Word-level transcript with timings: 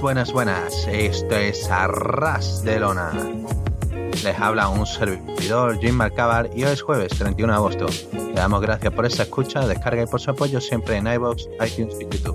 Buenas, 0.00 0.32
buenas. 0.32 0.88
Esto 0.88 1.36
es 1.36 1.70
Arras 1.70 2.64
de 2.64 2.80
Lona. 2.80 3.12
Les 4.24 4.40
habla 4.40 4.70
un 4.70 4.86
servidor, 4.86 5.78
Jim 5.78 5.94
Marcabar, 5.94 6.48
y 6.54 6.64
hoy 6.64 6.70
es 6.70 6.80
jueves 6.80 7.12
31 7.18 7.52
de 7.52 7.56
agosto. 7.56 7.86
Le 8.14 8.32
damos 8.32 8.62
gracias 8.62 8.94
por 8.94 9.04
esta 9.04 9.24
escucha, 9.24 9.66
descarga 9.66 10.04
y 10.04 10.06
por 10.06 10.18
su 10.18 10.30
apoyo 10.30 10.58
siempre 10.58 10.96
en 10.96 11.06
iVoox, 11.06 11.42
iTunes 11.66 11.98
y 12.00 12.04
YouTube. 12.04 12.34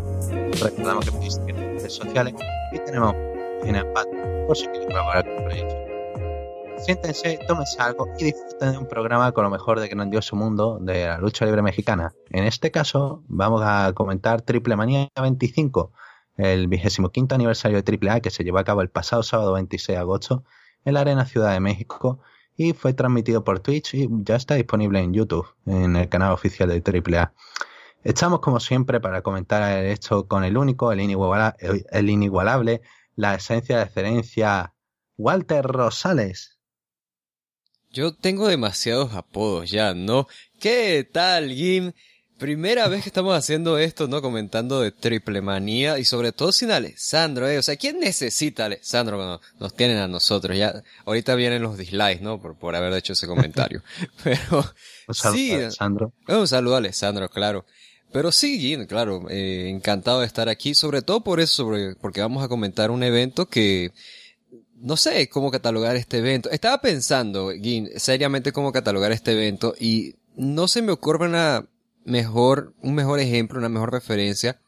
Recordamos 0.62 1.06
que 1.06 1.12
podéis 1.12 1.38
en 1.48 1.58
redes 1.58 1.94
sociales 1.94 2.36
y 2.72 2.78
tenemos 2.80 3.16
en 3.64 3.76
el 3.76 3.86
por 4.46 4.56
si 4.56 4.68
quieren 4.68 4.88
colaborar 4.88 5.26
con 5.26 5.34
el 5.34 5.44
proyecto. 5.44 5.76
Siéntense, 6.78 7.40
tómense 7.48 7.82
algo 7.82 8.08
y 8.20 8.26
disfruten 8.26 8.74
de 8.74 8.78
un 8.78 8.88
programa 8.88 9.32
con 9.32 9.44
lo 9.44 9.50
mejor 9.50 9.80
de 9.80 9.88
grandioso 9.88 10.36
mundo 10.36 10.78
de 10.80 11.08
la 11.08 11.18
lucha 11.18 11.46
libre 11.46 11.64
mexicana. 11.64 12.14
En 12.30 12.44
este 12.44 12.70
caso, 12.70 13.24
vamos 13.28 13.64
a 13.66 13.92
comentar 13.96 14.44
Triple 14.44 14.76
Manía 14.76 15.08
25, 15.20 15.92
el 16.38 16.68
vigésimo 16.68 17.10
quinto 17.10 17.36
aniversario 17.36 17.78
de 17.78 17.84
Triple 17.84 18.12
A 18.12 18.20
que 18.20 18.30
se 18.30 18.44
llevó 18.44 18.60
a 18.60 18.64
cabo 18.64 18.82
el 18.82 18.90
pasado 18.90 19.24
sábado 19.24 19.54
26 19.54 19.96
de 19.96 20.02
agosto 20.02 20.44
en 20.84 20.94
la 20.94 21.02
Arena 21.02 21.26
Ciudad 21.26 21.54
de 21.54 21.60
México 21.60 22.20
y 22.58 22.74
fue 22.74 22.94
transmitido 22.94 23.44
por 23.44 23.60
Twitch 23.60 23.94
y 23.94 24.08
ya 24.24 24.36
está 24.36 24.56
disponible 24.56 25.00
en 25.00 25.14
YouTube, 25.14 25.48
en 25.66 25.96
el 25.96 26.10
canal 26.10 26.32
oficial 26.32 26.70
de 26.70 26.82
Triple 26.82 27.18
A. 27.18 27.34
Estamos 28.04 28.40
como 28.40 28.60
siempre 28.60 29.00
para 29.00 29.22
comentar 29.22 29.84
esto 29.86 30.28
con 30.28 30.44
el 30.44 30.58
único, 30.58 30.92
el 30.92 31.02
inigualable, 31.02 31.86
el 31.92 32.10
inigualable 32.10 32.82
la 33.16 33.36
esencia 33.36 33.78
de 33.78 33.84
excelencia, 33.84 34.74
Walter 35.18 35.66
Rosales. 35.66 36.60
Yo 37.90 38.14
tengo 38.14 38.48
demasiados 38.48 39.14
apodos 39.14 39.72
ya, 39.72 39.94
¿no? 39.94 40.28
¿Qué 40.60 41.10
tal, 41.12 41.50
Jim? 41.50 41.94
Primera 42.38 42.90
vez 42.90 43.04
que 43.04 43.10
estamos 43.10 43.34
haciendo 43.34 43.78
esto, 43.78 44.10
¿no? 44.10 44.22
Comentando 44.22 44.82
de 44.82 44.92
triple 44.92 45.42
manía 45.42 46.00
y 46.00 46.04
sobre 46.04 46.34
todo 46.34 46.52
sin 46.52 46.70
Alessandro, 46.70 47.48
¿eh? 47.48 47.58
O 47.58 47.62
sea, 47.62 47.78
¿quién 47.78 48.00
necesita 48.00 48.64
a 48.64 48.66
Alessandro 48.66 49.16
cuando 49.16 49.42
nos 49.58 49.74
tienen 49.74 49.98
a 49.98 50.08
nosotros? 50.08 50.58
Ya, 50.58 50.84
ahorita 51.06 51.34
vienen 51.36 51.62
los 51.62 51.78
dislikes, 51.78 52.22
¿no? 52.22 52.42
Por, 52.42 52.56
por 52.58 52.76
haber 52.76 52.92
hecho 52.94 53.14
ese 53.14 53.26
comentario. 53.26 53.82
Pero, 54.24 54.66
un 55.08 55.16
saludo 55.16 55.38
sí. 55.38 55.52
a 55.54 55.56
Alessandro. 55.56 56.14
Un 56.28 56.48
saludo 56.48 56.76
a 56.76 56.80
Alessandro, 56.80 57.30
claro. 57.30 57.66
Pero 58.12 58.32
sí, 58.34 58.60
Jim, 58.60 58.86
claro, 58.86 59.30
eh, 59.30 59.70
encantado 59.70 60.20
de 60.20 60.26
estar 60.26 60.50
aquí, 60.50 60.76
sobre 60.76 61.02
todo 61.02 61.22
por 61.22 61.40
eso, 61.40 61.54
sobre, 61.54 61.96
porque 61.96 62.22
vamos 62.22 62.44
a 62.44 62.50
comentar 62.50 62.92
un 62.92 63.04
evento 63.04 63.48
que, 63.48 63.94
no 64.76 64.98
sé 64.98 65.30
cómo 65.30 65.52
catalogar 65.52 65.96
este 65.96 66.18
evento. 66.18 66.50
Estaba 66.50 66.82
pensando, 66.82 67.52
Gin, 67.52 67.90
seriamente 67.96 68.52
cómo 68.52 68.72
catalogar 68.72 69.12
este 69.12 69.32
evento 69.32 69.74
y 69.80 70.16
no 70.36 70.68
se 70.68 70.82
me 70.82 70.92
ocurre 70.92 71.28
una 71.28 71.66
mejor, 72.06 72.74
un 72.82 72.96
mejor 72.96 73.20
ejemplo, 73.20 73.60
una 73.60 73.70
mejor 73.70 73.92
referencia. 73.92 74.62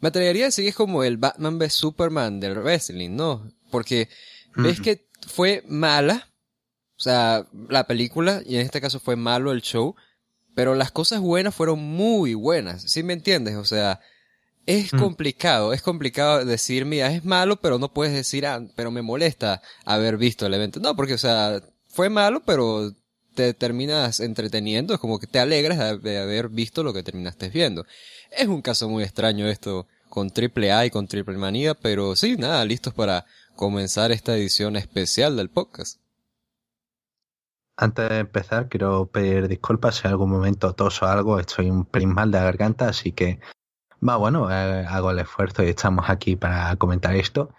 Me 0.00 0.08
atrevería 0.08 0.44
a 0.44 0.46
decir 0.46 0.64
que 0.64 0.70
es 0.70 0.76
como 0.76 1.04
el 1.04 1.18
Batman 1.18 1.58
vs 1.58 1.74
Superman 1.74 2.40
del 2.40 2.58
wrestling, 2.58 3.10
¿no? 3.10 3.52
Porque 3.70 4.08
ves 4.56 4.80
que 4.80 5.08
fue 5.26 5.62
mala, 5.68 6.30
o 6.96 7.00
sea, 7.00 7.46
la 7.68 7.86
película, 7.86 8.42
y 8.46 8.56
en 8.56 8.62
este 8.62 8.80
caso 8.80 9.00
fue 9.00 9.16
malo 9.16 9.52
el 9.52 9.60
show, 9.60 9.94
pero 10.54 10.74
las 10.74 10.90
cosas 10.90 11.20
buenas 11.20 11.54
fueron 11.54 11.80
muy 11.80 12.34
buenas, 12.34 12.82
¿sí 12.90 13.02
me 13.02 13.12
entiendes? 13.12 13.56
O 13.56 13.64
sea, 13.64 14.00
es 14.66 14.90
complicado, 14.90 15.72
es 15.72 15.82
complicado 15.82 16.44
decir, 16.44 16.84
mira, 16.84 17.10
es 17.12 17.24
malo, 17.24 17.60
pero 17.60 17.78
no 17.78 17.92
puedes 17.92 18.12
decir, 18.12 18.46
ah, 18.46 18.62
pero 18.76 18.90
me 18.90 19.02
molesta 19.02 19.62
haber 19.84 20.18
visto 20.18 20.46
el 20.46 20.54
evento. 20.54 20.78
No, 20.78 20.94
porque, 20.94 21.14
o 21.14 21.18
sea, 21.18 21.62
fue 21.86 22.10
malo, 22.10 22.42
pero 22.44 22.92
te 23.38 23.54
terminas 23.54 24.18
entreteniendo, 24.18 24.94
es 24.94 24.98
como 24.98 25.20
que 25.20 25.28
te 25.28 25.38
alegras 25.38 26.02
de 26.02 26.18
haber 26.18 26.48
visto 26.48 26.82
lo 26.82 26.92
que 26.92 27.04
terminaste 27.04 27.50
viendo. 27.50 27.86
Es 28.36 28.48
un 28.48 28.62
caso 28.62 28.88
muy 28.88 29.04
extraño 29.04 29.46
esto 29.46 29.86
con 30.08 30.30
Triple 30.30 30.72
A 30.72 30.86
y 30.86 30.90
con 30.90 31.06
Triple 31.06 31.38
Manía, 31.38 31.74
pero 31.74 32.16
sí, 32.16 32.36
nada, 32.36 32.64
listos 32.64 32.94
para 32.94 33.26
comenzar 33.54 34.10
esta 34.10 34.36
edición 34.36 34.74
especial 34.74 35.36
del 35.36 35.50
podcast. 35.50 36.00
Antes 37.76 38.08
de 38.08 38.18
empezar, 38.18 38.68
quiero 38.68 39.06
pedir 39.06 39.46
disculpas 39.46 39.94
si 39.94 40.08
en 40.08 40.10
algún 40.10 40.30
momento 40.30 40.72
toso 40.72 41.06
algo, 41.06 41.38
estoy 41.38 41.70
un 41.70 41.84
pelín 41.84 42.12
mal 42.12 42.32
de 42.32 42.38
la 42.38 42.44
garganta, 42.44 42.88
así 42.88 43.12
que 43.12 43.38
Va, 44.00 44.16
bueno, 44.16 44.50
eh, 44.50 44.84
hago 44.88 45.10
el 45.10 45.18
esfuerzo 45.20 45.62
y 45.62 45.68
estamos 45.68 46.08
aquí 46.08 46.36
para 46.36 46.74
comentar 46.76 47.14
esto. 47.14 47.50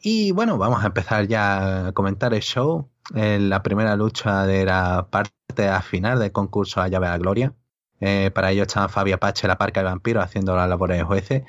Y 0.00 0.32
bueno, 0.32 0.58
vamos 0.58 0.82
a 0.82 0.88
empezar 0.88 1.26
ya 1.26 1.88
a 1.88 1.92
comentar 1.92 2.32
el 2.34 2.40
show. 2.40 2.90
Eh, 3.14 3.38
la 3.40 3.62
primera 3.62 3.96
lucha 3.96 4.44
de 4.44 4.64
la 4.64 5.08
parte 5.10 5.68
a 5.68 5.80
final 5.82 6.18
del 6.18 6.32
concurso 6.32 6.80
a 6.80 6.88
llave 6.88 7.08
la 7.08 7.18
gloria. 7.18 7.54
Eh, 8.00 8.30
para 8.34 8.50
ello 8.52 8.62
estaban 8.62 8.90
Fabi 8.90 9.12
Apache, 9.12 9.48
la 9.48 9.58
parca 9.58 9.80
del 9.80 9.88
vampiro, 9.90 10.20
haciendo 10.20 10.54
las 10.54 10.68
labores 10.68 10.98
de 10.98 11.04
jueces. 11.04 11.42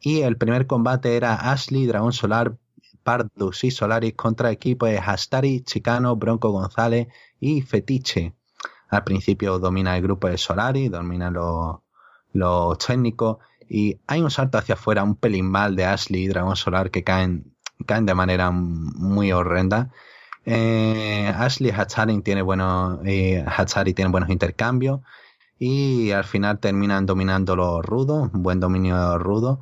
Y 0.00 0.22
el 0.22 0.36
primer 0.36 0.66
combate 0.66 1.16
era 1.16 1.34
Ashley, 1.52 1.86
Dragón 1.86 2.12
Solar, 2.12 2.56
Pardus 3.02 3.64
y 3.64 3.70
Solaris 3.70 4.14
contra 4.14 4.50
equipos 4.50 4.88
de 4.88 4.98
Hastari, 4.98 5.62
Chicano, 5.62 6.16
Bronco 6.16 6.50
González 6.50 7.08
y 7.40 7.62
Fetiche. 7.62 8.34
Al 8.88 9.04
principio 9.04 9.58
domina 9.58 9.96
el 9.96 10.02
grupo 10.02 10.28
de 10.28 10.38
Solaris, 10.38 10.90
domina 10.90 11.30
los, 11.30 11.78
los 12.32 12.78
técnicos 12.78 13.38
y 13.68 14.00
hay 14.06 14.20
un 14.20 14.30
salto 14.30 14.58
hacia 14.58 14.74
afuera, 14.74 15.02
un 15.02 15.16
pelín 15.16 15.50
mal 15.50 15.76
de 15.76 15.84
Ashley 15.84 16.24
y 16.24 16.28
Dragón 16.28 16.56
Solar 16.56 16.90
que 16.90 17.04
caen, 17.04 17.54
caen 17.86 18.06
de 18.06 18.14
manera 18.14 18.50
muy 18.50 19.32
horrenda. 19.32 19.90
Eh, 20.44 21.32
Ashley 21.36 21.70
y 21.70 21.72
Hatsari 21.72 22.20
tiene 22.22 22.42
buenos, 22.42 23.00
eh, 23.04 23.44
buenos 24.10 24.30
intercambios 24.30 25.00
y 25.58 26.10
al 26.10 26.24
final 26.24 26.58
terminan 26.58 27.06
dominando 27.06 27.56
los 27.56 27.84
rudos, 27.84 28.30
buen 28.32 28.60
dominio 28.60 29.18
rudo. 29.18 29.60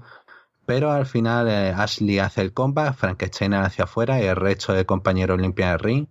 Pero 0.66 0.92
al 0.92 1.06
final 1.06 1.48
eh, 1.48 1.74
Ashley 1.76 2.19
hace 2.19 2.42
el 2.42 2.52
combat, 2.52 2.94
Frankenstein 2.96 3.54
hacia 3.54 3.84
afuera 3.84 4.20
y 4.20 4.26
el 4.26 4.36
resto 4.36 4.72
de 4.72 4.86
compañeros 4.86 5.40
limpia 5.40 5.72
el 5.72 5.78
ring. 5.78 6.06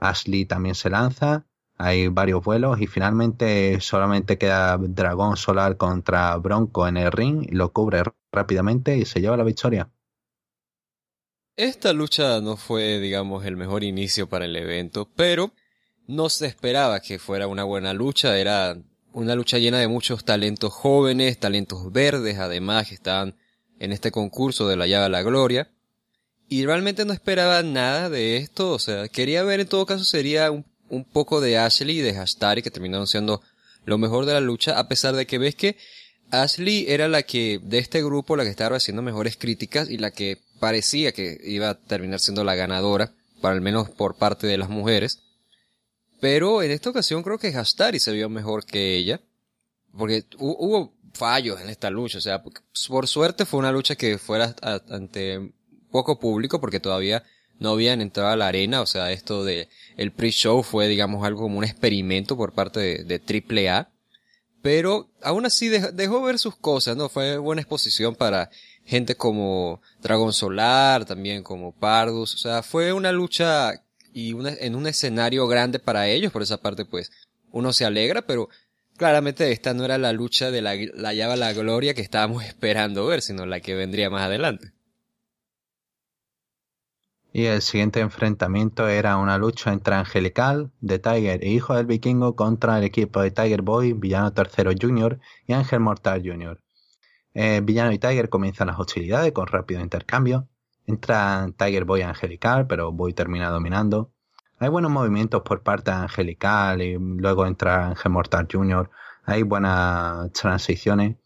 Ashley 0.00 0.46
también 0.46 0.74
se 0.74 0.90
lanza 0.90 1.44
hay 1.82 2.06
varios 2.06 2.44
vuelos 2.44 2.80
y 2.80 2.86
finalmente 2.86 3.80
solamente 3.80 4.38
queda 4.38 4.78
Dragón 4.78 5.36
Solar 5.36 5.76
contra 5.76 6.36
Bronco 6.36 6.86
en 6.86 6.96
el 6.96 7.10
ring, 7.10 7.48
lo 7.50 7.72
cubre 7.72 8.04
rápidamente 8.30 8.96
y 8.96 9.04
se 9.04 9.20
lleva 9.20 9.36
la 9.36 9.42
victoria. 9.44 9.90
Esta 11.56 11.92
lucha 11.92 12.40
no 12.40 12.56
fue, 12.56 12.98
digamos, 12.98 13.44
el 13.44 13.56
mejor 13.56 13.84
inicio 13.84 14.26
para 14.26 14.46
el 14.46 14.56
evento, 14.56 15.08
pero 15.14 15.52
no 16.06 16.30
se 16.30 16.46
esperaba 16.46 17.00
que 17.00 17.18
fuera 17.18 17.46
una 17.46 17.64
buena 17.64 17.92
lucha, 17.92 18.38
era 18.38 18.78
una 19.12 19.34
lucha 19.34 19.58
llena 19.58 19.78
de 19.78 19.86
muchos 19.86 20.24
talentos 20.24 20.72
jóvenes, 20.72 21.38
talentos 21.38 21.92
verdes, 21.92 22.38
además 22.38 22.88
que 22.88 22.94
estaban 22.94 23.36
en 23.78 23.92
este 23.92 24.10
concurso 24.10 24.66
de 24.66 24.76
la 24.76 24.86
llave 24.86 25.06
a 25.06 25.10
la 25.10 25.22
gloria. 25.22 25.70
Y 26.48 26.64
realmente 26.64 27.04
no 27.04 27.12
esperaba 27.12 27.62
nada 27.62 28.08
de 28.08 28.38
esto, 28.38 28.70
o 28.70 28.78
sea, 28.78 29.08
quería 29.08 29.42
ver 29.42 29.60
en 29.60 29.68
todo 29.68 29.84
caso 29.84 30.04
sería 30.04 30.50
un 30.50 31.04
poco 31.04 31.42
de 31.42 31.58
Ashley 31.58 31.98
y 31.98 32.02
de 32.02 32.16
Hastari 32.16 32.62
que 32.62 32.70
terminaron 32.70 33.06
siendo 33.06 33.42
lo 33.84 33.98
mejor 33.98 34.24
de 34.24 34.32
la 34.32 34.40
lucha, 34.40 34.78
a 34.78 34.88
pesar 34.88 35.14
de 35.14 35.26
que 35.26 35.36
ves 35.36 35.54
que 35.54 35.76
Ashley 36.30 36.86
era 36.88 37.08
la 37.08 37.24
que, 37.24 37.60
de 37.62 37.78
este 37.78 38.02
grupo, 38.02 38.36
la 38.36 38.44
que 38.44 38.50
estaba 38.50 38.76
haciendo 38.76 39.02
mejores 39.02 39.36
críticas 39.36 39.90
y 39.90 39.98
la 39.98 40.10
que 40.10 40.38
parecía 40.62 41.10
que 41.10 41.40
iba 41.42 41.70
a 41.70 41.74
terminar 41.74 42.20
siendo 42.20 42.44
la 42.44 42.54
ganadora, 42.54 43.12
para 43.40 43.52
al 43.52 43.60
menos 43.60 43.90
por 43.90 44.14
parte 44.14 44.46
de 44.46 44.56
las 44.56 44.68
mujeres. 44.68 45.18
Pero 46.20 46.62
en 46.62 46.70
esta 46.70 46.90
ocasión 46.90 47.24
creo 47.24 47.36
que 47.36 47.48
Hastari 47.48 47.98
se 47.98 48.12
vio 48.12 48.28
mejor 48.28 48.64
que 48.64 48.94
ella, 48.94 49.20
porque 49.98 50.24
hubo 50.38 50.94
fallos 51.14 51.60
en 51.60 51.68
esta 51.68 51.90
lucha, 51.90 52.18
o 52.18 52.20
sea, 52.20 52.44
por 52.44 53.08
suerte 53.08 53.44
fue 53.44 53.58
una 53.58 53.72
lucha 53.72 53.96
que 53.96 54.18
fuera 54.18 54.54
ante 54.88 55.52
poco 55.90 56.20
público, 56.20 56.60
porque 56.60 56.78
todavía 56.78 57.24
no 57.58 57.70
habían 57.70 58.00
entrado 58.00 58.28
a 58.28 58.36
la 58.36 58.46
arena, 58.46 58.82
o 58.82 58.86
sea, 58.86 59.10
esto 59.10 59.42
de 59.42 59.68
el 59.96 60.12
pre-show 60.12 60.62
fue, 60.62 60.86
digamos, 60.86 61.26
algo 61.26 61.40
como 61.40 61.58
un 61.58 61.64
experimento 61.64 62.36
por 62.36 62.52
parte 62.52 62.78
de, 62.78 63.18
de 63.18 63.68
AAA, 63.68 63.90
pero 64.62 65.10
aún 65.22 65.44
así 65.44 65.68
dejó, 65.68 66.22
ver 66.22 66.38
sus 66.38 66.54
cosas, 66.54 66.96
¿no? 66.96 67.08
Fue 67.08 67.36
buena 67.36 67.62
exposición 67.62 68.14
para 68.14 68.48
gente 68.84 69.16
como 69.16 69.80
Dragon 70.00 70.32
Solar, 70.32 71.04
también 71.04 71.42
como 71.42 71.72
Pardus, 71.72 72.34
o 72.34 72.38
sea, 72.38 72.62
fue 72.62 72.92
una 72.92 73.12
lucha 73.12 73.72
y 74.12 74.34
en 74.60 74.74
un 74.74 74.86
escenario 74.86 75.46
grande 75.46 75.78
para 75.78 76.08
ellos, 76.08 76.32
por 76.32 76.42
esa 76.42 76.58
parte 76.58 76.84
pues 76.84 77.10
uno 77.50 77.72
se 77.72 77.84
alegra, 77.84 78.22
pero 78.22 78.48
claramente 78.96 79.50
esta 79.52 79.74
no 79.74 79.84
era 79.84 79.98
la 79.98 80.12
lucha 80.12 80.50
de 80.50 80.62
la, 80.62 80.74
la 80.94 81.14
llave 81.14 81.34
a 81.34 81.36
la 81.36 81.52
gloria 81.52 81.94
que 81.94 82.02
estábamos 82.02 82.44
esperando 82.46 83.06
ver, 83.06 83.22
sino 83.22 83.46
la 83.46 83.60
que 83.60 83.74
vendría 83.74 84.10
más 84.10 84.22
adelante. 84.22 84.72
Y 87.34 87.46
el 87.46 87.62
siguiente 87.62 88.00
enfrentamiento 88.00 88.88
era 88.88 89.16
una 89.16 89.38
lucha 89.38 89.72
entre 89.72 89.94
Angelical, 89.94 90.70
de 90.82 90.98
Tiger 90.98 91.42
e 91.42 91.48
Hijo 91.48 91.74
del 91.74 91.86
Vikingo 91.86 92.36
contra 92.36 92.76
el 92.76 92.84
equipo 92.84 93.22
de 93.22 93.30
Tiger 93.30 93.62
Boy, 93.62 93.94
Villano 93.94 94.34
Tercero 94.34 94.70
Jr. 94.78 95.18
y 95.46 95.54
Ángel 95.54 95.80
Mortal 95.80 96.20
Jr. 96.22 96.60
Eh, 97.34 97.60
Villano 97.62 97.92
y 97.92 97.98
Tiger 97.98 98.28
comienzan 98.28 98.68
las 98.68 98.78
hostilidades 98.78 99.32
con 99.32 99.46
rápido 99.46 99.80
intercambio. 99.80 100.48
Entran 100.86 101.52
Tiger 101.52 101.84
Boy 101.84 102.02
Angelical, 102.02 102.66
pero 102.66 102.92
Boy 102.92 103.14
termina 103.14 103.50
dominando. 103.50 104.12
Hay 104.58 104.68
buenos 104.68 104.90
movimientos 104.90 105.42
por 105.42 105.62
parte 105.62 105.90
de 105.90 105.96
Angelical 105.96 106.82
y 106.82 106.96
luego 106.98 107.46
entra 107.46 107.88
Ángel 107.88 108.12
Mortal 108.12 108.46
Jr. 108.50 108.90
Hay 109.24 109.42
buenas 109.42 110.32
transiciones. 110.32 111.16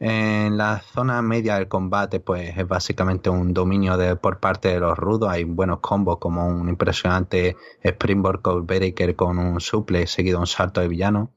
En 0.00 0.56
la 0.58 0.80
zona 0.80 1.22
media 1.22 1.54
del 1.54 1.68
combate, 1.68 2.20
pues 2.20 2.56
es 2.58 2.66
básicamente 2.68 3.30
un 3.30 3.54
dominio 3.54 3.96
de, 3.96 4.16
por 4.16 4.40
parte 4.40 4.68
de 4.68 4.80
los 4.80 4.98
rudos. 4.98 5.30
Hay 5.30 5.44
buenos 5.44 5.80
combos 5.80 6.18
como 6.18 6.46
un 6.46 6.68
impresionante 6.68 7.56
Springboard 7.82 8.42
Breaker 8.64 9.16
con 9.16 9.38
un 9.38 9.60
suple 9.60 10.06
seguido 10.06 10.40
un 10.40 10.46
salto 10.46 10.80
de 10.80 10.88
villano. 10.88 11.32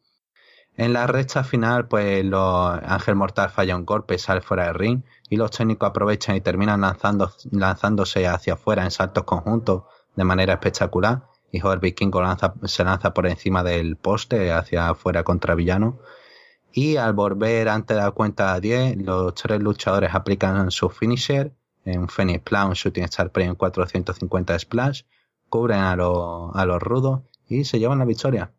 En 0.78 0.94
la 0.94 1.08
recta 1.08 1.44
final, 1.44 1.88
pues 1.88 2.24
los 2.24 2.80
Ángel 2.84 3.16
Mortal 3.16 3.50
falla 3.50 3.76
un 3.76 3.84
golpe 3.84 4.14
y 4.14 4.20
sale 4.20 4.42
fuera 4.42 4.66
del 4.68 4.76
ring. 4.76 5.02
Y 5.28 5.36
los 5.36 5.50
técnicos 5.50 5.90
aprovechan 5.90 6.36
y 6.36 6.42
terminan 6.42 6.82
lanzando, 6.82 7.32
lanzándose 7.52 8.28
hacia 8.28 8.54
afuera 8.54 8.84
en 8.84 8.92
saltos 8.92 9.24
conjuntos 9.24 9.84
de 10.16 10.24
manera 10.24 10.54
espectacular. 10.54 11.24
Y 11.52 11.60
Joder 11.60 11.80
Vikingo 11.80 12.22
se 12.66 12.84
lanza 12.84 13.12
por 13.12 13.26
encima 13.26 13.64
del 13.64 13.96
poste 13.96 14.52
hacia 14.52 14.90
afuera 14.90 15.24
contra 15.24 15.56
villano. 15.56 15.98
Y 16.72 16.98
al 16.98 17.14
volver 17.14 17.70
antes 17.70 17.98
de 17.98 18.04
la 18.04 18.12
cuenta 18.12 18.54
a 18.54 18.60
10, 18.60 18.98
los 18.98 19.34
tres 19.34 19.60
luchadores 19.60 20.14
aplican 20.14 20.70
su 20.70 20.90
finisher, 20.90 21.54
un 21.86 22.08
Phoenix 22.08 22.44
Plan, 22.44 22.74
Shooting 22.74 23.06
Star 23.06 23.32
Premium 23.32 23.56
450 23.56 24.60
Splash, 24.60 25.02
cubren 25.50 25.80
a, 25.80 25.94
a 25.94 26.66
los 26.66 26.82
rudos 26.84 27.22
y 27.48 27.64
se 27.64 27.80
llevan 27.80 27.98
la 27.98 28.06
victoria. 28.06 28.52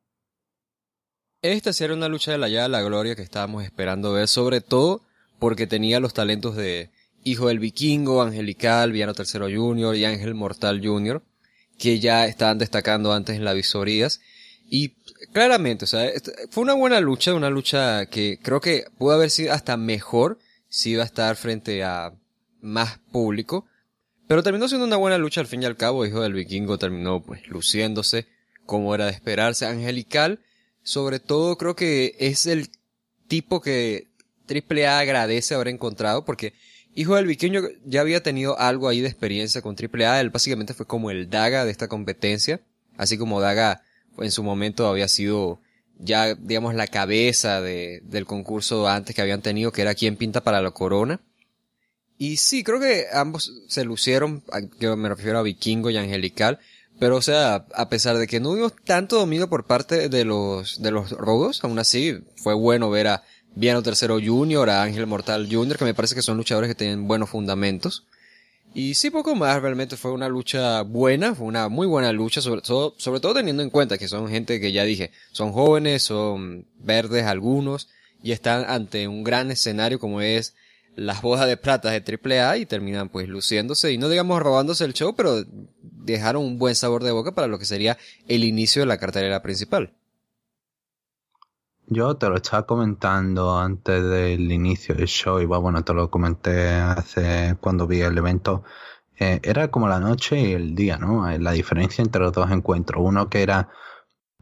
Esta 1.40 1.72
sí 1.72 1.84
una 1.84 2.08
lucha 2.08 2.32
de 2.32 2.38
la 2.38 2.48
llave 2.48 2.68
la 2.68 2.82
gloria 2.82 3.14
que 3.14 3.22
estábamos 3.22 3.62
esperando 3.62 4.12
ver, 4.12 4.26
sobre 4.26 4.60
todo 4.60 5.02
porque 5.38 5.68
tenía 5.68 6.00
los 6.00 6.12
talentos 6.12 6.56
de 6.56 6.90
Hijo 7.22 7.46
del 7.46 7.60
Vikingo, 7.60 8.22
Angelical, 8.22 8.90
Viano 8.90 9.14
Tercero 9.14 9.46
Junior 9.48 9.94
y 9.94 10.04
Ángel 10.04 10.34
Mortal 10.34 10.80
Junior, 10.84 11.22
que 11.78 12.00
ya 12.00 12.26
estaban 12.26 12.58
destacando 12.58 13.12
antes 13.12 13.36
en 13.36 13.44
las 13.44 13.54
visorías. 13.54 14.20
Y 14.68 14.94
claramente, 15.32 15.84
o 15.84 15.88
sea, 15.88 16.10
fue 16.50 16.64
una 16.64 16.74
buena 16.74 16.98
lucha, 17.00 17.32
una 17.34 17.50
lucha 17.50 18.06
que 18.06 18.40
creo 18.42 18.60
que 18.60 18.86
pudo 18.98 19.12
haber 19.12 19.30
sido 19.30 19.52
hasta 19.52 19.76
mejor 19.76 20.40
si 20.68 20.90
iba 20.90 21.04
a 21.04 21.06
estar 21.06 21.36
frente 21.36 21.84
a 21.84 22.14
más 22.60 22.98
público. 23.12 23.64
Pero 24.26 24.42
terminó 24.42 24.66
siendo 24.66 24.88
una 24.88 24.96
buena 24.96 25.18
lucha 25.18 25.40
al 25.40 25.46
fin 25.46 25.62
y 25.62 25.66
al 25.66 25.76
cabo. 25.76 26.04
Hijo 26.04 26.20
del 26.20 26.32
Vikingo 26.32 26.78
terminó 26.78 27.22
pues 27.22 27.46
luciéndose 27.46 28.26
como 28.66 28.92
era 28.92 29.06
de 29.06 29.12
esperarse. 29.12 29.66
Angelical 29.66 30.40
sobre 30.82 31.20
todo 31.20 31.56
creo 31.58 31.76
que 31.76 32.16
es 32.18 32.46
el 32.46 32.70
tipo 33.26 33.60
que 33.60 34.08
AAA 34.48 35.00
agradece 35.00 35.54
haber 35.54 35.68
encontrado 35.68 36.24
porque 36.24 36.54
Hijo 36.98 37.14
del 37.14 37.26
Vikingo 37.26 37.60
ya 37.84 38.00
había 38.00 38.24
tenido 38.24 38.58
algo 38.58 38.88
ahí 38.88 39.00
de 39.00 39.06
experiencia 39.06 39.62
con 39.62 39.76
AAA. 39.76 40.20
Él 40.20 40.30
básicamente 40.30 40.74
fue 40.74 40.84
como 40.84 41.12
el 41.12 41.30
Daga 41.30 41.64
de 41.64 41.70
esta 41.70 41.86
competencia. 41.86 42.60
Así 42.96 43.16
como 43.16 43.40
Daga 43.40 43.82
en 44.18 44.32
su 44.32 44.42
momento 44.42 44.88
había 44.88 45.06
sido 45.06 45.60
ya, 46.00 46.34
digamos, 46.34 46.74
la 46.74 46.88
cabeza 46.88 47.60
de, 47.60 48.02
del 48.04 48.26
concurso 48.26 48.88
antes 48.88 49.14
que 49.14 49.22
habían 49.22 49.42
tenido, 49.42 49.70
que 49.70 49.82
era 49.82 49.94
quien 49.94 50.16
pinta 50.16 50.42
para 50.42 50.60
la 50.60 50.72
corona. 50.72 51.20
Y 52.18 52.38
sí, 52.38 52.64
creo 52.64 52.80
que 52.80 53.06
ambos 53.12 53.52
se 53.68 53.84
lucieron, 53.84 54.42
yo 54.80 54.96
me 54.96 55.08
refiero 55.08 55.38
a 55.38 55.42
Vikingo 55.42 55.90
y 55.90 55.96
Angelical, 55.96 56.58
pero 56.98 57.16
o 57.16 57.22
sea, 57.22 57.66
a 57.74 57.88
pesar 57.88 58.18
de 58.18 58.26
que 58.26 58.40
no 58.40 58.50
hubo 58.50 58.70
tanto 58.70 59.16
dominio 59.18 59.48
por 59.48 59.64
parte 59.64 60.08
de 60.08 60.24
los, 60.24 60.82
de 60.82 60.90
los 60.90 61.10
rodos, 61.10 61.62
aún 61.62 61.78
así 61.78 62.18
fue 62.36 62.54
bueno 62.54 62.90
ver 62.90 63.08
a 63.08 63.22
Viano 63.54 63.82
Tercero 63.82 64.18
Junior, 64.24 64.68
a 64.70 64.82
Ángel 64.82 65.06
Mortal 65.06 65.48
Junior, 65.50 65.78
que 65.78 65.84
me 65.84 65.94
parece 65.94 66.14
que 66.14 66.22
son 66.22 66.36
luchadores 66.36 66.68
que 66.68 66.74
tienen 66.74 67.08
buenos 67.08 67.30
fundamentos. 67.30 68.04
Y 68.74 68.94
sí, 68.94 69.10
poco 69.10 69.34
más, 69.34 69.60
realmente 69.62 69.96
fue 69.96 70.12
una 70.12 70.28
lucha 70.28 70.82
buena, 70.82 71.34
fue 71.34 71.46
una 71.46 71.68
muy 71.68 71.86
buena 71.86 72.12
lucha, 72.12 72.40
sobre 72.40 72.60
todo, 72.60 72.94
sobre 72.98 73.20
todo 73.20 73.34
teniendo 73.34 73.62
en 73.62 73.70
cuenta 73.70 73.98
que 73.98 74.08
son 74.08 74.28
gente 74.28 74.60
que 74.60 74.72
ya 74.72 74.84
dije, 74.84 75.10
son 75.32 75.52
jóvenes, 75.52 76.02
son 76.02 76.66
verdes 76.78 77.24
algunos, 77.24 77.88
y 78.22 78.32
están 78.32 78.64
ante 78.68 79.08
un 79.08 79.24
gran 79.24 79.50
escenario 79.50 79.98
como 79.98 80.20
es 80.20 80.54
las 80.98 81.22
bodas 81.22 81.46
de 81.46 81.56
plata 81.56 81.90
de 81.90 82.02
AAA 82.02 82.58
y 82.58 82.66
terminan 82.66 83.08
pues 83.08 83.28
luciéndose 83.28 83.92
y 83.92 83.98
no 83.98 84.08
digamos 84.08 84.42
robándose 84.42 84.84
el 84.84 84.94
show, 84.94 85.14
pero 85.14 85.44
dejaron 85.80 86.44
un 86.44 86.58
buen 86.58 86.74
sabor 86.74 87.04
de 87.04 87.12
boca 87.12 87.32
para 87.32 87.46
lo 87.46 87.58
que 87.58 87.64
sería 87.64 87.96
el 88.26 88.42
inicio 88.42 88.82
de 88.82 88.86
la 88.86 88.98
cartelera 88.98 89.40
principal. 89.40 89.92
Yo 91.86 92.16
te 92.16 92.28
lo 92.28 92.36
estaba 92.36 92.66
comentando 92.66 93.58
antes 93.58 94.04
del 94.04 94.50
inicio 94.50 94.94
del 94.94 95.06
show 95.06 95.38
y 95.40 95.46
bueno, 95.46 95.84
te 95.84 95.94
lo 95.94 96.10
comenté 96.10 96.68
hace 96.74 97.56
cuando 97.60 97.86
vi 97.86 98.00
el 98.00 98.18
evento. 98.18 98.64
Eh, 99.18 99.40
era 99.42 99.70
como 99.70 99.88
la 99.88 100.00
noche 100.00 100.38
y 100.38 100.52
el 100.52 100.74
día, 100.74 100.98
¿no? 100.98 101.30
Eh, 101.30 101.38
la 101.38 101.52
diferencia 101.52 102.02
entre 102.02 102.22
los 102.22 102.32
dos 102.32 102.50
encuentros. 102.50 103.02
Uno 103.02 103.30
que 103.30 103.42
era 103.42 103.68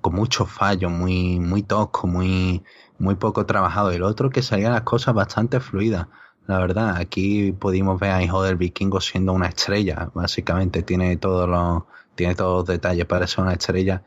con 0.00 0.14
mucho 0.14 0.46
fallo, 0.46 0.90
muy, 0.90 1.38
muy 1.38 1.62
tosco, 1.62 2.06
muy, 2.06 2.64
muy 2.98 3.14
poco 3.14 3.46
trabajado. 3.46 3.92
Y 3.92 3.96
el 3.96 4.02
otro 4.02 4.30
que 4.30 4.42
salían 4.42 4.72
las 4.72 4.82
cosas 4.82 5.14
bastante 5.14 5.60
fluidas. 5.60 6.08
La 6.46 6.58
verdad, 6.58 6.96
aquí 6.96 7.52
pudimos 7.52 7.98
ver 7.98 8.12
a 8.12 8.22
Hijo 8.22 8.42
del 8.42 8.56
Vikingo 8.56 9.00
siendo 9.00 9.32
una 9.32 9.48
estrella, 9.48 10.10
básicamente 10.14 10.82
tiene 10.82 11.16
todos 11.16 11.48
los, 11.48 11.84
tiene 12.14 12.36
todos 12.36 12.58
los 12.58 12.66
detalles 12.66 13.04
para 13.06 13.26
ser 13.26 13.44
una 13.44 13.54
estrella. 13.54 14.04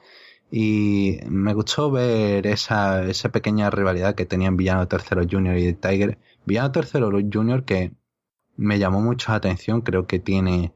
Y 0.51 1.19
me 1.27 1.53
gustó 1.53 1.91
ver 1.91 2.47
esa, 2.47 3.03
esa 3.03 3.29
pequeña 3.29 3.69
rivalidad 3.69 4.15
que 4.15 4.25
tenían 4.25 4.57
Villano 4.57 4.87
Tercero 4.87 5.23
Junior 5.29 5.57
y 5.57 5.73
Tiger. 5.73 6.17
Villano 6.45 6.71
Tercero 6.71 7.11
Junior 7.11 7.65
que 7.65 7.93
me 8.55 8.79
llamó 8.79 9.01
mucho 9.01 9.31
la 9.31 9.37
atención, 9.37 9.81
creo 9.81 10.07
que 10.07 10.19
tiene, 10.19 10.73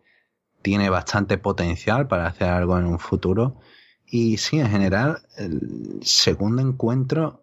tiene 0.61 0.89
bastante 0.89 1.37
potencial 1.37 2.07
para 2.07 2.27
hacer 2.27 2.49
algo 2.49 2.77
en 2.77 2.85
un 2.85 2.99
futuro. 2.99 3.57
Y 4.05 4.37
sí, 4.37 4.59
en 4.59 4.69
general, 4.69 5.23
el 5.37 5.99
segundo 6.03 6.61
encuentro 6.61 7.42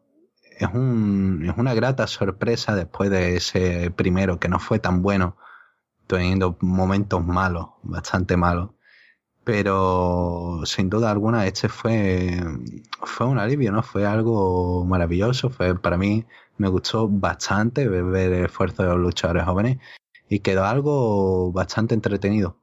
es, 0.61 0.69
un, 0.75 1.45
es 1.49 1.57
una 1.57 1.75
grata 1.75 2.07
sorpresa 2.07 2.75
después 2.75 3.11
de 3.11 3.37
ese 3.37 3.91
primero 3.91 4.39
que 4.39 4.49
no 4.49 4.59
fue 4.59 4.79
tan 4.79 5.03
bueno, 5.03 5.37
teniendo 6.07 6.57
momentos 6.61 7.25
malos, 7.25 7.69
bastante 7.83 8.37
malos. 8.37 8.71
Pero 9.45 10.61
sin 10.65 10.91
duda 10.91 11.11
alguna 11.11 11.47
este 11.47 11.69
fue, 11.69 12.41
fue 13.03 13.27
un 13.27 13.39
alivio, 13.39 13.73
¿no? 13.73 13.83
Fue 13.83 14.07
algo 14.07 14.85
maravilloso, 14.85 15.51
fue 15.51 15.79
para 15.79 15.97
mí 15.97 16.27
me 16.59 16.69
gustó 16.69 17.09
bastante 17.09 17.89
ver 17.89 18.33
el 18.33 18.45
esfuerzo 18.45 18.83
de 18.83 18.91
los 18.91 18.99
luchadores 18.99 19.45
jóvenes 19.45 19.79
y 20.29 20.41
quedó 20.41 20.65
algo 20.67 21.53
bastante 21.53 21.95
entretenido. 21.95 22.59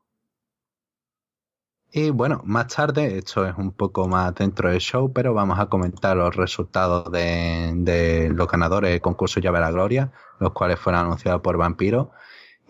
Y 1.91 2.09
bueno, 2.09 2.41
más 2.43 2.67
tarde, 2.67 3.17
esto 3.17 3.47
es 3.47 3.55
un 3.57 3.71
poco 3.71 4.07
más 4.07 4.35
dentro 4.35 4.69
del 4.69 4.79
show, 4.79 5.11
pero 5.13 5.33
vamos 5.33 5.57
a 5.57 5.67
comentar 5.67 6.17
los 6.17 6.35
resultados 6.35 7.09
de, 7.11 8.29
los 8.33 8.47
ganadores 8.47 8.91
del 8.91 9.01
concurso 9.01 9.39
Llave 9.39 9.59
a 9.59 9.61
la 9.61 9.71
Gloria, 9.71 10.11
los 10.39 10.51
cuales 10.51 10.79
fueron 10.79 11.05
anunciados 11.05 11.41
por 11.41 11.57
Vampiro. 11.57 12.11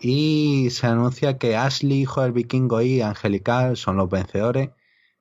Y 0.00 0.68
se 0.70 0.86
anuncia 0.86 1.36
que 1.38 1.56
Ashley, 1.56 2.02
hijo 2.02 2.22
del 2.22 2.32
vikingo 2.32 2.80
y 2.80 3.00
Angelical 3.00 3.76
son 3.76 3.96
los 3.96 4.08
vencedores. 4.08 4.70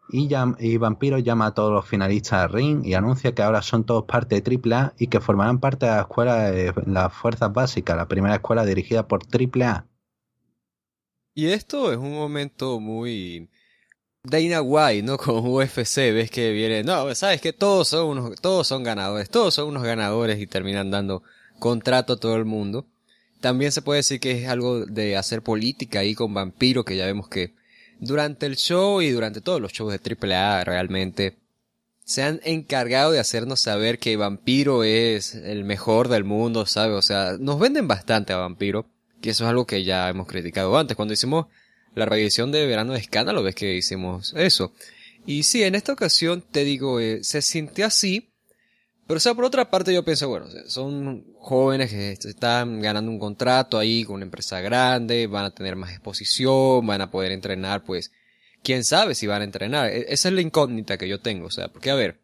Y, 0.10 0.30
y 0.60 0.78
Vampiro 0.78 1.18
llama 1.20 1.48
a 1.48 1.54
todos 1.54 1.74
los 1.74 1.86
finalistas 1.86 2.44
al 2.44 2.50
ring 2.54 2.86
y 2.86 2.94
anuncia 2.94 3.34
que 3.34 3.42
ahora 3.42 3.62
son 3.62 3.84
todos 3.84 4.06
parte 4.06 4.40
de 4.40 4.60
AAA 4.74 4.94
y 5.00 5.08
que 5.08 5.20
formarán 5.20 5.60
parte 5.60 5.88
de 5.88 5.92
la 5.94 6.02
escuela 6.02 6.52
de 6.52 6.74
las 6.86 7.12
fuerzas 7.14 7.52
básicas, 7.52 7.98
la 7.98 8.08
primera 8.08 8.36
escuela 8.36 8.64
dirigida 8.64 9.08
por 9.08 9.22
AAA. 9.24 9.88
Y 11.34 11.48
esto 11.48 11.92
es 11.92 11.98
un 11.98 12.14
momento 12.14 12.80
muy 12.80 13.50
Dana 14.30 14.62
White, 14.62 15.04
¿no? 15.04 15.18
Con 15.18 15.46
UFC, 15.48 15.96
ves 16.14 16.30
que 16.30 16.52
viene, 16.52 16.84
no, 16.84 17.14
sabes 17.16 17.42
que 17.42 17.54
todos 17.54 17.88
son 17.88 18.10
unos, 18.10 18.42
todos 18.42 18.68
son 18.68 18.84
ganadores, 18.84 19.30
todos 19.30 19.54
son 19.54 19.70
unos 19.70 19.84
ganadores 19.84 20.40
y 20.40 20.48
terminan 20.48 20.92
dando 20.92 21.24
contrato 21.60 22.14
a 22.14 22.18
todo 22.18 22.36
el 22.36 22.46
mundo. 22.46 22.86
También 23.40 23.72
se 23.72 23.82
puede 23.82 24.00
decir 24.00 24.20
que 24.20 24.32
es 24.32 24.50
algo 24.50 24.86
de 24.86 25.16
hacer 25.16 25.42
política 25.42 26.00
ahí 26.00 26.16
con 26.16 26.34
Vampiro, 26.34 26.84
que 26.84 26.98
ya 26.98 27.06
vemos 27.06 27.30
que 27.30 27.54
durante 28.00 28.46
el 28.46 28.58
show 28.58 29.02
y 29.02 29.12
durante 29.12 29.42
todos 29.42 29.62
los 29.62 29.72
shows 29.72 29.94
de 29.94 30.36
AAA 30.36 30.64
realmente 30.64 31.38
se 32.04 32.24
han 32.24 32.40
encargado 32.44 33.12
de 33.12 33.20
hacernos 33.20 33.60
saber 33.60 34.00
que 34.00 34.18
Vampiro 34.18 34.84
es 34.84 35.36
el 35.36 35.64
mejor 35.66 36.08
del 36.08 36.24
mundo, 36.24 36.66
¿sabes? 36.66 36.98
O 36.98 37.02
sea, 37.02 37.36
nos 37.40 37.60
venden 37.60 37.88
bastante 37.88 38.34
a 38.34 38.38
Vampiro, 38.38 38.86
que 39.22 39.32
eso 39.32 39.44
es 39.44 39.50
algo 39.50 39.68
que 39.68 39.84
ya 39.84 40.10
hemos 40.10 40.28
criticado 40.28 40.78
antes. 40.78 40.96
Cuando 40.96 41.14
hicimos 41.14 41.48
la 41.98 42.06
reedición 42.06 42.52
de 42.52 42.68
verano 42.68 42.94
de 42.94 43.00
escándalo, 43.00 43.42
ves 43.42 43.56
que 43.56 43.76
hicimos 43.76 44.34
eso. 44.38 44.72
Y 45.26 45.44
sí, 45.44 45.64
en 45.64 45.74
esta 45.74 45.94
ocasión 45.94 46.44
te 46.44 46.64
digo, 46.64 47.00
eh, 47.00 47.24
se 47.24 47.42
sintió 47.42 47.88
así, 47.88 48.30
pero 49.08 49.18
o 49.18 49.20
sea, 49.20 49.34
por 49.34 49.46
otra 49.46 49.72
parte 49.72 49.94
yo 49.94 50.06
pienso, 50.06 50.30
bueno, 50.30 50.46
son 50.68 51.26
jóvenes 51.40 51.90
que 51.90 52.12
están 52.12 52.82
ganando 52.82 53.10
un 53.10 53.18
contrato 53.18 53.80
ahí 53.80 54.04
con 54.04 54.18
una 54.18 54.26
empresa 54.26 54.62
grande, 54.62 55.26
van 55.26 55.46
a 55.46 55.56
tener 55.56 55.76
más 55.76 55.90
exposición, 55.90 56.86
van 56.86 57.02
a 57.02 57.10
poder 57.10 57.32
entrenar, 57.32 57.84
pues, 57.84 58.12
quién 58.62 58.84
sabe 58.84 59.16
si 59.16 59.26
van 59.26 59.42
a 59.42 59.46
entrenar. 59.46 59.90
E-, 59.90 60.06
esa 60.14 60.28
es 60.28 60.36
la 60.36 60.42
incógnita 60.42 61.00
que 61.00 61.10
yo 61.10 61.20
tengo, 61.20 61.48
o 61.48 61.52
sea, 61.52 61.70
porque 61.70 61.90
a 61.90 61.96
ver, 61.96 62.20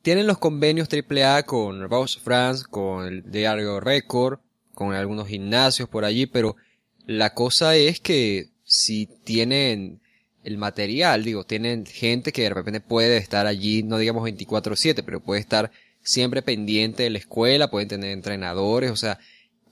tienen 0.00 0.26
los 0.26 0.38
convenios 0.38 0.88
AAA 0.88 1.42
con 1.42 1.86
Ross 1.90 2.18
France, 2.18 2.64
con 2.70 3.06
el 3.06 3.30
Diario 3.30 3.78
Record, 3.78 4.40
con 4.74 4.94
algunos 4.94 5.28
gimnasios 5.28 5.86
por 5.88 6.06
allí, 6.06 6.24
pero 6.24 6.56
la 7.04 7.34
cosa 7.34 7.76
es 7.76 8.00
que 8.00 8.48
si 8.70 9.06
tienen 9.24 10.00
el 10.44 10.56
material, 10.56 11.24
digo, 11.24 11.42
tienen 11.42 11.84
gente 11.86 12.30
que 12.30 12.42
de 12.42 12.50
repente 12.50 12.80
puede 12.80 13.16
estar 13.16 13.48
allí, 13.48 13.82
no 13.82 13.98
digamos 13.98 14.22
24/7, 14.22 15.02
pero 15.02 15.18
puede 15.18 15.40
estar 15.40 15.72
siempre 16.02 16.40
pendiente 16.40 17.02
de 17.02 17.10
la 17.10 17.18
escuela, 17.18 17.68
pueden 17.68 17.88
tener 17.88 18.12
entrenadores, 18.12 18.92
o 18.92 18.96
sea, 18.96 19.18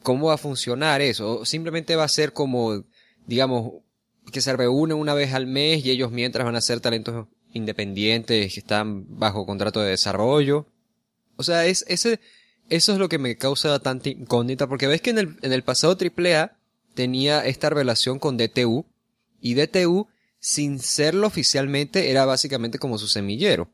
cómo 0.02 0.26
va 0.26 0.34
a 0.34 0.38
funcionar 0.38 1.00
eso. 1.00 1.44
Simplemente 1.44 1.94
va 1.94 2.02
a 2.02 2.08
ser 2.08 2.32
como, 2.32 2.84
digamos, 3.24 3.84
que 4.32 4.40
se 4.40 4.56
reúnen 4.56 4.96
una 4.96 5.14
vez 5.14 5.32
al 5.32 5.46
mes 5.46 5.84
y 5.84 5.92
ellos 5.92 6.10
mientras 6.10 6.44
van 6.44 6.56
a 6.56 6.60
ser 6.60 6.80
talentos 6.80 7.28
independientes 7.52 8.52
que 8.52 8.60
están 8.60 9.06
bajo 9.16 9.46
contrato 9.46 9.80
de 9.80 9.90
desarrollo. 9.90 10.66
O 11.36 11.44
sea, 11.44 11.66
es, 11.66 11.84
ese, 11.86 12.18
eso 12.68 12.92
es 12.94 12.98
lo 12.98 13.08
que 13.08 13.18
me 13.18 13.36
causa 13.36 13.78
tanta 13.78 14.08
incógnita, 14.08 14.66
porque 14.66 14.88
ves 14.88 15.00
que 15.02 15.10
en 15.10 15.18
el, 15.18 15.36
en 15.42 15.52
el 15.52 15.62
pasado 15.62 15.96
AAA 15.96 16.57
tenía 16.98 17.46
esta 17.46 17.70
relación 17.70 18.18
con 18.18 18.36
DTU, 18.36 18.84
y 19.40 19.54
DTU, 19.54 20.08
sin 20.40 20.80
serlo 20.80 21.28
oficialmente, 21.28 22.10
era 22.10 22.26
básicamente 22.26 22.80
como 22.80 22.98
su 22.98 23.06
semillero. 23.06 23.70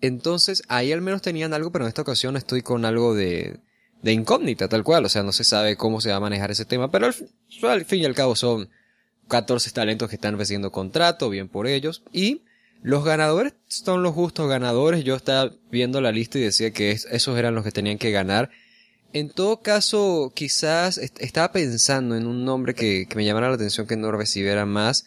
Entonces, 0.00 0.64
ahí 0.66 0.90
al 0.90 1.02
menos 1.02 1.22
tenían 1.22 1.54
algo, 1.54 1.70
pero 1.70 1.84
en 1.84 1.90
esta 1.90 2.02
ocasión 2.02 2.36
estoy 2.36 2.62
con 2.62 2.84
algo 2.84 3.14
de, 3.14 3.60
de 4.02 4.12
incógnita, 4.12 4.68
tal 4.68 4.82
cual. 4.82 5.04
O 5.04 5.08
sea, 5.08 5.22
no 5.22 5.30
se 5.30 5.44
sabe 5.44 5.76
cómo 5.76 6.00
se 6.00 6.10
va 6.10 6.16
a 6.16 6.20
manejar 6.20 6.50
ese 6.50 6.64
tema, 6.64 6.90
pero 6.90 7.06
al, 7.06 7.14
al 7.62 7.84
fin 7.84 8.00
y 8.00 8.06
al 8.06 8.16
cabo 8.16 8.34
son 8.34 8.68
14 9.28 9.70
talentos 9.70 10.08
que 10.08 10.16
están 10.16 10.36
recibiendo 10.36 10.72
contrato, 10.72 11.30
bien 11.30 11.48
por 11.48 11.68
ellos. 11.68 12.02
Y 12.12 12.42
los 12.82 13.04
ganadores 13.04 13.54
son 13.68 14.02
los 14.02 14.14
justos 14.14 14.48
ganadores. 14.48 15.04
Yo 15.04 15.14
estaba 15.14 15.52
viendo 15.70 16.00
la 16.00 16.10
lista 16.10 16.38
y 16.38 16.42
decía 16.42 16.72
que 16.72 16.90
esos 16.90 17.38
eran 17.38 17.54
los 17.54 17.62
que 17.62 17.70
tenían 17.70 17.98
que 17.98 18.10
ganar. 18.10 18.50
En 19.12 19.28
todo 19.28 19.60
caso, 19.60 20.32
quizás 20.34 20.98
estaba 20.98 21.52
pensando 21.52 22.16
en 22.16 22.26
un 22.26 22.44
nombre 22.44 22.74
que, 22.74 23.06
me 23.14 23.24
llamara 23.24 23.48
la 23.48 23.56
atención 23.56 23.86
que 23.86 23.96
no 23.96 24.10
recibiera 24.10 24.64
más. 24.64 25.06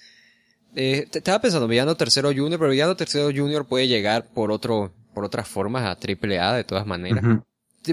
Eh, 0.75 1.07
estaba 1.11 1.41
pensando, 1.41 1.67
Villano 1.67 1.95
Tercero 1.95 2.29
Junior, 2.29 2.59
pero 2.59 2.71
Villano 2.71 2.95
Tercero 2.95 3.31
Junior 3.35 3.65
puede 3.65 3.87
llegar 3.87 4.27
por 4.27 4.51
otro, 4.51 4.93
por 5.13 5.25
otras 5.25 5.47
formas 5.47 5.85
a 5.85 5.95
Triple 5.95 6.39
A 6.39 6.53
de 6.53 6.63
todas 6.63 6.85
maneras. 6.85 7.23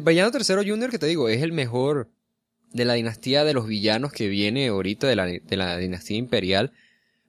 Villano 0.03 0.31
Tercero 0.31 0.63
Junior, 0.67 0.91
que 0.91 0.99
te 0.99 1.07
digo, 1.07 1.29
es 1.29 1.43
el 1.43 1.53
mejor 1.53 2.09
de 2.73 2.85
la 2.85 2.95
dinastía 2.95 3.45
de 3.45 3.55
los 3.55 3.67
villanos 3.67 4.13
que 4.13 4.29
viene 4.29 4.69
ahorita 4.69 5.07
de 5.07 5.17
la, 5.17 5.27
de 5.27 5.57
la 5.57 5.77
dinastía 5.77 6.17
imperial. 6.17 6.73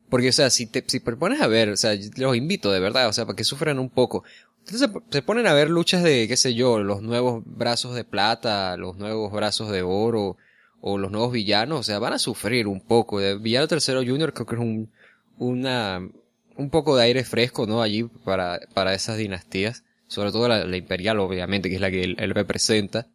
Porque, 0.10 0.30
o 0.30 0.34
sea, 0.34 0.50
si 0.50 0.66
te, 0.66 0.84
si 0.86 1.00
pones 1.00 1.42
a 1.42 1.48
ver, 1.48 1.70
o 1.70 1.78
sea, 1.78 1.98
los 2.18 2.36
invito 2.36 2.72
de 2.72 2.80
verdad, 2.80 3.08
o 3.08 3.14
sea, 3.14 3.26
para 3.26 3.36
que 3.36 3.44
sufran 3.44 3.80
un 3.80 3.90
poco. 3.90 4.24
Entonces 4.66 4.90
se, 5.12 5.22
ponen 5.22 5.46
a 5.48 5.54
ver 5.54 5.70
luchas 5.70 6.04
de, 6.04 6.28
qué 6.28 6.38
sé 6.38 6.54
yo, 6.54 6.80
los 6.80 7.02
nuevos 7.02 7.44
brazos 7.46 7.96
de 7.96 8.06
plata, 8.06 8.78
los 8.78 8.96
nuevos 8.98 9.32
brazos 9.32 9.70
de 9.70 9.82
oro, 9.82 10.38
o 10.80 10.98
los 10.98 11.12
nuevos 11.12 11.32
villanos, 11.32 11.80
o 11.80 11.84
sea, 11.84 12.00
van 12.00 12.14
a 12.14 12.20
sufrir 12.20 12.68
un 12.68 12.82
poco. 12.82 13.20
De 13.20 13.38
Villano 13.38 13.68
Tercero 13.68 14.00
Junior 14.00 14.34
creo 14.34 14.46
que 14.46 14.56
es 14.56 14.62
un, 14.62 14.92
una, 15.38 16.00
un 16.58 16.70
poco 16.70 16.96
de 16.96 17.04
aire 17.04 17.24
fresco, 17.24 17.68
¿no? 17.68 17.82
Allí 17.82 18.04
para, 18.04 18.60
para 18.74 18.94
esas 18.94 19.18
dinastías. 19.18 19.84
Sobre 20.08 20.32
todo 20.32 20.48
la, 20.48 20.78
imperial, 20.78 21.20
obviamente, 21.20 21.70
que 21.70 21.76
es 21.76 21.82
la 21.82 21.90
que 21.90 22.04
él, 22.04 22.32
representa. 22.34 23.08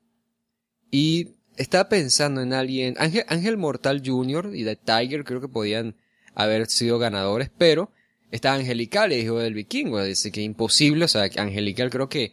Y 0.90 1.36
estaba 1.56 1.88
pensando 1.88 2.40
en 2.40 2.52
alguien, 2.52 2.94
Ángel, 2.98 3.24
Ángel 3.28 3.56
Mortal 3.56 4.02
Jr. 4.04 4.50
y 4.54 4.64
The 4.64 4.76
Tiger 4.76 5.24
creo 5.24 5.40
que 5.40 5.48
podían 5.48 5.96
haber 6.34 6.66
sido 6.66 6.98
ganadores, 6.98 7.50
pero 7.56 7.90
está 8.30 8.54
Angelical, 8.54 9.12
el 9.12 9.20
hijo 9.20 9.38
del 9.38 9.54
vikingo, 9.54 10.02
dice 10.02 10.30
que 10.30 10.42
imposible, 10.42 11.04
o 11.04 11.08
sea, 11.08 11.28
Angelical 11.36 11.90
creo 11.90 12.08
que 12.08 12.32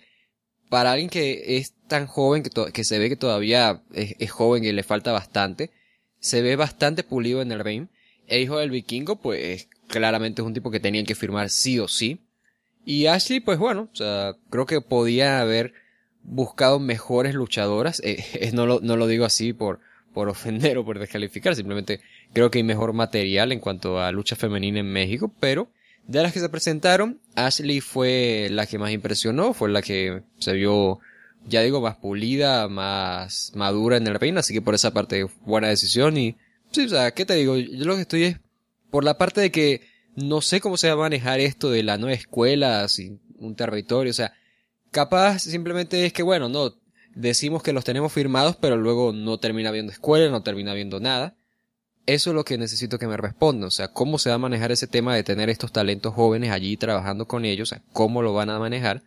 para 0.70 0.92
alguien 0.92 1.10
que 1.10 1.58
es 1.58 1.74
tan 1.88 2.08
joven, 2.08 2.44
que, 2.44 2.84
se 2.84 3.00
ve 3.00 3.10
que 3.10 3.16
todavía 3.16 3.84
es, 3.94 4.32
joven 4.32 4.66
y 4.66 4.72
le 4.72 4.84
falta 4.84 5.12
bastante, 5.12 5.72
se 6.20 6.42
ve 6.42 6.56
bastante 6.56 7.04
pulido 7.04 7.42
en 7.42 7.52
el 7.52 7.60
ring. 7.60 7.88
El 8.28 8.42
hijo 8.42 8.58
del 8.58 8.72
vikingo, 8.72 9.18
pues 9.18 9.70
claramente 9.88 10.42
es 10.42 10.46
un 10.48 10.54
tipo 10.54 10.72
que 10.72 10.80
tenían 10.80 11.06
que 11.06 11.16
firmar 11.16 11.50
sí 11.50 11.80
o 11.80 11.88
sí. 11.88 12.22
Y 12.84 13.06
Ashley, 13.06 13.40
pues 13.40 13.60
bueno, 13.60 13.90
o 13.94 13.96
sea, 13.96 14.36
creo 14.50 14.66
que 14.66 14.82
podía 14.82 15.40
haber 15.40 15.74
buscado 16.24 16.80
mejores 16.80 17.36
luchadoras. 17.36 18.02
Eh, 18.04 18.50
no, 18.54 18.66
lo, 18.66 18.80
no 18.82 18.98
lo 18.98 19.08
digo 19.08 19.26
así 19.26 19.54
por, 19.54 19.80
por 20.14 20.30
ofender 20.30 20.78
o 20.78 20.86
por 20.86 20.98
descalificar, 20.98 21.56
simplemente 21.56 22.00
creo 22.34 22.50
que 22.50 22.60
hay 22.60 22.64
mejor 22.64 22.94
material 22.94 23.52
en 23.52 23.60
cuanto 23.60 24.00
a 24.00 24.12
lucha 24.12 24.36
femenina 24.36 24.80
en 24.80 24.92
México, 24.92 25.32
pero 25.40 25.70
de 26.08 26.22
las 26.22 26.34
que 26.34 26.40
se 26.40 26.50
presentaron, 26.50 27.20
Ashley 27.36 27.82
fue 27.82 28.48
la 28.52 28.66
que 28.66 28.78
más 28.78 28.92
impresionó, 28.92 29.54
fue 29.54 29.70
la 29.70 29.82
que 29.82 30.24
se 30.40 30.54
vio, 30.54 31.00
ya 31.48 31.62
digo, 31.62 31.82
más 31.82 31.96
pulida, 31.98 32.68
más 32.68 33.52
madura 33.56 33.98
en 33.98 34.08
el 34.08 34.20
reino, 34.20 34.40
así 34.40 34.54
que 34.54 34.62
por 34.62 34.76
esa 34.76 34.92
parte 34.92 35.26
buena 35.46 35.68
decisión 35.68 36.18
y, 36.18 36.36
sí, 36.72 36.86
o 36.86 36.90
sea, 36.90 37.12
¿qué 37.12 37.26
te 37.26 37.36
digo? 37.36 37.58
Yo 37.58 37.86
lo 37.86 37.96
que 37.96 38.02
estoy 38.02 38.24
es 38.24 38.40
por 38.92 39.04
la 39.04 39.18
parte 39.18 39.42
de 39.42 39.52
que 39.52 39.82
no 40.16 40.42
sé 40.42 40.62
cómo 40.62 40.78
se 40.78 40.88
va 40.88 40.94
a 40.94 40.98
manejar 40.98 41.40
esto 41.40 41.72
de 41.72 41.84
la 41.84 41.98
nueva 41.98 42.16
escuela, 42.16 42.88
sin 42.88 43.20
un 43.40 43.56
territorio, 43.56 44.12
o 44.12 44.14
sea, 44.16 44.34
capaz 44.92 45.40
simplemente 45.40 46.06
es 46.06 46.14
que, 46.14 46.24
bueno, 46.24 46.50
no, 46.50 46.76
decimos 47.16 47.64
que 47.64 47.74
los 47.74 47.84
tenemos 47.84 48.14
firmados, 48.14 48.58
pero 48.58 48.78
luego 48.78 49.12
no 49.12 49.40
termina 49.40 49.72
viendo 49.72 49.92
escuela, 49.92 50.30
no 50.30 50.44
termina 50.44 50.74
viendo 50.74 51.00
nada. 51.00 51.36
Eso 52.06 52.30
es 52.30 52.36
lo 52.36 52.46
que 52.46 52.58
necesito 52.58 53.00
que 53.00 53.08
me 53.08 53.18
responda. 53.18 53.68
O 53.68 53.72
sea, 53.72 53.88
cómo 53.88 54.20
se 54.20 54.30
va 54.30 54.36
a 54.36 54.40
manejar 54.40 54.72
ese 54.72 54.88
tema 54.88 55.16
de 55.16 55.24
tener 55.24 55.50
estos 55.50 55.72
talentos 55.72 56.14
jóvenes 56.14 56.52
allí 56.52 56.78
trabajando 56.78 57.28
con 57.28 57.46
ellos, 57.46 57.72
o 57.72 57.76
sea, 57.76 57.84
cómo 57.94 58.22
lo 58.22 58.34
van 58.34 58.50
a 58.50 58.60
manejar. 58.60 59.04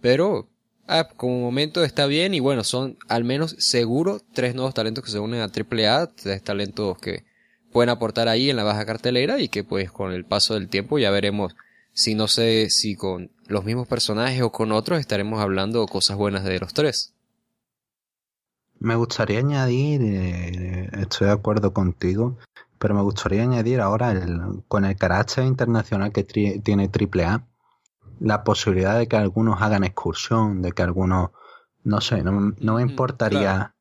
Pero, 0.00 0.48
ah, 0.86 1.08
como 1.16 1.40
momento 1.40 1.84
está 1.84 2.06
bien 2.06 2.34
y 2.34 2.40
bueno, 2.40 2.64
son 2.64 2.98
al 3.08 3.24
menos 3.24 3.56
seguro 3.58 4.20
tres 4.32 4.54
nuevos 4.54 4.74
talentos 4.74 5.04
que 5.04 5.10
se 5.10 5.18
unen 5.18 5.40
a 5.40 5.50
AAA, 5.50 6.08
tres 6.14 6.42
talentos 6.42 6.98
que 6.98 7.24
pueden 7.70 7.90
aportar 7.90 8.28
ahí 8.28 8.50
en 8.50 8.56
la 8.56 8.64
baja 8.64 8.84
cartelera 8.84 9.40
y 9.40 9.48
que 9.48 9.64
pues 9.64 9.90
con 9.90 10.12
el 10.12 10.24
paso 10.24 10.54
del 10.54 10.68
tiempo 10.68 10.98
ya 10.98 11.10
veremos 11.10 11.54
si 11.92 12.14
no 12.14 12.28
sé 12.28 12.70
si 12.70 12.96
con 12.96 13.30
los 13.46 13.64
mismos 13.64 13.88
personajes 13.88 14.42
o 14.42 14.52
con 14.52 14.72
otros 14.72 15.00
estaremos 15.00 15.40
hablando 15.40 15.86
cosas 15.86 16.16
buenas 16.16 16.44
de 16.44 16.58
los 16.58 16.74
tres. 16.74 17.11
Me 18.82 18.96
gustaría 18.96 19.38
añadir, 19.38 20.00
eh, 20.02 20.90
estoy 21.00 21.28
de 21.28 21.32
acuerdo 21.32 21.72
contigo, 21.72 22.36
pero 22.80 22.96
me 22.96 23.02
gustaría 23.02 23.44
añadir 23.44 23.80
ahora 23.80 24.10
el, 24.10 24.64
con 24.66 24.84
el 24.84 24.96
carácter 24.96 25.44
internacional 25.44 26.10
que 26.10 26.24
tiene 26.24 26.90
AAA, 26.90 27.46
la 28.18 28.42
posibilidad 28.42 28.98
de 28.98 29.06
que 29.06 29.16
algunos 29.16 29.62
hagan 29.62 29.84
excursión, 29.84 30.62
de 30.62 30.72
que 30.72 30.82
algunos, 30.82 31.30
no 31.84 32.00
sé, 32.00 32.24
no, 32.24 32.32
me 32.32 32.82
importaría, 32.82 33.76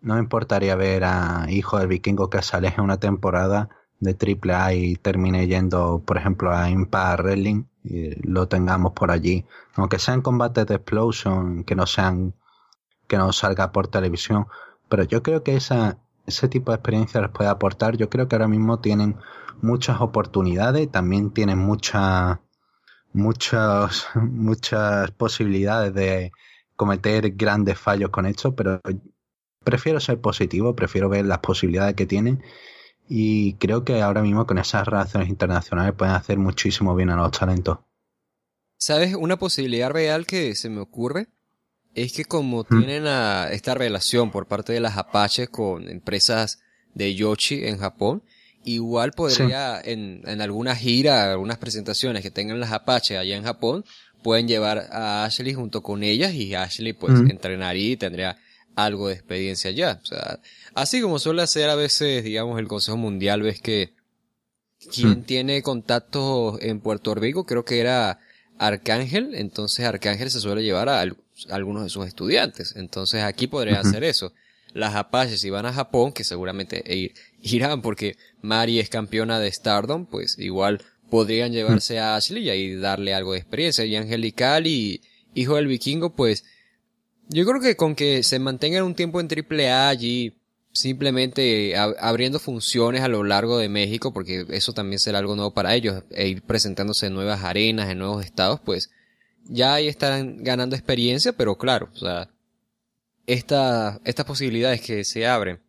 no 0.00 0.14
me 0.14 0.20
importaría 0.20 0.74
ver 0.74 1.04
a 1.04 1.44
Hijo 1.50 1.78
del 1.78 1.88
Vikingo 1.88 2.30
que 2.30 2.40
se 2.40 2.56
aleje 2.56 2.80
una 2.80 2.98
temporada 2.98 3.68
de 4.00 4.16
AAA 4.18 4.72
y 4.72 4.96
termine 4.96 5.46
yendo, 5.48 6.02
por 6.02 6.16
ejemplo, 6.16 6.56
a 6.56 6.70
Impact 6.70 7.20
Wrestling 7.20 7.64
y 7.84 8.26
lo 8.26 8.48
tengamos 8.48 8.92
por 8.92 9.10
allí, 9.10 9.44
aunque 9.74 9.98
sean 9.98 10.22
combates 10.22 10.66
de 10.66 10.76
explosion, 10.76 11.62
que 11.62 11.76
no 11.76 11.86
sean 11.86 12.32
que 13.06 13.16
no 13.18 13.32
salga 13.32 13.72
por 13.72 13.88
televisión. 13.88 14.46
Pero 14.88 15.04
yo 15.04 15.22
creo 15.22 15.42
que 15.42 15.56
esa, 15.56 15.98
ese 16.26 16.48
tipo 16.48 16.70
de 16.70 16.76
experiencia 16.76 17.20
les 17.20 17.30
puede 17.30 17.50
aportar. 17.50 17.96
Yo 17.96 18.08
creo 18.10 18.28
que 18.28 18.36
ahora 18.36 18.48
mismo 18.48 18.80
tienen 18.80 19.16
muchas 19.62 20.00
oportunidades, 20.00 20.90
también 20.90 21.30
tienen 21.32 21.58
muchas, 21.58 22.38
muchas, 23.12 24.06
muchas 24.14 25.10
posibilidades 25.12 25.94
de 25.94 26.32
cometer 26.76 27.30
grandes 27.30 27.78
fallos 27.78 28.10
con 28.10 28.26
esto, 28.26 28.54
pero 28.54 28.80
prefiero 29.64 29.98
ser 29.98 30.20
positivo, 30.20 30.76
prefiero 30.76 31.08
ver 31.08 31.24
las 31.24 31.38
posibilidades 31.38 31.94
que 31.94 32.06
tienen 32.06 32.42
y 33.08 33.54
creo 33.54 33.84
que 33.84 34.02
ahora 34.02 34.22
mismo 34.22 34.46
con 34.46 34.58
esas 34.58 34.86
relaciones 34.86 35.28
internacionales 35.28 35.94
pueden 35.96 36.14
hacer 36.14 36.38
muchísimo 36.38 36.94
bien 36.94 37.10
a 37.10 37.16
los 37.16 37.30
talentos. 37.32 37.78
¿Sabes? 38.78 39.14
Una 39.14 39.38
posibilidad 39.38 39.90
real 39.90 40.26
que 40.26 40.54
se 40.54 40.68
me 40.68 40.80
ocurre 40.80 41.28
es 41.96 42.12
que 42.12 42.24
como 42.24 42.60
mm. 42.68 42.78
tienen 42.78 43.06
a 43.06 43.48
esta 43.50 43.74
relación 43.74 44.30
por 44.30 44.46
parte 44.46 44.72
de 44.72 44.80
las 44.80 44.96
Apaches 44.98 45.48
con 45.48 45.88
empresas 45.88 46.60
de 46.94 47.14
Yoshi 47.14 47.66
en 47.66 47.78
Japón, 47.78 48.22
igual 48.64 49.12
podría 49.12 49.80
en, 49.82 50.22
en 50.26 50.40
alguna 50.42 50.76
gira, 50.76 51.32
algunas 51.32 51.56
presentaciones 51.56 52.22
que 52.22 52.30
tengan 52.30 52.60
las 52.60 52.72
Apaches 52.72 53.18
allá 53.18 53.36
en 53.36 53.44
Japón, 53.44 53.84
pueden 54.22 54.46
llevar 54.46 54.88
a 54.90 55.24
Ashley 55.24 55.54
junto 55.54 55.82
con 55.82 56.02
ellas 56.02 56.34
y 56.34 56.54
Ashley 56.54 56.92
pues 56.92 57.14
mm. 57.14 57.30
entrenaría 57.30 57.92
y 57.92 57.96
tendría 57.96 58.36
algo 58.74 59.08
de 59.08 59.14
experiencia 59.14 59.70
allá. 59.70 59.98
O 60.02 60.06
sea, 60.06 60.40
así 60.74 61.00
como 61.00 61.18
suele 61.18 61.42
hacer 61.42 61.70
a 61.70 61.76
veces, 61.76 62.22
digamos, 62.24 62.58
el 62.58 62.68
Consejo 62.68 62.98
Mundial, 62.98 63.42
ves 63.42 63.60
que 63.62 63.94
quien 64.92 65.20
mm. 65.20 65.22
tiene 65.22 65.62
contactos 65.62 66.58
en 66.60 66.80
Puerto 66.80 67.14
Rico, 67.14 67.46
creo 67.46 67.64
que 67.64 67.80
era 67.80 68.18
Arcángel, 68.58 69.34
entonces 69.34 69.86
Arcángel 69.86 70.30
se 70.30 70.40
suele 70.40 70.62
llevar 70.62 70.90
a, 70.90 71.04
algunos 71.50 71.82
de 71.82 71.90
sus 71.90 72.06
estudiantes. 72.06 72.74
Entonces 72.76 73.22
aquí 73.22 73.46
podría 73.46 73.80
hacer 73.80 74.04
eso. 74.04 74.32
Las 74.72 74.94
Apaches 74.94 75.40
si 75.40 75.50
van 75.50 75.66
a 75.66 75.72
Japón, 75.72 76.12
que 76.12 76.24
seguramente 76.24 76.84
irán 77.40 77.82
porque 77.82 78.16
Mari 78.42 78.78
es 78.78 78.88
campeona 78.88 79.38
de 79.38 79.50
Stardom, 79.50 80.06
pues 80.06 80.38
igual 80.38 80.82
podrían 81.08 81.52
llevarse 81.52 81.98
a 81.98 82.16
Ashley 82.16 82.44
y 82.44 82.50
ahí 82.50 82.74
darle 82.74 83.14
algo 83.14 83.32
de 83.32 83.38
experiencia. 83.38 83.84
Y 83.84 83.96
Angelical 83.96 84.66
y 84.66 85.00
Hijo 85.34 85.56
del 85.56 85.66
Vikingo, 85.66 86.14
pues 86.14 86.44
yo 87.28 87.44
creo 87.44 87.60
que 87.60 87.76
con 87.76 87.94
que 87.94 88.22
se 88.22 88.38
mantengan 88.38 88.84
un 88.84 88.94
tiempo 88.94 89.20
en 89.20 89.28
AAA 89.28 89.88
allí, 89.88 90.34
simplemente 90.72 91.74
abriendo 91.76 92.38
funciones 92.38 93.02
a 93.02 93.08
lo 93.08 93.24
largo 93.24 93.58
de 93.58 93.68
México, 93.68 94.12
porque 94.12 94.46
eso 94.50 94.72
también 94.72 94.98
será 94.98 95.18
algo 95.18 95.36
nuevo 95.36 95.54
para 95.54 95.74
ellos, 95.74 96.02
e 96.10 96.28
ir 96.28 96.42
presentándose 96.42 97.06
en 97.06 97.14
nuevas 97.14 97.44
arenas, 97.44 97.88
en 97.88 97.98
nuevos 97.98 98.24
estados, 98.24 98.60
pues 98.64 98.90
ya 99.48 99.74
ahí 99.74 99.88
estarán 99.88 100.42
ganando 100.42 100.76
experiencia, 100.76 101.32
pero 101.32 101.56
claro, 101.56 101.88
o 101.92 101.96
sea, 101.96 102.28
esta, 103.26 104.00
estas 104.04 104.26
posibilidades 104.26 104.80
que 104.80 105.04
se 105.04 105.26
abren 105.26 105.60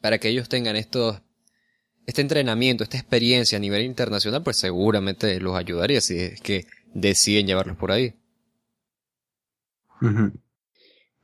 para 0.00 0.18
que 0.18 0.28
ellos 0.28 0.48
tengan 0.48 0.76
estos, 0.76 1.20
este 2.06 2.22
entrenamiento, 2.22 2.84
esta 2.84 2.98
experiencia 2.98 3.58
a 3.58 3.60
nivel 3.60 3.82
internacional, 3.82 4.42
pues 4.42 4.58
seguramente 4.58 5.40
los 5.40 5.56
ayudaría 5.56 6.00
si 6.00 6.18
es 6.18 6.40
que 6.40 6.66
deciden 6.94 7.46
llevarlos 7.46 7.76
por 7.76 7.92
ahí. 7.92 8.14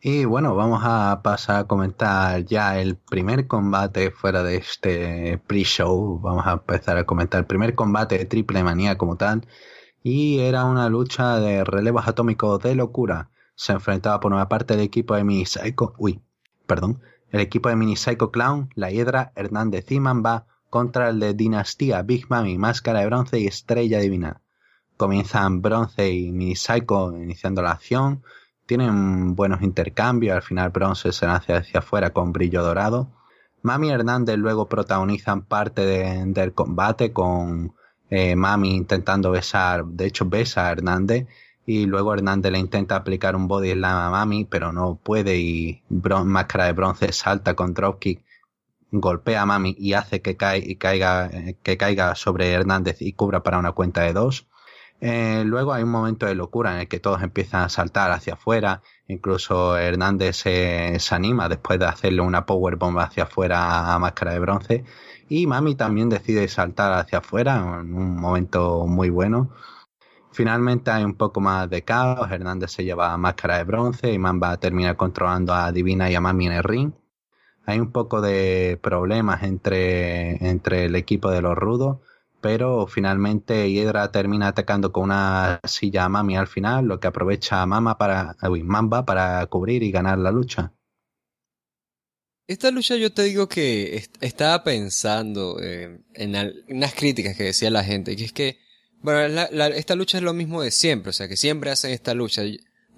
Y 0.00 0.26
bueno, 0.26 0.54
vamos 0.54 0.82
a 0.84 1.22
pasar 1.22 1.60
a 1.60 1.64
comentar 1.64 2.44
ya 2.44 2.78
el 2.78 2.96
primer 2.96 3.46
combate 3.46 4.10
fuera 4.10 4.42
de 4.42 4.56
este 4.56 5.38
pre-show. 5.46 6.20
Vamos 6.20 6.46
a 6.46 6.52
empezar 6.52 6.98
a 6.98 7.04
comentar 7.04 7.40
el 7.40 7.46
primer 7.46 7.74
combate 7.74 8.18
de 8.18 8.26
Triple 8.26 8.62
Manía 8.62 8.98
como 8.98 9.16
tal. 9.16 9.46
Y 10.04 10.38
era 10.38 10.66
una 10.66 10.88
lucha 10.88 11.40
de 11.40 11.64
relevos 11.64 12.06
atómicos 12.06 12.62
de 12.62 12.76
locura. 12.76 13.30
Se 13.56 13.72
enfrentaba 13.72 14.20
por 14.20 14.32
una 14.32 14.48
parte 14.48 14.74
el 14.74 14.80
equipo 14.80 15.16
de 15.16 15.24
Mini 15.24 15.46
Psycho. 15.46 15.94
Uy, 15.98 16.20
perdón. 16.66 17.00
El 17.30 17.40
equipo 17.40 17.68
de 17.68 17.74
Mini 17.74 17.96
Psycho 17.96 18.30
Clown, 18.30 18.70
La 18.76 18.92
Hiedra, 18.92 19.32
Hernández 19.34 19.90
y 19.90 19.98
Mamba 19.98 20.46
contra 20.70 21.08
el 21.08 21.18
de 21.18 21.34
Dinastía, 21.34 22.02
Big 22.02 22.26
Mami, 22.30 22.56
Máscara 22.58 23.00
de 23.00 23.06
Bronce 23.06 23.40
y 23.40 23.48
Estrella 23.48 23.98
Divina. 23.98 24.40
Comienzan 24.96 25.60
Bronce 25.60 26.12
y 26.12 26.30
Mini 26.30 26.54
Psycho 26.54 27.12
iniciando 27.16 27.62
la 27.62 27.72
acción 27.72 28.22
tienen 28.66 29.34
buenos 29.34 29.62
intercambios, 29.62 30.36
al 30.36 30.42
final 30.42 30.70
Bronce 30.70 31.12
se 31.12 31.26
lanza 31.26 31.58
hacia 31.58 31.80
afuera 31.80 32.10
con 32.10 32.32
brillo 32.32 32.62
dorado. 32.62 33.10
Mami 33.62 33.88
y 33.88 33.90
Hernández 33.90 34.36
luego 34.36 34.68
protagonizan 34.68 35.42
parte 35.42 35.84
del 35.84 36.54
combate 36.54 37.12
con 37.12 37.74
eh, 38.10 38.36
Mami 38.36 38.74
intentando 38.74 39.30
besar, 39.30 39.84
de 39.84 40.06
hecho 40.06 40.26
besa 40.26 40.68
a 40.68 40.72
Hernández 40.72 41.26
y 41.66 41.86
luego 41.86 42.14
Hernández 42.14 42.52
le 42.52 42.58
intenta 42.58 42.96
aplicar 42.96 43.36
un 43.36 43.48
body 43.48 43.72
slam 43.72 43.96
a 43.96 44.10
Mami 44.10 44.44
pero 44.44 44.72
no 44.72 44.96
puede 45.02 45.38
y 45.38 45.82
Máscara 45.88 46.66
de 46.66 46.72
Bronce 46.72 47.12
salta 47.12 47.54
con 47.54 47.74
dropkick, 47.74 48.22
golpea 48.90 49.42
a 49.42 49.46
Mami 49.46 49.74
y 49.78 49.94
hace 49.94 50.20
que, 50.22 50.36
caiga, 50.36 51.26
eh, 51.32 51.56
que 51.62 51.76
caiga 51.76 52.14
sobre 52.14 52.52
Hernández 52.52 53.00
y 53.00 53.12
cubra 53.14 53.42
para 53.42 53.58
una 53.58 53.72
cuenta 53.72 54.02
de 54.02 54.12
dos. 54.12 54.46
Eh, 55.00 55.42
luego 55.44 55.72
hay 55.74 55.82
un 55.82 55.90
momento 55.90 56.24
de 56.26 56.34
locura 56.34 56.72
en 56.72 56.80
el 56.80 56.88
que 56.88 57.00
todos 57.00 57.22
empiezan 57.22 57.62
a 57.62 57.68
saltar 57.68 58.10
hacia 58.12 58.34
afuera. 58.34 58.82
Incluso 59.08 59.76
Hernández 59.76 60.36
se, 60.36 60.98
anima 61.10 61.48
después 61.48 61.78
de 61.78 61.86
hacerle 61.86 62.22
una 62.22 62.46
powerbomb 62.46 62.98
hacia 62.98 63.24
afuera 63.24 63.92
a 63.92 63.98
Máscara 63.98 64.32
de 64.32 64.38
Bronce. 64.38 64.84
Y 65.28 65.46
Mami 65.46 65.74
también 65.74 66.08
decide 66.08 66.48
saltar 66.48 66.92
hacia 66.92 67.18
afuera 67.18 67.80
en 67.80 67.94
un 67.94 68.16
momento 68.16 68.86
muy 68.86 69.10
bueno. 69.10 69.50
Finalmente 70.32 70.90
hay 70.90 71.04
un 71.04 71.14
poco 71.14 71.40
más 71.40 71.70
de 71.70 71.82
caos. 71.82 72.30
Hernández 72.30 72.72
se 72.72 72.84
lleva 72.84 73.16
Máscara 73.16 73.58
de 73.58 73.64
Bronce 73.64 74.12
y 74.12 74.18
Mamba 74.18 74.56
termina 74.58 74.96
controlando 74.96 75.54
a 75.54 75.72
Divina 75.72 76.10
y 76.10 76.14
a 76.14 76.20
Mami 76.20 76.46
en 76.46 76.52
el 76.52 76.62
ring. 76.62 76.92
Hay 77.66 77.80
un 77.80 77.92
poco 77.92 78.20
de 78.20 78.78
problemas 78.82 79.42
entre, 79.42 80.46
entre 80.48 80.84
el 80.86 80.96
equipo 80.96 81.30
de 81.30 81.40
los 81.40 81.56
rudos 81.56 81.98
pero 82.44 82.86
finalmente 82.86 83.70
Hiedra 83.72 84.12
termina 84.12 84.48
atacando 84.48 84.92
con 84.92 85.04
una 85.04 85.60
silla 85.64 86.04
a 86.04 86.10
Mami 86.10 86.36
al 86.36 86.46
final, 86.46 86.84
lo 86.84 87.00
que 87.00 87.06
aprovecha 87.06 87.62
a 87.62 87.64
Mama 87.64 87.96
para, 87.96 88.36
Mamba 88.62 89.06
para 89.06 89.46
cubrir 89.46 89.82
y 89.82 89.90
ganar 89.90 90.18
la 90.18 90.30
lucha. 90.30 90.70
Esta 92.46 92.70
lucha 92.70 92.96
yo 92.96 93.10
te 93.12 93.22
digo 93.22 93.48
que 93.48 94.06
estaba 94.20 94.64
pensando 94.64 95.58
eh, 95.62 95.98
en 96.12 96.36
unas 96.68 96.94
críticas 96.94 97.36
que 97.36 97.44
decía 97.44 97.70
la 97.70 97.84
gente, 97.84 98.16
que 98.16 98.24
es 98.24 98.32
que, 98.32 98.58
bueno, 99.00 99.20
esta 99.74 99.94
lucha 99.94 100.18
es 100.18 100.24
lo 100.24 100.34
mismo 100.34 100.62
de 100.62 100.70
siempre, 100.70 101.10
o 101.10 101.12
sea, 101.12 101.26
que 101.26 101.38
siempre 101.38 101.70
hacen 101.70 101.92
esta 101.92 102.12
lucha, 102.12 102.42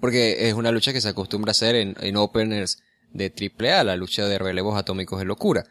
porque 0.01 0.49
es 0.49 0.53
una 0.53 0.71
lucha 0.71 0.91
que 0.91 0.99
se 0.99 1.07
acostumbra 1.07 1.51
a 1.51 1.51
hacer 1.51 1.75
en, 1.75 1.95
en 2.01 2.17
openers 2.17 2.83
de 3.13 3.31
AAA, 3.33 3.85
la 3.85 3.95
lucha 3.95 4.27
de 4.27 4.37
relevos 4.37 4.77
atómicos 4.77 5.19
de 5.19 5.25
locura. 5.25 5.65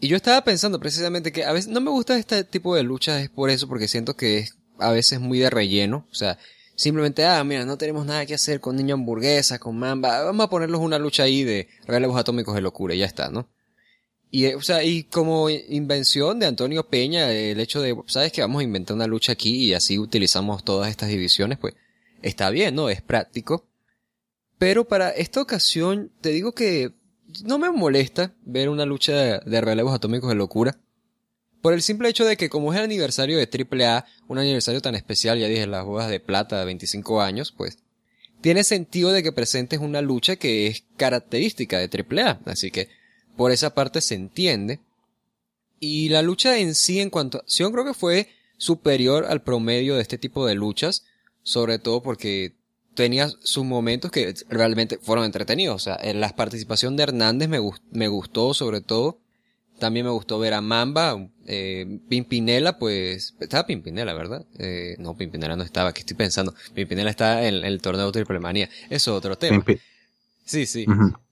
Y 0.00 0.08
yo 0.08 0.16
estaba 0.16 0.42
pensando 0.44 0.78
precisamente 0.78 1.32
que 1.32 1.44
a 1.44 1.52
veces 1.52 1.68
no 1.68 1.80
me 1.80 1.90
gusta 1.90 2.16
este 2.16 2.44
tipo 2.44 2.76
de 2.76 2.84
luchas, 2.84 3.22
es 3.22 3.28
por 3.28 3.50
eso, 3.50 3.68
porque 3.68 3.88
siento 3.88 4.16
que 4.16 4.38
es 4.38 4.56
a 4.78 4.92
veces 4.92 5.20
muy 5.20 5.38
de 5.38 5.50
relleno. 5.50 6.06
O 6.10 6.14
sea, 6.14 6.38
simplemente, 6.80 7.26
ah, 7.26 7.44
mira, 7.44 7.66
no 7.66 7.76
tenemos 7.76 8.06
nada 8.06 8.24
que 8.24 8.32
hacer 8.32 8.58
con 8.58 8.74
niño 8.74 8.94
hamburguesa, 8.94 9.58
con 9.58 9.78
mamba, 9.78 10.22
vamos 10.22 10.46
a 10.46 10.48
ponerlos 10.48 10.80
una 10.80 10.98
lucha 10.98 11.24
ahí 11.24 11.44
de 11.44 11.68
relevos 11.86 12.18
atómicos 12.18 12.54
de 12.54 12.62
locura 12.62 12.94
y 12.94 12.98
ya 12.98 13.04
está, 13.04 13.28
¿no? 13.28 13.50
Y, 14.30 14.46
eh, 14.46 14.54
o 14.54 14.62
sea, 14.62 14.82
y 14.82 15.04
como 15.04 15.50
invención 15.50 16.38
de 16.38 16.46
Antonio 16.46 16.88
Peña, 16.88 17.30
el 17.32 17.60
hecho 17.60 17.82
de, 17.82 17.94
sabes 18.06 18.32
que 18.32 18.40
vamos 18.40 18.60
a 18.60 18.64
inventar 18.64 18.96
una 18.96 19.06
lucha 19.06 19.32
aquí 19.32 19.66
y 19.66 19.74
así 19.74 19.98
utilizamos 19.98 20.64
todas 20.64 20.88
estas 20.88 21.10
divisiones, 21.10 21.58
pues 21.58 21.74
está 22.22 22.48
bien, 22.48 22.74
¿no? 22.74 22.88
Es 22.88 23.02
práctico. 23.02 23.66
Pero 24.56 24.88
para 24.88 25.10
esta 25.10 25.42
ocasión, 25.42 26.10
te 26.22 26.30
digo 26.30 26.52
que 26.52 26.94
no 27.44 27.58
me 27.58 27.70
molesta 27.70 28.34
ver 28.42 28.70
una 28.70 28.86
lucha 28.86 29.40
de, 29.40 29.60
relevos 29.60 29.94
atómicos 29.94 30.30
de 30.30 30.36
locura. 30.36 30.78
Por 31.62 31.74
el 31.74 31.82
simple 31.82 32.08
hecho 32.08 32.24
de 32.24 32.36
que 32.36 32.48
como 32.48 32.72
es 32.72 32.78
el 32.78 32.84
aniversario 32.84 33.36
de 33.36 33.48
AAA, 33.48 34.06
un 34.28 34.38
aniversario 34.38 34.80
tan 34.80 34.94
especial, 34.94 35.38
ya 35.38 35.46
dije, 35.46 35.66
las 35.66 35.84
bodas 35.84 36.10
de 36.10 36.20
plata 36.20 36.58
de 36.58 36.64
25 36.64 37.20
años, 37.20 37.52
pues 37.52 37.78
tiene 38.40 38.64
sentido 38.64 39.12
de 39.12 39.22
que 39.22 39.32
presentes 39.32 39.80
una 39.80 40.00
lucha 40.00 40.36
que 40.36 40.66
es 40.66 40.84
característica 40.96 41.78
de 41.78 41.88
AAA. 41.88 42.40
Así 42.46 42.70
que 42.70 42.88
por 43.36 43.52
esa 43.52 43.74
parte 43.74 44.00
se 44.00 44.14
entiende. 44.14 44.80
Y 45.78 46.08
la 46.08 46.22
lucha 46.22 46.58
en 46.58 46.74
sí 46.74 47.00
en 47.00 47.10
cuanto 47.10 47.38
a 47.38 47.40
acción 47.42 47.72
creo 47.72 47.84
que 47.84 47.94
fue 47.94 48.28
superior 48.56 49.26
al 49.26 49.42
promedio 49.42 49.96
de 49.96 50.02
este 50.02 50.18
tipo 50.18 50.46
de 50.46 50.54
luchas, 50.54 51.04
sobre 51.42 51.78
todo 51.78 52.02
porque 52.02 52.54
tenía 52.94 53.30
sus 53.42 53.64
momentos 53.64 54.10
que 54.10 54.34
realmente 54.48 54.98
fueron 54.98 55.24
entretenidos. 55.24 55.76
O 55.76 55.78
sea, 55.78 55.98
la 56.12 56.36
participación 56.36 56.96
de 56.96 57.04
Hernández 57.04 57.48
me, 57.48 57.60
me 57.92 58.08
gustó 58.08 58.52
sobre 58.54 58.80
todo. 58.80 59.18
También 59.80 60.06
me 60.06 60.12
gustó 60.12 60.38
ver 60.38 60.54
a 60.54 60.60
Mamba, 60.60 61.28
eh, 61.46 61.98
Pimpinela, 62.08 62.78
pues, 62.78 63.34
estaba 63.40 63.66
Pimpinela, 63.66 64.14
¿verdad? 64.14 64.46
Eh, 64.58 64.94
no, 64.98 65.16
Pimpinela 65.16 65.56
no 65.56 65.64
estaba, 65.64 65.92
que 65.92 66.00
estoy 66.00 66.16
pensando. 66.16 66.54
Pimpinela 66.74 67.10
está 67.10 67.44
en, 67.48 67.64
el 67.64 67.80
torneo 67.80 68.12
Triple 68.12 68.38
Manía. 68.38 68.68
Eso 68.90 69.10
es 69.10 69.16
otro 69.16 69.36
tema. 69.36 69.64
sí, 70.44 70.66
sí. 70.66 70.86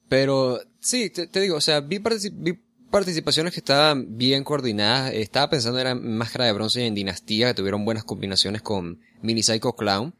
Pero, 0.08 0.60
sí, 0.80 1.10
te, 1.10 1.40
digo, 1.40 1.56
o 1.56 1.60
sea, 1.60 1.80
vi, 1.80 2.00
vi 2.32 2.58
participaciones 2.90 3.52
que 3.52 3.60
estaban 3.60 4.16
bien 4.16 4.42
coordinadas. 4.44 5.12
Estaba 5.12 5.50
pensando 5.50 5.78
en 5.78 6.16
Máscara 6.16 6.46
de 6.46 6.52
Bronce 6.52 6.82
y 6.82 6.86
en 6.86 6.94
Dinastía, 6.94 7.48
que 7.48 7.54
tuvieron 7.54 7.84
buenas 7.84 8.04
combinaciones 8.04 8.62
con 8.62 8.98
Mini 9.22 9.42
Psycho 9.42 9.74
Clown. 9.74 10.14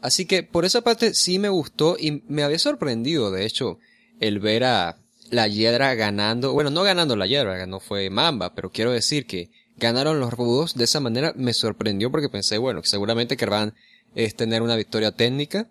Así 0.00 0.26
que 0.26 0.42
por 0.42 0.64
esa 0.64 0.82
parte 0.82 1.12
sí 1.14 1.38
me 1.38 1.48
gustó 1.48 1.96
y 1.98 2.22
me 2.28 2.44
había 2.44 2.58
sorprendido, 2.58 3.30
de 3.30 3.46
hecho, 3.46 3.78
el 4.20 4.38
ver 4.38 4.64
a 4.64 4.98
la 5.34 5.48
Hiedra 5.48 5.94
ganando, 5.94 6.52
bueno, 6.52 6.70
no 6.70 6.82
ganando 6.82 7.16
la 7.16 7.26
Hiedra, 7.26 7.66
no 7.66 7.80
fue 7.80 8.08
Mamba, 8.08 8.54
pero 8.54 8.70
quiero 8.70 8.92
decir 8.92 9.26
que 9.26 9.50
ganaron 9.76 10.20
los 10.20 10.32
rudos 10.32 10.74
de 10.74 10.84
esa 10.84 11.00
manera 11.00 11.32
me 11.36 11.52
sorprendió 11.52 12.10
porque 12.10 12.28
pensé, 12.28 12.58
bueno, 12.58 12.80
que 12.80 12.88
seguramente 12.88 13.36
querrán 13.36 13.74
es 14.14 14.36
tener 14.36 14.62
una 14.62 14.76
victoria 14.76 15.10
técnica, 15.10 15.70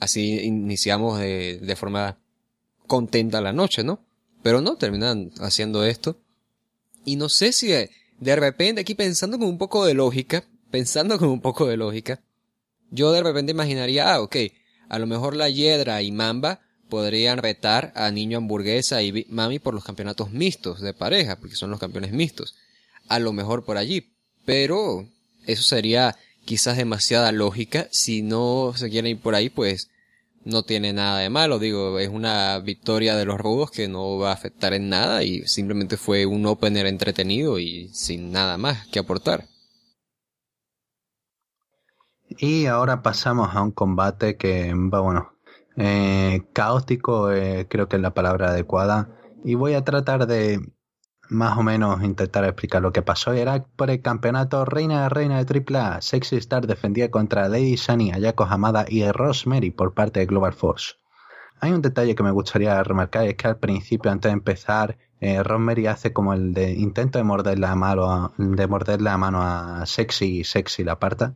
así 0.00 0.40
iniciamos 0.40 1.20
de, 1.20 1.58
de 1.58 1.76
forma 1.76 2.18
contenta 2.86 3.42
la 3.42 3.52
noche, 3.52 3.84
¿no? 3.84 4.04
Pero 4.42 4.62
no, 4.62 4.76
terminan 4.76 5.30
haciendo 5.40 5.84
esto. 5.84 6.18
Y 7.04 7.16
no 7.16 7.28
sé 7.28 7.52
si 7.52 7.68
de, 7.68 7.90
de 8.18 8.36
repente 8.36 8.80
aquí 8.80 8.94
pensando 8.94 9.38
con 9.38 9.48
un 9.48 9.58
poco 9.58 9.84
de 9.84 9.92
lógica, 9.94 10.44
pensando 10.70 11.18
con 11.18 11.28
un 11.28 11.42
poco 11.42 11.66
de 11.66 11.76
lógica, 11.76 12.22
yo 12.90 13.12
de 13.12 13.22
repente 13.22 13.52
imaginaría, 13.52 14.14
ah, 14.14 14.22
ok, 14.22 14.36
a 14.88 14.98
lo 14.98 15.06
mejor 15.06 15.36
la 15.36 15.50
Hiedra 15.50 16.00
y 16.00 16.10
Mamba 16.10 16.62
podrían 16.88 17.38
retar 17.38 17.92
a 17.94 18.10
Niño 18.10 18.38
Hamburguesa 18.38 19.02
y 19.02 19.26
Mami 19.28 19.58
por 19.58 19.74
los 19.74 19.84
campeonatos 19.84 20.30
mixtos 20.30 20.80
de 20.80 20.94
pareja, 20.94 21.36
porque 21.36 21.56
son 21.56 21.70
los 21.70 21.80
campeones 21.80 22.12
mixtos. 22.12 22.54
A 23.08 23.18
lo 23.18 23.32
mejor 23.32 23.64
por 23.64 23.76
allí. 23.76 24.12
Pero 24.44 25.06
eso 25.46 25.62
sería 25.62 26.16
quizás 26.44 26.76
demasiada 26.76 27.32
lógica. 27.32 27.88
Si 27.90 28.22
no 28.22 28.72
se 28.74 28.88
quieren 28.88 29.12
ir 29.12 29.20
por 29.20 29.34
ahí, 29.34 29.50
pues 29.50 29.90
no 30.44 30.62
tiene 30.62 30.92
nada 30.92 31.18
de 31.18 31.30
malo. 31.30 31.58
Digo, 31.58 31.98
es 31.98 32.08
una 32.08 32.58
victoria 32.58 33.16
de 33.16 33.26
los 33.26 33.38
rudos 33.38 33.70
que 33.70 33.88
no 33.88 34.18
va 34.18 34.30
a 34.30 34.34
afectar 34.34 34.72
en 34.72 34.88
nada 34.88 35.22
y 35.22 35.46
simplemente 35.46 35.96
fue 35.96 36.26
un 36.26 36.46
opener 36.46 36.86
entretenido 36.86 37.58
y 37.58 37.88
sin 37.92 38.32
nada 38.32 38.56
más 38.56 38.86
que 38.88 38.98
aportar. 38.98 39.46
Y 42.30 42.66
ahora 42.66 43.02
pasamos 43.02 43.54
a 43.54 43.62
un 43.62 43.72
combate 43.72 44.36
que 44.36 44.72
bueno, 44.74 45.32
eh, 45.78 46.42
caótico 46.52 47.30
eh, 47.32 47.66
creo 47.68 47.88
que 47.88 47.96
es 47.96 48.02
la 48.02 48.14
palabra 48.14 48.50
adecuada. 48.50 49.10
Y 49.44 49.54
voy 49.54 49.74
a 49.74 49.84
tratar 49.84 50.26
de 50.26 50.60
más 51.30 51.58
o 51.58 51.62
menos 51.62 52.02
intentar 52.02 52.44
explicar 52.44 52.82
lo 52.82 52.92
que 52.92 53.02
pasó. 53.02 53.32
Era 53.32 53.64
por 53.64 53.90
el 53.90 54.02
campeonato 54.02 54.64
Reina 54.64 55.04
de 55.04 55.08
Reina 55.08 55.44
de 55.44 55.64
AAA. 55.64 56.00
Sexy 56.00 56.36
Star 56.36 56.66
defendía 56.66 57.10
contra 57.10 57.48
Lady 57.48 57.76
Shani, 57.76 58.12
Ayako 58.12 58.44
Hamada 58.44 58.86
y 58.88 59.10
Rosemary 59.10 59.70
por 59.70 59.94
parte 59.94 60.20
de 60.20 60.26
Global 60.26 60.52
Force. 60.52 60.94
Hay 61.60 61.72
un 61.72 61.82
detalle 61.82 62.14
que 62.14 62.22
me 62.22 62.30
gustaría 62.30 62.82
remarcar, 62.82 63.26
es 63.26 63.34
que 63.34 63.48
al 63.48 63.58
principio, 63.58 64.10
antes 64.10 64.30
de 64.30 64.34
empezar, 64.34 64.96
eh, 65.20 65.42
Rosemary 65.42 65.86
hace 65.86 66.12
como 66.12 66.32
el 66.32 66.54
de 66.54 66.72
intento 66.72 67.18
de 67.18 67.24
morder 67.24 67.58
la 67.58 67.74
mano 67.74 68.10
a, 68.10 68.32
de 68.36 68.66
morderle 68.68 69.10
la 69.10 69.18
mano 69.18 69.42
a 69.42 69.84
Sexy 69.86 70.40
y 70.40 70.44
Sexy 70.44 70.84
la 70.84 70.92
aparta. 70.92 71.34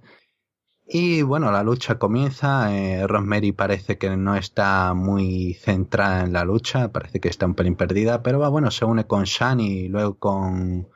Y 0.95 1.23
bueno, 1.23 1.51
la 1.51 1.63
lucha 1.63 1.99
comienza. 1.99 2.71
Eh, 2.77 3.07
Rosemary 3.07 3.53
parece 3.53 3.97
que 3.97 4.15
no 4.15 4.37
está 4.37 4.93
muy 4.93 5.55
centrada 5.55 6.23
en 6.23 6.35
la 6.35 6.45
lucha, 6.45 6.93
parece 6.93 7.19
que 7.19 7.31
está 7.31 7.47
un 7.47 7.55
pelín 7.55 7.77
perdida, 7.77 8.23
pero 8.23 8.39
va 8.39 8.51
bueno, 8.51 8.71
se 8.71 8.85
une 8.85 9.07
con 9.07 9.25
Shani 9.25 9.67
y 9.85 9.89
luego 9.89 10.19
con, 10.19 10.89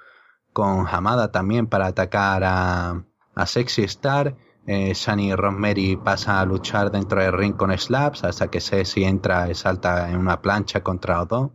con 0.52 0.87
Hamada 0.87 1.32
también 1.32 1.66
para 1.66 1.87
atacar 1.87 2.44
a, 2.44 3.06
a 3.35 3.46
Sexy 3.46 3.85
Star. 3.85 4.37
Eh, 4.66 4.92
Shani 4.94 5.28
y 5.30 5.35
Rosemary 5.35 5.96
pasan 5.96 6.37
a 6.37 6.44
luchar 6.44 6.90
dentro 6.90 7.22
del 7.22 7.32
ring 7.32 7.56
con 7.56 7.76
slaps 7.76 8.22
hasta 8.24 8.48
que 8.48 8.61
Sexy 8.61 9.04
entra 9.04 9.50
y 9.50 9.54
salta 9.54 10.11
en 10.11 10.18
una 10.18 10.42
plancha 10.42 10.82
contra 10.82 11.18
los 11.20 11.28
dos. 11.28 11.50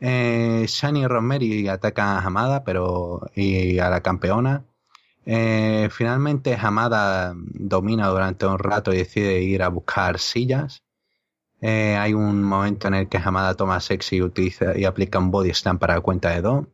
Eh, 0.00 0.64
Shani 0.66 1.00
y 1.02 1.06
Rosemary 1.06 1.68
atacan 1.68 2.08
a 2.16 2.20
Hamada 2.20 2.64
pero, 2.64 3.20
y 3.34 3.78
a 3.78 3.90
la 3.90 4.00
campeona 4.00 4.64
eh, 5.24 5.88
finalmente 5.90 6.56
Hamada 6.60 7.34
domina 7.36 8.08
durante 8.08 8.46
un 8.46 8.58
rato 8.58 8.92
y 8.92 8.98
decide 8.98 9.42
ir 9.42 9.62
a 9.62 9.68
buscar 9.68 10.18
sillas. 10.18 10.82
Eh, 11.60 11.96
hay 11.96 12.12
un 12.12 12.42
momento 12.42 12.88
en 12.88 12.94
el 12.94 13.08
que 13.08 13.18
Hamada 13.18 13.54
toma 13.54 13.80
sexy 13.80 14.16
y, 14.16 14.22
utiliza, 14.22 14.76
y 14.76 14.84
aplica 14.84 15.18
un 15.18 15.30
body 15.30 15.54
slam 15.54 15.78
para 15.78 15.94
la 15.94 16.00
cuenta 16.00 16.30
de 16.30 16.40
dos. 16.42 16.66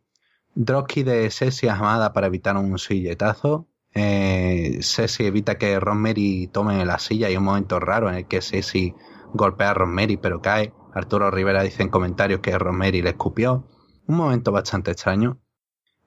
Drocky 0.54 1.02
de 1.02 1.30
Sesi 1.30 1.68
a 1.68 1.74
Hamada 1.74 2.12
para 2.12 2.26
evitar 2.26 2.56
un 2.56 2.78
silletazo. 2.78 3.68
Eh, 3.94 4.80
evita 5.18 5.58
que 5.58 5.78
Rosemary 5.78 6.48
tome 6.48 6.84
la 6.84 6.98
silla 6.98 7.30
y 7.30 7.36
un 7.36 7.44
momento 7.44 7.78
raro 7.80 8.08
en 8.08 8.16
el 8.16 8.26
que 8.26 8.40
Sesi 8.40 8.94
golpea 9.34 9.70
a 9.70 9.74
Rosemary 9.74 10.16
pero 10.16 10.40
cae. 10.40 10.72
Arturo 10.94 11.30
Rivera 11.30 11.62
dice 11.62 11.82
en 11.82 11.90
comentarios 11.90 12.40
que 12.40 12.58
Rosemary 12.58 13.02
le 13.02 13.10
escupió. 13.10 13.64
Un 14.06 14.16
momento 14.16 14.52
bastante 14.52 14.90
extraño. 14.90 15.38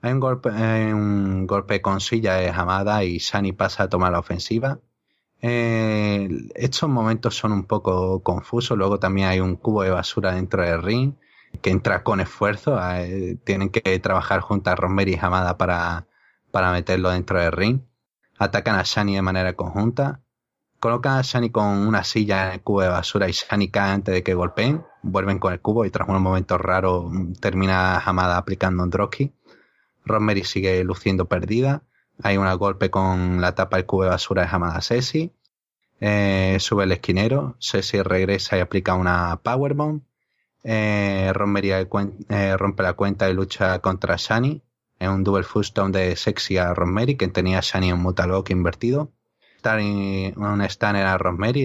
Hay 0.04 0.14
un 0.14 0.20
golpe, 0.20 0.50
un 0.50 1.46
golpe 1.46 1.82
con 1.82 2.02
silla 2.02 2.36
de 2.36 2.50
Hamada 2.50 3.04
y 3.04 3.20
Shani 3.20 3.52
pasa 3.52 3.84
a 3.84 3.90
tomar 3.90 4.12
la 4.12 4.20
ofensiva. 4.20 4.80
Eh, 5.42 6.28
estos 6.56 6.90
momentos 6.90 7.36
son 7.36 7.52
un 7.52 7.66
poco 7.66 8.22
confusos. 8.24 8.78
Luego 8.78 9.00
también 9.00 9.28
hay 9.28 9.40
un 9.40 9.56
cubo 9.56 9.84
de 9.84 9.92
basura 9.92 10.34
dentro 10.34 10.64
del 10.64 10.82
ring 10.82 11.14
que 11.62 11.70
entra 11.70 12.04
con 12.04 12.20
esfuerzo. 12.20 12.80
Eh, 12.96 13.38
tienen 13.44 13.70
que 13.70 14.00
trabajar 14.00 14.40
juntas 14.42 14.78
Rosemary 14.78 15.14
y 15.14 15.20
Hamada 15.20 15.58
para, 15.58 16.08
para 16.52 16.72
meterlo 16.72 17.12
dentro 17.12 17.40
del 17.40 17.52
ring. 17.52 17.82
Atacan 18.40 18.78
a 18.78 18.84
Shani 18.84 19.16
de 19.16 19.22
manera 19.22 19.54
conjunta. 19.54 20.22
Colocan 20.80 21.20
a 21.20 21.22
Shani 21.22 21.52
con 21.52 21.66
una 21.66 22.04
silla 22.04 22.48
en 22.48 22.54
el 22.54 22.62
cubo 22.62 22.82
de 22.82 22.88
basura 22.88 23.30
y 23.30 23.34
Shani 23.34 23.70
cae 23.70 23.92
antes 23.92 24.16
de 24.16 24.24
que 24.24 24.34
golpeen. 24.34 24.84
Vuelven 25.04 25.38
con 25.38 25.54
el 25.54 25.62
cubo 25.62 25.86
y 25.86 25.92
tras 25.92 26.10
unos 26.10 26.22
momentos 26.22 26.60
raros 26.60 27.12
termina 27.40 28.00
Hamada 28.00 28.38
aplicando 28.38 28.82
un 28.82 28.90
dropkick. 28.90 29.32
Rosemary 30.06 30.44
sigue 30.44 30.84
luciendo 30.84 31.26
perdida. 31.26 31.84
Hay 32.24 32.38
un 32.38 32.58
golpe 32.58 32.90
con 32.90 33.42
la 33.42 33.56
tapa 33.56 33.78
del 33.78 33.86
cubo 33.86 34.04
de 34.04 34.10
basura 34.10 34.44
de 34.44 34.50
Hamada 34.52 34.82
Ceci. 34.82 35.32
Eh, 36.00 36.58
sube 36.60 36.84
el 36.84 36.92
esquinero. 36.92 37.56
Ceci 37.60 38.02
regresa 38.02 38.58
y 38.58 38.60
aplica 38.60 38.96
una 38.96 39.40
powerbomb. 39.44 40.02
Eh, 40.64 41.32
Rosemary 41.34 41.72
eh, 41.72 42.58
rompe 42.58 42.84
la 42.84 42.94
cuenta 42.94 43.30
y 43.30 43.34
lucha 43.34 43.80
contra 43.80 44.16
Shani. 44.18 44.62
Es 45.00 45.10
un 45.10 45.24
double 45.24 45.46
down 45.74 45.92
de 45.92 46.16
Sexy 46.16 46.58
a 46.58 46.74
Rosemary, 46.74 47.16
que 47.16 47.28
tenía 47.28 47.60
a 47.60 47.62
Shani 47.62 47.90
en 47.90 48.00
Mutalok 48.00 48.50
invertido. 48.52 49.12
Un 49.64 50.66
stunner 50.70 51.06
a 51.06 51.18
Rosemary 51.18 51.62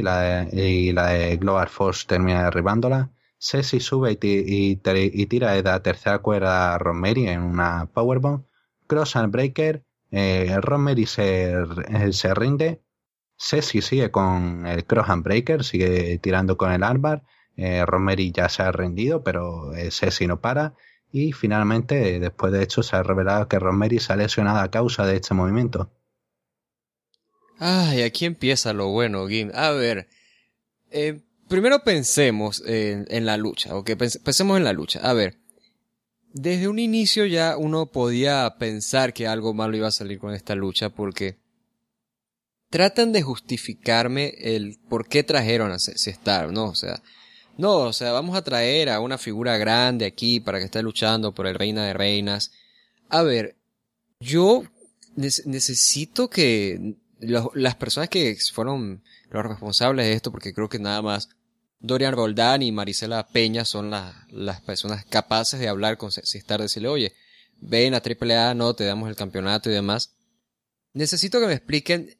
y 0.52 0.92
la 0.92 1.06
de 1.06 1.36
Global 1.36 1.68
Force 1.68 2.06
termina 2.06 2.44
derribándola. 2.44 3.10
Ceci 3.46 3.78
sube 3.78 4.18
y, 4.20 4.76
tira 5.26 5.52
de 5.52 5.62
la 5.62 5.80
tercera 5.80 6.18
cuerda 6.18 6.74
a 6.74 6.78
Rosemary 6.78 7.28
en 7.28 7.42
una 7.42 7.86
powerbomb. 7.86 8.44
Cross 8.88 9.16
and 9.16 9.32
Breaker. 9.32 9.84
Eh, 10.10 10.56
Rosemary 10.60 11.06
se, 11.06 11.52
eh, 11.52 12.12
se 12.12 12.34
rinde. 12.34 12.82
Ceci 13.38 13.82
sigue 13.82 14.10
con 14.10 14.66
el 14.66 14.84
Cross 14.84 15.10
and 15.10 15.22
Breaker, 15.22 15.62
sigue 15.62 16.18
tirando 16.18 16.56
con 16.56 16.72
el 16.72 16.82
armbar. 16.82 17.22
Eh, 17.56 17.86
Rosemary 17.86 18.32
ya 18.32 18.48
se 18.48 18.62
ha 18.62 18.72
rendido, 18.72 19.22
pero 19.22 19.74
eh, 19.74 19.90
Ceci 19.92 20.26
no 20.26 20.40
para. 20.40 20.74
Y 21.12 21.32
finalmente, 21.32 22.18
después 22.18 22.52
de 22.52 22.64
hecho, 22.64 22.82
se 22.82 22.96
ha 22.96 23.02
revelado 23.04 23.46
que 23.46 23.60
Rosemary 23.60 24.00
se 24.00 24.12
ha 24.12 24.16
lesionado 24.16 24.58
a 24.58 24.70
causa 24.72 25.06
de 25.06 25.16
este 25.16 25.34
movimiento. 25.34 25.92
Ay, 27.58 28.02
aquí 28.02 28.24
empieza 28.24 28.72
lo 28.72 28.88
bueno, 28.88 29.26
Gim. 29.28 29.52
A 29.54 29.70
ver, 29.70 30.08
eh, 30.90 31.20
primero 31.48 31.82
pensemos 31.82 32.62
en, 32.66 33.26
la 33.26 33.36
lucha, 33.36 33.74
ok, 33.76 33.92
pensemos 33.96 34.56
en 34.56 34.64
la 34.64 34.72
lucha. 34.72 35.00
A 35.00 35.12
ver, 35.12 35.38
desde 36.32 36.68
un 36.68 36.78
inicio 36.78 37.26
ya 37.26 37.56
uno 37.56 37.86
podía 37.86 38.56
pensar 38.58 39.12
que 39.12 39.26
algo 39.26 39.54
malo 39.54 39.76
iba 39.76 39.88
a 39.88 39.92
salir 39.92 40.18
con 40.18 40.34
esta 40.34 40.54
lucha 40.54 40.90
porque 40.90 41.38
tratan 42.70 43.12
de 43.12 43.22
justificarme 43.22 44.34
el 44.38 44.78
por 44.88 45.08
qué 45.08 45.22
trajeron 45.22 45.72
a 45.72 45.76
Star, 45.76 46.52
¿no? 46.52 46.66
O 46.66 46.74
sea, 46.74 47.02
no, 47.56 47.76
o 47.76 47.92
sea, 47.92 48.12
vamos 48.12 48.36
a 48.36 48.42
traer 48.42 48.90
a 48.90 49.00
una 49.00 49.16
figura 49.16 49.56
grande 49.56 50.04
aquí 50.04 50.40
para 50.40 50.58
que 50.58 50.66
esté 50.66 50.82
luchando 50.82 51.32
por 51.32 51.46
el 51.46 51.54
Reina 51.54 51.86
de 51.86 51.94
Reinas. 51.94 52.52
A 53.08 53.22
ver, 53.22 53.56
yo 54.20 54.64
necesito 55.16 56.28
que 56.28 56.96
las 57.18 57.74
personas 57.76 58.10
que 58.10 58.36
fueron 58.52 59.02
los 59.30 59.46
responsables 59.46 60.06
de 60.06 60.12
esto, 60.12 60.30
porque 60.30 60.52
creo 60.52 60.68
que 60.68 60.78
nada 60.78 61.00
más 61.00 61.30
Dorian 61.86 62.14
Roldán 62.14 62.62
y 62.62 62.72
Marisela 62.72 63.26
Peña 63.26 63.64
son 63.64 63.90
las 63.90 64.60
personas 64.62 65.04
capaces 65.04 65.60
de 65.60 65.68
hablar 65.68 65.96
con 65.96 66.10
Star, 66.10 66.60
decirle, 66.60 66.88
oye, 66.88 67.12
ven 67.60 67.94
a 67.94 68.02
AAA, 68.02 68.54
no, 68.54 68.74
te 68.74 68.84
damos 68.84 69.08
el 69.08 69.16
campeonato 69.16 69.70
y 69.70 69.74
demás. 69.74 70.12
Necesito 70.92 71.40
que 71.40 71.46
me 71.46 71.54
expliquen 71.54 72.16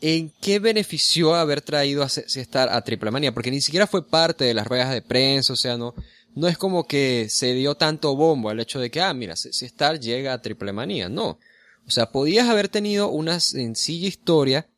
en 0.00 0.32
qué 0.40 0.58
benefició 0.58 1.34
haber 1.34 1.60
traído 1.60 2.02
a 2.02 2.06
Star 2.06 2.68
a 2.70 2.82
Triple 2.82 3.10
Manía, 3.10 3.32
porque 3.32 3.50
ni 3.50 3.60
siquiera 3.60 3.86
fue 3.86 4.08
parte 4.08 4.44
de 4.44 4.54
las 4.54 4.66
ruedas 4.66 4.90
de 4.90 5.02
prensa, 5.02 5.52
o 5.52 5.56
sea, 5.56 5.76
no, 5.76 5.94
no 6.34 6.48
es 6.48 6.58
como 6.58 6.86
que 6.86 7.28
se 7.28 7.54
dio 7.54 7.76
tanto 7.76 8.16
bombo 8.16 8.48
al 8.48 8.60
hecho 8.60 8.80
de 8.80 8.90
que, 8.90 9.00
ah, 9.00 9.14
mira, 9.14 9.36
si 9.36 9.64
Star 9.66 10.00
llega 10.00 10.32
a 10.32 10.42
Triple 10.42 10.72
Manía, 10.72 11.08
no. 11.08 11.38
O 11.86 11.90
sea, 11.90 12.10
podías 12.10 12.48
haber 12.48 12.68
tenido 12.68 13.08
una 13.08 13.40
sencilla 13.40 14.08
historia 14.08 14.68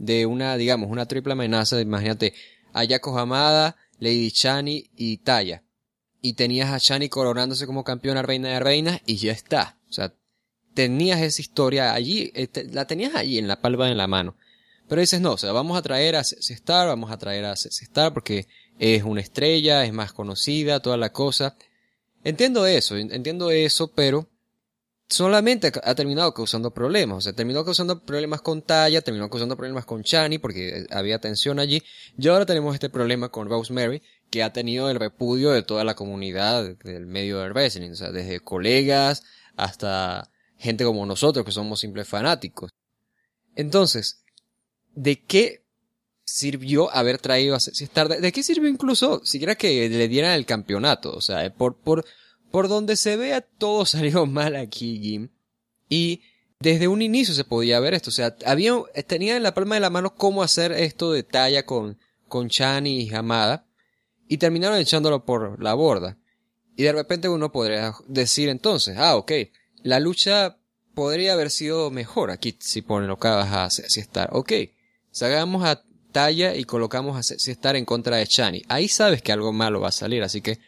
de 0.00 0.26
una, 0.26 0.56
digamos, 0.56 0.90
una 0.90 1.06
triple 1.06 1.32
amenaza, 1.34 1.80
imagínate, 1.80 2.32
Ayako 2.72 3.18
Hamada, 3.18 3.76
Lady 3.98 4.30
Chani 4.30 4.90
y 4.96 5.18
Taya. 5.18 5.62
Y 6.22 6.34
tenías 6.34 6.70
a 6.70 6.80
Chani 6.80 7.08
coronándose 7.08 7.66
como 7.66 7.84
campeona 7.84 8.22
reina 8.22 8.50
de 8.50 8.60
reinas 8.60 9.00
y 9.06 9.16
ya 9.16 9.32
está. 9.32 9.78
O 9.88 9.92
sea, 9.92 10.12
tenías 10.74 11.20
esa 11.20 11.40
historia 11.42 11.92
allí, 11.94 12.30
este, 12.34 12.64
la 12.64 12.86
tenías 12.86 13.14
allí 13.14 13.38
en 13.38 13.48
la 13.48 13.60
palma 13.60 13.86
de 13.86 13.94
la 13.94 14.06
mano. 14.06 14.36
Pero 14.88 15.00
dices, 15.00 15.20
no, 15.20 15.32
o 15.32 15.38
sea, 15.38 15.52
vamos 15.52 15.78
a 15.78 15.82
traer 15.82 16.16
a 16.16 16.20
Star, 16.20 16.88
vamos 16.88 17.10
a 17.10 17.18
traer 17.18 17.44
a 17.44 17.52
Star 17.52 18.12
porque 18.12 18.48
es 18.78 19.02
una 19.02 19.20
estrella, 19.20 19.84
es 19.84 19.92
más 19.92 20.12
conocida, 20.12 20.80
toda 20.80 20.96
la 20.96 21.12
cosa. 21.12 21.56
Entiendo 22.24 22.66
eso, 22.66 22.96
entiendo 22.96 23.50
eso, 23.50 23.92
pero 23.92 24.29
solamente 25.10 25.72
ha 25.82 25.94
terminado 25.94 26.32
causando 26.32 26.70
problemas. 26.70 27.18
O 27.18 27.20
sea, 27.20 27.32
terminó 27.32 27.64
causando 27.64 28.00
problemas 28.00 28.40
con 28.40 28.62
Taya, 28.62 29.02
terminó 29.02 29.28
causando 29.28 29.56
problemas 29.56 29.84
con 29.84 30.02
Chani, 30.02 30.38
porque 30.38 30.86
había 30.90 31.18
tensión 31.18 31.58
allí. 31.58 31.82
Y 32.16 32.28
ahora 32.28 32.46
tenemos 32.46 32.72
este 32.74 32.88
problema 32.88 33.28
con 33.28 33.48
Rosemary, 33.48 34.02
que 34.30 34.42
ha 34.42 34.52
tenido 34.52 34.88
el 34.88 34.98
repudio 34.98 35.50
de 35.50 35.62
toda 35.62 35.84
la 35.84 35.94
comunidad 35.94 36.64
del 36.84 37.06
medio 37.06 37.40
del 37.40 37.52
wrestling. 37.52 37.90
O 37.90 37.96
sea, 37.96 38.12
desde 38.12 38.40
colegas 38.40 39.24
hasta 39.56 40.30
gente 40.56 40.84
como 40.84 41.04
nosotros, 41.04 41.44
que 41.44 41.52
somos 41.52 41.80
simples 41.80 42.06
fanáticos. 42.06 42.70
Entonces, 43.56 44.22
¿de 44.94 45.24
qué 45.24 45.64
sirvió 46.22 46.94
haber 46.94 47.18
traído 47.18 47.56
a? 47.56 47.58
¿De 48.20 48.32
qué 48.32 48.42
sirvió 48.44 48.68
incluso 48.68 49.20
siquiera 49.24 49.56
que 49.56 49.88
le 49.88 50.08
dieran 50.08 50.32
el 50.32 50.46
campeonato? 50.46 51.12
O 51.12 51.20
sea, 51.20 51.52
por, 51.52 51.78
por, 51.80 52.04
por 52.50 52.68
donde 52.68 52.96
se 52.96 53.16
vea, 53.16 53.40
todo 53.40 53.84
salió 53.86 54.26
mal 54.26 54.56
aquí, 54.56 54.98
Jim. 55.00 55.28
Y 55.88 56.22
desde 56.60 56.88
un 56.88 57.02
inicio 57.02 57.34
se 57.34 57.44
podía 57.44 57.80
ver 57.80 57.94
esto. 57.94 58.10
O 58.10 58.12
sea, 58.12 58.36
había, 58.46 58.74
tenía 59.06 59.36
en 59.36 59.42
la 59.42 59.54
palma 59.54 59.76
de 59.76 59.80
la 59.80 59.90
mano 59.90 60.14
cómo 60.14 60.42
hacer 60.42 60.72
esto 60.72 61.12
de 61.12 61.22
talla 61.22 61.64
con, 61.64 61.98
con 62.28 62.48
Chani 62.48 63.02
y 63.02 63.14
Hamada. 63.14 63.66
Y 64.28 64.38
terminaron 64.38 64.78
echándolo 64.78 65.24
por 65.24 65.62
la 65.62 65.74
borda. 65.74 66.16
Y 66.76 66.84
de 66.84 66.92
repente 66.92 67.28
uno 67.28 67.50
podría 67.50 67.94
decir 68.06 68.48
entonces, 68.48 68.96
ah, 68.96 69.16
ok, 69.16 69.32
la 69.82 69.98
lucha 69.98 70.56
podría 70.94 71.32
haber 71.32 71.50
sido 71.50 71.90
mejor 71.90 72.30
aquí 72.30 72.56
si 72.60 72.82
colocabas 72.82 73.52
a 73.52 73.70
si 73.70 74.00
estar. 74.00 74.30
Ok, 74.32 74.52
sacamos 75.10 75.64
a 75.64 75.82
Talla 76.12 76.56
y 76.56 76.64
colocamos 76.64 77.16
a 77.16 77.22
si 77.22 77.50
estar 77.50 77.76
en 77.76 77.84
contra 77.84 78.16
de 78.16 78.26
Chani. 78.26 78.62
Ahí 78.68 78.88
sabes 78.88 79.22
que 79.22 79.32
algo 79.32 79.52
malo 79.52 79.80
va 79.80 79.88
a 79.88 79.92
salir, 79.92 80.22
así 80.22 80.40
que 80.40 80.58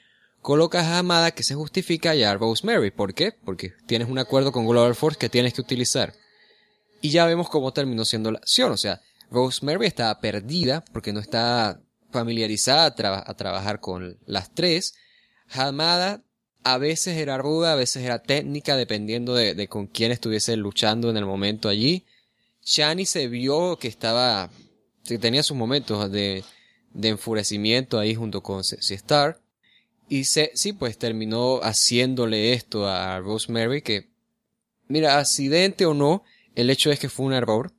colocas 0.42 0.86
a 0.86 0.98
Amada 0.98 1.30
que 1.30 1.44
se 1.44 1.54
justifica 1.54 2.14
y 2.14 2.24
a 2.24 2.34
Rosemary. 2.34 2.90
¿Por 2.90 3.14
qué? 3.14 3.32
Porque 3.32 3.72
tienes 3.86 4.08
un 4.08 4.18
acuerdo 4.18 4.52
con 4.52 4.66
Global 4.66 4.94
Force 4.94 5.18
que 5.18 5.28
tienes 5.28 5.54
que 5.54 5.62
utilizar. 5.62 6.12
Y 7.00 7.10
ya 7.10 7.24
vemos 7.26 7.48
cómo 7.48 7.72
terminó 7.72 8.04
siendo 8.04 8.30
la 8.30 8.38
acción. 8.38 8.72
O 8.72 8.76
sea, 8.76 9.00
Rosemary 9.30 9.86
estaba 9.86 10.20
perdida 10.20 10.84
porque 10.92 11.12
no 11.12 11.20
está 11.20 11.80
familiarizada 12.10 12.86
a, 12.86 13.34
trabajar 13.34 13.80
con 13.80 14.18
las 14.26 14.52
tres. 14.52 14.94
Hamada 15.48 16.22
a 16.64 16.78
veces 16.78 17.16
era 17.16 17.38
ruda, 17.38 17.72
a 17.72 17.76
veces 17.76 18.04
era 18.04 18.22
técnica, 18.22 18.76
dependiendo 18.76 19.34
de, 19.34 19.68
con 19.68 19.86
quién 19.86 20.12
estuviese 20.12 20.56
luchando 20.56 21.08
en 21.08 21.16
el 21.16 21.24
momento 21.24 21.68
allí. 21.68 22.04
Shani 22.64 23.06
se 23.06 23.26
vio 23.28 23.78
que 23.78 23.88
estaba, 23.88 24.50
que 25.04 25.18
tenía 25.18 25.42
sus 25.42 25.56
momentos 25.56 26.10
de, 26.12 26.44
de 26.92 27.08
enfurecimiento 27.08 27.98
ahí 27.98 28.14
junto 28.14 28.42
con 28.42 28.62
C 28.62 28.94
Star. 28.94 29.41
Y 30.08 30.24
se, 30.24 30.50
sí, 30.54 30.72
pues 30.72 30.98
terminó 30.98 31.60
haciéndole 31.62 32.52
esto 32.52 32.86
a 32.86 33.18
Rosemary 33.20 33.82
que, 33.82 34.10
mira, 34.88 35.18
accidente 35.18 35.86
o 35.86 35.94
no, 35.94 36.24
el 36.54 36.70
hecho 36.70 36.90
es 36.90 36.98
que 36.98 37.08
fue 37.08 37.26
un 37.26 37.32
error. 37.32 37.72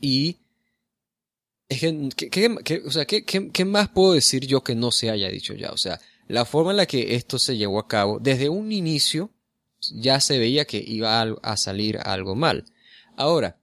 Y 0.00 0.38
es 1.68 1.80
que, 1.80 2.28
¿qué, 2.64 2.82
o 2.84 2.90
sea, 2.90 3.06
¿qué, 3.06 3.24
qué, 3.24 3.64
más 3.64 3.88
puedo 3.88 4.14
decir 4.14 4.46
yo 4.46 4.62
que 4.62 4.74
no 4.74 4.90
se 4.90 5.10
haya 5.10 5.28
dicho 5.28 5.54
ya? 5.54 5.70
O 5.70 5.76
sea, 5.76 6.00
la 6.28 6.44
forma 6.44 6.72
en 6.72 6.78
la 6.78 6.86
que 6.86 7.14
esto 7.14 7.38
se 7.38 7.56
llevó 7.56 7.78
a 7.78 7.88
cabo, 7.88 8.18
desde 8.18 8.48
un 8.48 8.72
inicio 8.72 9.30
ya 9.90 10.20
se 10.20 10.38
veía 10.38 10.64
que 10.64 10.82
iba 10.84 11.22
a, 11.22 11.56
salir 11.56 11.98
algo 11.98 12.34
mal. 12.34 12.64
Ahora, 13.16 13.60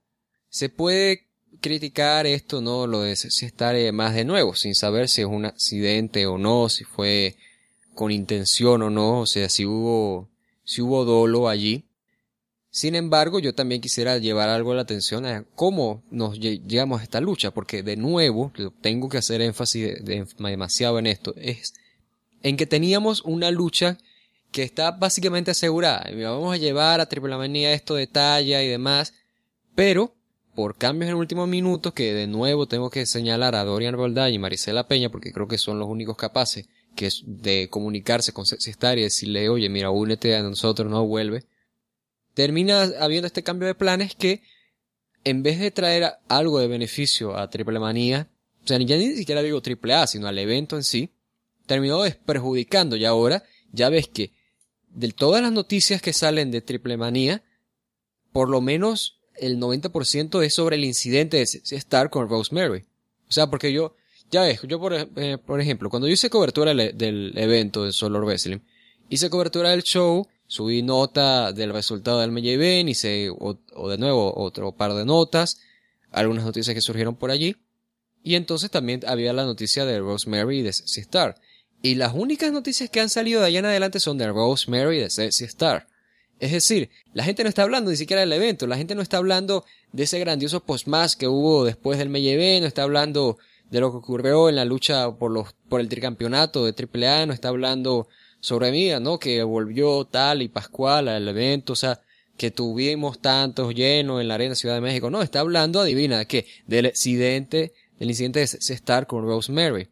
se 0.48 0.68
puede 0.68 1.29
criticar 1.60 2.26
esto, 2.26 2.60
¿no? 2.60 2.86
Lo 2.86 3.02
de 3.02 3.16
si 3.16 3.46
estar 3.46 3.74
eh, 3.76 3.92
más 3.92 4.14
de 4.14 4.24
nuevo, 4.24 4.54
sin 4.54 4.74
saber 4.74 5.08
si 5.08 5.20
es 5.22 5.26
un 5.26 5.44
accidente 5.44 6.26
o 6.26 6.38
no, 6.38 6.68
si 6.68 6.84
fue 6.84 7.36
con 7.94 8.10
intención 8.10 8.82
o 8.82 8.90
no, 8.90 9.20
o 9.20 9.26
sea, 9.26 9.48
si 9.48 9.66
hubo, 9.66 10.28
si 10.64 10.82
hubo 10.82 11.04
dolo 11.04 11.48
allí. 11.48 11.84
Sin 12.70 12.94
embargo, 12.94 13.40
yo 13.40 13.54
también 13.54 13.80
quisiera 13.80 14.18
llevar 14.18 14.48
algo 14.48 14.72
a 14.72 14.76
la 14.76 14.82
atención 14.82 15.26
a 15.26 15.44
cómo 15.54 16.04
nos 16.10 16.38
llegamos 16.38 17.00
a 17.00 17.02
esta 17.02 17.20
lucha, 17.20 17.50
porque 17.50 17.82
de 17.82 17.96
nuevo, 17.96 18.52
tengo 18.80 19.08
que 19.08 19.18
hacer 19.18 19.40
énfasis 19.40 20.04
demasiado 20.38 20.98
en 20.98 21.06
esto, 21.06 21.34
es 21.36 21.74
en 22.42 22.56
que 22.56 22.66
teníamos 22.66 23.22
una 23.22 23.50
lucha 23.50 23.98
que 24.52 24.62
está 24.62 24.92
básicamente 24.92 25.50
asegurada. 25.50 26.10
Vamos 26.14 26.54
a 26.54 26.58
llevar 26.58 27.00
a 27.00 27.06
Triple 27.06 27.36
Manía 27.36 27.72
esto 27.72 27.94
de 27.94 28.06
talla 28.06 28.62
y 28.62 28.68
demás, 28.68 29.14
pero 29.74 30.14
por 30.54 30.76
cambios 30.76 31.10
en 31.10 31.16
últimos 31.16 31.48
minutos, 31.48 31.92
que 31.92 32.12
de 32.12 32.26
nuevo 32.26 32.66
tengo 32.66 32.90
que 32.90 33.06
señalar 33.06 33.54
a 33.54 33.64
Dorian 33.64 33.94
Roldán 33.94 34.32
y 34.32 34.38
Marisela 34.38 34.88
Peña, 34.88 35.10
porque 35.10 35.32
creo 35.32 35.48
que 35.48 35.58
son 35.58 35.78
los 35.78 35.88
únicos 35.88 36.16
capaces 36.16 36.66
que 36.96 37.08
de 37.24 37.68
comunicarse 37.70 38.32
con 38.32 38.44
Star 38.44 38.98
y 38.98 39.02
decirle, 39.02 39.48
oye, 39.48 39.68
mira, 39.68 39.90
únete 39.90 40.34
a 40.36 40.42
nosotros, 40.42 40.90
no 40.90 41.06
vuelve. 41.06 41.44
Termina 42.34 42.82
habiendo 43.00 43.26
este 43.26 43.42
cambio 43.42 43.68
de 43.68 43.74
planes 43.74 44.14
que 44.14 44.42
en 45.24 45.42
vez 45.42 45.60
de 45.60 45.70
traer 45.70 46.12
algo 46.28 46.58
de 46.58 46.68
beneficio 46.68 47.36
a 47.36 47.48
Triple 47.48 47.78
Manía, 47.78 48.28
o 48.64 48.66
sea, 48.66 48.78
ya 48.78 48.96
ni 48.96 49.16
siquiera 49.16 49.42
digo 49.42 49.62
Triple 49.62 49.94
A, 49.94 50.06
sino 50.06 50.26
al 50.26 50.38
evento 50.38 50.76
en 50.76 50.84
sí, 50.84 51.10
terminó 51.66 52.02
perjudicando 52.26 52.96
y 52.96 53.04
ahora 53.04 53.44
ya 53.72 53.88
ves 53.88 54.08
que 54.08 54.32
de 54.88 55.12
todas 55.12 55.42
las 55.42 55.52
noticias 55.52 56.02
que 56.02 56.12
salen 56.12 56.50
de 56.50 56.60
Triple 56.60 56.96
Manía, 56.96 57.44
por 58.32 58.48
lo 58.48 58.60
menos 58.60 59.19
el 59.40 59.58
90% 59.58 60.42
es 60.44 60.54
sobre 60.54 60.76
el 60.76 60.84
incidente 60.84 61.38
de 61.38 61.76
Star 61.76 62.10
con 62.10 62.28
Rosemary. 62.28 62.84
O 63.28 63.32
sea, 63.32 63.48
porque 63.48 63.72
yo, 63.72 63.96
ya 64.30 64.42
ves, 64.42 64.60
yo 64.62 64.78
por, 64.80 64.94
eh, 64.94 65.38
ejemplo, 65.58 65.90
cuando 65.90 66.08
yo 66.08 66.14
hice 66.14 66.30
cobertura 66.30 66.74
del 66.74 67.32
evento 67.36 67.84
de 67.84 67.92
Solar 67.92 68.22
Wrestling, 68.22 68.60
hice 69.08 69.30
cobertura 69.30 69.70
del 69.70 69.82
show 69.82 70.26
subí 70.50 70.82
nota 70.82 71.52
del 71.52 71.72
resultado 71.72 72.20
del 72.20 72.36
y 72.36 72.90
hice 72.90 73.30
o, 73.30 73.56
o, 73.72 73.88
de 73.88 73.98
nuevo 73.98 74.34
otro 74.36 74.72
par 74.72 74.94
de 74.94 75.04
notas, 75.04 75.60
algunas 76.10 76.44
noticias 76.44 76.74
que 76.74 76.80
surgieron 76.80 77.14
por 77.14 77.30
allí, 77.30 77.56
y 78.24 78.34
entonces 78.34 78.68
también 78.68 79.00
había 79.06 79.32
la 79.32 79.44
noticia 79.44 79.84
de 79.84 80.00
Rosemary 80.00 80.58
y 80.58 80.62
de 80.62 80.72
Sexy 80.72 81.02
Star. 81.02 81.40
Y 81.82 81.94
las 81.94 82.12
únicas 82.14 82.50
noticias 82.50 82.90
que 82.90 83.00
han 83.00 83.08
salido 83.08 83.40
de 83.40 83.46
allá 83.46 83.60
en 83.60 83.66
adelante 83.66 84.00
son 84.00 84.18
de 84.18 84.26
Rosemary 84.26 84.96
y 84.96 85.00
de 85.00 85.10
Sexy 85.10 85.44
Star. 85.44 85.86
Es 86.40 86.52
decir, 86.52 86.88
la 87.12 87.22
gente 87.22 87.42
no 87.42 87.50
está 87.50 87.62
hablando 87.62 87.90
ni 87.90 87.98
siquiera 87.98 88.20
del 88.20 88.32
evento, 88.32 88.66
la 88.66 88.78
gente 88.78 88.94
no 88.94 89.02
está 89.02 89.18
hablando 89.18 89.64
de 89.92 90.04
ese 90.04 90.18
grandioso 90.18 90.64
post-match 90.64 91.14
que 91.14 91.28
hubo 91.28 91.64
después 91.64 91.98
del 91.98 92.08
May 92.08 92.60
no 92.60 92.66
está 92.66 92.82
hablando 92.82 93.38
de 93.70 93.80
lo 93.80 93.90
que 93.90 93.98
ocurrió 93.98 94.48
en 94.48 94.56
la 94.56 94.64
lucha 94.64 95.10
por 95.12 95.30
los, 95.30 95.52
por 95.68 95.80
el 95.80 95.88
tricampeonato 95.88 96.64
de 96.64 96.74
AAA, 96.74 97.26
no 97.26 97.34
está 97.34 97.48
hablando 97.48 98.08
sobre 98.40 98.72
mí, 98.72 98.90
¿no? 99.00 99.18
Que 99.18 99.42
volvió 99.42 100.06
tal 100.06 100.40
y 100.40 100.48
Pascual 100.48 101.08
al 101.08 101.28
evento, 101.28 101.74
o 101.74 101.76
sea, 101.76 102.00
que 102.38 102.50
tuvimos 102.50 103.20
tantos 103.20 103.74
llenos 103.74 104.20
en 104.20 104.28
la 104.28 104.34
Arena 104.34 104.54
Ciudad 104.54 104.74
de 104.76 104.80
México. 104.80 105.10
No, 105.10 105.20
está 105.20 105.40
hablando, 105.40 105.80
adivina, 105.80 106.24
que 106.24 106.46
del 106.66 106.86
incidente, 106.86 107.74
del 107.98 108.08
incidente 108.08 108.40
de 108.40 108.44
Star 108.46 109.06
con 109.06 109.24
Rosemary. 109.24 109.88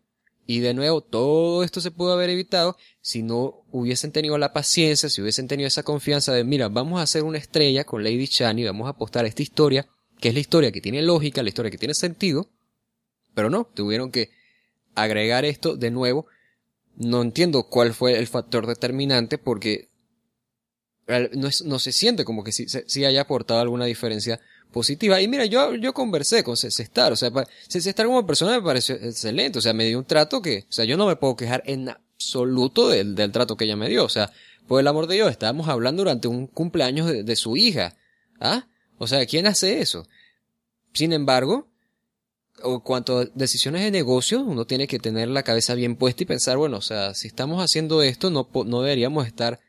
Y 0.47 0.61
de 0.61 0.73
nuevo, 0.73 1.03
todo 1.03 1.63
esto 1.63 1.83
se 1.83 1.91
pudo 1.91 2.15
haber 2.15 2.31
evitado 2.31 2.79
si 3.03 3.23
no 3.23 3.58
hubiesen 3.71 4.13
tenido 4.13 4.39
la 4.39 4.53
paciencia, 4.53 5.09
si 5.09 5.21
hubiesen 5.21 5.49
tenido 5.49 5.67
esa 5.67 5.83
confianza 5.83 6.33
de, 6.33 6.45
mira, 6.45 6.69
vamos 6.69 7.01
a 7.01 7.03
hacer 7.03 7.25
una 7.25 7.39
estrella 7.39 7.85
con 7.85 8.03
Lady 8.03 8.27
Shani, 8.27 8.65
vamos 8.65 8.87
a 8.87 8.91
apostar 8.91 9.25
a 9.25 9.29
esta 9.29 9.43
historia, 9.43 9.89
que 10.21 10.29
es 10.29 10.35
la 10.35 10.41
historia 10.41 10.73
que 10.73 10.81
tiene 10.81 11.03
lógica, 11.03 11.43
la 11.43 11.49
historia 11.49 11.71
que 11.71 11.79
tiene 11.79 11.95
sentido. 11.95 12.49
Pero 13.35 13.51
no, 13.51 13.65
tuvieron 13.65 14.11
que 14.11 14.31
agregar 14.95 15.45
esto 15.45 15.77
de 15.77 15.91
nuevo 15.91 16.27
no 16.99 17.23
entiendo 17.23 17.65
cuál 17.65 17.95
fue 17.95 18.19
el 18.19 18.27
factor 18.27 18.67
determinante 18.67 19.39
porque 19.39 19.89
no, 21.33 21.79
se 21.79 21.93
siente 21.93 22.25
como 22.25 22.45
que 22.45 22.53
sí, 22.53 23.05
haya 23.05 23.23
aportado 23.23 23.61
alguna 23.61 23.87
diferencia 23.87 24.41
positiva. 24.73 25.21
Y 25.21 25.29
mira, 25.29 25.47
yo, 25.47 25.75
yo 25.77 25.95
conversé 25.95 26.45
con 26.45 26.57
Cestar, 26.57 27.13
o 27.13 27.17
sea, 27.17 27.31
Cestar 27.69 28.07
como 28.07 28.27
persona 28.27 28.53
me 28.53 28.63
pareció 28.63 28.97
excelente, 28.97 29.59
o 29.59 29.63
sea, 29.63 29.73
me 29.73 29.87
dio 29.87 29.99
un 29.99 30.05
trato 30.05 30.43
que, 30.43 30.67
o 30.69 30.73
sea, 30.73 30.85
yo 30.85 30.97
no 30.97 31.07
me 31.07 31.17
puedo 31.17 31.37
quejar 31.37 31.63
en 31.65 31.89
absoluto 32.19 32.89
del, 32.89 33.15
del 33.15 33.31
trato 33.31 33.57
que 33.57 33.65
ella 33.65 33.77
me 33.77 33.89
dio, 33.89 34.05
o 34.05 34.09
sea, 34.09 34.33
por 34.67 34.81
el 34.81 34.89
amor 34.89 35.07
de 35.07 35.15
Dios, 35.15 35.31
estábamos 35.31 35.69
hablando 35.69 36.03
durante 36.03 36.27
un 36.27 36.49
cumpleaños 36.49 37.07
de, 37.07 37.37
su 37.37 37.57
hija, 37.57 37.95
¿ah? 38.41 38.67
O 38.99 39.07
sea, 39.07 39.25
¿quién 39.25 39.47
hace 39.47 39.81
eso? 39.81 40.07
Sin 40.93 41.13
embargo, 41.13 41.69
o 42.63 42.83
cuanto 42.83 43.21
a 43.21 43.25
decisiones 43.35 43.83
de 43.83 43.93
negocio, 43.93 44.43
uno 44.43 44.67
tiene 44.67 44.89
que 44.89 44.99
tener 44.99 45.29
la 45.29 45.45
cabeza 45.45 45.75
bien 45.75 45.95
puesta 45.95 46.25
y 46.25 46.27
pensar, 46.27 46.57
bueno, 46.57 46.79
o 46.79 46.83
sea, 46.83 47.15
si 47.15 47.29
estamos 47.29 47.63
haciendo 47.63 48.03
esto, 48.03 48.31
no, 48.31 48.49
no 48.67 48.83
deberíamos 48.83 49.27
estar 49.27 49.61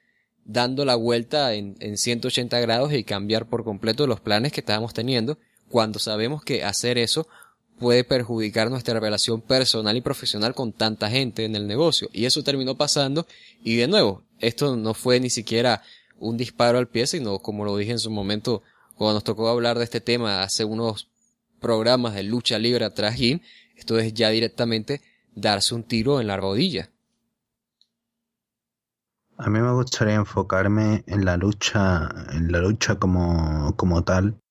dando 0.43 0.83
la 0.85 0.95
vuelta 0.95 1.53
en, 1.53 1.75
en 1.79 1.97
180 1.97 2.59
grados 2.59 2.91
y 2.91 3.03
cambiar 3.03 3.47
por 3.47 3.63
completo 3.63 4.07
los 4.07 4.19
planes 4.19 4.51
que 4.51 4.61
estábamos 4.61 4.95
teniendo, 4.95 5.37
cuando 5.69 5.99
sabemos 5.99 6.43
que 6.43 6.63
hacer 6.63 6.97
eso 6.97 7.27
puede 7.79 8.03
perjudicar 8.03 8.69
nuestra 8.69 8.99
relación 8.99 9.41
personal 9.41 9.95
y 9.97 10.01
profesional 10.01 10.53
con 10.53 10.73
tanta 10.73 11.09
gente 11.09 11.45
en 11.45 11.55
el 11.55 11.65
negocio. 11.65 12.09
Y 12.13 12.25
eso 12.25 12.43
terminó 12.43 12.75
pasando, 12.75 13.25
y 13.63 13.77
de 13.77 13.87
nuevo, 13.87 14.23
esto 14.39 14.75
no 14.75 14.93
fue 14.93 15.19
ni 15.19 15.29
siquiera 15.29 15.81
un 16.19 16.37
disparo 16.37 16.77
al 16.77 16.87
pie, 16.87 17.07
sino 17.07 17.39
como 17.39 17.65
lo 17.65 17.77
dije 17.77 17.91
en 17.91 17.99
su 17.99 18.11
momento, 18.11 18.61
cuando 18.95 19.15
nos 19.15 19.23
tocó 19.23 19.47
hablar 19.47 19.77
de 19.77 19.85
este 19.85 20.01
tema 20.01 20.43
hace 20.43 20.65
unos 20.65 21.07
programas 21.59 22.13
de 22.13 22.23
lucha 22.23 22.59
libre 22.59 22.85
atrás 22.85 23.15
esto 23.75 23.97
es 23.97 24.13
ya 24.13 24.29
directamente 24.29 25.01
darse 25.33 25.73
un 25.73 25.83
tiro 25.83 26.19
en 26.19 26.27
la 26.27 26.37
rodilla. 26.37 26.89
A 29.37 29.49
mí 29.49 29.59
me 29.61 29.71
gustaría 29.71 30.15
enfocarme 30.15 31.05
en 31.07 31.23
la 31.23 31.37
lucha, 31.37 32.09
en 32.33 32.51
la 32.51 32.59
lucha 32.59 32.95
como, 32.95 33.73
como 33.77 34.03
tal, 34.03 34.41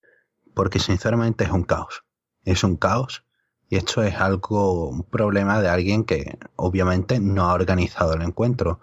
porque 0.55 0.79
sinceramente 0.79 1.45
es 1.45 1.51
un 1.51 1.65
caos. 1.65 2.08
Es 2.49 2.65
un 2.65 2.77
caos 2.77 3.25
y 3.69 3.77
esto 3.77 4.03
es 4.03 4.15
algo, 4.17 4.89
un 4.89 5.05
problema 5.05 5.61
de 5.61 5.69
alguien 5.69 6.05
que 6.05 6.39
obviamente 6.57 7.21
no 7.21 7.45
ha 7.45 7.53
organizado 7.53 8.15
el 8.15 8.23
encuentro. 8.23 8.81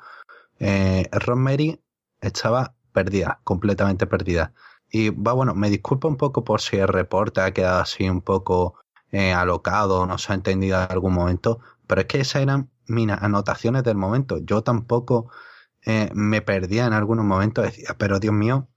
Eh, 0.59 1.09
Rosemary 1.11 1.81
estaba 2.21 2.75
perdida, 2.93 3.41
completamente 3.43 4.05
perdida. 4.05 4.53
Y 4.91 5.09
va, 5.09 5.33
bueno, 5.33 5.55
me 5.55 5.71
disculpo 5.71 6.07
un 6.07 6.17
poco 6.17 6.43
por 6.43 6.61
si 6.61 6.77
el 6.77 6.87
reporte 6.87 7.41
ha 7.41 7.51
quedado 7.51 7.81
así 7.81 8.07
un 8.07 8.21
poco 8.21 8.75
eh, 9.11 9.33
alocado, 9.33 10.05
no 10.05 10.17
se 10.19 10.31
ha 10.31 10.35
entendido 10.35 10.81
en 10.83 10.91
algún 10.91 11.13
momento, 11.13 11.59
pero 11.87 12.01
es 12.01 12.07
que 12.07 12.19
esas 12.19 12.43
eran 12.43 12.69
mis 12.87 13.09
anotaciones 13.09 13.83
del 13.83 13.97
momento. 13.97 14.37
Yo 14.39 14.61
tampoco 14.63 15.31
eh, 15.85 16.09
me 16.13 16.41
perdía 16.41 16.85
en 16.85 16.93
algunos 16.93 17.25
momentos, 17.25 17.65
decía, 17.65 17.95
pero 17.97 18.19
Dios 18.19 18.33
mío, 18.33 18.67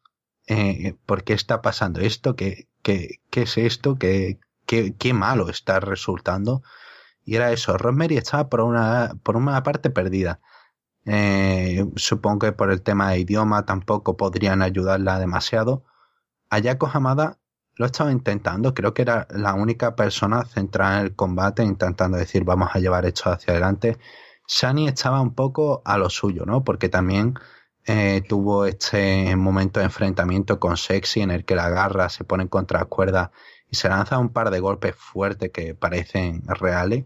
eh, 0.47 0.95
¿por 1.07 1.25
qué 1.25 1.35
está 1.35 1.61
pasando 1.61 2.01
esto? 2.01 2.37
¿Qué, 2.37 2.69
qué, 2.83 3.21
qué 3.31 3.43
es 3.43 3.59
esto? 3.59 3.99
¿Qué, 3.99 4.41
qué, 4.69 5.15
malo 5.15 5.49
está 5.49 5.81
resultando? 5.81 6.63
Y 7.25 7.37
era 7.37 7.53
eso, 7.53 7.77
Rosemary 7.79 8.17
estaba 8.19 8.49
por 8.49 8.61
una, 8.61 9.15
por 9.23 9.37
una 9.37 9.63
parte 9.63 9.91
perdida. 9.91 10.41
Eh, 11.07 11.87
supongo 11.97 12.41
que 12.41 12.53
por 12.53 12.71
el 12.71 12.83
tema 12.83 13.11
de 13.11 13.21
idioma 13.21 13.65
tampoco 13.65 14.17
podrían 14.17 14.63
ayudarla 14.63 15.19
demasiado. 15.19 15.85
Ayako 16.51 16.91
Hamada 16.93 17.39
lo 17.77 17.87
estaba 17.87 18.13
intentando, 18.13 18.75
creo 18.75 18.93
que 18.95 19.03
era 19.03 19.27
la 19.31 19.55
única 19.55 19.95
persona 19.97 20.45
centrada 20.45 21.01
en 21.01 21.07
el 21.07 21.15
combate 21.17 21.63
intentando 21.63 22.19
decir 22.19 22.45
vamos 22.45 22.71
a 22.75 22.81
llevar 22.81 23.07
esto 23.07 23.31
hacia 23.31 23.53
adelante. 23.53 23.99
Shani 24.49 24.89
estaba 24.89 25.21
un 25.21 25.35
poco 25.35 25.83
a 25.85 25.99
lo 25.99 26.11
suyo, 26.11 26.45
¿no? 26.47 26.65
Porque 26.65 26.89
también 26.89 27.35
eh, 27.87 28.23
tuvo 28.29 28.67
este 28.67 29.37
momento 29.37 29.81
de 29.81 29.87
enfrentamiento 29.87 30.59
con 30.61 30.77
Sexy 30.77 31.21
en 31.21 31.31
el 31.31 31.45
que 31.45 31.55
la 31.55 31.71
garra 31.71 32.09
se 32.09 32.25
pone 32.25 32.49
contra 32.49 32.81
la 32.81 32.87
cuerda 32.87 33.33
y 33.71 33.77
se 33.77 33.89
lanza 33.89 34.19
un 34.19 34.31
par 34.31 34.51
de 34.51 34.61
golpes 34.61 34.95
fuertes 34.97 35.51
que 35.51 35.75
parecen 35.75 36.43
reales. 36.47 37.05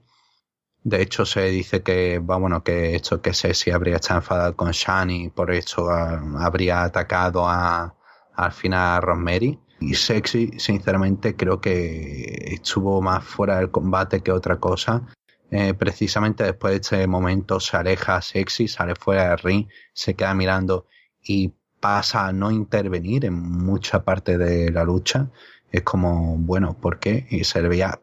De 0.84 1.00
hecho, 1.00 1.24
se 1.24 1.44
dice 1.48 1.82
que, 1.82 2.18
bueno, 2.18 2.64
que 2.64 2.96
esto 2.96 3.22
que 3.22 3.34
Sexy 3.34 3.70
habría 3.70 3.96
estado 3.96 4.20
enfadado 4.20 4.56
con 4.56 4.72
Shani, 4.72 5.30
por 5.30 5.52
eso 5.52 5.90
ah, 5.90 6.20
habría 6.40 6.82
atacado 6.82 7.48
a, 7.48 7.94
al 8.34 8.52
final 8.52 8.96
a 8.96 9.00
Rosemary. 9.00 9.58
sexy, 9.94 10.58
sinceramente 10.58 11.36
creo 11.36 11.60
que 11.60 12.54
estuvo 12.54 13.00
más 13.00 13.24
fuera 13.24 13.58
del 13.58 13.70
combate 13.70 14.22
que 14.22 14.32
otra 14.32 14.58
cosa. 14.58 15.02
Eh, 15.50 15.74
precisamente 15.74 16.44
después 16.44 16.72
de 16.72 16.80
este 16.80 17.06
momento 17.06 17.60
se 17.60 17.76
aleja 17.76 18.22
sexy, 18.22 18.68
sale 18.68 18.94
fuera 18.94 19.30
del 19.30 19.38
ring, 19.38 19.68
se 19.92 20.14
queda 20.14 20.34
mirando 20.34 20.86
y 21.22 21.52
pasa 21.78 22.28
a 22.28 22.32
no 22.32 22.50
intervenir 22.50 23.24
en 23.24 23.34
mucha 23.34 24.02
parte 24.02 24.38
de 24.38 24.70
la 24.70 24.84
lucha. 24.84 25.28
Es 25.72 25.82
como, 25.82 26.36
bueno, 26.36 26.74
¿por 26.78 26.98
qué? 27.00 27.26
Y 27.30 27.44
se 27.44 27.62
le 27.62 27.68
veía, 27.68 28.02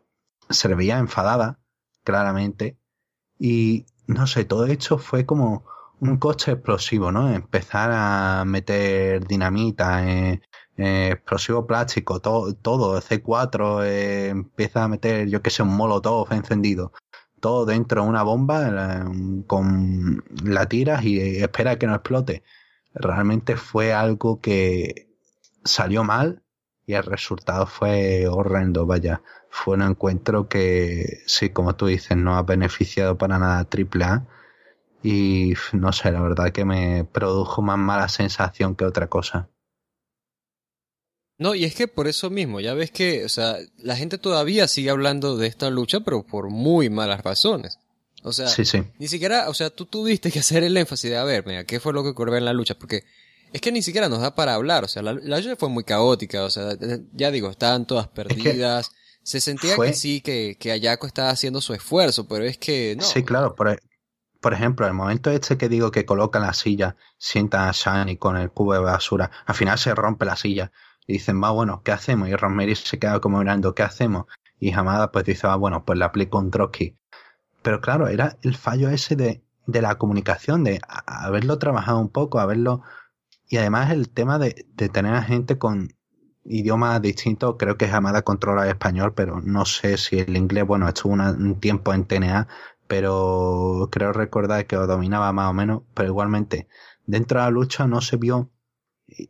se 0.50 0.68
le 0.70 0.76
veía 0.76 0.98
enfadada, 0.98 1.60
claramente. 2.04 2.78
Y 3.40 3.86
no 4.08 4.28
sé, 4.28 4.46
todo 4.46 4.66
esto 4.66 4.98
fue 4.98 5.26
como 5.26 5.66
un 6.02 6.18
coche 6.18 6.54
explosivo, 6.54 7.12
¿no? 7.12 7.32
Empezar 7.32 7.92
a 7.94 8.44
meter 8.46 9.26
dinamita, 9.28 10.08
eh, 10.10 10.42
eh, 10.78 11.12
explosivo 11.14 11.68
plástico, 11.68 12.20
todo, 12.22 12.54
todo 12.56 13.00
C4, 13.02 13.86
eh, 13.86 14.30
empieza 14.30 14.84
a 14.84 14.88
meter, 14.88 15.28
yo 15.30 15.42
que 15.42 15.52
sé, 15.52 15.62
un 15.64 15.76
molotov 15.76 16.34
encendido, 16.34 16.94
todo 17.40 17.66
dentro 17.66 18.04
de 18.04 18.10
una 18.10 18.24
bomba, 18.24 19.06
con 19.48 20.24
la 20.44 20.68
tiras 20.68 21.04
y 21.06 21.20
espera 21.42 21.78
que 21.78 21.88
no 21.88 21.96
explote. 21.96 22.44
Realmente 22.94 23.58
fue 23.58 23.94
algo 23.94 24.42
que 24.42 25.10
salió 25.64 26.04
mal 26.04 26.44
y 26.90 26.96
el 26.96 27.04
resultado 27.04 27.68
fue 27.68 28.28
horrendo, 28.28 28.88
vaya. 28.88 29.22
Fue 29.52 29.76
un 29.76 29.84
encuentro 29.84 30.50
que, 30.50 31.20
sí, 31.28 31.52
como 31.52 31.76
tú 31.76 31.86
dices, 31.86 32.18
no 32.18 32.36
ha 32.36 32.42
beneficiado 32.42 33.16
para 33.16 33.38
nada 33.38 33.60
a 33.60 33.68
AAA 33.70 34.26
y 35.04 35.54
no 35.74 35.94
sé, 35.94 36.12
la 36.12 36.20
verdad 36.20 36.52
que 36.52 36.66
me 36.66 37.04
produjo 37.04 37.62
más 37.62 37.78
mala 37.78 38.10
sensación 38.10 38.76
que 38.76 38.86
otra 38.86 39.06
cosa. 39.06 39.50
No, 41.38 41.54
y 41.54 41.64
es 41.64 41.76
que 41.76 41.88
por 41.88 42.08
eso 42.08 42.32
mismo, 42.32 42.60
ya 42.60 42.74
ves 42.74 42.90
que, 42.90 43.24
o 43.24 43.30
sea, 43.30 43.58
la 43.78 43.96
gente 43.96 44.18
todavía 44.18 44.68
sigue 44.68 44.90
hablando 44.90 45.38
de 45.38 45.46
esta 45.46 45.70
lucha, 45.70 46.00
pero 46.00 46.26
por 46.26 46.50
muy 46.50 46.90
malas 46.90 47.22
razones. 47.22 47.78
O 48.24 48.34
sea, 48.34 48.48
sí, 48.48 48.66
sí. 48.66 48.82
ni 48.98 49.08
siquiera, 49.08 49.48
o 49.50 49.54
sea, 49.54 49.70
tú 49.70 49.86
tuviste 49.86 50.32
que 50.32 50.40
hacer 50.40 50.64
el 50.64 50.76
énfasis 50.76 51.12
de, 51.12 51.18
a 51.18 51.24
ver, 51.24 51.46
mira, 51.46 51.66
¿qué 51.66 51.80
fue 51.80 51.94
lo 51.94 52.02
que 52.02 52.10
ocurrió 52.10 52.36
en 52.36 52.46
la 52.46 52.54
lucha? 52.54 52.74
Porque 52.74 53.04
es 53.52 53.62
que 53.62 53.72
ni 53.72 53.82
siquiera 53.82 54.10
nos 54.10 54.22
da 54.22 54.36
para 54.36 54.54
hablar, 54.54 54.84
o 54.84 54.88
sea, 54.88 55.02
la, 55.02 55.14
lucha 55.14 55.56
fue 55.56 55.70
muy 55.70 55.84
caótica, 55.84 56.44
o 56.44 56.50
sea, 56.50 56.76
ya 57.14 57.32
digo, 57.32 57.50
estaban 57.50 57.86
todas 57.86 58.08
perdidas. 58.08 58.92
Se 59.24 59.42
sentía 59.42 59.76
que 59.76 59.94
sí, 59.94 60.22
que, 60.22 60.58
que 60.60 60.72
Ayako 60.72 61.06
estaba 61.06 61.30
haciendo 61.30 61.62
su 61.62 61.74
esfuerzo, 61.74 62.28
pero 62.28 62.46
es 62.46 62.58
que 62.58 62.96
no. 62.98 63.04
Sí, 63.04 63.24
claro, 63.24 63.54
por, 63.54 63.80
por 64.40 64.54
ejemplo, 64.54 64.88
el 64.88 64.94
momento 64.94 65.30
este 65.30 65.58
que 65.58 65.70
digo 65.70 65.92
que 65.92 66.06
colocan 66.06 66.42
la 66.42 66.54
silla, 66.54 66.96
sientan 67.18 67.68
a 67.68 67.72
Shani 67.74 68.18
con 68.18 68.38
el 68.38 68.50
cubo 68.50 68.74
de 68.74 68.80
basura, 68.80 69.30
al 69.46 69.56
final 69.56 69.78
se 69.78 69.94
rompe 69.94 70.26
la 70.26 70.36
silla 70.36 70.72
y 71.06 71.14
dicen, 71.14 71.42
va, 71.44 71.52
bueno, 71.52 71.82
¿qué 71.84 71.92
hacemos? 71.92 72.30
Y 72.30 72.36
Rosemary 72.36 72.76
se 72.76 73.00
queda 73.00 73.20
como 73.20 73.40
mirando, 73.40 73.76
¿qué 73.76 73.84
hacemos? 73.84 74.26
Y 74.60 74.74
Hamada 74.74 75.12
pues 75.12 75.26
dice, 75.26 75.48
va, 75.48 75.56
bueno, 75.56 75.84
pues 75.86 75.98
le 76.00 76.06
aplico 76.06 76.38
un 76.38 76.52
troqui. 76.52 76.98
Pero 77.62 77.82
claro, 77.82 78.08
era 78.08 78.38
el 78.42 78.56
fallo 78.56 78.90
ese 78.90 79.16
de, 79.16 79.44
de 79.66 79.82
la 79.82 79.96
comunicación, 79.96 80.64
de 80.64 80.80
haberlo 80.88 81.58
trabajado 81.60 82.00
un 82.00 82.10
poco, 82.10 82.40
haberlo... 82.40 82.84
Y 83.50 83.58
además 83.58 83.92
el 83.92 84.10
tema 84.10 84.38
de, 84.40 84.54
tener 84.94 85.16
a 85.16 85.24
gente 85.24 85.58
con 85.58 85.96
idiomas 86.46 87.02
distintos, 87.02 87.56
creo 87.58 87.78
que 87.78 87.88
Hamada 87.88 88.22
controla 88.22 88.64
el 88.64 88.70
español, 88.70 89.14
pero 89.16 89.42
no 89.42 89.66
sé 89.66 89.98
si 89.98 90.20
el 90.20 90.38
inglés, 90.38 90.66
bueno, 90.66 90.88
estuvo 90.88 91.14
un 91.14 91.60
tiempo 91.60 91.94
en 91.94 92.06
TNA, 92.06 92.48
pero 92.88 93.90
creo 93.92 94.14
recordar 94.14 94.68
que 94.68 94.76
lo 94.76 94.88
dominaba 94.88 95.34
más 95.34 95.50
o 95.50 95.54
menos, 95.54 95.82
pero 95.96 96.10
igualmente 96.10 96.68
dentro 97.08 97.40
de 97.40 97.46
la 97.46 97.52
lucha 97.52 97.88
no 97.88 98.02
se 98.02 98.18
vio 98.18 98.52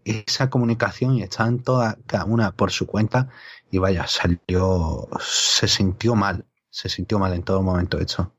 esa 0.03 0.49
comunicación 0.49 1.15
y 1.15 1.23
estaban 1.23 1.60
todas 1.63 1.97
cada 2.05 2.25
una 2.25 2.51
por 2.51 2.71
su 2.71 2.88
cuenta 2.88 3.29
y 3.71 3.77
vaya, 3.77 4.05
salió, 4.08 5.08
se 5.21 5.67
sintió 5.67 6.15
mal, 6.15 6.45
se 6.69 6.89
sintió 6.89 7.19
mal 7.19 7.34
en 7.34 7.43
todo 7.43 7.62
momento 7.63 7.99
hecho. 7.99 8.34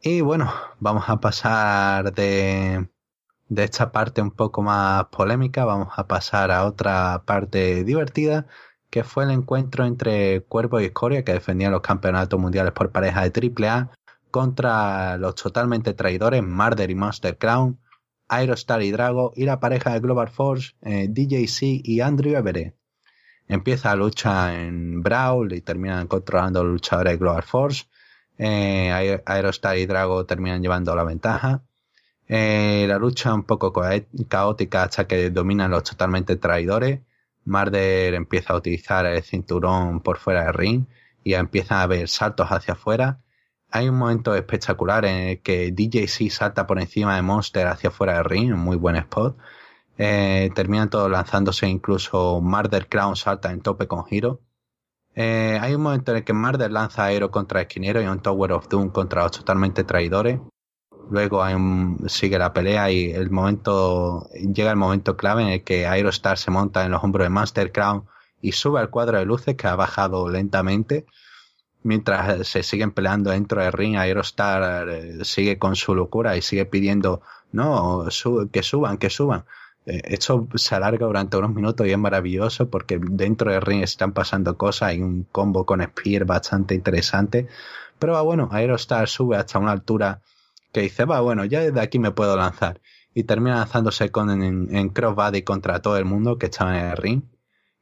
Y 0.00 0.20
bueno, 0.20 0.52
vamos 0.80 1.08
a 1.08 1.20
pasar 1.20 2.12
de, 2.14 2.88
de 3.48 3.64
esta 3.64 3.92
parte 3.92 4.22
un 4.22 4.30
poco 4.30 4.62
más 4.62 5.06
polémica, 5.06 5.64
vamos 5.64 5.88
a 5.96 6.06
pasar 6.06 6.50
a 6.50 6.66
otra 6.66 7.22
parte 7.24 7.84
divertida 7.84 8.46
que 8.90 9.04
fue 9.04 9.24
el 9.24 9.30
encuentro 9.30 9.84
entre 9.84 10.42
Cuervo 10.42 10.80
y 10.80 10.86
Escoria, 10.86 11.24
que 11.24 11.32
defendían 11.32 11.72
los 11.72 11.82
campeonatos 11.82 12.40
mundiales 12.40 12.72
por 12.72 12.90
pareja 12.90 13.28
de 13.28 13.30
AAA, 13.30 13.90
contra 14.30 15.16
los 15.18 15.34
totalmente 15.34 15.94
traidores 15.94 16.42
Marder 16.42 16.90
y 16.90 16.94
Monster 16.94 17.36
Crown, 17.38 17.78
Aerostar 18.28 18.82
y 18.82 18.90
Drago, 18.90 19.32
y 19.36 19.44
la 19.44 19.60
pareja 19.60 19.92
de 19.92 20.00
Global 20.00 20.28
Force, 20.28 20.74
eh, 20.82 21.08
DJC 21.08 21.82
y 21.84 22.00
Andrew 22.00 22.36
Everett. 22.36 22.74
Empieza 23.46 23.90
la 23.90 23.96
lucha 23.96 24.60
en 24.60 25.02
Brawl 25.02 25.52
y 25.54 25.62
terminan 25.62 26.06
controlando 26.06 26.62
los 26.62 26.72
luchadores 26.72 27.14
de 27.14 27.18
Global 27.18 27.42
Force. 27.42 27.86
Eh, 28.36 29.22
Aerostar 29.24 29.78
y 29.78 29.86
Drago 29.86 30.26
terminan 30.26 30.62
llevando 30.62 30.94
la 30.94 31.04
ventaja. 31.04 31.62
Eh, 32.28 32.84
la 32.86 32.98
lucha 32.98 33.32
un 33.34 33.44
poco 33.44 33.72
caótica 34.28 34.82
hasta 34.82 35.06
que 35.06 35.30
dominan 35.30 35.70
los 35.70 35.84
totalmente 35.84 36.36
traidores. 36.36 37.00
Marder 37.44 38.14
empieza 38.14 38.52
a 38.52 38.56
utilizar 38.56 39.06
el 39.06 39.22
cinturón 39.22 40.00
por 40.00 40.18
fuera 40.18 40.44
del 40.44 40.54
ring 40.54 40.86
y 41.24 41.34
empieza 41.34 41.82
a 41.82 41.86
ver 41.86 42.08
saltos 42.08 42.48
hacia 42.50 42.74
afuera. 42.74 43.20
Hay 43.70 43.88
un 43.88 43.96
momento 43.96 44.34
espectacular 44.34 45.04
en 45.06 45.28
el 45.28 45.42
que 45.42 45.72
DJC 45.72 46.30
salta 46.30 46.66
por 46.66 46.80
encima 46.80 47.16
de 47.16 47.22
Monster 47.22 47.66
hacia 47.66 47.88
afuera 47.90 48.14
del 48.14 48.24
ring, 48.24 48.52
un 48.52 48.60
muy 48.60 48.76
buen 48.76 48.96
spot. 48.96 49.36
Eh, 49.98 50.50
terminan 50.54 50.90
todos 50.90 51.10
lanzándose, 51.10 51.68
incluso 51.68 52.40
Marder 52.40 52.88
Crown 52.88 53.16
salta 53.16 53.50
en 53.52 53.60
tope 53.62 53.86
con 53.88 54.04
Hiro. 54.10 54.40
Eh, 55.14 55.58
hay 55.60 55.74
un 55.74 55.82
momento 55.82 56.12
en 56.12 56.18
el 56.18 56.24
que 56.24 56.32
Marder 56.32 56.70
lanza 56.70 57.04
Aero 57.04 57.30
contra 57.30 57.62
Esquinero 57.62 58.00
y 58.00 58.06
un 58.06 58.20
Tower 58.20 58.52
of 58.52 58.68
Doom 58.68 58.90
contra 58.90 59.24
los 59.24 59.32
totalmente 59.32 59.84
traidores. 59.84 60.40
Luego 61.10 61.42
sigue 62.06 62.38
la 62.38 62.52
pelea 62.52 62.90
y 62.90 63.10
el 63.10 63.30
momento 63.30 64.28
llega 64.32 64.70
el 64.70 64.76
momento 64.76 65.16
clave 65.16 65.42
en 65.42 65.48
el 65.48 65.64
que 65.64 65.86
Aerostar 65.86 66.36
se 66.36 66.50
monta 66.50 66.84
en 66.84 66.90
los 66.92 67.02
hombros 67.02 67.24
de 67.24 67.30
Master 67.30 67.72
Crown 67.72 68.04
y 68.42 68.52
sube 68.52 68.80
al 68.80 68.90
cuadro 68.90 69.18
de 69.18 69.24
luces 69.24 69.56
que 69.56 69.66
ha 69.66 69.76
bajado 69.76 70.28
lentamente. 70.28 71.06
Mientras 71.82 72.46
se 72.46 72.62
siguen 72.62 72.90
peleando 72.90 73.30
dentro 73.30 73.62
del 73.62 73.72
ring, 73.72 73.96
Aerostar 73.96 74.88
eh, 74.90 75.24
sigue 75.24 75.58
con 75.58 75.76
su 75.76 75.94
locura 75.94 76.36
y 76.36 76.42
sigue 76.42 76.66
pidiendo 76.66 77.22
no, 77.52 78.06
que 78.52 78.62
suban, 78.62 78.98
que 78.98 79.10
suban. 79.10 79.44
Eh, 79.86 80.02
esto 80.04 80.46
se 80.56 80.74
alarga 80.74 81.06
durante 81.06 81.38
unos 81.38 81.54
minutos 81.54 81.86
y 81.86 81.92
es 81.92 81.98
maravilloso 81.98 82.68
porque 82.68 83.00
dentro 83.00 83.50
del 83.50 83.62
ring 83.62 83.82
están 83.82 84.12
pasando 84.12 84.58
cosas. 84.58 84.90
Hay 84.90 85.00
un 85.00 85.24
combo 85.32 85.64
con 85.64 85.82
Spear 85.82 86.26
bastante 86.26 86.74
interesante. 86.74 87.46
Pero 87.98 88.22
bueno, 88.24 88.48
Aerostar 88.52 89.08
sube 89.08 89.36
hasta 89.36 89.58
una 89.58 89.72
altura 89.72 90.20
que 90.78 90.82
dice, 90.82 91.04
va, 91.06 91.20
bueno, 91.20 91.44
ya 91.44 91.60
desde 91.60 91.80
aquí 91.80 91.98
me 91.98 92.12
puedo 92.12 92.36
lanzar. 92.36 92.80
Y 93.12 93.24
termina 93.24 93.56
lanzándose 93.56 94.10
con, 94.12 94.30
en, 94.30 94.74
en 94.74 94.88
crossbody 94.90 95.42
contra 95.42 95.82
todo 95.82 95.96
el 95.96 96.04
mundo 96.04 96.38
que 96.38 96.46
estaba 96.46 96.78
en 96.78 96.86
el 96.86 96.96
ring. 96.96 97.22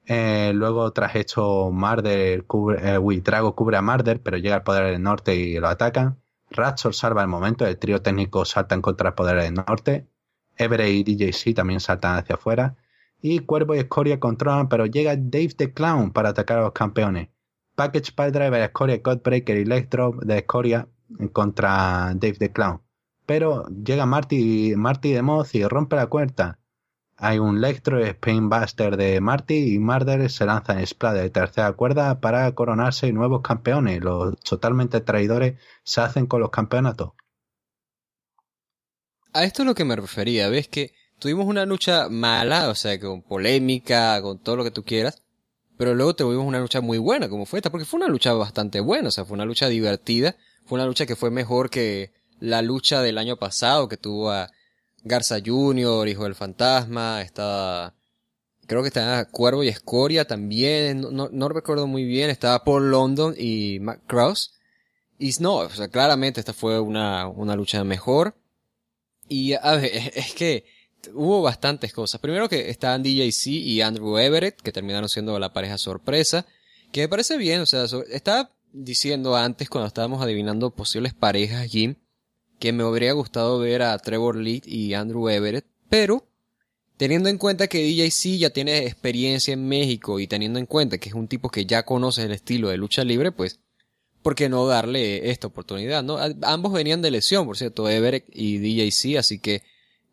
Eh, 0.06 0.52
luego, 0.54 0.90
tras 0.92 1.14
esto, 1.14 1.70
Marder 1.70 2.46
cubre, 2.46 2.78
eh, 2.82 3.20
Drago 3.22 3.54
cubre 3.54 3.76
a 3.76 3.82
Marder, 3.82 4.22
pero 4.22 4.38
llega 4.38 4.56
al 4.56 4.62
poder 4.62 4.92
del 4.92 5.02
norte 5.02 5.34
y 5.36 5.58
lo 5.58 5.68
atacan. 5.68 6.22
Ratchor 6.50 6.94
salva 6.94 7.20
el 7.20 7.28
momento, 7.28 7.66
el 7.66 7.76
trío 7.78 8.00
técnico 8.00 8.46
salta 8.46 8.74
en 8.74 8.80
contra 8.80 9.10
del 9.10 9.14
poder 9.14 9.42
del 9.42 9.54
norte. 9.54 10.08
Everett 10.56 11.06
y 11.08 11.14
DJC 11.14 11.54
también 11.54 11.80
saltan 11.80 12.16
hacia 12.16 12.36
afuera. 12.36 12.76
Y 13.20 13.40
Cuervo 13.40 13.74
y 13.74 13.80
Escoria 13.80 14.18
controlan, 14.18 14.70
pero 14.70 14.86
llega 14.86 15.16
Dave 15.16 15.54
the 15.56 15.74
Clown 15.74 16.12
para 16.12 16.30
atacar 16.30 16.58
a 16.60 16.62
los 16.62 16.72
campeones. 16.72 17.28
Package 17.74 18.14
Driver, 18.32 18.62
Escoria, 18.62 19.00
Godbreaker 19.04 19.58
y 19.58 19.62
Electro 19.62 20.14
de 20.22 20.38
Escoria 20.38 20.88
contra 21.32 22.14
Dave 22.14 22.38
the 22.38 22.52
Clown. 22.52 22.85
Pero 23.26 23.66
llega 23.68 24.06
Marty, 24.06 24.74
Marty 24.76 25.12
de 25.12 25.22
Moth 25.22 25.54
y 25.54 25.64
rompe 25.64 25.96
la 25.96 26.06
cuerda. 26.06 26.58
Hay 27.18 27.38
un 27.38 27.56
Electro 27.56 27.98
Buster 28.42 28.96
de 28.96 29.20
Marty 29.20 29.74
y 29.74 29.78
Marder 29.78 30.30
se 30.30 30.44
lanza 30.44 30.78
en 30.78 30.86
Splat 30.86 31.14
de 31.14 31.30
tercera 31.30 31.72
cuerda 31.72 32.20
para 32.20 32.54
coronarse 32.54 33.12
nuevos 33.12 33.40
campeones. 33.42 34.02
Los 34.02 34.38
totalmente 34.40 35.00
traidores 35.00 35.58
se 35.82 36.02
hacen 36.02 36.26
con 36.26 36.40
los 36.40 36.50
campeonatos. 36.50 37.12
A 39.32 39.44
esto 39.44 39.62
es 39.62 39.66
lo 39.66 39.74
que 39.74 39.84
me 39.84 39.96
refería. 39.96 40.48
Ves 40.48 40.68
que 40.68 40.92
tuvimos 41.18 41.46
una 41.46 41.64
lucha 41.64 42.08
mala, 42.10 42.68
o 42.68 42.74
sea, 42.74 43.00
con 43.00 43.22
polémica, 43.22 44.20
con 44.20 44.38
todo 44.38 44.56
lo 44.56 44.64
que 44.64 44.70
tú 44.70 44.84
quieras. 44.84 45.22
Pero 45.78 45.94
luego 45.94 46.14
tuvimos 46.14 46.46
una 46.46 46.60
lucha 46.60 46.80
muy 46.80 46.98
buena, 46.98 47.28
como 47.28 47.44
fue 47.44 47.58
esta, 47.58 47.70
porque 47.70 47.84
fue 47.84 47.98
una 47.98 48.08
lucha 48.08 48.32
bastante 48.34 48.80
buena, 48.80 49.08
o 49.08 49.10
sea, 49.10 49.24
fue 49.24 49.34
una 49.34 49.44
lucha 49.44 49.68
divertida 49.68 50.36
fue 50.66 50.78
una 50.78 50.86
lucha 50.86 51.06
que 51.06 51.16
fue 51.16 51.30
mejor 51.30 51.70
que 51.70 52.12
la 52.40 52.62
lucha 52.62 53.02
del 53.02 53.18
año 53.18 53.36
pasado 53.36 53.88
que 53.88 53.96
tuvo 53.96 54.30
a 54.30 54.50
Garza 55.04 55.38
Jr., 55.44 56.08
Hijo 56.08 56.24
del 56.24 56.34
Fantasma, 56.34 57.22
estaba, 57.22 57.94
creo 58.66 58.82
que 58.82 58.88
estaba 58.88 59.24
Cuervo 59.26 59.62
y 59.62 59.68
Escoria 59.68 60.26
también, 60.26 61.00
no, 61.00 61.28
no, 61.30 61.48
recuerdo 61.48 61.86
muy 61.86 62.04
bien, 62.04 62.30
estaba 62.30 62.64
Paul 62.64 62.90
London 62.90 63.34
y 63.38 63.78
Matt 63.80 64.02
Cross. 64.06 64.54
Y 65.18 65.32
no, 65.40 65.56
o 65.56 65.70
sea, 65.70 65.88
claramente 65.88 66.40
esta 66.40 66.52
fue 66.52 66.78
una, 66.80 67.28
una 67.28 67.56
lucha 67.56 67.82
mejor. 67.84 68.36
Y 69.28 69.54
a 69.54 69.76
ver, 69.76 69.90
es 70.14 70.34
que 70.34 70.64
hubo 71.14 71.42
bastantes 71.42 71.92
cosas. 71.92 72.20
Primero 72.20 72.48
que 72.48 72.70
estaban 72.70 73.02
DJC 73.02 73.46
y 73.46 73.80
Andrew 73.80 74.18
Everett, 74.18 74.60
que 74.60 74.72
terminaron 74.72 75.08
siendo 75.08 75.38
la 75.38 75.52
pareja 75.52 75.78
sorpresa, 75.78 76.46
que 76.92 77.02
me 77.02 77.08
parece 77.08 77.36
bien, 77.36 77.60
o 77.60 77.66
sea, 77.66 77.86
estaba 78.10 78.52
diciendo 78.72 79.36
antes 79.36 79.68
cuando 79.68 79.88
estábamos 79.88 80.22
adivinando 80.22 80.74
posibles 80.74 81.14
parejas, 81.14 81.66
Jim, 81.66 81.96
que 82.58 82.72
me 82.72 82.82
habría 82.82 83.12
gustado 83.12 83.58
ver 83.58 83.82
a 83.82 83.98
Trevor 83.98 84.36
Lee 84.36 84.62
y 84.64 84.94
Andrew 84.94 85.28
Everett, 85.28 85.66
pero 85.88 86.26
teniendo 86.96 87.28
en 87.28 87.38
cuenta 87.38 87.68
que 87.68 87.84
DJC 87.84 88.38
ya 88.38 88.50
tiene 88.50 88.86
experiencia 88.86 89.52
en 89.52 89.68
México 89.68 90.18
y 90.20 90.26
teniendo 90.26 90.58
en 90.58 90.66
cuenta 90.66 90.98
que 90.98 91.08
es 91.08 91.14
un 91.14 91.28
tipo 91.28 91.50
que 91.50 91.66
ya 91.66 91.84
conoce 91.84 92.22
el 92.22 92.32
estilo 92.32 92.68
de 92.68 92.78
lucha 92.78 93.04
libre, 93.04 93.32
pues, 93.32 93.60
¿por 94.22 94.34
qué 94.34 94.48
no 94.48 94.66
darle 94.66 95.30
esta 95.30 95.46
oportunidad? 95.46 96.02
¿no? 96.02 96.18
Ambos 96.42 96.72
venían 96.72 97.02
de 97.02 97.10
lesión, 97.10 97.46
por 97.46 97.56
cierto, 97.56 97.88
Everett 97.88 98.24
y 98.32 98.58
DJC, 98.58 99.18
así 99.18 99.38
que 99.38 99.62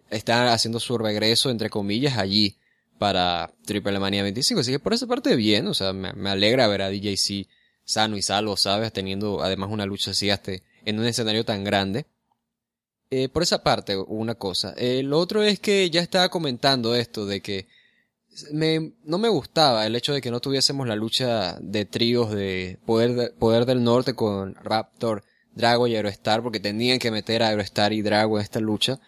están 0.09 0.47
haciendo 0.47 0.79
su 0.79 0.97
regreso, 0.97 1.49
entre 1.49 1.69
comillas, 1.69 2.17
allí 2.17 2.57
para 2.97 3.53
Triple 3.65 3.99
Mania 3.99 4.23
25. 4.23 4.61
Así 4.61 4.71
que 4.71 4.79
por 4.79 4.93
esa 4.93 5.07
parte 5.07 5.35
bien, 5.35 5.67
o 5.67 5.73
sea, 5.73 5.93
me, 5.93 6.29
alegra 6.29 6.67
ver 6.67 6.83
a 6.83 6.89
DJC 6.89 7.47
sano 7.83 8.15
y 8.17 8.21
salvo, 8.21 8.55
¿sabes? 8.55 8.93
Teniendo 8.93 9.43
además 9.43 9.69
una 9.71 9.85
lucha 9.85 10.11
así 10.11 10.29
hasta 10.29 10.53
en 10.85 10.99
un 10.99 11.05
escenario 11.05 11.43
tan 11.43 11.63
grande. 11.63 12.05
Eh, 13.15 13.29
por 13.29 13.43
esa 13.43 13.61
parte, 13.61 13.95
una 13.95 14.33
cosa. 14.33 14.73
El 14.75 15.05
lo 15.05 15.19
otro 15.19 15.43
es 15.43 15.59
que 15.59 15.87
ya 15.91 16.01
estaba 16.01 16.29
comentando 16.29 16.95
esto 16.95 17.27
de 17.27 17.41
que 17.41 17.67
me, 18.51 18.93
no 19.03 19.19
me 19.19 19.29
gustaba 19.29 19.85
el 19.85 19.95
hecho 19.95 20.13
de 20.13 20.21
que 20.21 20.31
no 20.31 20.39
tuviésemos 20.39 20.87
la 20.87 20.95
lucha 20.95 21.59
de 21.61 21.85
tríos 21.85 22.31
de 22.31 22.79
poder, 22.87 23.35
poder 23.37 23.67
del 23.67 23.83
norte 23.83 24.15
con 24.15 24.55
Raptor, 24.55 25.23
Drago 25.53 25.85
y 25.85 25.95
Aerostar 25.95 26.41
porque 26.41 26.59
tenían 26.59 26.97
que 26.97 27.11
meter 27.11 27.43
a 27.43 27.49
Aerostar 27.49 27.93
y 27.93 28.01
Drago 28.01 28.39
en 28.39 28.43
esta 28.43 28.59
lucha. 28.59 28.99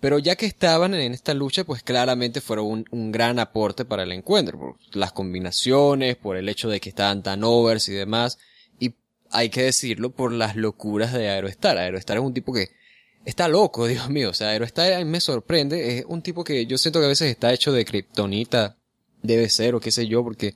Pero 0.00 0.18
ya 0.18 0.34
que 0.34 0.46
estaban 0.46 0.92
en 0.92 1.12
esta 1.12 1.32
lucha, 1.32 1.62
pues 1.62 1.84
claramente 1.84 2.40
fueron 2.40 2.84
un, 2.90 3.12
gran 3.12 3.38
aporte 3.38 3.84
para 3.84 4.02
el 4.02 4.10
encuentro, 4.10 4.58
por 4.58 4.76
las 4.94 5.12
combinaciones, 5.12 6.16
por 6.16 6.36
el 6.36 6.48
hecho 6.48 6.68
de 6.68 6.80
que 6.80 6.88
estaban 6.88 7.22
tan 7.22 7.44
overs 7.44 7.88
y 7.88 7.92
demás, 7.92 8.36
y 8.80 8.96
hay 9.30 9.48
que 9.48 9.62
decirlo 9.62 10.10
por 10.10 10.32
las 10.32 10.56
locuras 10.56 11.12
de 11.12 11.30
Aerostar. 11.30 11.78
Aerostar 11.78 12.16
es 12.16 12.24
un 12.24 12.34
tipo 12.34 12.52
que 12.52 12.82
está 13.24 13.48
loco, 13.48 13.86
Dios 13.88 14.08
mío, 14.10 14.30
o 14.30 14.34
sea, 14.34 14.50
Aerostar 14.50 15.04
me 15.04 15.20
sorprende, 15.20 15.98
es 15.98 16.04
un 16.08 16.22
tipo 16.22 16.44
que 16.44 16.66
yo 16.66 16.78
siento 16.78 17.00
que 17.00 17.06
a 17.06 17.08
veces 17.08 17.30
está 17.30 17.52
hecho 17.52 17.72
de 17.72 17.84
kriptonita, 17.84 18.76
debe 19.22 19.48
ser 19.48 19.74
o 19.74 19.80
qué 19.80 19.90
sé 19.90 20.06
yo, 20.06 20.22
porque 20.22 20.54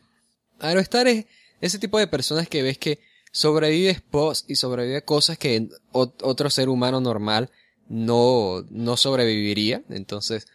Aerostar 0.60 1.08
es 1.08 1.26
ese 1.60 1.78
tipo 1.78 1.98
de 1.98 2.06
personas 2.06 2.48
que 2.48 2.62
ves 2.62 2.78
que 2.78 3.00
sobrevive 3.32 3.94
spots 3.94 4.44
y 4.48 4.56
sobrevive 4.56 5.02
cosas 5.02 5.38
que 5.38 5.68
otro 5.92 6.50
ser 6.50 6.68
humano 6.68 7.00
normal 7.00 7.50
no, 7.88 8.64
no 8.70 8.96
sobreviviría. 8.96 9.82
Entonces, 9.88 10.46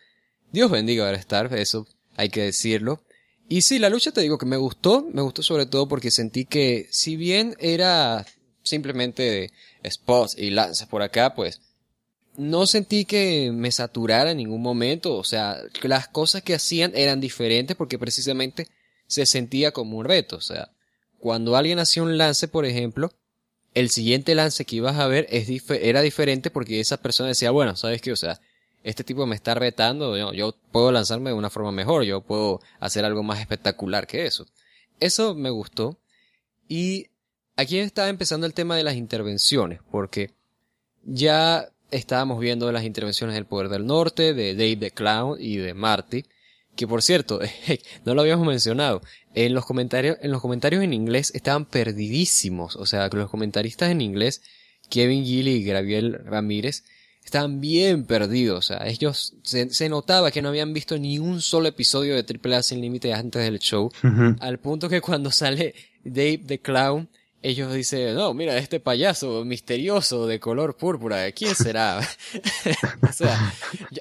Dios 0.52 0.70
bendiga 0.72 1.08
a 1.08 1.14
Star, 1.14 1.54
eso 1.56 1.88
hay 2.16 2.30
que 2.30 2.42
decirlo. 2.42 3.02
Y 3.50 3.62
sí, 3.64 3.80
la 3.80 3.90
lucha 3.90 4.12
te 4.12 4.22
digo 4.22 4.38
que 4.38 4.46
me 4.46 4.58
gustó, 4.58 5.08
me 5.12 5.22
gustó 5.22 5.44
sobre 5.44 5.66
todo 5.66 5.88
porque 5.88 6.12
sentí 6.12 6.46
que 6.46 6.88
si 6.92 7.16
bien 7.16 7.56
era 7.60 8.26
simplemente 8.64 9.52
spots 9.88 10.38
y 10.38 10.50
lanzas 10.50 10.88
por 10.88 11.02
acá, 11.02 11.36
pues 11.36 11.62
no 12.36 12.66
sentí 12.66 13.06
que 13.06 13.52
me 13.54 13.72
saturara 13.72 14.32
en 14.32 14.38
ningún 14.38 14.62
momento, 14.62 15.16
o 15.16 15.24
sea, 15.24 15.58
las 15.84 16.08
cosas 16.08 16.42
que 16.42 16.56
hacían 16.56 16.92
eran 16.96 17.22
diferentes 17.22 17.76
porque 17.76 18.00
precisamente 18.00 18.68
se 19.08 19.26
sentía 19.26 19.72
como 19.72 19.98
un 19.98 20.06
reto, 20.06 20.38
o 20.38 20.42
sea, 20.42 20.72
cuando 21.20 21.56
alguien 21.56 21.80
hacía 21.80 22.04
un 22.04 22.18
lance, 22.18 22.48
por 22.48 22.66
ejemplo, 22.66 23.12
el 23.74 23.90
siguiente 23.90 24.36
lance 24.36 24.66
que 24.66 24.78
ibas 24.78 24.98
a 24.98 25.08
ver 25.08 25.28
era 25.30 26.02
diferente 26.02 26.52
porque 26.52 26.80
esa 26.80 26.98
persona 26.98 27.30
decía, 27.30 27.52
bueno, 27.52 27.76
¿sabes 27.76 28.02
qué? 28.02 28.12
O 28.12 28.16
sea, 28.16 28.40
este 28.84 29.04
tipo 29.04 29.26
me 29.26 29.36
está 29.36 29.56
retando, 29.56 30.18
yo, 30.18 30.34
yo, 30.34 30.56
puedo 30.72 30.92
lanzarme 30.92 31.30
de 31.30 31.36
una 31.36 31.50
forma 31.50 31.72
mejor, 31.72 32.04
yo 32.04 32.22
puedo 32.22 32.60
hacer 32.80 33.06
algo 33.06 33.24
más 33.24 33.40
espectacular 33.40 34.06
que 34.06 34.26
eso. 34.26 34.46
Eso 35.00 35.34
me 35.34 35.50
gustó. 35.50 35.98
Y 36.68 37.08
aquí 37.56 37.80
estaba 37.80 38.10
empezando 38.10 38.46
el 38.46 38.54
tema 38.54 38.76
de 38.76 38.84
las 38.84 38.96
intervenciones, 38.96 39.80
porque 39.92 40.32
ya 41.04 41.70
estábamos 41.94 42.40
viendo 42.40 42.72
las 42.72 42.84
intervenciones 42.84 43.36
del 43.36 43.46
Poder 43.46 43.70
del 43.70 43.86
Norte, 43.86 44.34
de 44.34 44.56
Dave 44.56 44.78
the 44.78 44.92
Clown 44.92 45.38
y 45.40 45.58
de 45.58 45.74
Marty, 45.74 46.26
que 46.76 46.88
por 46.88 47.02
cierto, 47.02 47.40
no 48.06 48.16
lo 48.16 48.22
habíamos 48.22 48.48
mencionado, 48.48 49.02
en 49.36 49.54
los 49.54 49.66
comentarios, 49.66 50.18
en 50.22 50.32
los 50.32 50.42
comentarios 50.42 50.84
en 50.84 50.94
inglés 50.94 51.32
estaban 51.36 51.66
perdidísimos. 51.66 52.76
O 52.76 52.86
sea, 52.86 53.10
que 53.10 53.18
los 53.18 53.30
comentaristas 53.30 53.92
en 53.92 54.02
inglés, 54.02 54.42
Kevin 54.90 55.26
Gilly 55.26 55.52
y 55.52 55.64
Gabriel 55.64 56.20
Ramírez, 56.26 56.84
estaban 57.24 57.62
bien 57.62 58.06
perdidos. 58.06 58.58
O 58.58 58.62
sea, 58.62 58.88
ellos 58.88 59.36
se, 59.44 59.90
notaba 59.90 60.32
que 60.32 60.42
no 60.42 60.50
habían 60.50 60.74
visto 60.74 60.98
ni 60.98 61.20
un 61.20 61.42
solo 61.42 61.68
episodio 61.68 62.16
de 62.16 62.24
Triple 62.24 62.56
A 62.56 62.64
sin 62.64 62.82
límite 62.82 63.14
antes 63.14 63.44
del 63.44 63.60
show. 63.60 63.92
Al 64.40 64.60
punto 64.60 64.90
que 64.90 65.02
cuando 65.02 65.32
sale 65.32 65.74
Dave 66.04 66.42
the 66.46 66.60
Clown, 66.60 67.10
ellos 67.44 67.74
dicen, 67.74 68.16
no, 68.16 68.34
mira, 68.34 68.58
este 68.58 68.80
payaso 68.80 69.44
misterioso 69.44 70.26
de 70.28 70.40
color 70.40 70.78
púrpura, 70.78 71.30
¿quién 71.34 71.54
será? 71.54 72.00
o 73.02 73.12
sea, 73.12 73.54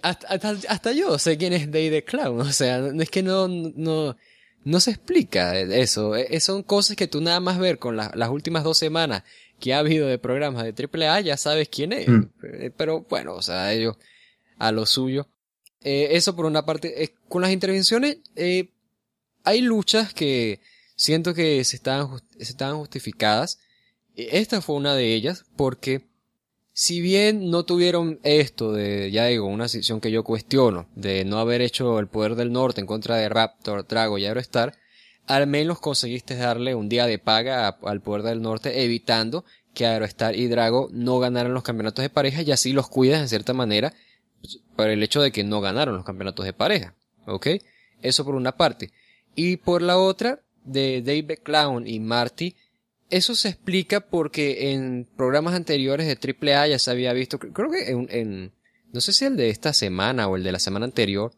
hasta, 0.03 0.57
hasta, 0.69 0.93
yo 0.93 1.19
sé 1.19 1.37
quién 1.37 1.53
es 1.53 1.67
Dave 1.67 1.91
the 1.91 2.05
Clown. 2.05 2.41
O 2.41 2.53
sea, 2.53 2.79
es 2.87 3.11
que 3.11 3.25
no, 3.25 3.49
no, 3.49 4.17
no 4.65 4.81
se 4.81 4.93
explica 4.93 5.59
eso. 5.59 6.15
E, 6.15 6.39
son 6.39 6.63
cosas 6.63 6.97
que 6.97 7.09
tú 7.09 7.21
nada 7.21 7.41
más 7.41 7.59
ver 7.59 7.81
con 7.81 7.97
las 7.97 8.29
últimas 8.31 8.63
dos 8.63 8.79
semanas 8.79 9.25
que 9.59 9.75
ha 9.75 9.79
habido 9.79 10.07
de 10.07 10.19
programas 10.19 10.65
de 10.65 10.89
AAA 10.89 11.21
ya 11.21 11.37
sabes 11.37 11.69
quién 11.69 11.93
es. 11.93 12.09
Mm. 12.09 12.23
Eh, 12.45 12.71
pero 12.77 13.07
bueno, 13.09 13.35
o 13.35 13.43
sea, 13.43 13.73
ellos 13.73 13.97
a 14.59 14.71
lo 14.71 14.87
suyo. 14.87 15.27
Eh, 15.81 16.11
eso 16.13 16.37
por 16.37 16.47
una 16.47 16.65
parte. 16.65 17.03
Eh, 17.03 17.15
con 17.29 17.43
las 17.43 17.51
intervenciones, 17.51 18.19
hay 19.45 19.61
luchas 19.61 20.15
que 20.15 20.61
siento 21.03 21.35
que 21.35 21.65
se 21.65 21.77
estaban, 21.77 22.79
justificadas. 22.79 23.59
Esta 24.15 24.61
fue 24.61 24.77
una 24.77 24.95
de 24.95 25.15
ellas 25.15 25.45
porque 25.57 26.07
si 26.73 27.01
bien 27.01 27.51
no 27.51 27.65
tuvieron 27.65 28.21
esto 28.23 28.73
de, 28.73 29.11
ya 29.11 29.27
digo, 29.27 29.47
una 29.47 29.67
situación 29.67 30.01
que 30.01 30.13
yo 30.13 30.23
cuestiono, 30.23 30.87
de 30.95 31.25
no 31.25 31.39
haber 31.39 31.61
hecho 31.61 31.99
el 31.99 32.07
poder 32.07 32.37
del 32.37 32.53
norte 32.53 32.81
en 32.81 32.87
contra 32.87 33.17
de 33.17 33.29
Raptor, 33.29 33.87
Drago 33.89 34.17
y 34.17 34.27
Aerostar, 34.27 34.79
al 35.27 35.49
menos 35.49 35.81
conseguiste 35.81 36.37
darle 36.37 36.77
un 36.77 36.89
día 36.89 37.07
de 37.07 37.19
paga 37.19 37.67
al 37.67 38.01
poder 38.01 38.23
del 38.23 38.41
norte, 38.41 38.85
evitando 38.85 39.45
que 39.75 39.87
Aerostar 39.87 40.37
y 40.37 40.47
Drago 40.47 40.89
no 40.93 41.19
ganaran 41.19 41.53
los 41.53 41.65
campeonatos 41.65 42.05
de 42.05 42.11
pareja 42.11 42.43
y 42.43 42.53
así 42.53 42.73
los 42.73 42.89
cuidas 42.89 43.21
en 43.21 43.29
cierta 43.29 43.55
manera 43.55 43.93
por 44.77 44.89
el 44.89 45.03
hecho 45.03 45.21
de 45.21 45.33
que 45.33 45.43
no 45.43 45.61
ganaron 45.61 45.97
los 45.97 46.05
campeonatos 46.05 46.45
de 46.45 46.53
pareja. 46.53 46.95
¿Ok? 47.27 47.49
Eso 48.03 48.25
por 48.25 48.37
una 48.37 48.53
parte. 48.53 48.93
Y 49.35 49.57
por 49.57 49.83
la 49.83 49.99
otra, 49.99 50.43
de 50.65 51.03
David 51.03 51.41
Clown 51.43 51.87
y 51.87 52.01
Marty, 52.01 52.55
eso 53.11 53.35
se 53.35 53.51
explica 53.51 54.01
porque 54.01 54.73
en 54.73 55.07
programas 55.17 55.55
anteriores 55.55 56.07
de 56.07 56.35
AAA 56.53 56.69
ya 56.69 56.79
se 56.79 56.91
había 56.91 57.13
visto, 57.13 57.39
creo 57.39 57.71
que 57.71 57.91
en, 57.91 58.53
no 58.93 59.01
sé 59.01 59.13
si 59.13 59.27
el 59.27 59.37
de 59.37 59.51
esta 59.51 59.75
semana 59.75 60.29
o 60.29 60.37
el 60.37 60.43
de 60.43 60.53
la 60.53 60.59
semana 60.59 60.87
anterior, 60.87 61.33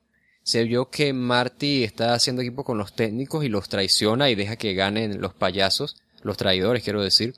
se 0.45 0.63
vio 0.65 0.91
que 0.91 1.13
Marty 1.13 1.83
está 1.83 2.15
haciendo 2.15 2.43
equipo 2.43 2.65
con 2.65 2.79
los 2.79 2.95
técnicos 2.95 3.45
y 3.45 3.49
los 3.49 3.69
traiciona 3.69 4.31
y 4.31 4.35
deja 4.35 4.57
que 4.57 4.75
ganen 4.75 5.21
los 5.21 5.35
payasos, 5.35 5.97
los 6.23 6.37
traidores 6.37 6.85
quiero 6.85 7.03
decir, 7.03 7.35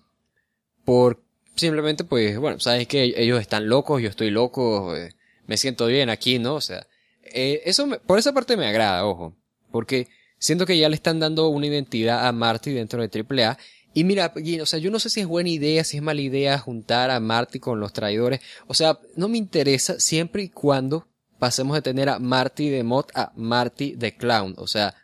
por 0.84 1.22
simplemente 1.55 2.05
pues, 2.05 2.37
bueno, 2.39 2.61
sabes 2.61 2.87
que 2.89 3.14
ellos 3.16 3.41
están 3.41 3.68
locos, 3.68 4.03
yo 4.03 4.09
estoy 4.11 4.30
loco, 4.30 4.95
eh, 4.97 5.14
me 5.47 5.57
siento 5.57 5.87
bien 5.87 6.11
aquí, 6.11 6.39
¿no? 6.39 6.57
O 6.57 6.61
sea, 6.61 6.87
eh, 7.22 7.62
eso 7.64 7.89
por 8.07 8.18
esa 8.18 8.34
parte 8.34 8.57
me 8.57 8.66
agrada, 8.66 9.07
ojo, 9.07 9.34
porque 9.70 10.09
siento 10.39 10.66
que 10.66 10.78
ya 10.78 10.89
le 10.89 10.97
están 10.97 11.20
dando 11.20 11.49
una 11.49 11.66
identidad 11.66 12.26
a 12.26 12.32
Marty 12.32 12.72
dentro 12.72 13.07
de 13.07 13.24
AAA 13.24 13.59
y 13.97 14.05
mira, 14.05 14.34
o 14.61 14.66
sea, 14.66 14.78
yo 14.78 14.91
no 14.91 14.99
sé 14.99 15.09
si 15.09 15.20
es 15.20 15.26
buena 15.26 15.49
idea, 15.49 15.82
si 15.82 15.97
es 15.97 16.03
mala 16.03 16.20
idea 16.20 16.59
juntar 16.59 17.11
a 17.11 17.18
Marty 17.18 17.61
con 17.61 17.80
los 17.80 17.95
traidores. 17.95 18.41
O 18.66 18.74
sea, 18.74 18.99
no 19.16 19.26
me 19.28 19.39
interesa 19.39 19.99
siempre 19.99 20.43
y 20.43 20.51
cuando 20.51 21.09
pasemos 21.39 21.74
de 21.76 21.80
tener 21.80 22.11
a 22.11 22.18
Marty 22.18 22.68
de 22.68 22.82
Mod 22.82 23.07
a 23.14 23.32
Marty 23.37 23.95
de 23.95 24.14
Clown. 24.14 24.55
O 24.59 24.66
sea, 24.66 24.95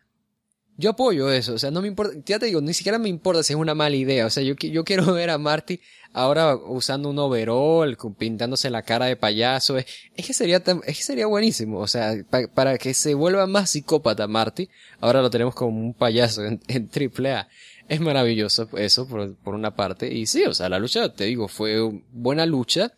yo 0.77 0.91
apoyo 0.91 1.31
eso. 1.31 1.55
O 1.55 1.59
sea, 1.59 1.71
no 1.71 1.83
me 1.83 1.89
importa, 1.89 2.15
ya 2.25 2.39
te 2.39 2.47
digo, 2.47 2.61
ni 2.61 2.75
siquiera 2.75 2.99
me 2.99 3.09
importa 3.09 3.43
si 3.43 3.53
es 3.53 3.59
una 3.59 3.75
mala 3.75 3.97
idea. 3.97 4.27
O 4.27 4.31
sea, 4.31 4.43
yo, 4.43 4.55
yo 4.55 4.85
quiero 4.85 5.05
ver 5.13 5.31
a 5.31 5.39
Marty 5.39 5.81
ahora 6.13 6.57
usando 6.57 7.09
un 7.09 7.19
overall, 7.19 7.97
pintándose 8.19 8.71
la 8.71 8.83
cara 8.83 9.07
de 9.07 9.17
payaso. 9.17 9.79
Es, 9.79 9.87
que 10.15 10.35
sería 10.35 10.63
es 10.87 10.97
que 10.97 11.03
sería 11.03 11.27
buenísimo. 11.27 11.79
O 11.79 11.87
sea, 11.87 12.15
para 12.55 12.79
que 12.79 12.95
se 12.95 13.15
vuelva 13.15 13.47
más 13.47 13.71
psicópata 13.71 14.27
Marty, 14.27 14.69
ahora 15.01 15.23
lo 15.23 15.31
tenemos 15.31 15.55
como 15.55 15.79
un 15.79 15.95
payaso 15.95 16.45
en, 16.45 16.61
en 16.69 16.91
AAA 16.95 17.49
es 17.89 18.01
maravilloso 18.01 18.69
eso 18.79 19.07
por, 19.07 19.37
por, 19.37 19.55
una 19.55 19.75
parte. 19.75 20.13
Y 20.13 20.27
sí, 20.27 20.45
o 20.45 20.55
sea, 20.55 20.69
la 20.69 20.79
lucha, 20.79 21.13
te 21.13 21.25
digo, 21.25 21.49
fue 21.49 21.79
buena 22.11 22.47
lucha. 22.47 22.93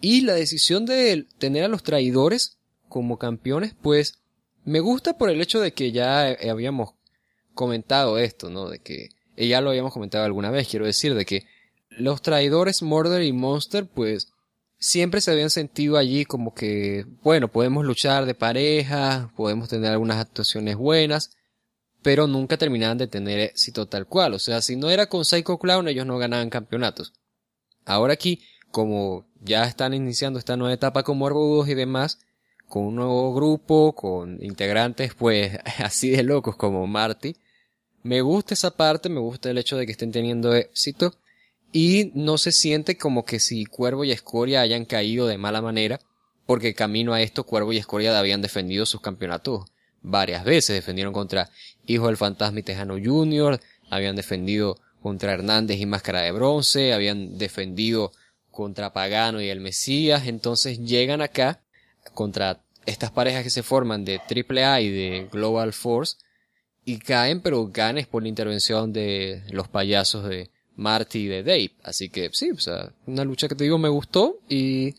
Y 0.00 0.22
la 0.22 0.34
decisión 0.34 0.86
de 0.86 1.26
tener 1.38 1.64
a 1.64 1.68
los 1.68 1.82
traidores 1.82 2.58
como 2.88 3.18
campeones, 3.18 3.74
pues 3.82 4.20
me 4.64 4.80
gusta 4.80 5.18
por 5.18 5.30
el 5.30 5.40
hecho 5.40 5.60
de 5.60 5.72
que 5.72 5.92
ya 5.92 6.36
habíamos 6.50 6.94
comentado 7.58 8.18
esto, 8.18 8.48
¿no? 8.48 8.68
De 8.70 8.78
que 8.78 9.10
eh, 9.36 9.48
ya 9.48 9.60
lo 9.60 9.70
habíamos 9.70 9.92
comentado 9.92 10.24
alguna 10.24 10.50
vez, 10.50 10.68
quiero 10.68 10.86
decir, 10.86 11.14
de 11.14 11.26
que 11.26 11.44
los 11.90 12.22
traidores 12.22 12.82
Murder 12.82 13.22
y 13.22 13.32
Monster, 13.32 13.86
pues 13.86 14.32
siempre 14.78 15.20
se 15.20 15.32
habían 15.32 15.50
sentido 15.50 15.96
allí 15.96 16.24
como 16.24 16.54
que, 16.54 17.04
bueno, 17.22 17.48
podemos 17.48 17.84
luchar 17.84 18.26
de 18.26 18.34
pareja, 18.34 19.32
podemos 19.36 19.68
tener 19.68 19.90
algunas 19.90 20.18
actuaciones 20.18 20.76
buenas, 20.76 21.36
pero 22.00 22.28
nunca 22.28 22.56
terminaban 22.56 22.96
de 22.96 23.08
tener 23.08 23.40
éxito 23.40 23.86
tal 23.86 24.06
cual. 24.06 24.34
O 24.34 24.38
sea, 24.38 24.62
si 24.62 24.76
no 24.76 24.88
era 24.88 25.08
con 25.08 25.24
Psycho 25.24 25.58
Clown, 25.58 25.88
ellos 25.88 26.06
no 26.06 26.16
ganaban 26.16 26.50
campeonatos. 26.50 27.12
Ahora 27.84 28.12
aquí, 28.12 28.40
como 28.70 29.26
ya 29.40 29.64
están 29.64 29.94
iniciando 29.94 30.38
esta 30.38 30.56
nueva 30.56 30.74
etapa 30.74 31.02
con 31.02 31.18
Morbudos 31.18 31.68
y 31.68 31.74
demás, 31.74 32.20
con 32.68 32.84
un 32.84 32.96
nuevo 32.96 33.34
grupo, 33.34 33.94
con 33.94 34.42
integrantes 34.44 35.14
pues 35.14 35.58
así 35.78 36.10
de 36.10 36.22
locos 36.22 36.54
como 36.54 36.86
Marty, 36.86 37.34
me 38.02 38.20
gusta 38.20 38.54
esa 38.54 38.70
parte, 38.70 39.08
me 39.08 39.20
gusta 39.20 39.50
el 39.50 39.58
hecho 39.58 39.76
de 39.76 39.86
que 39.86 39.92
estén 39.92 40.12
teniendo 40.12 40.54
éxito 40.54 41.14
y 41.72 42.10
no 42.14 42.38
se 42.38 42.52
siente 42.52 42.96
como 42.96 43.24
que 43.24 43.40
si 43.40 43.64
Cuervo 43.66 44.04
y 44.04 44.12
Escoria 44.12 44.60
hayan 44.60 44.84
caído 44.84 45.26
de 45.26 45.38
mala 45.38 45.60
manera, 45.60 46.00
porque 46.46 46.74
camino 46.74 47.12
a 47.12 47.20
esto 47.20 47.44
Cuervo 47.44 47.72
y 47.72 47.78
Escoria 47.78 48.18
habían 48.18 48.40
defendido 48.40 48.86
sus 48.86 49.00
campeonatos 49.00 49.66
varias 50.00 50.44
veces, 50.44 50.76
defendieron 50.76 51.12
contra 51.12 51.50
Hijo 51.86 52.06
del 52.06 52.16
Fantasma 52.16 52.60
y 52.60 52.62
Tejano 52.62 52.94
Jr., 53.02 53.60
habían 53.90 54.16
defendido 54.16 54.78
contra 55.02 55.32
Hernández 55.32 55.78
y 55.78 55.86
Máscara 55.86 56.22
de 56.22 56.32
Bronce, 56.32 56.92
habían 56.92 57.36
defendido 57.38 58.12
contra 58.50 58.92
Pagano 58.92 59.40
y 59.40 59.48
el 59.48 59.60
Mesías, 59.60 60.26
entonces 60.26 60.80
llegan 60.80 61.20
acá 61.20 61.60
contra 62.14 62.60
estas 62.86 63.10
parejas 63.10 63.44
que 63.44 63.50
se 63.50 63.62
forman 63.62 64.04
de 64.04 64.18
AAA 64.18 64.80
y 64.80 64.90
de 64.90 65.28
Global 65.30 65.72
Force 65.72 66.16
y 66.88 66.98
caen, 66.98 67.42
pero 67.42 67.68
ganes 67.68 68.06
por 68.06 68.22
la 68.22 68.30
intervención 68.30 68.94
de 68.94 69.42
los 69.50 69.68
payasos 69.68 70.26
de 70.26 70.50
Marty 70.74 71.18
y 71.18 71.26
de 71.26 71.42
Dave. 71.42 71.72
Así 71.82 72.08
que 72.08 72.30
sí, 72.32 72.50
o 72.50 72.58
sea, 72.58 72.94
una 73.06 73.24
lucha 73.24 73.46
que 73.46 73.54
te 73.54 73.64
digo 73.64 73.76
me 73.76 73.90
gustó 73.90 74.38
y 74.48 74.94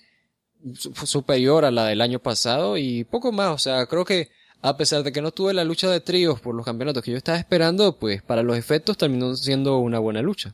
superior 0.76 1.66
a 1.66 1.72
la 1.72 1.86
del 1.86 2.02
año 2.02 2.20
pasado 2.20 2.78
y 2.78 3.06
poco 3.06 3.32
más. 3.32 3.56
O 3.56 3.58
sea, 3.58 3.88
creo 3.88 4.06
que 4.06 4.30
a 4.62 4.78
pesar 4.78 5.02
de 5.02 5.12
que 5.12 5.24
no 5.24 5.32
tuve 5.32 5.52
la 5.52 5.64
lucha 5.64 5.90
de 5.90 6.00
tríos 6.00 6.40
por 6.40 6.54
los 6.54 6.64
campeonatos 6.64 7.02
que 7.02 7.10
yo 7.10 7.18
estaba 7.18 7.40
esperando, 7.40 7.98
pues 7.98 8.22
para 8.22 8.44
los 8.44 8.56
efectos 8.56 8.96
terminó 8.96 9.36
siendo 9.36 9.80
una 9.80 9.98
buena 9.98 10.22
lucha. 10.22 10.54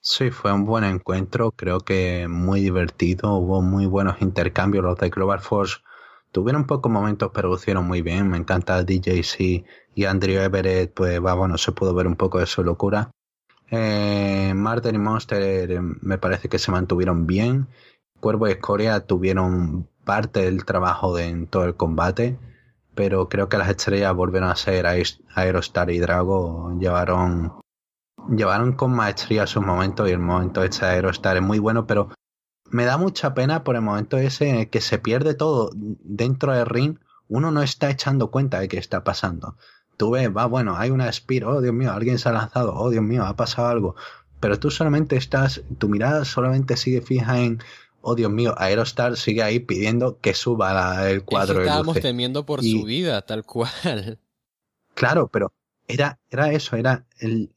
Sí, 0.00 0.32
fue 0.32 0.52
un 0.52 0.64
buen 0.64 0.82
encuentro, 0.82 1.52
creo 1.52 1.78
que 1.78 2.26
muy 2.26 2.60
divertido, 2.60 3.34
hubo 3.34 3.62
muy 3.62 3.86
buenos 3.86 4.20
intercambios, 4.20 4.82
los 4.82 4.98
de 4.98 5.10
Global 5.10 5.38
Force 5.38 5.76
tuvieron 6.32 6.66
pocos 6.66 6.90
momentos 6.90 7.30
pero 7.34 7.48
lucieron 7.48 7.86
muy 7.86 8.02
bien, 8.02 8.28
me 8.28 8.36
encanta 8.36 8.82
DJC 8.82 9.64
y 9.94 10.04
Andrew 10.04 10.40
Everett, 10.40 10.92
pues 10.94 11.24
va, 11.24 11.34
bueno, 11.34 11.58
se 11.58 11.72
pudo 11.72 11.94
ver 11.94 12.06
un 12.06 12.16
poco 12.16 12.38
de 12.38 12.46
su 12.46 12.62
locura. 12.62 13.10
Eh, 13.70 14.52
Martin 14.54 14.96
y 14.96 14.98
Monster 14.98 15.70
eh, 15.70 15.80
me 15.80 16.18
parece 16.18 16.48
que 16.48 16.58
se 16.58 16.72
mantuvieron 16.72 17.26
bien, 17.26 17.68
Cuervo 18.20 18.48
y 18.48 18.52
Escoria 18.52 19.00
tuvieron 19.06 19.88
parte 20.04 20.42
del 20.42 20.64
trabajo 20.64 21.14
de, 21.14 21.28
en 21.28 21.46
todo 21.46 21.64
el 21.64 21.76
combate, 21.76 22.38
pero 22.94 23.28
creo 23.28 23.48
que 23.48 23.58
las 23.58 23.70
estrellas 23.70 24.14
volvieron 24.14 24.50
a 24.50 24.56
ser 24.56 24.86
Aerostar 25.34 25.90
y 25.90 25.98
Drago, 25.98 26.76
llevaron 26.78 27.60
llevaron 28.28 28.72
con 28.72 28.92
maestría 28.92 29.46
sus 29.46 29.64
momentos 29.64 30.08
y 30.08 30.12
el 30.12 30.18
momento 30.18 30.60
de 30.60 30.70
Aerostar 30.82 31.36
es 31.36 31.42
muy 31.42 31.58
bueno, 31.58 31.86
pero 31.86 32.10
me 32.70 32.84
da 32.84 32.96
mucha 32.96 33.34
pena 33.34 33.64
por 33.64 33.74
el 33.74 33.82
momento 33.82 34.16
ese 34.16 34.48
en 34.48 34.56
el 34.56 34.70
que 34.70 34.80
se 34.80 34.98
pierde 34.98 35.34
todo 35.34 35.70
dentro 35.74 36.52
del 36.52 36.66
ring. 36.66 36.98
Uno 37.28 37.50
no 37.50 37.62
está 37.62 37.90
echando 37.90 38.30
cuenta 38.30 38.60
de 38.60 38.68
qué 38.68 38.78
está 38.78 39.04
pasando. 39.04 39.56
Tú 39.96 40.10
ves, 40.10 40.34
va, 40.34 40.46
bueno, 40.46 40.76
hay 40.76 40.90
una 40.90 41.12
Spear, 41.12 41.44
oh 41.44 41.60
Dios 41.60 41.74
mío, 41.74 41.92
alguien 41.92 42.18
se 42.18 42.28
ha 42.28 42.32
lanzado, 42.32 42.74
oh 42.74 42.90
Dios 42.90 43.02
mío, 43.02 43.24
ha 43.24 43.36
pasado 43.36 43.68
algo. 43.68 43.96
Pero 44.40 44.58
tú 44.58 44.70
solamente 44.70 45.16
estás, 45.16 45.62
tu 45.78 45.88
mirada 45.88 46.24
solamente 46.24 46.76
sigue 46.76 47.02
fija 47.02 47.40
en, 47.40 47.62
oh 48.00 48.14
Dios 48.14 48.30
mío, 48.30 48.54
Aerostar 48.56 49.16
sigue 49.16 49.42
ahí 49.42 49.60
pidiendo 49.60 50.18
que 50.20 50.32
suba 50.34 51.10
el 51.10 51.22
cuadro. 51.24 51.60
estábamos 51.60 52.00
temiendo 52.00 52.46
por 52.46 52.62
su 52.62 52.84
vida, 52.84 53.22
tal 53.22 53.44
cual. 53.44 53.70
Claro, 54.92 55.28
pero 55.28 55.52
era, 55.86 56.18
era 56.30 56.52
eso, 56.52 56.76
era 56.76 57.06
el, 57.20 57.52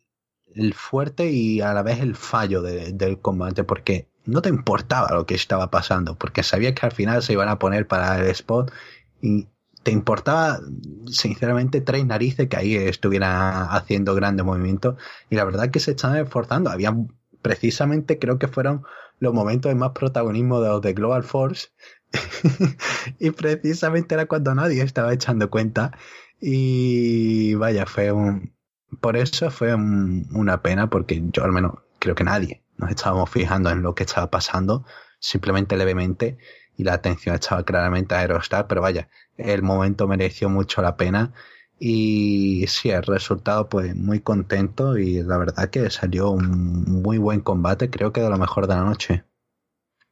el 0.56 0.74
fuerte 0.74 1.32
y 1.32 1.60
a 1.60 1.74
la 1.74 1.82
vez 1.82 2.00
el 2.00 2.16
fallo 2.16 2.62
del 2.62 3.20
combate, 3.20 3.64
porque 3.66 4.08
no 4.26 4.42
te 4.42 4.50
importaba 4.50 5.14
lo 5.14 5.26
que 5.26 5.36
estaba 5.36 5.70
pasando, 5.70 6.16
porque 6.16 6.44
sabías 6.44 6.74
que 6.74 6.86
al 6.86 6.92
final 6.92 7.22
se 7.22 7.34
iban 7.34 7.50
a 7.50 7.60
poner 7.60 7.88
para 7.88 8.20
el 8.20 8.28
spot 8.28 8.72
y 9.22 9.48
te 9.84 9.92
importaba 9.92 10.60
sinceramente 11.08 11.82
tres 11.82 12.06
narices 12.06 12.48
que 12.48 12.58
ahí 12.58 12.76
estuvieran 12.76 13.68
haciendo 13.70 14.16
grandes 14.16 14.46
movimientos 14.46 14.96
y 15.30 15.36
la 15.36 15.44
verdad 15.44 15.72
que 15.72 15.80
se 15.80 15.92
estaban 15.92 16.18
esforzando. 16.18 16.70
Había 16.70 16.96
precisamente 17.42 18.18
creo 18.18 18.40
que 18.40 18.48
fueron 18.48 18.84
los 19.20 19.34
momentos 19.34 19.70
de 19.70 19.76
más 19.76 19.92
protagonismo 19.92 20.62
de 20.62 20.70
los 20.70 20.82
de 20.82 20.94
Global 20.94 21.24
Force. 21.24 21.70
Y 23.20 23.32
precisamente 23.32 24.16
era 24.16 24.28
cuando 24.28 24.54
nadie 24.56 24.82
estaba 24.84 25.14
echando 25.14 25.50
cuenta. 25.50 25.92
Y 26.40 27.56
vaya, 27.56 27.86
fue 27.86 28.12
un, 28.12 28.54
por 29.02 29.18
eso 29.18 29.50
fue 29.50 29.74
una 29.74 30.62
pena, 30.62 30.90
porque 30.90 31.22
yo 31.32 31.44
al 31.44 31.52
menos 31.52 31.74
creo 32.00 32.16
que 32.16 32.24
nadie 32.24 32.64
nos 32.84 32.92
estábamos 32.92 33.30
fijando 33.30 33.70
en 33.70 33.82
lo 33.82 33.96
que 33.96 34.04
estaba 34.04 34.30
pasando, 34.30 34.86
simplemente 35.20 35.78
levemente, 35.78 36.38
y 36.78 36.84
la 36.84 36.94
atención 36.94 37.36
estaba 37.36 37.64
claramente 37.64 38.16
a 38.16 38.20
Aerostar, 38.20 38.68
pero 38.68 38.82
vaya, 38.82 39.10
el 39.38 39.62
momento 39.62 40.08
mereció 40.08 40.50
mucho 40.50 40.82
la 40.82 40.98
pena. 40.98 41.34
Y 41.80 42.66
sí, 42.68 42.90
el 42.90 43.04
resultado, 43.04 43.68
pues 43.68 43.96
muy 43.96 44.22
contento 44.22 44.98
y 44.98 45.22
la 45.24 45.38
verdad 45.38 45.70
que 45.70 45.90
salió 45.90 46.30
un 46.30 47.02
muy 47.02 47.18
buen 47.18 47.42
combate, 47.42 47.90
creo 47.90 48.14
que 48.14 48.22
de 48.22 48.30
lo 48.30 48.38
mejor 48.38 48.68
de 48.68 48.76
la 48.76 48.84
noche. 48.84 49.24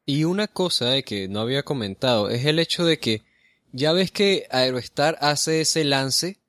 Y 0.06 0.24
una 0.24 0.48
cosa 0.48 0.98
eh, 0.98 1.04
que 1.04 1.28
no 1.28 1.40
había 1.40 1.64
comentado 1.64 2.30
es 2.30 2.46
el 2.46 2.60
hecho 2.60 2.84
de 2.84 3.00
que 3.00 3.24
ya 3.72 3.94
ves 3.94 4.12
que 4.12 4.48
Aerostar 4.50 5.18
hace 5.22 5.62
ese 5.62 5.84
lance 5.84 6.40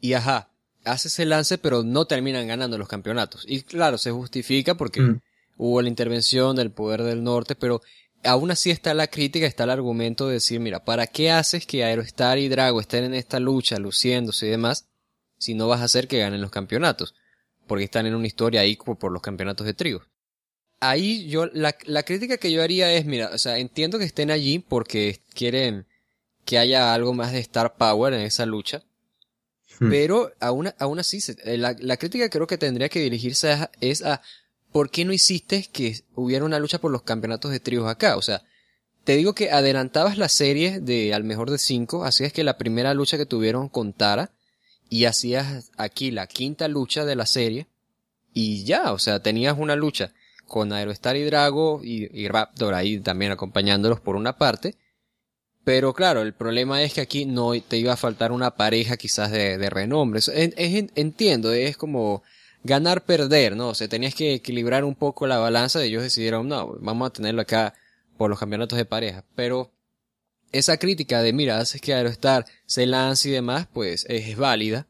y 0.00 0.12
ajá, 0.12 0.50
hace 0.84 1.08
ese 1.08 1.24
lance, 1.24 1.58
pero 1.58 1.82
no 1.82 2.06
terminan 2.06 2.46
ganando 2.48 2.78
los 2.78 2.88
campeonatos. 2.88 3.44
Y 3.48 3.62
claro, 3.62 3.98
se 3.98 4.10
justifica 4.10 4.76
porque 4.76 5.00
mm. 5.00 5.20
Hubo 5.58 5.82
la 5.82 5.88
intervención 5.88 6.56
del 6.56 6.70
poder 6.70 7.02
del 7.02 7.22
norte, 7.22 7.54
pero 7.54 7.82
aún 8.24 8.50
así 8.50 8.70
está 8.70 8.94
la 8.94 9.08
crítica, 9.08 9.46
está 9.46 9.64
el 9.64 9.70
argumento 9.70 10.26
de 10.26 10.34
decir, 10.34 10.60
mira, 10.60 10.84
¿para 10.84 11.06
qué 11.06 11.30
haces 11.30 11.66
que 11.66 11.84
Aerostar 11.84 12.38
y 12.38 12.48
Drago 12.48 12.80
estén 12.80 13.04
en 13.04 13.14
esta 13.14 13.38
lucha, 13.38 13.78
luciéndose 13.78 14.46
y 14.46 14.50
demás, 14.50 14.86
si 15.38 15.54
no 15.54 15.68
vas 15.68 15.80
a 15.80 15.84
hacer 15.84 16.08
que 16.08 16.18
ganen 16.18 16.40
los 16.40 16.50
campeonatos? 16.50 17.14
Porque 17.66 17.84
están 17.84 18.06
en 18.06 18.14
una 18.14 18.26
historia 18.26 18.62
ahí 18.62 18.76
por 18.76 19.12
los 19.12 19.20
campeonatos 19.20 19.66
de 19.66 19.74
trigo. 19.74 20.02
Ahí 20.80 21.28
yo, 21.28 21.46
la, 21.46 21.76
la 21.84 22.04
crítica 22.04 22.38
que 22.38 22.52
yo 22.52 22.62
haría 22.62 22.92
es, 22.92 23.04
mira, 23.04 23.30
o 23.34 23.38
sea, 23.38 23.58
entiendo 23.58 23.98
que 23.98 24.04
estén 24.04 24.30
allí 24.30 24.60
porque 24.60 25.20
quieren 25.34 25.86
que 26.44 26.58
haya 26.58 26.94
algo 26.94 27.12
más 27.12 27.32
de 27.32 27.40
Star 27.40 27.76
Power 27.76 28.14
en 28.14 28.20
esa 28.20 28.46
lucha, 28.46 28.82
Hmm. 29.78 29.90
Pero 29.90 30.32
aún, 30.40 30.72
aún 30.78 30.98
así, 30.98 31.20
eh, 31.44 31.56
la, 31.56 31.76
la, 31.78 31.96
crítica 31.96 32.28
creo 32.28 32.46
que 32.46 32.58
tendría 32.58 32.88
que 32.88 33.00
dirigirse 33.00 33.52
a, 33.52 33.70
es 33.80 34.02
a 34.02 34.22
¿por 34.72 34.90
qué 34.90 35.04
no 35.04 35.12
hiciste 35.12 35.68
que 35.72 36.00
hubiera 36.14 36.44
una 36.44 36.58
lucha 36.58 36.78
por 36.78 36.90
los 36.90 37.02
campeonatos 37.02 37.50
de 37.50 37.60
tríos 37.60 37.86
acá? 37.88 38.16
O 38.16 38.22
sea, 38.22 38.42
te 39.04 39.16
digo 39.16 39.34
que 39.34 39.50
adelantabas 39.50 40.18
la 40.18 40.28
serie 40.28 40.80
de 40.80 41.14
al 41.14 41.24
mejor 41.24 41.50
de 41.50 41.58
cinco, 41.58 42.04
hacías 42.04 42.32
que 42.32 42.44
la 42.44 42.58
primera 42.58 42.94
lucha 42.94 43.16
que 43.16 43.26
tuvieron 43.26 43.68
contara 43.68 44.32
y 44.90 45.04
hacías 45.04 45.70
aquí 45.76 46.10
la 46.10 46.26
quinta 46.26 46.68
lucha 46.68 47.04
de 47.04 47.16
la 47.16 47.26
serie 47.26 47.66
y 48.32 48.64
ya, 48.64 48.92
o 48.92 48.98
sea, 48.98 49.22
tenías 49.22 49.56
una 49.58 49.76
lucha 49.76 50.12
con 50.46 50.72
Aerostar 50.72 51.16
y 51.16 51.24
Drago 51.24 51.80
y, 51.82 52.08
y 52.18 52.28
Raptor 52.28 52.74
ahí 52.74 53.00
también 53.00 53.32
acompañándolos 53.32 54.00
por 54.00 54.16
una 54.16 54.36
parte 54.36 54.76
pero 55.68 55.92
claro, 55.92 56.22
el 56.22 56.32
problema 56.32 56.82
es 56.82 56.94
que 56.94 57.02
aquí 57.02 57.26
no 57.26 57.52
te 57.60 57.76
iba 57.76 57.92
a 57.92 57.98
faltar 57.98 58.32
una 58.32 58.52
pareja 58.56 58.96
quizás 58.96 59.30
de, 59.30 59.68
renombre. 59.68 60.18
Es, 60.20 60.30
entiendo, 60.94 61.52
es 61.52 61.76
como 61.76 62.22
ganar, 62.64 63.04
perder, 63.04 63.56
¿no? 63.56 63.68
O 63.68 63.74
sea, 63.74 63.88
tenías 63.88 64.14
que 64.14 64.34
equilibrar 64.34 64.84
un 64.84 64.94
poco 64.94 65.26
la 65.26 65.38
balanza 65.38 65.84
y 65.84 65.88
ellos 65.88 66.02
decidieron, 66.02 66.48
no, 66.48 66.76
vamos 66.80 67.08
a 67.08 67.12
tenerlo 67.12 67.42
acá 67.42 67.74
por 68.16 68.30
los 68.30 68.38
campeonatos 68.38 68.76
de 68.76 68.84
pareja. 68.84 69.24
Pero 69.34 69.72
esa 70.52 70.76
crítica 70.76 71.22
de, 71.22 71.32
mira, 71.32 71.58
haces 71.58 71.80
que 71.80 71.94
Aerostar 71.94 72.46
se 72.66 72.86
lance 72.86 73.28
y 73.28 73.32
demás, 73.32 73.68
pues 73.72 74.06
es, 74.08 74.36
válida. 74.36 74.86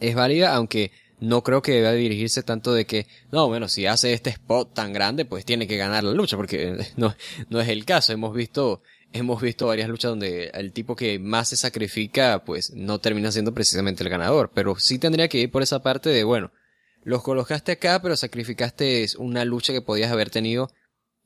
Es 0.00 0.14
válida, 0.14 0.54
aunque 0.54 0.90
no 1.20 1.42
creo 1.42 1.62
que 1.62 1.72
deba 1.72 1.92
dirigirse 1.92 2.42
tanto 2.42 2.74
de 2.74 2.86
que, 2.86 3.06
no, 3.30 3.46
bueno, 3.46 3.68
si 3.68 3.86
hace 3.86 4.12
este 4.12 4.30
spot 4.30 4.74
tan 4.74 4.92
grande, 4.92 5.24
pues 5.24 5.44
tiene 5.44 5.66
que 5.66 5.76
ganar 5.76 6.04
la 6.04 6.12
lucha, 6.12 6.36
porque 6.36 6.76
no, 6.96 7.14
no 7.48 7.60
es 7.60 7.68
el 7.68 7.84
caso. 7.84 8.12
Hemos 8.12 8.34
visto 8.34 8.82
hemos 9.14 9.40
visto 9.40 9.68
varias 9.68 9.88
luchas 9.88 10.10
donde 10.10 10.50
el 10.54 10.72
tipo 10.72 10.96
que 10.96 11.20
más 11.20 11.48
se 11.48 11.56
sacrifica, 11.56 12.44
pues 12.44 12.72
no 12.74 12.98
termina 12.98 13.30
siendo 13.30 13.54
precisamente 13.54 14.02
el 14.02 14.10
ganador. 14.10 14.50
Pero 14.52 14.76
sí 14.76 14.98
tendría 14.98 15.28
que 15.28 15.38
ir 15.38 15.50
por 15.52 15.62
esa 15.62 15.82
parte 15.82 16.10
de, 16.10 16.24
bueno, 16.24 16.50
los 17.04 17.22
colocaste 17.22 17.72
acá, 17.72 18.00
pero 18.02 18.16
sacrificaste 18.16 19.06
una 19.18 19.44
lucha 19.44 19.72
que 19.72 19.82
podías 19.82 20.10
haber 20.10 20.30
tenido 20.30 20.70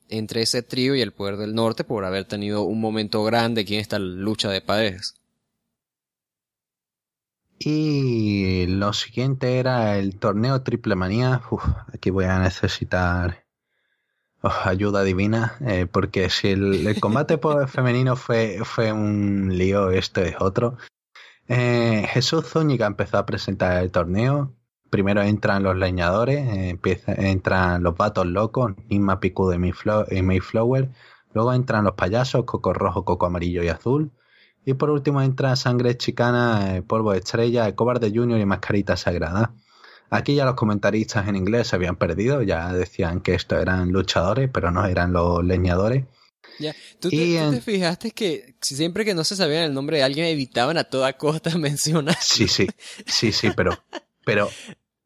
entre 0.09 0.41
ese 0.41 0.61
trío 0.61 0.95
y 0.95 1.01
el 1.01 1.13
poder 1.13 1.37
del 1.37 1.55
norte 1.55 1.83
por 1.83 2.03
haber 2.05 2.25
tenido 2.25 2.63
un 2.63 2.81
momento 2.81 3.23
grande 3.23 3.61
aquí 3.61 3.75
en 3.75 3.81
esta 3.81 3.99
lucha 3.99 4.49
de 4.49 4.61
parejas. 4.61 5.15
Y 7.59 8.65
lo 8.67 8.93
siguiente 8.93 9.59
era 9.59 9.97
el 9.97 10.17
torneo 10.17 10.61
Triple 10.61 10.95
Manía. 10.95 11.41
aquí 11.93 12.09
voy 12.09 12.25
a 12.25 12.39
necesitar 12.39 13.45
ayuda 14.41 15.03
divina, 15.03 15.57
eh, 15.65 15.85
porque 15.85 16.29
si 16.29 16.49
el, 16.49 16.97
combate 17.01 17.37
femenino 17.67 18.15
fue, 18.15 18.59
fue 18.63 18.93
un 18.93 19.57
lío, 19.57 19.91
esto 19.91 20.21
es 20.21 20.35
otro. 20.39 20.77
Eh, 21.49 22.05
Jesús 22.09 22.45
Zúñiga 22.47 22.87
empezó 22.87 23.17
a 23.17 23.25
presentar 23.25 23.83
el 23.83 23.91
torneo. 23.91 24.53
Primero 24.89 25.21
entran 25.21 25.63
los 25.63 25.75
leñadores, 25.75 26.77
entran 27.07 27.83
los 27.83 27.95
vatos 27.95 28.25
locos, 28.25 28.73
Nisma 28.89 29.19
Picu 29.19 29.49
de 29.49 29.57
Mayflower. 29.59 30.89
Luego 31.33 31.53
entran 31.53 31.83
los 31.83 31.93
payasos, 31.93 32.45
Coco 32.45 32.73
Rojo, 32.73 33.05
Coco 33.05 33.25
Amarillo 33.25 33.63
y 33.63 33.67
Azul. 33.67 34.11
Y 34.65 34.73
por 34.73 34.89
último 34.89 35.21
entra 35.21 35.55
Sangre 35.55 35.97
Chicana, 35.97 36.75
eh, 36.75 36.81
Polvo 36.81 37.13
Estrella, 37.13 37.73
Cobarde 37.75 38.11
Junior 38.13 38.39
y 38.39 38.45
Mascarita 38.45 38.97
Sagrada. 38.97 39.53
Aquí 40.09 40.35
ya 40.35 40.45
los 40.45 40.55
comentaristas 40.55 41.27
en 41.27 41.35
inglés 41.35 41.67
se 41.67 41.75
habían 41.75 41.95
perdido, 41.95 42.41
ya 42.41 42.73
decían 42.73 43.21
que 43.21 43.35
estos 43.35 43.61
eran 43.61 43.91
luchadores, 43.91 44.49
pero 44.51 44.71
no 44.71 44.85
eran 44.85 45.13
los 45.13 45.43
leñadores. 45.43 46.05
Ya. 46.59 46.75
¿Tú, 46.99 47.09
te, 47.09 47.61
fijaste 47.61 48.11
que 48.11 48.55
siempre 48.59 49.05
que 49.05 49.13
no 49.13 49.23
se 49.23 49.35
sabía 49.35 49.63
el 49.63 49.73
nombre 49.73 49.97
de 49.97 50.03
alguien 50.03 50.25
evitaban 50.25 50.77
a 50.77 50.83
toda 50.83 51.13
costa 51.13 51.49
mencionar? 51.57 52.17
Sí, 52.19 52.47
sí, 52.47 52.67
sí, 53.05 53.31
sí, 53.31 53.51
pero, 53.55 53.77
pero 54.25 54.49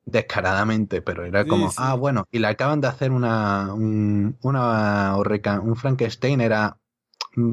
descaradamente, 0.06 1.02
pero 1.02 1.26
era 1.26 1.46
como, 1.46 1.72
ah, 1.78 1.96
bueno, 1.96 2.28
y 2.32 2.40
le 2.40 2.48
acaban 2.48 2.82
de 2.82 2.88
hacer 2.88 3.12
una, 3.12 3.74
un, 3.74 4.38
una, 4.42 5.16
un 5.16 5.76
Frankenstein, 5.76 6.42
era, 6.42 6.78
mm, 7.36 7.52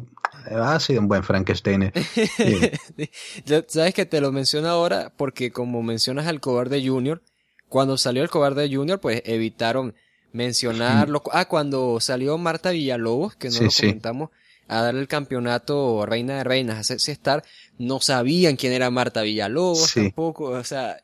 ha 0.57 0.81
sido 0.81 1.01
un 1.01 1.09
buen 1.09 1.23
Frankenstein. 1.23 1.93
Sabes 3.69 3.95
que 3.95 4.07
te 4.07 4.21
lo 4.21 4.33
menciono 4.33 4.69
ahora 4.69 5.13
porque 5.17 5.53
como 5.53 5.83
mencionas 5.83 6.27
al 6.27 6.41
cobarde 6.41 6.87
Junior, 6.87 7.23
cuando 7.69 7.97
salió 7.99 8.23
el 8.23 8.31
cobarde 8.31 8.75
Junior, 8.75 9.01
pues 9.01 9.23
evitaron 9.25 9.95
mencionarlo. 10.33 11.23
Ah, 11.33 11.47
cuando 11.47 12.01
salió 12.01 12.37
Marta 12.37 12.71
Villalobos, 12.71 13.37
que 13.37 13.49
no 13.51 13.61
lo 13.61 13.71
comentamos, 13.71 14.31
a 14.67 14.83
darle 14.83 15.01
el 15.01 15.09
campeonato 15.09 16.05
Reina 16.07 16.39
de 16.39 16.45
Reinas 16.45 16.79
a 16.79 16.85
Sexy 16.85 17.13
Star, 17.13 17.45
no 17.79 18.01
sabían 18.01 18.57
quién 18.57 18.73
era 18.73 18.91
Marta 18.91 19.23
Villalobos 19.23 19.95
tampoco, 19.95 20.45
o 20.51 20.65
sea, 20.65 20.99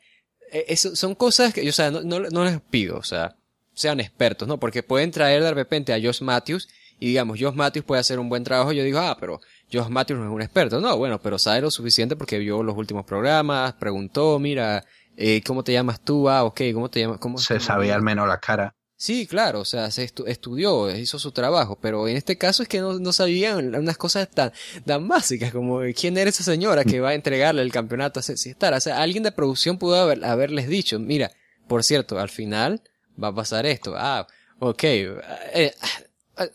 e, 0.60 0.64
eso 0.68 0.96
son 0.96 1.14
cosas 1.14 1.52
que, 1.52 1.68
o 1.68 1.72
sea, 1.72 1.90
no, 1.90 2.02
no, 2.02 2.44
les 2.44 2.60
pido, 2.60 2.96
o 2.98 3.02
sea, 3.02 3.36
sean 3.74 4.00
expertos, 4.00 4.48
¿no? 4.48 4.58
Porque 4.58 4.82
pueden 4.82 5.10
traer 5.10 5.42
de 5.42 5.52
repente 5.52 5.92
a 5.92 6.00
Josh 6.00 6.22
Matthews 6.22 6.68
y 6.98 7.08
digamos, 7.08 7.38
Josh 7.40 7.54
Matthews 7.54 7.84
puede 7.84 8.00
hacer 8.00 8.18
un 8.18 8.28
buen 8.28 8.42
trabajo, 8.42 8.72
yo 8.72 8.82
digo, 8.82 8.98
ah, 8.98 9.16
pero 9.20 9.40
Josh 9.70 9.88
Matthews 9.88 10.20
no 10.20 10.26
es 10.26 10.32
un 10.32 10.42
experto. 10.42 10.80
No, 10.80 10.96
bueno, 10.96 11.20
pero 11.20 11.38
sabe 11.38 11.60
lo 11.60 11.70
suficiente 11.70 12.16
porque 12.16 12.38
vio 12.38 12.62
los 12.62 12.76
últimos 12.76 13.04
programas, 13.04 13.74
preguntó, 13.74 14.38
mira, 14.38 14.84
eh, 15.16 15.42
¿cómo 15.46 15.62
te 15.62 15.72
llamas 15.72 16.00
tú? 16.00 16.28
Ah, 16.28 16.44
ok, 16.44 16.60
¿cómo 16.72 16.88
te 16.88 17.00
llamas? 17.00 17.18
¿Cómo, 17.18 17.38
se 17.38 17.60
sabía 17.60 17.94
al 17.94 18.02
menos 18.02 18.26
la 18.26 18.38
cara. 18.38 18.74
Sí, 18.98 19.26
claro, 19.26 19.60
o 19.60 19.64
sea, 19.66 19.90
se 19.90 20.04
estudió, 20.04 20.90
hizo 20.96 21.18
su 21.18 21.30
trabajo, 21.30 21.78
pero 21.80 22.08
en 22.08 22.16
este 22.16 22.38
caso 22.38 22.62
es 22.62 22.68
que 22.68 22.80
no, 22.80 23.12
sabían 23.12 23.74
unas 23.74 23.98
cosas 23.98 24.30
tan, 24.30 24.52
tan 24.86 25.06
básicas 25.06 25.52
como 25.52 25.80
quién 25.94 26.16
era 26.16 26.30
esa 26.30 26.42
señora 26.42 26.82
que 26.82 27.00
va 27.00 27.10
a 27.10 27.14
entregarle 27.14 27.60
el 27.60 27.70
campeonato 27.70 28.20
a 28.20 28.22
Star. 28.22 28.72
O 28.72 28.80
sea, 28.80 29.02
alguien 29.02 29.22
de 29.22 29.32
producción 29.32 29.76
pudo 29.76 29.96
haber, 29.96 30.24
haberles 30.24 30.66
dicho, 30.66 30.98
mira, 30.98 31.30
por 31.68 31.84
cierto, 31.84 32.18
al 32.18 32.30
final 32.30 32.80
va 33.22 33.28
a 33.28 33.34
pasar 33.34 33.66
esto. 33.66 33.94
Ah, 33.96 34.26
ok. 34.60 34.84
Eh, 34.84 35.74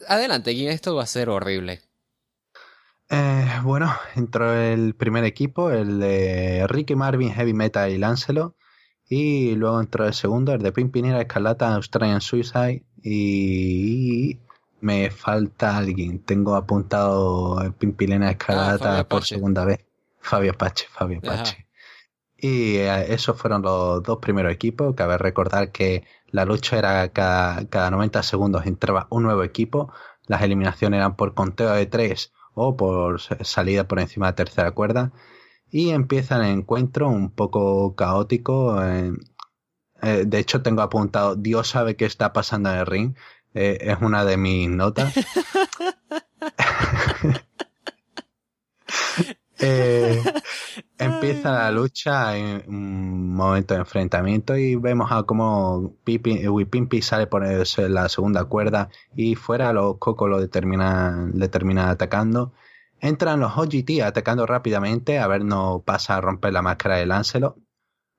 adelante, 0.07 0.71
esto 0.71 0.95
va 0.95 1.03
a 1.03 1.07
ser 1.07 1.29
horrible. 1.29 1.81
Eh, 3.09 3.45
bueno, 3.63 3.93
entró 4.15 4.53
el 4.53 4.95
primer 4.95 5.25
equipo, 5.25 5.69
el 5.69 5.99
de 5.99 6.65
Ricky 6.67 6.95
Marvin, 6.95 7.33
Heavy 7.33 7.53
Metal 7.53 7.91
y 7.91 7.97
Lancelot. 7.97 8.55
Y 9.13 9.55
luego 9.55 9.81
entró 9.81 10.05
el 10.05 10.13
segundo, 10.13 10.53
el 10.53 10.61
de 10.61 10.71
Pimpinera, 10.71 11.19
Escarlata, 11.19 11.75
Australian 11.75 12.21
Suicide. 12.21 12.85
Y 13.03 14.39
me 14.79 15.11
falta 15.11 15.75
alguien. 15.75 16.19
Tengo 16.19 16.55
apuntado 16.55 17.57
Pimpinera 17.77 18.29
ah, 18.29 18.31
Escarlata 18.31 19.05
por 19.09 19.25
segunda 19.25 19.65
vez. 19.65 19.85
Fabio 20.21 20.53
Pache, 20.53 20.87
Fabio 20.89 21.19
Pache. 21.19 21.67
Y 22.37 22.77
eh, 22.77 23.13
esos 23.13 23.37
fueron 23.37 23.63
los 23.63 24.01
dos 24.01 24.19
primeros 24.19 24.53
equipos. 24.53 24.95
Cabe 24.95 25.17
recordar 25.17 25.73
que 25.73 26.05
la 26.27 26.45
lucha 26.45 26.77
era 26.77 27.09
cada, 27.09 27.67
cada 27.67 27.91
90 27.91 28.23
segundos 28.23 28.65
entraba 28.65 29.07
un 29.09 29.23
nuevo 29.23 29.43
equipo. 29.43 29.91
Las 30.27 30.41
eliminaciones 30.41 30.99
eran 30.99 31.17
por 31.17 31.33
conteo 31.33 31.73
de 31.73 31.85
tres 31.85 32.31
o 32.53 32.77
por 32.77 33.19
salida 33.19 33.89
por 33.89 33.99
encima 33.99 34.27
de 34.27 34.33
tercera 34.33 34.71
cuerda 34.71 35.11
y 35.71 35.89
empieza 35.91 36.35
el 36.37 36.43
encuentro 36.59 37.07
un 37.09 37.31
poco 37.31 37.95
caótico. 37.95 38.83
Eh, 38.83 39.13
eh, 40.01 40.23
de 40.27 40.39
hecho, 40.39 40.61
tengo 40.61 40.81
apuntado, 40.81 41.35
Dios 41.35 41.69
sabe 41.69 41.95
qué 41.95 42.05
está 42.05 42.33
pasando 42.33 42.71
en 42.71 42.79
el 42.79 42.85
ring. 42.85 43.15
Eh, 43.53 43.77
es 43.81 43.97
una 44.01 44.25
de 44.25 44.37
mis 44.37 44.69
notas. 44.69 45.13
empieza 50.97 51.51
la 51.51 51.71
lucha 51.71 52.35
en 52.35 52.63
un 52.67 53.33
momento 53.33 53.73
de 53.73 53.81
enfrentamiento 53.81 54.57
y 54.57 54.75
vemos 54.75 55.11
a 55.11 55.23
cómo 55.23 55.95
Pimpi 56.03 57.01
sale 57.01 57.27
por 57.27 57.43
la 57.43 58.09
segunda 58.09 58.45
cuerda 58.45 58.89
y 59.15 59.35
fuera 59.35 59.71
los 59.73 59.97
Coco 59.99 60.27
lo 60.27 60.39
determinan, 60.41 61.33
le 61.35 61.47
terminan 61.47 61.89
atacando 61.89 62.53
Entran 63.01 63.39
los 63.39 63.57
OGT 63.57 64.01
atacando 64.03 64.45
rápidamente, 64.45 65.17
a 65.17 65.27
ver 65.27 65.43
no 65.43 65.81
pasa 65.83 66.17
a 66.17 66.21
romper 66.21 66.53
la 66.53 66.61
máscara 66.61 66.97
de 66.97 67.07
Lancelot. 67.07 67.57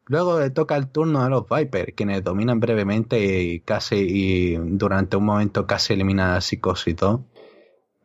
Luego 0.06 0.40
le 0.40 0.50
toca 0.50 0.76
el 0.76 0.88
turno 0.88 1.22
a 1.22 1.28
los 1.28 1.44
Viper, 1.48 1.94
quienes 1.94 2.24
dominan 2.24 2.58
brevemente 2.58 3.42
y 3.42 3.60
casi 3.60 3.96
y 3.96 4.56
durante 4.56 5.16
un 5.16 5.24
momento 5.24 5.68
casi 5.68 5.92
eliminan 5.92 6.32
a 6.32 6.40
Psicosis 6.40 6.96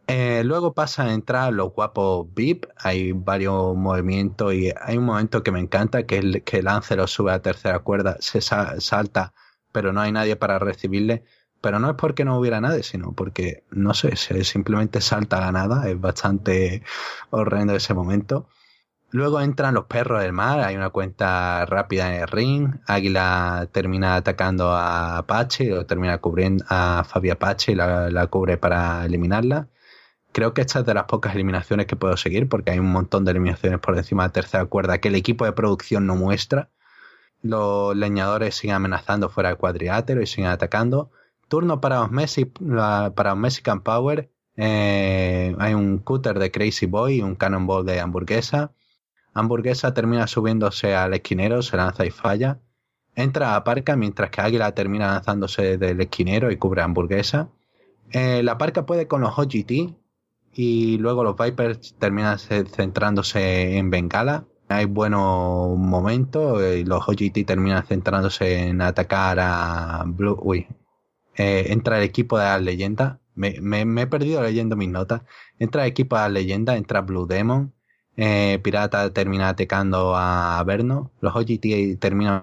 eh, 0.09 0.43
luego 0.45 0.73
pasa 0.73 1.05
a 1.05 1.13
entrar 1.13 1.51
los 1.51 1.73
guapos 1.73 2.28
VIP, 2.34 2.65
hay 2.78 3.11
varios 3.11 3.75
movimientos 3.75 4.53
y 4.53 4.71
hay 4.80 4.97
un 4.97 5.03
momento 5.03 5.43
que 5.43 5.51
me 5.51 5.59
encanta, 5.59 6.05
que 6.05 6.19
es 6.19 6.43
que 6.43 6.63
Lancelot 6.63 7.09
sube 7.09 7.34
a 7.34 7.41
tercera 7.41 7.80
cuerda, 7.80 8.15
se 8.21 8.39
salta, 8.39 9.34
pero 9.73 9.91
no 9.91 9.99
hay 9.99 10.13
nadie 10.13 10.38
para 10.38 10.59
recibirle 10.59 11.25
pero 11.68 11.80
no 11.80 11.89
es 11.89 11.97
porque 11.97 12.24
no 12.24 12.39
hubiera 12.39 12.61
nadie, 12.61 12.82
sino 12.82 13.11
porque, 13.11 13.65
no 13.72 13.93
sé, 13.93 14.15
se 14.15 14.45
simplemente 14.45 15.01
salta 15.01 15.41
la 15.41 15.51
nada, 15.51 15.89
es 15.89 15.99
bastante 15.99 16.82
horrendo 17.30 17.76
ese 17.76 17.93
momento. 17.93 18.47
Luego 19.11 19.41
entran 19.41 19.74
los 19.74 19.84
perros 19.84 20.22
del 20.22 20.32
mar, 20.32 20.61
hay 20.61 20.78
una 20.78 20.91
cuenta 20.91 21.65
rápida 21.65 22.07
en 22.15 22.22
el 22.22 22.28
ring, 22.30 22.76
Águila 22.88 23.68
termina 23.74 24.15
atacando 24.15 24.72
a 24.72 25.18
Apache, 25.18 25.74
o 25.74 25.86
termina 25.86 26.20
cubriendo 26.20 26.63
a 26.70 27.03
Fabi 27.03 27.32
Apache 27.32 27.74
y 27.74 27.76
la, 27.76 28.09
la 28.09 28.28
cubre 28.28 28.55
para 28.55 29.03
eliminarla. 29.03 29.68
Creo 30.32 30.53
que 30.53 30.61
esta 30.61 30.80
es 30.80 30.86
de 30.86 30.93
las 30.93 31.03
pocas 31.03 31.36
eliminaciones 31.36 31.86
que 31.86 31.97
puedo 31.97 32.15
seguir, 32.15 32.47
porque 32.47 32.72
hay 32.72 32.80
un 32.80 32.93
montón 32.93 33.26
de 33.26 33.32
eliminaciones 33.32 33.82
por 33.82 33.97
encima 33.97 34.24
de 34.24 34.30
tercera 34.30 34.63
cuerda 34.68 34.99
que 34.99 35.09
el 35.09 35.15
equipo 35.15 35.43
de 35.43 35.51
producción 35.51 36.07
no 36.07 36.15
muestra. 36.15 36.70
Los 37.41 37.93
leñadores 37.93 38.55
siguen 38.55 38.78
amenazando 38.78 39.28
fuera 39.28 39.49
del 39.49 39.57
cuadrilátero 39.57 40.22
y 40.22 40.28
siguen 40.28 40.49
atacando. 40.51 41.11
Turno 41.47 41.79
para 41.81 41.99
los 41.99 42.11
Messi, 42.11 42.45
para 42.45 43.35
Mexican 43.35 43.81
Power. 43.81 44.29
Eh, 44.55 45.55
hay 45.59 45.73
un 45.73 45.99
cutter 45.99 46.39
de 46.39 46.51
Crazy 46.51 46.85
Boy 46.87 47.17
y 47.17 47.21
un 47.21 47.35
cannonball 47.35 47.85
de 47.85 47.99
hamburguesa. 47.99 48.73
Hamburguesa 49.33 49.93
termina 49.93 50.27
subiéndose 50.27 50.95
al 50.95 51.13
esquinero, 51.13 51.61
se 51.61 51.77
lanza 51.77 52.05
y 52.05 52.11
falla. 52.11 52.59
Entra 53.15 53.55
a 53.55 53.63
Parca 53.63 53.95
mientras 53.95 54.29
que 54.29 54.41
Águila 54.41 54.73
termina 54.73 55.13
lanzándose 55.13 55.77
del 55.77 56.01
esquinero 56.01 56.51
y 56.51 56.57
cubre 56.57 56.81
a 56.81 56.85
hamburguesa. 56.85 57.49
Eh, 58.11 58.41
la 58.43 58.57
Parca 58.57 58.85
puede 58.85 59.07
con 59.07 59.21
los 59.21 59.37
OGT 59.37 59.95
y 60.53 60.97
luego 60.97 61.23
los 61.23 61.35
Vipers 61.37 61.95
terminan 61.99 62.39
centrándose 62.39 63.77
en 63.77 63.89
Bengala. 63.89 64.45
Hay 64.69 64.85
buenos 64.85 65.77
momentos 65.77 66.61
y 66.75 66.83
los 66.83 67.07
OGT 67.07 67.45
terminan 67.45 67.85
centrándose 67.85 68.67
en 68.67 68.81
atacar 68.81 69.39
a 69.39 70.03
Blue. 70.07 70.37
Uy, 70.41 70.67
eh, 71.38 71.71
entra 71.71 71.97
el 71.99 72.03
equipo 72.03 72.38
de 72.38 72.45
las 72.45 72.61
leyendas. 72.61 73.19
Me, 73.35 73.51
he 74.01 74.07
perdido 74.07 74.41
leyendo 74.41 74.75
mis 74.75 74.89
notas. 74.89 75.21
Entra 75.59 75.83
el 75.83 75.91
equipo 75.91 76.15
de 76.15 76.23
las 76.23 76.31
leyendas, 76.31 76.77
entra 76.77 77.01
Blue 77.01 77.27
Demon. 77.27 77.73
Eh, 78.17 78.59
Pirata 78.63 79.13
termina 79.13 79.49
atacando 79.49 80.15
a 80.15 80.63
Verno. 80.65 81.11
Los 81.21 81.35
OGT 81.35 81.99
terminan 81.99 82.41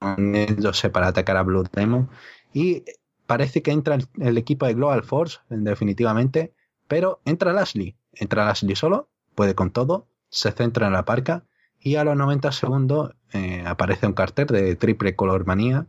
uniéndose 0.00 0.88
para 0.88 1.08
atacar 1.08 1.36
a 1.36 1.42
Blue 1.42 1.64
Demon. 1.70 2.08
Y 2.54 2.84
parece 3.26 3.62
que 3.62 3.72
entra 3.72 3.98
el, 4.18 4.38
equipo 4.38 4.66
de 4.66 4.74
Global 4.74 5.04
Force, 5.04 5.38
definitivamente. 5.50 6.54
Pero 6.88 7.20
entra 7.26 7.52
Lashley. 7.52 7.94
Entra 8.14 8.46
Lashley 8.46 8.74
solo, 8.74 9.10
puede 9.34 9.54
con 9.54 9.70
todo. 9.70 10.08
Se 10.30 10.50
centra 10.52 10.86
en 10.86 10.94
la 10.94 11.04
parca. 11.04 11.44
Y 11.78 11.96
a 11.96 12.04
los 12.04 12.16
90 12.16 12.52
segundos 12.52 13.12
eh, 13.32 13.62
aparece 13.66 14.06
un 14.06 14.14
cartel 14.14 14.46
de 14.46 14.76
triple 14.76 15.14
color 15.14 15.46
manía. 15.46 15.86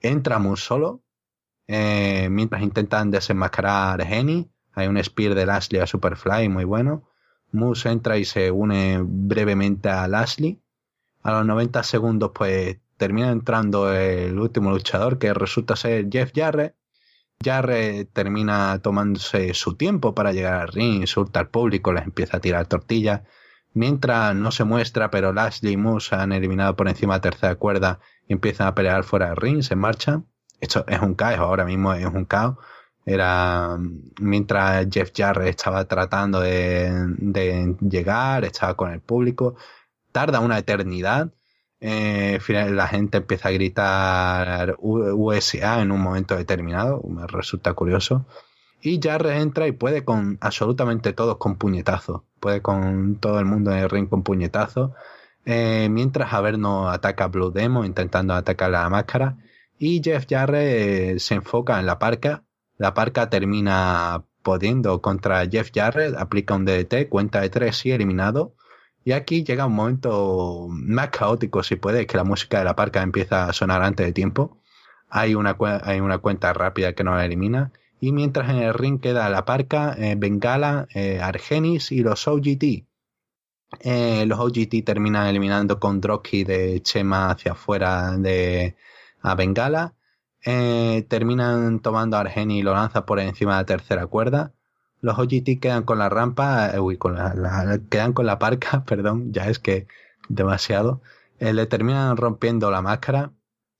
Entra 0.00 0.40
muy 0.40 0.56
solo, 0.56 1.02
eh, 1.68 2.28
mientras 2.30 2.62
intentan 2.62 3.10
desenmascarar 3.10 4.00
a 4.00 4.04
Henny, 4.04 4.50
hay 4.74 4.88
un 4.88 5.02
spear 5.02 5.34
de 5.34 5.46
Lashley 5.46 5.80
a 5.80 5.86
Superfly 5.86 6.48
muy 6.48 6.64
bueno. 6.64 7.08
Moose 7.52 7.90
entra 7.90 8.16
y 8.16 8.24
se 8.24 8.50
une 8.50 9.00
brevemente 9.02 9.88
a 9.90 10.08
Lashley. 10.08 10.60
A 11.22 11.32
los 11.32 11.46
90 11.46 11.82
segundos, 11.82 12.32
pues 12.34 12.78
termina 12.96 13.30
entrando 13.30 13.92
el 13.94 14.38
último 14.38 14.70
luchador, 14.70 15.18
que 15.18 15.34
resulta 15.34 15.76
ser 15.76 16.08
Jeff 16.10 16.32
Jarrett. 16.34 16.74
Jarre 17.44 18.04
termina 18.06 18.78
tomándose 18.80 19.52
su 19.54 19.74
tiempo 19.74 20.14
para 20.14 20.32
llegar 20.32 20.54
al 20.54 20.68
ring, 20.68 21.00
insulta 21.00 21.40
al 21.40 21.48
público, 21.48 21.92
les 21.92 22.04
empieza 22.04 22.36
a 22.36 22.40
tirar 22.40 22.66
tortillas. 22.66 23.22
Mientras 23.74 24.34
no 24.34 24.52
se 24.52 24.64
muestra, 24.64 25.10
pero 25.10 25.32
Lashley 25.32 25.72
y 25.72 25.76
Moose 25.76 26.14
han 26.14 26.32
eliminado 26.32 26.76
por 26.76 26.88
encima 26.88 27.14
de 27.14 27.20
tercera 27.20 27.56
cuerda 27.56 28.00
y 28.28 28.34
empiezan 28.34 28.68
a 28.68 28.74
pelear 28.74 29.04
fuera 29.04 29.28
del 29.28 29.36
ring, 29.36 29.62
se 29.62 29.76
marchan. 29.76 30.26
Esto 30.62 30.84
es 30.86 31.00
un 31.00 31.14
caos, 31.14 31.40
ahora 31.40 31.64
mismo 31.64 31.92
es 31.92 32.06
un 32.06 32.24
caos. 32.24 32.56
Era 33.04 33.76
mientras 34.20 34.86
Jeff 34.88 35.10
Jarrett 35.14 35.48
estaba 35.50 35.86
tratando 35.86 36.40
de, 36.40 37.74
llegar, 37.80 38.44
estaba 38.44 38.74
con 38.74 38.92
el 38.92 39.00
público. 39.00 39.56
Tarda 40.12 40.38
una 40.38 40.58
eternidad. 40.58 41.32
Eh, 41.80 42.38
la 42.48 42.86
gente 42.86 43.18
empieza 43.18 43.48
a 43.48 43.52
gritar 43.52 44.76
USA 44.78 45.82
en 45.82 45.90
un 45.90 46.00
momento 46.00 46.36
determinado. 46.36 47.02
Me 47.08 47.26
resulta 47.26 47.74
curioso. 47.74 48.24
Y 48.82 49.00
Jarrett 49.02 49.42
entra 49.42 49.66
y 49.66 49.72
puede 49.72 50.04
con 50.04 50.38
absolutamente 50.40 51.12
todos 51.12 51.38
con 51.38 51.56
puñetazos. 51.56 52.22
Puede 52.38 52.62
con 52.62 53.16
todo 53.16 53.40
el 53.40 53.46
mundo 53.46 53.72
en 53.72 53.78
el 53.78 53.90
ring 53.90 54.08
con 54.08 54.22
puñetazos. 54.22 54.92
Eh, 55.44 55.88
mientras 55.90 56.32
Averno 56.32 56.88
ataca 56.88 57.24
a 57.24 57.28
Blue 57.28 57.50
Demo 57.50 57.84
intentando 57.84 58.34
atacar 58.34 58.70
la 58.70 58.88
máscara. 58.88 59.38
Y 59.78 60.00
Jeff 60.02 60.26
Jarrett 60.28 61.16
eh, 61.16 61.18
se 61.18 61.34
enfoca 61.34 61.80
en 61.80 61.86
la 61.86 61.98
parca 61.98 62.44
la 62.82 62.94
parca 62.94 63.30
termina 63.30 64.24
pudiendo 64.42 65.00
contra 65.00 65.46
Jeff 65.48 65.70
Jarrett, 65.72 66.16
aplica 66.16 66.56
un 66.56 66.64
DDT, 66.64 67.08
cuenta 67.08 67.40
de 67.40 67.48
tres 67.48 67.86
y 67.86 67.92
eliminado. 67.92 68.56
Y 69.04 69.12
aquí 69.12 69.44
llega 69.44 69.66
un 69.66 69.74
momento 69.74 70.66
más 70.68 71.10
caótico, 71.10 71.62
si 71.62 71.76
puede, 71.76 72.08
que 72.08 72.16
la 72.16 72.24
música 72.24 72.58
de 72.58 72.64
la 72.64 72.74
parca 72.74 73.02
empieza 73.02 73.48
a 73.48 73.52
sonar 73.52 73.82
antes 73.82 74.04
de 74.04 74.12
tiempo. 74.12 74.58
Hay 75.08 75.36
una, 75.36 75.56
hay 75.84 76.00
una 76.00 76.18
cuenta 76.18 76.52
rápida 76.52 76.92
que 76.94 77.04
nos 77.04 77.22
elimina. 77.22 77.70
Y 78.00 78.10
mientras 78.10 78.50
en 78.50 78.56
el 78.56 78.74
ring 78.74 79.00
queda 79.00 79.28
la 79.30 79.44
parca, 79.44 79.94
eh, 79.96 80.16
Bengala, 80.18 80.88
eh, 80.94 81.20
Argenis 81.20 81.92
y 81.92 82.00
los 82.00 82.26
OGT. 82.26 82.86
Los 84.26 84.40
OGT 84.40 84.84
terminan 84.84 85.28
eliminando 85.28 85.78
con 85.78 86.00
Drocky 86.00 86.42
de 86.42 86.82
Chema 86.82 87.30
hacia 87.30 87.52
afuera 87.52 88.16
de 88.18 88.74
a 89.22 89.34
Bengala. 89.34 89.94
Eh, 90.44 91.06
terminan 91.08 91.80
tomando 91.80 92.16
a 92.16 92.20
Argeni 92.20 92.58
y 92.58 92.62
lo 92.62 92.74
lanza 92.74 93.06
por 93.06 93.20
encima 93.20 93.52
de 93.54 93.62
la 93.62 93.66
tercera 93.66 94.06
cuerda. 94.06 94.52
Los 95.00 95.18
OGT 95.18 95.60
quedan 95.60 95.84
con 95.84 95.98
la 95.98 96.08
rampa, 96.08 96.70
eh, 96.70 96.80
uy, 96.80 96.96
con 96.96 97.14
la, 97.16 97.80
quedan 97.90 98.12
con 98.12 98.26
la 98.26 98.38
parca, 98.38 98.84
perdón, 98.86 99.32
ya 99.32 99.48
es 99.48 99.58
que 99.58 99.86
demasiado. 100.28 101.02
Eh, 101.38 101.52
le 101.52 101.66
terminan 101.66 102.16
rompiendo 102.16 102.70
la 102.70 102.82
máscara. 102.82 103.32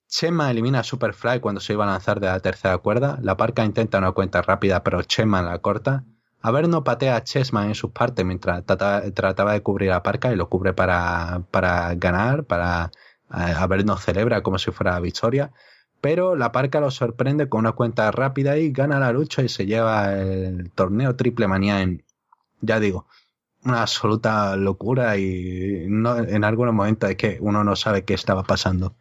Chema 0.07 0.51
elimina 0.51 0.79
a 0.81 0.83
Superfly 0.83 1.39
cuando 1.39 1.61
se 1.61 1.73
iba 1.73 1.85
a 1.85 1.87
lanzar 1.87 2.19
de 2.19 2.27
la 2.27 2.39
tercera 2.39 2.77
cuerda. 2.77 3.19
La 3.21 3.37
parca 3.37 3.65
intenta 3.65 3.97
una 3.97 4.11
cuenta 4.11 4.41
rápida, 4.41 4.83
pero 4.83 5.01
Chema 5.03 5.41
la 5.41 5.59
corta. 5.59 6.03
no 6.43 6.83
patea 6.83 7.15
a 7.15 7.23
Chessman 7.23 7.69
en 7.69 7.75
sus 7.75 7.91
partes 7.91 8.25
mientras 8.25 8.63
trataba, 8.65 9.53
de 9.53 9.61
cubrir 9.63 9.89
la 9.89 10.03
parca 10.03 10.31
y 10.31 10.35
lo 10.35 10.49
cubre 10.49 10.73
para, 10.73 11.43
para 11.51 11.95
ganar, 11.95 12.43
para 12.45 12.91
no 13.85 13.97
celebra 13.97 14.41
como 14.43 14.57
si 14.57 14.71
fuera 14.71 14.99
victoria 14.99 15.51
pero 16.03 16.35
la 16.35 16.51
parca 16.51 16.81
lo 16.81 16.91
sorprende 16.91 17.47
con 17.47 17.59
una 17.59 17.71
cuenta 17.71 18.11
rápida 18.11 18.57
y 18.57 18.73
gana 18.73 18.99
la 18.99 19.13
lucha 19.13 19.41
y 19.41 19.47
se 19.47 19.65
lleva 19.65 20.13
el 20.19 20.69
torneo 20.71 21.15
Triple 21.15 21.47
Manía 21.47 21.81
en, 21.81 22.03
ya 22.59 22.81
digo, 22.81 23.07
una 23.63 23.83
absoluta 23.83 24.57
locura 24.57 25.17
y 25.17 25.85
no, 25.87 26.17
en 26.17 26.43
algunos 26.43 26.73
momentos 26.73 27.09
es 27.09 27.15
que 27.15 27.37
uno 27.39 27.63
no 27.63 27.77
sabe 27.77 28.03
qué 28.03 28.15
estaba 28.15 28.43
pasando. 28.43 28.97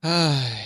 Ay, 0.00 0.58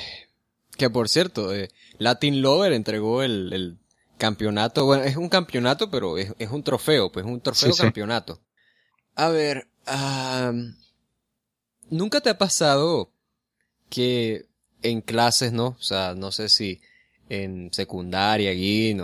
que 0.79 0.89
por 0.89 1.11
cierto, 1.11 1.55
eh, 1.55 1.69
Latin 1.99 2.41
Lover 2.41 2.73
entregó 2.73 3.23
el, 3.23 3.79
campeonato, 4.17 4.87
bueno, 4.87 5.05
es 5.05 5.19
un 5.19 5.29
campeonato, 5.29 5.91
pero 5.91 6.17
es, 6.17 6.33
un 6.51 6.63
trofeo, 6.63 7.13
pues 7.13 7.27
un 7.27 7.43
trofeo 7.43 7.75
campeonato. 7.77 8.41
A 9.17 9.29
ver, 9.29 9.69
¿nunca 11.91 12.21
te 12.21 12.31
ha 12.31 12.39
pasado 12.39 13.11
que 13.89 14.47
en 14.83 15.01
clases, 15.01 15.53
¿no? 15.53 15.69
O 15.79 15.83
sea, 15.83 16.15
no 16.15 16.33
sé 16.33 16.49
si 16.49 16.81
en 17.29 17.73
secundaria, 17.73 18.51
aquí, 18.51 18.97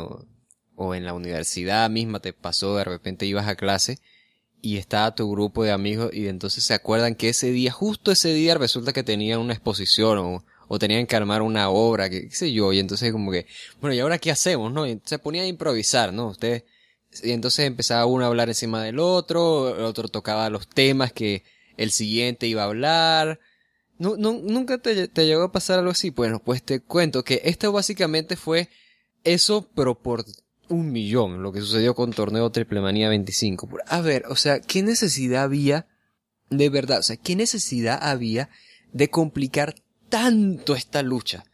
o 0.76 0.94
en 0.94 1.04
la 1.04 1.14
universidad 1.14 1.90
misma 1.90 2.20
te 2.20 2.32
pasó, 2.32 2.76
de 2.76 2.84
repente 2.84 3.26
ibas 3.26 3.48
a 3.48 3.56
clase 3.56 3.98
y 4.62 4.76
estaba 4.78 5.14
tu 5.14 5.30
grupo 5.30 5.64
de 5.64 5.72
amigos 5.72 6.10
y 6.14 6.28
entonces 6.28 6.64
se 6.64 6.72
acuerdan 6.72 7.16
que 7.16 7.28
ese 7.28 7.50
día, 7.50 7.72
justo 7.72 8.12
ese 8.12 8.32
día 8.32 8.54
resulta 8.54 8.92
que 8.92 9.02
tenían 9.02 9.40
una 9.40 9.52
exposición 9.54 10.18
o, 10.18 10.44
o 10.68 10.78
tenían 10.78 11.06
que 11.06 11.16
armar 11.16 11.42
una 11.42 11.68
obra, 11.68 12.08
que, 12.08 12.28
qué 12.28 12.34
sé 12.34 12.52
yo, 12.52 12.72
y 12.72 12.78
entonces 12.78 13.12
como 13.12 13.32
que, 13.32 13.46
bueno, 13.80 13.94
¿y 13.94 13.98
ahora 13.98 14.18
qué 14.18 14.30
hacemos, 14.30 14.72
no? 14.72 14.86
Y 14.86 15.00
se 15.04 15.18
ponían 15.18 15.44
a 15.44 15.48
improvisar, 15.48 16.12
¿no? 16.12 16.28
Ustedes, 16.28 16.64
y 17.22 17.32
entonces 17.32 17.66
empezaba 17.66 18.06
uno 18.06 18.24
a 18.24 18.28
hablar 18.28 18.48
encima 18.48 18.82
del 18.82 19.00
otro, 19.00 19.76
el 19.76 19.82
otro 19.82 20.08
tocaba 20.08 20.48
los 20.48 20.68
temas 20.68 21.12
que 21.12 21.42
el 21.76 21.90
siguiente 21.90 22.46
iba 22.46 22.62
a 22.62 22.66
hablar, 22.66 23.40
no, 24.02 24.16
¿Nunca 24.16 24.78
te, 24.78 25.08
llegó 25.24 25.44
a 25.44 25.52
pasar 25.52 25.78
algo 25.78 25.92
así? 25.92 26.10
Bueno, 26.10 26.40
pues 26.40 26.64
te 26.64 26.80
cuento 26.80 27.22
que 27.22 27.40
esto 27.44 27.70
básicamente 27.70 28.34
fue 28.36 28.68
eso, 29.22 29.68
pero 29.76 29.96
por 29.96 30.24
un 30.68 30.90
millón, 30.90 31.42
lo 31.42 31.52
que 31.52 31.60
sucedió 31.60 31.94
con 31.94 32.12
Torneo 32.12 32.50
Triple 32.50 32.80
Manía 32.80 33.08
25. 33.08 33.68
A 33.86 34.00
ver, 34.00 34.24
o 34.28 34.34
sea, 34.34 34.60
¿qué 34.60 34.82
necesidad 34.82 35.44
había, 35.44 35.86
de 36.50 36.68
verdad, 36.68 36.98
o 36.98 37.02
sea, 37.04 37.16
qué 37.16 37.36
necesidad 37.36 37.98
había 38.02 38.48
de 38.92 39.08
complicar 39.08 39.76
tanto 40.08 40.74
esta 40.74 41.02
lucha? 41.02 41.44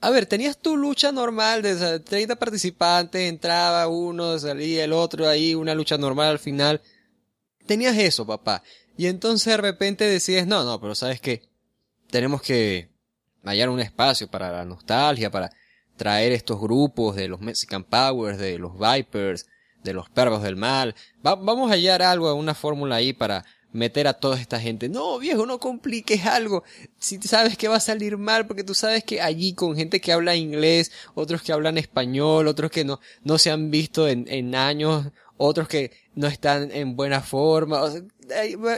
A 0.00 0.08
ver, 0.08 0.24
tenías 0.24 0.56
tu 0.56 0.78
lucha 0.78 1.12
normal 1.12 1.60
de 1.60 2.00
30 2.00 2.36
participantes, 2.36 3.28
entraba 3.28 3.88
uno, 3.88 4.38
salía 4.38 4.84
el 4.84 4.94
otro 4.94 5.28
ahí, 5.28 5.54
una 5.54 5.74
lucha 5.74 5.98
normal 5.98 6.28
al 6.28 6.38
final. 6.38 6.80
Tenías 7.66 7.98
eso, 7.98 8.26
papá. 8.26 8.62
Y 8.96 9.06
entonces 9.06 9.46
de 9.46 9.56
repente 9.56 10.04
decides, 10.04 10.46
no, 10.46 10.64
no, 10.64 10.80
pero 10.80 10.94
sabes 10.94 11.20
qué, 11.20 11.42
tenemos 12.10 12.42
que 12.42 12.90
hallar 13.44 13.68
un 13.70 13.80
espacio 13.80 14.28
para 14.28 14.50
la 14.50 14.64
nostalgia, 14.64 15.30
para 15.30 15.50
traer 15.96 16.32
estos 16.32 16.60
grupos 16.60 17.16
de 17.16 17.28
los 17.28 17.40
Mexican 17.40 17.84
Powers, 17.84 18.38
de 18.38 18.58
los 18.58 18.72
Vipers, 18.78 19.46
de 19.82 19.94
los 19.94 20.08
Perros 20.10 20.42
del 20.42 20.56
Mal. 20.56 20.94
vamos 21.22 21.70
a 21.70 21.74
hallar 21.74 22.02
algo, 22.02 22.32
una 22.34 22.54
fórmula 22.54 22.96
ahí 22.96 23.12
para 23.12 23.44
meter 23.72 24.06
a 24.08 24.14
toda 24.14 24.40
esta 24.40 24.58
gente. 24.60 24.88
No, 24.88 25.18
viejo, 25.18 25.46
no 25.46 25.58
compliques 25.58 26.26
algo. 26.26 26.64
Si 26.98 27.20
sabes 27.22 27.56
que 27.56 27.68
va 27.68 27.76
a 27.76 27.80
salir 27.80 28.16
mal, 28.16 28.46
porque 28.46 28.64
tú 28.64 28.74
sabes 28.74 29.04
que 29.04 29.20
allí 29.20 29.54
con 29.54 29.76
gente 29.76 30.00
que 30.00 30.12
habla 30.12 30.36
inglés, 30.36 30.90
otros 31.14 31.42
que 31.42 31.52
hablan 31.52 31.78
español, 31.78 32.48
otros 32.48 32.70
que 32.70 32.84
no, 32.84 33.00
no 33.22 33.38
se 33.38 33.50
han 33.50 33.70
visto 33.70 34.08
en, 34.08 34.26
en 34.28 34.54
años, 34.54 35.06
otros 35.36 35.68
que 35.68 35.92
no 36.20 36.26
están 36.26 36.70
en 36.70 36.96
buena 36.96 37.22
forma. 37.22 37.82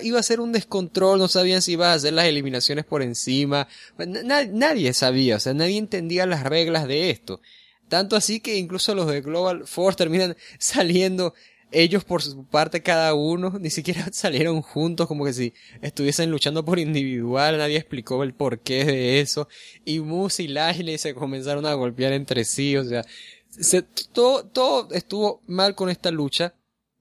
iba 0.02 0.18
a 0.18 0.22
ser 0.22 0.40
un 0.40 0.52
descontrol, 0.52 1.18
no 1.18 1.28
sabían 1.28 1.60
si 1.60 1.72
iba 1.72 1.90
a 1.90 1.94
hacer 1.94 2.12
las 2.12 2.26
eliminaciones 2.26 2.84
por 2.84 3.02
encima. 3.02 3.68
nadie 3.98 4.92
sabía, 4.94 5.36
o 5.36 5.40
sea, 5.40 5.52
nadie 5.52 5.76
entendía 5.76 6.24
las 6.24 6.44
reglas 6.44 6.86
de 6.86 7.10
esto. 7.10 7.40
Tanto 7.88 8.16
así 8.16 8.40
que 8.40 8.56
incluso 8.56 8.94
los 8.94 9.08
de 9.08 9.20
Global 9.20 9.66
Force 9.66 9.98
terminan 9.98 10.36
saliendo 10.58 11.34
ellos 11.72 12.04
por 12.04 12.22
su 12.22 12.44
parte 12.44 12.82
cada 12.82 13.14
uno, 13.14 13.58
ni 13.58 13.70
siquiera 13.70 14.06
salieron 14.12 14.62
juntos 14.62 15.08
como 15.08 15.24
que 15.24 15.32
si 15.32 15.52
estuviesen 15.80 16.30
luchando 16.30 16.64
por 16.64 16.78
individual, 16.78 17.58
nadie 17.58 17.78
explicó 17.78 18.22
el 18.22 18.34
porqué 18.34 18.84
de 18.84 19.20
eso, 19.20 19.48
y 19.84 20.00
Moose 20.00 20.44
y 20.44 20.48
Lashley 20.48 20.98
se 20.98 21.14
comenzaron 21.14 21.66
a 21.66 21.74
golpear 21.74 22.12
entre 22.12 22.44
sí, 22.44 22.76
o 22.76 22.84
sea, 22.84 23.04
se, 23.48 23.82
todo, 23.82 24.44
todo 24.44 24.88
estuvo 24.92 25.42
mal 25.46 25.74
con 25.74 25.88
esta 25.90 26.10
lucha, 26.10 26.54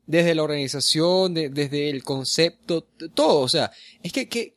desde 0.06 0.36
la 0.36 0.44
organización, 0.44 1.34
desde 1.34 1.90
el 1.90 2.04
concepto, 2.04 2.82
todo, 3.14 3.42
o 3.42 3.50
sea, 3.50 3.72
es 4.04 4.12
que, 4.12 4.28
que, 4.28 4.56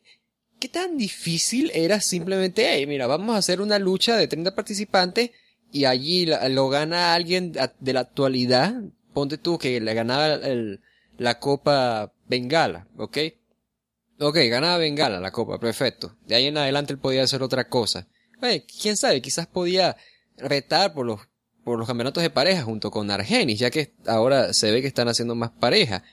qué 0.59 0.69
tan 0.69 0.97
difícil 0.97 1.71
era 1.73 2.01
simplemente, 2.01 2.67
hey, 2.69 2.85
mira, 2.87 3.07
vamos 3.07 3.35
a 3.35 3.39
hacer 3.39 3.61
una 3.61 3.79
lucha 3.79 4.17
de 4.17 4.27
30 4.27 4.55
participantes 4.55 5.31
y 5.71 5.85
allí 5.85 6.25
lo 6.49 6.69
gana 6.69 7.13
alguien 7.13 7.51
de 7.51 7.93
la 7.93 8.01
actualidad, 8.01 8.73
ponte 9.13 9.37
tú 9.37 9.57
que 9.57 9.79
le 9.79 9.93
ganaba 9.93 10.33
el, 10.35 10.81
la 11.17 11.39
Copa 11.39 12.13
Bengala, 12.27 12.87
¿ok? 12.97 13.17
Ok, 14.19 14.37
ganaba 14.49 14.77
Bengala 14.77 15.19
la 15.19 15.31
Copa, 15.31 15.59
perfecto. 15.59 16.15
De 16.25 16.35
ahí 16.35 16.47
en 16.47 16.57
adelante 16.57 16.93
él 16.93 16.99
podía 16.99 17.23
hacer 17.23 17.43
otra 17.43 17.67
cosa. 17.67 18.07
Eh, 18.41 18.65
quién 18.81 18.95
sabe, 18.97 19.21
quizás 19.21 19.47
podía 19.47 19.97
retar 20.37 20.93
por 20.93 21.05
los 21.05 21.21
por 21.65 21.79
los 21.79 21.87
campeonatos 21.87 22.21
de 22.21 22.29
pareja 22.29 22.61
junto 22.61 22.91
con 22.91 23.09
Argenis, 23.09 23.59
ya 23.59 23.71
que 23.71 23.91
ahora 24.05 24.53
se 24.53 24.71
ve 24.71 24.81
que 24.81 24.87
están 24.87 25.07
haciendo 25.07 25.33
más 25.33 25.49
pareja. 25.49 26.03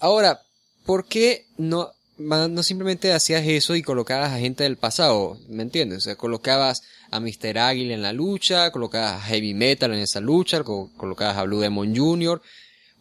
Ahora, 0.00 0.42
¿por 0.84 1.06
qué 1.06 1.46
no, 1.56 1.92
no 2.18 2.62
simplemente 2.64 3.12
hacías 3.12 3.46
eso 3.46 3.76
y 3.76 3.82
colocabas 3.82 4.32
a 4.32 4.40
gente 4.40 4.64
del 4.64 4.76
pasado? 4.76 5.38
¿Me 5.48 5.62
entiendes? 5.62 5.98
O 5.98 6.00
sea, 6.00 6.16
colocabas 6.16 6.82
a 7.12 7.20
Mr. 7.20 7.56
Águila 7.56 7.94
en 7.94 8.02
la 8.02 8.12
lucha, 8.12 8.72
colocabas 8.72 9.12
a 9.12 9.20
Heavy 9.20 9.54
Metal 9.54 9.92
en 9.92 10.00
esa 10.00 10.20
lucha, 10.20 10.64
colocabas 10.64 11.36
a 11.36 11.44
Blue 11.44 11.60
Demon 11.60 11.96
Jr. 11.96 12.42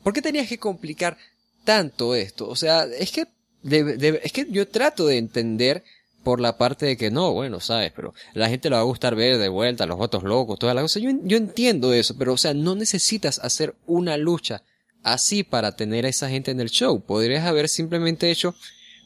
¿Por 0.03 0.13
qué 0.13 0.21
tenías 0.21 0.47
que 0.47 0.59
complicar 0.59 1.17
tanto 1.63 2.13
esto? 2.13 2.47
O 2.47 2.55
sea, 2.55 2.84
es 2.84 3.11
que, 3.11 3.26
es 3.63 4.32
que 4.32 4.45
yo 4.47 4.67
trato 4.67 5.07
de 5.07 5.17
entender 5.17 5.84
por 6.24 6.39
la 6.39 6.57
parte 6.57 6.86
de 6.86 6.97
que 6.97 7.11
no, 7.11 7.34
bueno, 7.34 7.59
sabes, 7.59 7.91
pero 7.95 8.13
la 8.34 8.49
gente 8.49 8.69
le 8.69 8.76
va 8.76 8.82
a 8.82 8.86
gustar 8.86 9.15
ver 9.15 9.38
de 9.38 9.49
vuelta 9.49 9.86
los 9.86 9.97
votos 9.97 10.24
locos, 10.24 10.57
toda 10.57 10.74
la 10.74 10.82
cosa. 10.82 10.99
Yo, 10.99 11.11
yo 11.24 11.38
entiendo 11.38 11.93
eso, 11.93 12.17
pero 12.17 12.34
o 12.34 12.38
sea, 12.38 12.53
no 12.53 12.76
necesitas 12.76 13.39
hacer 13.39 13.76
una 13.86 14.17
lucha 14.17 14.63
así 15.03 15.43
para 15.43 15.76
tener 15.76 16.05
a 16.05 16.09
esa 16.09 16.30
gente 16.30 16.51
en 16.51 16.59
el 16.59 16.69
show. 16.69 17.01
Podrías 17.01 17.45
haber 17.45 17.69
simplemente 17.69 18.32
hecho 18.32 18.55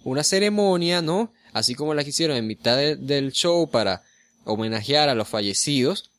una 0.03 0.23
ceremonia, 0.23 1.01
¿no? 1.01 1.33
Así 1.53 1.75
como 1.75 1.93
la 1.93 2.03
que 2.03 2.11
hicieron 2.11 2.37
en 2.37 2.47
mitad 2.47 2.77
del 2.77 3.31
show 3.31 3.69
para 3.69 4.03
homenajear 4.45 5.09
a 5.09 5.15
los 5.15 5.27
fallecidos. 5.27 6.11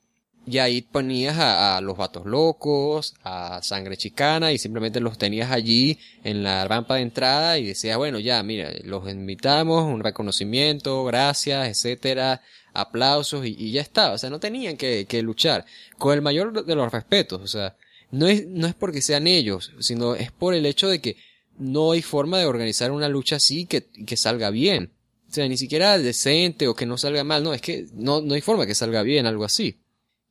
Y 0.48 0.58
ahí 0.58 0.80
ponías 0.80 1.36
a, 1.38 1.78
los 1.82 1.98
vatos 1.98 2.24
locos, 2.24 3.14
a 3.22 3.60
sangre 3.62 3.98
chicana 3.98 4.50
y 4.50 4.58
simplemente 4.58 4.98
los 4.98 5.18
tenías 5.18 5.50
allí 5.50 5.98
en 6.24 6.42
la 6.42 6.66
rampa 6.66 6.94
de 6.94 7.02
entrada 7.02 7.58
y 7.58 7.66
decías, 7.66 7.98
bueno, 7.98 8.18
ya, 8.18 8.42
mira, 8.42 8.70
los 8.84 9.06
invitamos, 9.10 9.84
un 9.84 10.02
reconocimiento, 10.02 11.04
gracias, 11.04 11.68
etcétera, 11.68 12.40
aplausos 12.72 13.44
y, 13.44 13.72
ya 13.72 13.82
está. 13.82 14.12
O 14.12 14.18
sea, 14.18 14.30
no 14.30 14.40
tenían 14.40 14.78
que, 14.78 15.04
que 15.06 15.22
luchar. 15.22 15.66
Con 15.98 16.14
el 16.14 16.22
mayor 16.22 16.64
de 16.64 16.74
los 16.74 16.90
respetos, 16.90 17.42
o 17.42 17.46
sea, 17.46 17.76
no 18.10 18.26
es, 18.26 18.46
no 18.46 18.66
es 18.66 18.74
porque 18.74 19.02
sean 19.02 19.26
ellos, 19.26 19.72
sino 19.80 20.14
es 20.14 20.32
por 20.32 20.54
el 20.54 20.64
hecho 20.64 20.88
de 20.88 21.02
que 21.02 21.16
no 21.58 21.92
hay 21.92 22.00
forma 22.00 22.38
de 22.38 22.46
organizar 22.46 22.90
una 22.90 23.10
lucha 23.10 23.36
así 23.36 23.66
que, 23.66 23.84
que 23.84 24.16
salga 24.16 24.48
bien. 24.48 24.92
O 25.28 25.34
sea, 25.34 25.46
ni 25.46 25.58
siquiera 25.58 25.98
decente 25.98 26.68
o 26.68 26.74
que 26.74 26.86
no 26.86 26.96
salga 26.96 27.22
mal, 27.22 27.44
no, 27.44 27.52
es 27.52 27.60
que 27.60 27.86
no, 27.92 28.22
no 28.22 28.34
hay 28.34 28.40
forma 28.40 28.66
que 28.66 28.74
salga 28.74 29.02
bien 29.02 29.26
algo 29.26 29.44
así. 29.44 29.78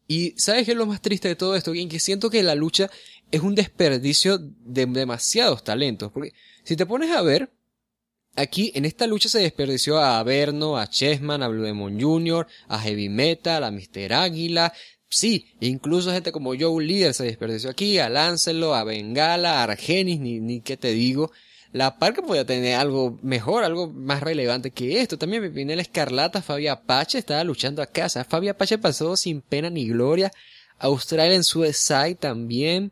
Y 0.07 0.33
¿sabes 0.37 0.65
qué 0.65 0.71
es 0.71 0.77
lo 0.77 0.85
más 0.85 1.01
triste 1.01 1.27
de 1.27 1.35
todo 1.35 1.55
esto? 1.55 1.73
En 1.73 1.89
que 1.89 1.99
siento 1.99 2.29
que 2.29 2.43
la 2.43 2.55
lucha 2.55 2.89
es 3.31 3.41
un 3.41 3.55
desperdicio 3.55 4.37
de 4.37 4.85
demasiados 4.85 5.63
talentos. 5.63 6.11
Porque 6.11 6.33
si 6.63 6.75
te 6.75 6.85
pones 6.85 7.11
a 7.11 7.21
ver, 7.21 7.51
aquí 8.35 8.71
en 8.75 8.85
esta 8.85 9.05
lucha 9.05 9.27
se 9.27 9.39
desperdició 9.39 9.97
a 9.97 10.19
Averno, 10.19 10.77
a 10.77 10.87
Chessman, 10.87 11.43
a 11.43 11.49
Blue 11.49 11.63
Demon 11.63 11.99
Jr., 11.99 12.47
a 12.69 12.79
Heavy 12.79 13.09
Metal, 13.09 13.63
a 13.63 13.71
Mr. 13.71 14.13
Águila, 14.13 14.73
Sí, 15.09 15.55
incluso 15.61 16.11
gente 16.11 16.31
como 16.31 16.53
Joe 16.57 16.83
Líder 16.83 17.13
se 17.13 17.23
desperdició 17.23 17.69
aquí, 17.69 17.97
a 17.97 18.09
Lancelo, 18.09 18.75
a 18.75 18.83
Bengala, 18.83 19.59
a 19.59 19.63
Argenis, 19.63 20.19
ni, 20.19 20.39
ni 20.39 20.59
qué 20.61 20.75
te 20.75 20.91
digo. 20.91 21.31
La 21.73 21.97
Parca 21.97 22.21
podía 22.21 22.45
tener 22.45 22.75
algo 22.75 23.17
mejor, 23.21 23.63
algo 23.63 23.87
más 23.87 24.21
relevante 24.21 24.71
que 24.71 25.01
esto. 25.01 25.17
También 25.17 25.43
Pipinel 25.43 25.79
Escarlata, 25.79 26.41
Fabia 26.41 26.73
Apache 26.73 27.17
estaba 27.17 27.43
luchando 27.43 27.81
acá. 27.81 28.05
O 28.05 28.09
sea, 28.09 28.23
Fabia 28.23 28.51
Apache 28.51 28.77
pasó 28.77 29.15
sin 29.17 29.41
pena 29.41 29.69
ni 29.69 29.87
gloria. 29.87 30.31
Australia 30.79 31.35
en 31.35 31.43
Suicide 31.43 32.15
también. 32.15 32.91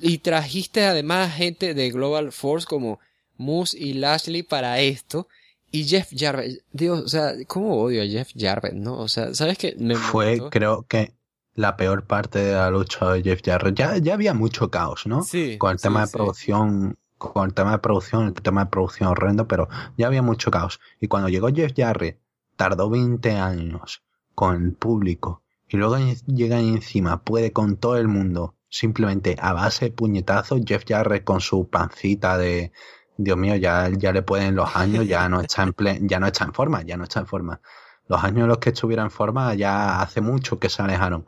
Y 0.00 0.18
trajiste 0.18 0.84
además 0.84 1.34
gente 1.34 1.74
de 1.74 1.90
Global 1.90 2.32
Force 2.32 2.66
como 2.66 2.98
Moose 3.36 3.78
y 3.78 3.94
Lashley 3.94 4.42
para 4.42 4.80
esto. 4.80 5.28
Y 5.70 5.84
Jeff 5.84 6.08
Jarrett, 6.16 6.62
Dios, 6.72 7.00
o 7.00 7.08
sea, 7.08 7.34
¿cómo 7.46 7.76
odio 7.80 8.02
a 8.02 8.06
Jeff 8.06 8.30
Jarrett, 8.34 8.72
no? 8.72 8.98
O 8.98 9.08
sea, 9.08 9.34
¿sabes 9.34 9.58
qué? 9.58 9.76
Me 9.78 9.96
Fue, 9.96 10.40
creo 10.50 10.86
que, 10.88 11.12
la 11.58 11.76
peor 11.76 12.04
parte 12.04 12.38
de 12.38 12.52
la 12.52 12.70
lucha 12.70 13.12
de 13.12 13.22
Jeff 13.22 13.40
Jarrett. 13.44 13.76
Ya, 13.76 13.98
ya 13.98 14.14
había 14.14 14.32
mucho 14.32 14.70
caos, 14.70 15.06
¿no? 15.06 15.24
Sí. 15.24 15.58
Con 15.58 15.72
el 15.72 15.80
tema 15.80 16.06
de 16.06 16.12
producción, 16.12 16.96
con 17.18 17.46
el 17.46 17.54
tema 17.54 17.72
de 17.72 17.78
producción, 17.78 18.26
el 18.26 18.34
tema 18.34 18.64
de 18.64 18.70
producción 18.70 19.08
horrendo, 19.08 19.46
pero 19.46 19.68
ya 19.96 20.06
había 20.06 20.22
mucho 20.22 20.50
caos. 20.50 20.80
Y 21.00 21.08
cuando 21.08 21.28
llegó 21.28 21.48
Jeff 21.48 21.72
Jarrett, 21.76 22.20
tardó 22.56 22.88
20 22.88 23.32
años 23.32 24.02
con 24.34 24.62
el 24.62 24.72
público. 24.72 25.42
Y 25.68 25.76
luego 25.76 25.98
llega 26.26 26.60
encima, 26.60 27.22
puede 27.22 27.52
con 27.52 27.76
todo 27.76 27.98
el 27.98 28.08
mundo, 28.08 28.54
simplemente 28.70 29.36
a 29.38 29.52
base 29.52 29.86
de 29.86 29.90
puñetazos, 29.90 30.62
Jeff 30.64 30.84
Jarrett 30.86 31.24
con 31.24 31.40
su 31.40 31.68
pancita 31.68 32.38
de, 32.38 32.72
Dios 33.18 33.36
mío, 33.36 33.56
ya, 33.56 33.90
ya 33.90 34.12
le 34.12 34.22
pueden 34.22 34.54
los 34.54 34.76
años, 34.76 35.06
ya 35.06 35.28
no 35.28 35.40
está 35.40 35.64
en 35.64 36.08
ya 36.08 36.20
no 36.20 36.28
está 36.28 36.44
en 36.44 36.54
forma, 36.54 36.82
ya 36.82 36.96
no 36.96 37.02
está 37.02 37.20
en 37.20 37.26
forma. 37.26 37.60
Los 38.06 38.22
años 38.22 38.42
en 38.42 38.48
los 38.48 38.58
que 38.58 38.70
estuviera 38.70 39.02
en 39.02 39.10
forma 39.10 39.54
ya 39.54 40.00
hace 40.00 40.20
mucho 40.20 40.58
que 40.58 40.68
se 40.68 40.82
alejaron. 40.82 41.24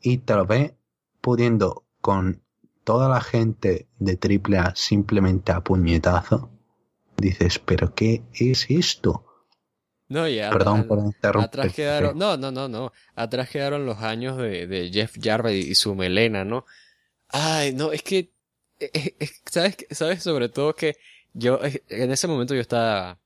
Y 0.00 0.18
te 0.18 0.34
lo 0.34 0.46
ves 0.46 0.72
pudiendo 1.20 1.84
con 2.00 2.42
toda 2.84 3.08
la 3.08 3.20
gente 3.20 3.88
de 3.98 4.18
AAA 4.20 4.74
simplemente 4.76 5.52
a 5.52 5.60
puñetazo. 5.60 6.50
Dices, 7.16 7.58
pero 7.58 7.94
¿qué 7.94 8.22
es 8.32 8.66
esto? 8.70 9.24
No, 10.08 10.26
ya. 10.26 10.50
Perdón 10.50 10.88
por 10.88 10.98
interrumpir. 10.98 11.48
Atrás 11.48 11.74
quedaron, 11.74 12.18
no, 12.18 12.36
no, 12.36 12.50
no, 12.50 12.68
no. 12.68 12.92
Atrás 13.14 13.48
quedaron 13.50 13.86
los 13.86 13.98
años 13.98 14.36
de, 14.38 14.66
de 14.66 14.90
Jeff 14.90 15.16
Jarvis 15.20 15.66
y 15.66 15.74
su 15.74 15.94
melena, 15.94 16.44
¿no? 16.44 16.64
Ay, 17.28 17.74
no, 17.74 17.92
es 17.92 18.02
que 18.02 18.32
¿sabes, 19.50 19.76
sabes 19.90 20.22
sobre 20.22 20.48
todo 20.48 20.74
que 20.74 20.96
yo 21.32 21.60
en 21.88 22.10
ese 22.10 22.26
momento 22.26 22.54
yo 22.54 22.60
estaba 22.60 23.18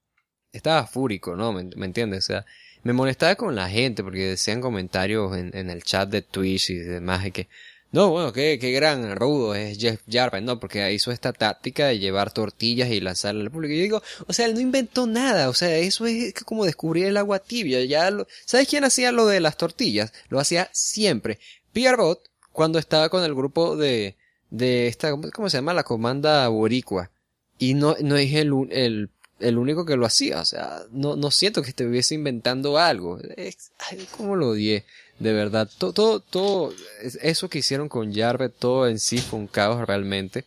estaba 0.52 0.86
fúrico, 0.86 1.34
¿no? 1.34 1.52
¿Me, 1.52 1.86
entiendes? 1.86 2.24
O 2.24 2.26
sea, 2.26 2.46
me 2.82 2.92
molestaba 2.92 3.34
con 3.34 3.56
la 3.56 3.68
gente 3.68 4.04
porque 4.04 4.26
decían 4.26 4.60
comentarios 4.60 5.36
en, 5.36 5.56
en 5.56 5.68
el 5.68 5.82
chat 5.82 6.08
de 6.08 6.22
Twitch 6.22 6.70
y 6.70 6.76
demás 6.76 7.24
de 7.24 7.30
que 7.32 7.48
no, 7.94 8.10
bueno, 8.10 8.32
qué, 8.32 8.58
qué 8.58 8.72
gran 8.72 9.14
rudo 9.14 9.54
es 9.54 9.78
Jeff 9.78 10.00
Jarvis, 10.10 10.42
¿no? 10.42 10.58
Porque 10.58 10.92
hizo 10.92 11.12
esta 11.12 11.32
táctica 11.32 11.86
de 11.86 12.00
llevar 12.00 12.32
tortillas 12.32 12.90
y 12.90 12.98
lanzarla 13.00 13.42
al 13.42 13.52
público. 13.52 13.72
Yo 13.72 13.82
digo, 13.82 14.02
o 14.26 14.32
sea, 14.32 14.46
él 14.46 14.54
no 14.54 14.60
inventó 14.60 15.06
nada, 15.06 15.48
o 15.48 15.54
sea, 15.54 15.78
eso 15.78 16.04
es 16.04 16.34
como 16.44 16.64
descubrir 16.64 17.06
el 17.06 17.16
agua 17.16 17.38
tibia. 17.38 17.84
Ya 17.84 18.10
lo... 18.10 18.26
¿Sabes 18.46 18.66
quién 18.66 18.82
hacía 18.82 19.12
lo 19.12 19.26
de 19.28 19.38
las 19.38 19.56
tortillas? 19.56 20.12
Lo 20.28 20.40
hacía 20.40 20.68
siempre. 20.72 21.38
Pierrot, 21.72 22.20
cuando 22.50 22.80
estaba 22.80 23.08
con 23.10 23.22
el 23.22 23.32
grupo 23.32 23.76
de, 23.76 24.16
de 24.50 24.88
esta, 24.88 25.12
¿cómo 25.32 25.48
se 25.48 25.58
llama? 25.58 25.72
La 25.72 25.84
comanda 25.84 26.48
boricua. 26.48 27.12
Y 27.60 27.74
no, 27.74 27.94
no 28.00 28.16
es 28.16 28.34
el, 28.34 28.52
el, 28.72 29.10
el 29.38 29.56
único 29.56 29.86
que 29.86 29.96
lo 29.96 30.04
hacía. 30.04 30.40
O 30.40 30.44
sea, 30.44 30.80
no, 30.90 31.14
no 31.14 31.30
siento 31.30 31.62
que 31.62 31.70
estuviese 31.70 32.16
inventando 32.16 32.76
algo. 32.76 33.20
Es, 33.36 33.70
ay, 33.78 34.04
¿Cómo 34.16 34.34
lo 34.34 34.48
odié? 34.48 34.84
De 35.18 35.32
verdad. 35.32 35.70
Todo, 35.78 35.92
todo, 35.92 36.20
todo, 36.20 36.74
eso 37.22 37.48
que 37.48 37.58
hicieron 37.58 37.88
con 37.88 38.12
Jarvet, 38.12 38.54
todo 38.58 38.88
en 38.88 38.98
sí 38.98 39.18
fue 39.18 39.38
un 39.38 39.46
caos 39.46 39.86
realmente. 39.86 40.44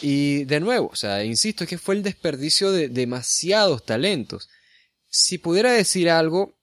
Y 0.00 0.44
de 0.44 0.60
nuevo, 0.60 0.88
o 0.92 0.96
sea, 0.96 1.24
insisto, 1.24 1.64
es 1.64 1.70
que 1.70 1.78
fue 1.78 1.96
el 1.96 2.02
desperdicio 2.02 2.70
de 2.70 2.88
demasiados 2.88 3.84
talentos. 3.84 4.48
Si 5.08 5.38
pudiera 5.38 5.72
decir 5.72 6.10
algo 6.10 6.54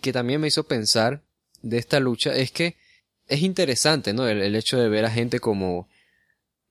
que 0.00 0.12
también 0.12 0.40
me 0.40 0.48
hizo 0.48 0.64
pensar 0.64 1.22
de 1.62 1.78
esta 1.78 2.00
lucha, 2.00 2.34
es 2.34 2.50
que 2.50 2.76
es 3.26 3.42
interesante, 3.42 4.12
¿no? 4.12 4.28
El, 4.28 4.54
hecho 4.54 4.78
de 4.78 4.88
ver 4.88 5.04
a 5.04 5.10
gente 5.10 5.40
como 5.40 5.88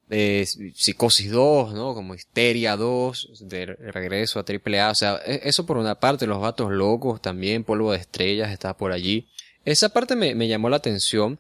eh, 0.10 0.46
Psicosis 0.76 1.32
2, 1.32 1.74
¿no? 1.74 1.96
Como 1.96 2.14
Histeria 2.14 2.76
2, 2.76 3.48
de 3.48 3.66
regreso 3.66 4.40
a 4.40 4.46
AAA. 4.48 4.92
O 4.92 4.96
sea, 4.96 5.20
e, 5.26 5.42
eso 5.46 5.66
por 5.66 5.78
una 5.78 6.00
parte, 6.00 6.28
los 6.28 6.40
vatos 6.42 6.72
locos 6.72 7.22
también, 7.22 7.64
Polvo 7.64 7.92
de 7.92 8.00
Estrellas 8.00 8.52
está 8.52 8.78
por 8.78 8.92
allí. 8.92 9.30
Esa 9.66 9.90
parte 9.90 10.16
me, 10.16 10.36
me 10.36 10.48
llamó 10.48 10.70
la 10.70 10.78
atención. 10.78 11.40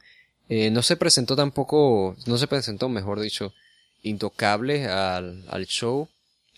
Eh, 0.49 0.69
no 0.69 0.81
se 0.81 0.97
presentó 0.97 1.35
tampoco, 1.35 2.15
no 2.25 2.37
se 2.37 2.47
presentó, 2.47 2.89
mejor 2.89 3.19
dicho, 3.19 3.53
Intocable 4.03 4.85
al, 4.87 5.45
al 5.47 5.65
show. 5.65 6.09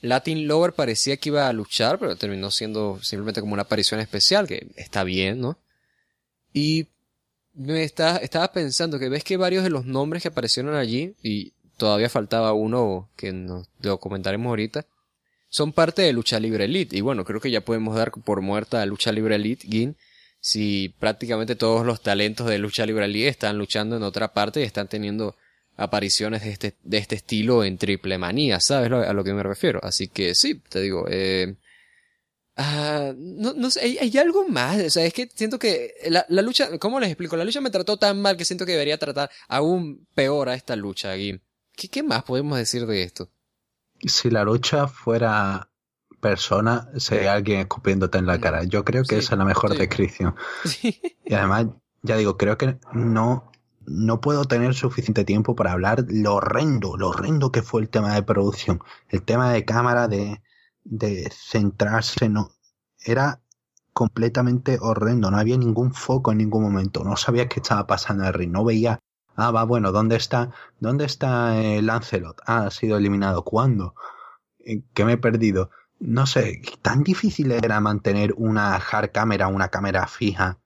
Latin 0.01 0.47
Lover 0.47 0.74
parecía 0.74 1.18
que 1.18 1.30
iba 1.30 1.47
a 1.47 1.53
luchar, 1.53 1.99
pero 1.99 2.16
terminó 2.16 2.49
siendo 2.49 2.99
simplemente 3.03 3.39
como 3.39 3.53
una 3.53 3.63
aparición 3.63 3.99
especial, 3.99 4.47
que 4.47 4.68
está 4.76 5.03
bien, 5.03 5.39
¿no? 5.41 5.57
Y 6.53 6.88
me 7.53 7.84
está, 7.84 8.18
estaba 8.18 8.51
pensando 8.51 8.97
que 8.97 9.09
ves 9.09 9.24
que 9.24 9.38
varios 9.38 9.63
de 9.63 9.70
los 9.70 9.86
nombres 9.86 10.24
que 10.24 10.30
aparecieron 10.30 10.76
allí, 10.76 11.13
y 11.22 11.53
todavía 11.78 12.09
faltaba 12.09 12.53
uno 12.53 13.09
que 13.16 13.32
nos 13.32 13.68
lo 13.82 13.99
comentaremos 13.99 14.49
ahorita, 14.49 14.86
son 15.49 15.72
parte 15.72 16.01
de 16.01 16.13
Lucha 16.13 16.39
Libre 16.39 16.66
Elite. 16.66 16.97
Y 16.97 17.01
bueno, 17.01 17.24
creo 17.26 17.39
que 17.39 17.51
ya 17.51 17.61
podemos 17.61 17.95
dar 17.95 18.11
por 18.11 18.41
muerta 18.41 18.82
a 18.82 18.86
Lucha 18.86 19.11
Libre 19.11 19.36
Elite, 19.36 19.68
Gin, 19.68 19.95
si 20.45 20.93
prácticamente 20.99 21.55
todos 21.55 21.83
los 21.83 22.03
talentos 22.03 22.45
de 22.45 22.59
Lucha 22.59 22.85
Libre 22.85 23.27
están 23.27 23.57
luchando 23.57 23.97
en 23.97 24.03
otra 24.03 24.31
parte 24.31 24.59
y 24.59 24.63
están 24.63 24.87
teniendo 24.87 25.35
apariciones 25.75 26.43
de 26.43 26.51
este, 26.51 26.75
de 26.83 26.99
este 26.99 27.15
estilo 27.15 27.63
en 27.63 27.79
triple 27.79 28.19
manía, 28.19 28.59
¿sabes 28.59 28.91
a 28.91 29.11
lo 29.11 29.23
que 29.23 29.33
me 29.33 29.41
refiero? 29.41 29.79
Así 29.81 30.07
que 30.07 30.35
sí, 30.35 30.61
te 30.69 30.81
digo, 30.81 31.07
eh, 31.09 31.55
Ah, 32.57 33.11
no, 33.17 33.53
no 33.53 33.71
sé, 33.71 33.97
hay, 33.99 34.17
algo 34.19 34.47
más. 34.47 34.79
O 34.81 34.89
sea, 34.91 35.03
es 35.03 35.13
que 35.13 35.27
siento 35.33 35.57
que 35.57 35.95
la, 36.09 36.25
lucha, 36.43 36.77
¿cómo 36.77 36.99
les 36.99 37.09
explico? 37.09 37.35
La 37.35 37.43
lucha 37.43 37.59
me 37.59 37.71
trató 37.71 37.97
tan 37.97 38.21
mal 38.21 38.37
que 38.37 38.45
siento 38.45 38.67
que 38.67 38.73
debería 38.73 38.99
tratar 38.99 39.31
aún 39.47 40.07
peor 40.13 40.49
a 40.49 40.53
esta 40.53 40.75
lucha 40.75 41.11
aquí. 41.11 41.41
¿Qué, 41.75 41.89
qué 41.89 42.03
más 42.03 42.23
podemos 42.23 42.57
decir 42.59 42.85
de 42.85 43.01
esto? 43.01 43.31
Si 43.99 44.29
la 44.29 44.43
lucha 44.43 44.87
fuera 44.87 45.69
persona, 46.20 46.89
sería 46.97 47.34
alguien 47.34 47.61
escupiéndote 47.61 48.18
en 48.18 48.26
la 48.26 48.39
cara. 48.39 48.63
Yo 48.63 48.84
creo 48.84 49.03
que 49.03 49.18
esa 49.18 49.34
es 49.34 49.38
la 49.38 49.45
mejor 49.45 49.78
descripción. 49.78 50.36
Y 51.26 51.34
además, 51.34 51.68
ya 52.01 52.18
digo, 52.18 52.38
creo 52.38 52.57
que 52.57 52.78
no, 52.93 53.51
no 53.86 54.22
puedo 54.22 54.45
tener 54.45 54.74
suficiente 54.74 55.26
tiempo 55.26 55.55
para 55.55 55.72
hablar 55.72 56.05
lo 56.07 56.36
horrendo, 56.36 56.97
lo 56.97 57.09
horrendo 57.09 57.51
que 57.51 57.61
fue 57.61 57.82
el 57.82 57.89
tema 57.89 58.13
de 58.13 58.24
producción. 58.24 58.82
El 59.09 59.24
tema 59.24 59.51
de 59.51 59.66
cámara, 59.66 60.07
de, 60.07 60.41
de 60.84 61.30
centrarse, 61.32 62.30
no, 62.30 62.51
era 63.03 63.41
completamente 63.93 64.78
horrendo, 64.82 65.32
no 65.32 65.38
había 65.38 65.57
ningún 65.57 65.93
foco 65.93 66.32
en 66.32 66.39
ningún 66.39 66.63
momento, 66.63 67.03
no 67.03 67.16
sabía 67.16 67.47
qué 67.47 67.61
estaba 67.61 67.88
pasando 67.88 68.24
en 68.24 68.28
el 68.28 68.34
ring, 68.34 68.51
no 68.51 68.66
veía, 68.66 68.99
ah, 69.36 69.51
va, 69.51 69.63
bueno, 69.63 69.91
¿dónde 69.91 70.18
está, 70.18 70.51
dónde 70.80 71.05
está 71.05 71.57
el 71.57 71.86
Lancelot? 71.86 72.41
Ah, 72.45 72.66
ha 72.66 72.72
sido 72.72 72.97
eliminado, 72.97 73.43
¿cuándo? 73.43 73.95
¿Qué 74.93 75.05
me 75.05 75.13
he 75.13 75.18
perdido? 75.18 75.70
No 75.99 76.25
sé, 76.25 76.61
tan 76.81 77.03
difícil 77.03 77.51
era 77.51 77.79
mantener 77.79 78.33
una 78.37 78.75
hard 78.75 79.11
cámara, 79.11 79.47
una 79.47 79.69
cámara 79.69 80.07
fija, 80.07 80.59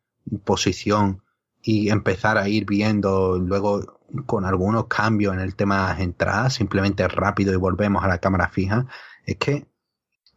posición 0.43 1.23
y 1.61 1.89
empezar 1.89 2.37
a 2.37 2.47
ir 2.47 2.65
viendo 2.65 3.37
luego 3.37 3.99
con 4.25 4.45
algunos 4.45 4.87
cambios 4.87 5.33
en 5.33 5.39
el 5.39 5.55
tema 5.55 5.81
de 5.81 5.93
las 5.93 5.99
entradas, 6.01 6.53
simplemente 6.53 7.07
rápido 7.07 7.53
y 7.53 7.57
volvemos 7.57 8.03
a 8.03 8.07
la 8.07 8.17
cámara 8.19 8.49
fija. 8.49 8.87
Es 9.25 9.37
que 9.37 9.67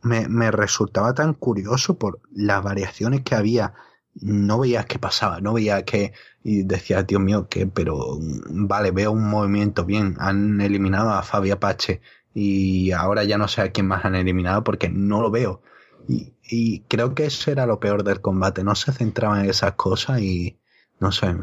me, 0.03 0.29
me 0.29 0.51
resultaba 0.51 1.15
tan 1.15 1.35
curioso 1.35 1.99
por 1.99 2.21
las 2.33 2.63
variaciones 2.63 3.23
que 3.23 3.35
había. 3.35 3.75
No 4.15 4.59
veías 4.59 4.85
qué 4.87 4.99
pasaba, 4.99 5.41
no 5.41 5.55
veía 5.55 5.85
que 5.85 6.13
y 6.45 6.65
decía, 6.65 7.03
Dios 7.03 7.21
mío, 7.21 7.49
que, 7.49 7.67
pero 7.67 8.19
vale, 8.21 8.91
veo 8.91 9.13
un 9.13 9.29
movimiento 9.29 9.85
bien. 9.85 10.17
Han 10.19 10.61
eliminado 10.61 11.11
a 11.11 11.23
Fabi 11.23 11.51
Apache 11.51 12.03
y 12.35 12.93
ahora 12.93 13.25
ya 13.25 13.39
no 13.39 13.49
sé 13.49 13.63
a 13.63 13.73
quién 13.73 13.87
más 13.87 14.05
han 14.05 14.15
eliminado 14.15 14.65
porque 14.65 14.89
no 14.89 15.21
lo 15.21 15.31
veo. 15.31 15.63
Y, 16.09 16.33
y 16.43 16.81
creo 16.81 17.15
que 17.15 17.27
eso 17.27 17.51
era 17.51 17.67
lo 17.67 17.79
peor 17.79 18.05
del 18.05 18.21
combate. 18.21 18.65
No 18.65 18.75
se 18.75 18.93
centraba 18.93 19.41
en 19.41 19.49
esas 19.49 19.73
cosas 19.73 20.21
y 20.21 20.59
no 20.99 21.13
sé, 21.13 21.35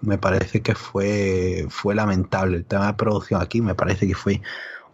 me 0.00 0.18
parece 0.18 0.62
que 0.62 0.74
fue, 0.74 1.66
fue 1.68 1.94
lamentable. 1.94 2.56
El 2.56 2.64
tema 2.64 2.86
de 2.88 2.94
producción 2.94 3.42
aquí 3.42 3.60
me 3.60 3.74
parece 3.74 4.06
que 4.06 4.14
fue 4.14 4.40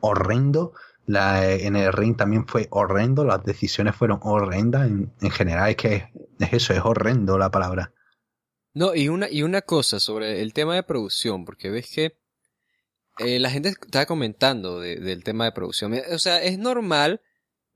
horrendo. 0.01 0.73
En 1.07 1.77
el 1.77 1.93
ring 1.93 2.17
también 2.17 2.49
fue 2.49 2.67
horrendo, 2.71 3.25
las 3.25 3.45
decisiones 3.45 3.95
fueron 3.95 4.19
horrendas. 4.23 4.89
En, 4.89 5.13
en 5.21 5.31
general 5.31 5.71
es 5.71 5.77
que 5.77 6.11
es 6.39 6.53
eso, 6.53 6.73
es 6.73 6.81
horrendo 6.85 7.39
la 7.39 7.51
palabra. 7.51 7.93
No, 8.75 8.95
y 8.95 9.09
una, 9.09 9.31
y 9.31 9.43
una 9.43 9.63
cosa 9.63 10.01
sobre 10.01 10.43
el 10.43 10.53
tema 10.53 10.75
de 10.75 10.83
producción, 10.83 11.45
porque 11.45 11.71
ves 11.71 11.91
que 11.95 12.19
eh, 13.19 13.39
la 13.39 13.51
gente 13.51 13.71
está 13.71 14.07
comentando 14.07 14.81
del 14.81 15.25
tema 15.25 15.45
de 15.45 15.53
producción. 15.53 15.95
O 16.13 16.19
sea, 16.19 16.43
es 16.43 16.59
normal 16.59 17.21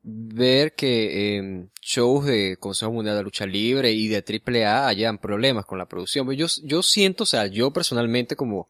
ver 0.03 0.74
que 0.74 1.38
eh, 1.38 1.68
shows 1.80 2.24
de 2.24 2.57
Consejo 2.59 2.93
Mundial 2.93 3.16
de 3.16 3.22
Lucha 3.22 3.47
Libre 3.47 3.93
y 3.93 4.09
de 4.09 4.24
AAA 4.24 4.88
hayan 4.88 5.18
problemas 5.18 5.66
con 5.66 5.78
la 5.78 5.86
producción. 5.86 6.30
Yo 6.32 6.82
siento, 6.82 7.24
o 7.24 7.26
sea, 7.26 7.47
yo 7.47 7.72
personalmente 7.72 8.36
como 8.36 8.68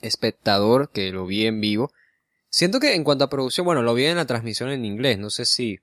espectador 0.00 0.90
que 0.90 1.10
lo 1.12 1.26
vi 1.26 1.46
en 1.46 1.60
vivo, 1.60 1.92
siento 2.48 2.80
que 2.80 2.94
en 2.94 3.04
cuanto 3.04 3.24
a 3.24 3.30
producción, 3.30 3.64
bueno, 3.64 3.82
lo 3.82 3.94
vi 3.94 4.06
en 4.06 4.16
la 4.16 4.26
transmisión 4.26 4.70
en 4.70 4.84
inglés, 4.84 5.18
no 5.18 5.30
sé 5.30 5.44
si 5.44 5.80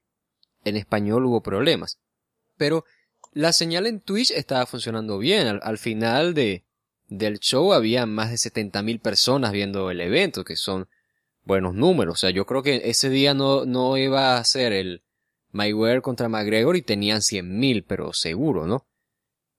en 0.66 0.76
español 0.76 1.26
hubo 1.26 1.41
problemas, 1.41 1.99
pero 2.58 2.84
la 3.34 3.53
señal 3.53 3.86
en 3.86 4.01
Twitch 4.01 4.32
estaba 4.32 4.66
funcionando 4.66 5.18
bien. 5.20 5.60
Al, 5.62 5.78
final 5.78 6.34
de, 6.34 6.66
del 7.08 7.39
show 7.39 7.74
había 7.74 8.05
más 8.05 8.30
de 8.30 8.36
70.000 8.36 8.99
personas 8.99 9.51
viendo 9.51 9.89
el 9.91 10.01
evento, 10.01 10.43
que 10.43 10.55
son 10.55 10.88
buenos 11.43 11.74
números. 11.74 12.14
O 12.14 12.18
sea, 12.18 12.30
yo 12.30 12.45
creo 12.45 12.64
que 12.64 12.82
ese 12.86 13.10
día 13.10 13.34
no, 13.34 13.66
no 13.66 13.97
iba 13.97 14.38
a 14.38 14.43
ser 14.43 14.74
el 14.74 15.03
Mayweather 15.51 16.01
contra 16.01 16.30
McGregor 16.30 16.76
y 16.76 16.82
tenían 16.82 17.20
100.000, 17.22 17.86
pero 17.88 18.14
seguro, 18.14 18.68
¿no? 18.68 18.86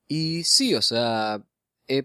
Y 0.06 0.44
sí, 0.44 0.74
o 0.74 0.82
sea, 0.82 1.42
eh, 1.86 2.04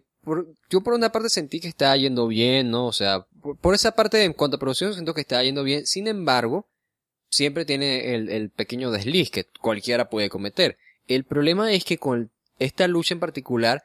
yo 0.69 0.81
por 0.81 0.93
una 0.93 1.11
parte 1.11 1.29
sentí 1.29 1.59
que 1.59 1.67
estaba 1.67 1.95
yendo 1.97 2.27
bien, 2.27 2.71
¿no? 2.71 2.87
O 2.87 2.93
sea, 2.93 3.25
por, 3.61 3.75
esa 3.75 3.91
parte 3.91 4.23
en 4.23 4.33
cuanto 4.33 4.57
a 4.57 4.59
producción 4.59 4.93
siento 4.93 5.13
que 5.13 5.21
estaba 5.21 5.43
yendo 5.43 5.63
bien. 5.63 5.85
Sin 5.85 6.07
embargo, 6.07 6.67
siempre 7.29 7.65
tiene 7.65 8.15
el, 8.15 8.29
el 8.29 8.49
pequeño 8.49 8.91
desliz 8.91 9.29
que 9.29 9.45
cualquiera 9.61 10.09
puede 10.09 10.29
cometer. 10.29 10.77
El 11.07 11.25
problema 11.25 11.71
es 11.71 11.83
que 11.83 11.97
con 11.97 12.31
esta 12.59 12.87
lucha 12.87 13.13
en 13.13 13.19
particular 13.19 13.83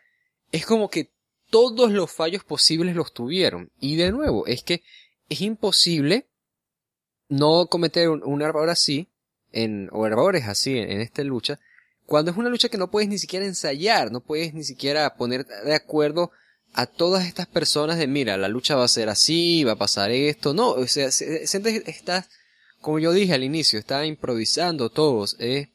es 0.52 0.64
como 0.64 0.88
que 0.88 1.10
todos 1.50 1.90
los 1.90 2.10
fallos 2.10 2.44
posibles 2.44 2.94
los 2.94 3.12
tuvieron. 3.12 3.70
Y 3.80 3.96
de 3.96 4.12
nuevo, 4.12 4.46
es 4.46 4.62
que 4.62 4.82
es 5.28 5.40
imposible 5.40 6.26
no 7.28 7.66
cometer 7.66 8.08
un, 8.08 8.42
error 8.42 8.70
así, 8.70 9.08
en, 9.52 9.88
o 9.92 10.06
errores 10.06 10.46
así 10.46 10.78
en, 10.78 11.00
esta 11.00 11.22
lucha, 11.22 11.58
cuando 12.06 12.30
es 12.30 12.36
una 12.36 12.48
lucha 12.48 12.68
que 12.68 12.78
no 12.78 12.90
puedes 12.90 13.08
ni 13.08 13.18
siquiera 13.18 13.44
ensayar, 13.44 14.10
no 14.10 14.20
puedes 14.20 14.54
ni 14.54 14.64
siquiera 14.64 15.14
poner 15.16 15.44
de 15.46 15.74
acuerdo 15.74 16.30
a 16.72 16.86
todas 16.86 17.26
estas 17.26 17.46
personas 17.46 17.98
de 17.98 18.06
mira, 18.06 18.36
la 18.36 18.48
lucha 18.48 18.76
va 18.76 18.84
a 18.84 18.88
ser 18.88 19.08
así, 19.08 19.64
va 19.64 19.72
a 19.72 19.78
pasar 19.78 20.10
esto, 20.10 20.54
no, 20.54 20.70
o 20.70 20.86
sea, 20.86 21.08
estás, 21.08 22.30
como 22.80 22.98
yo 22.98 23.12
dije 23.12 23.34
al 23.34 23.44
inicio, 23.44 23.78
está 23.78 24.06
improvisando 24.06 24.90
todos, 24.90 25.36
eh, 25.38 25.70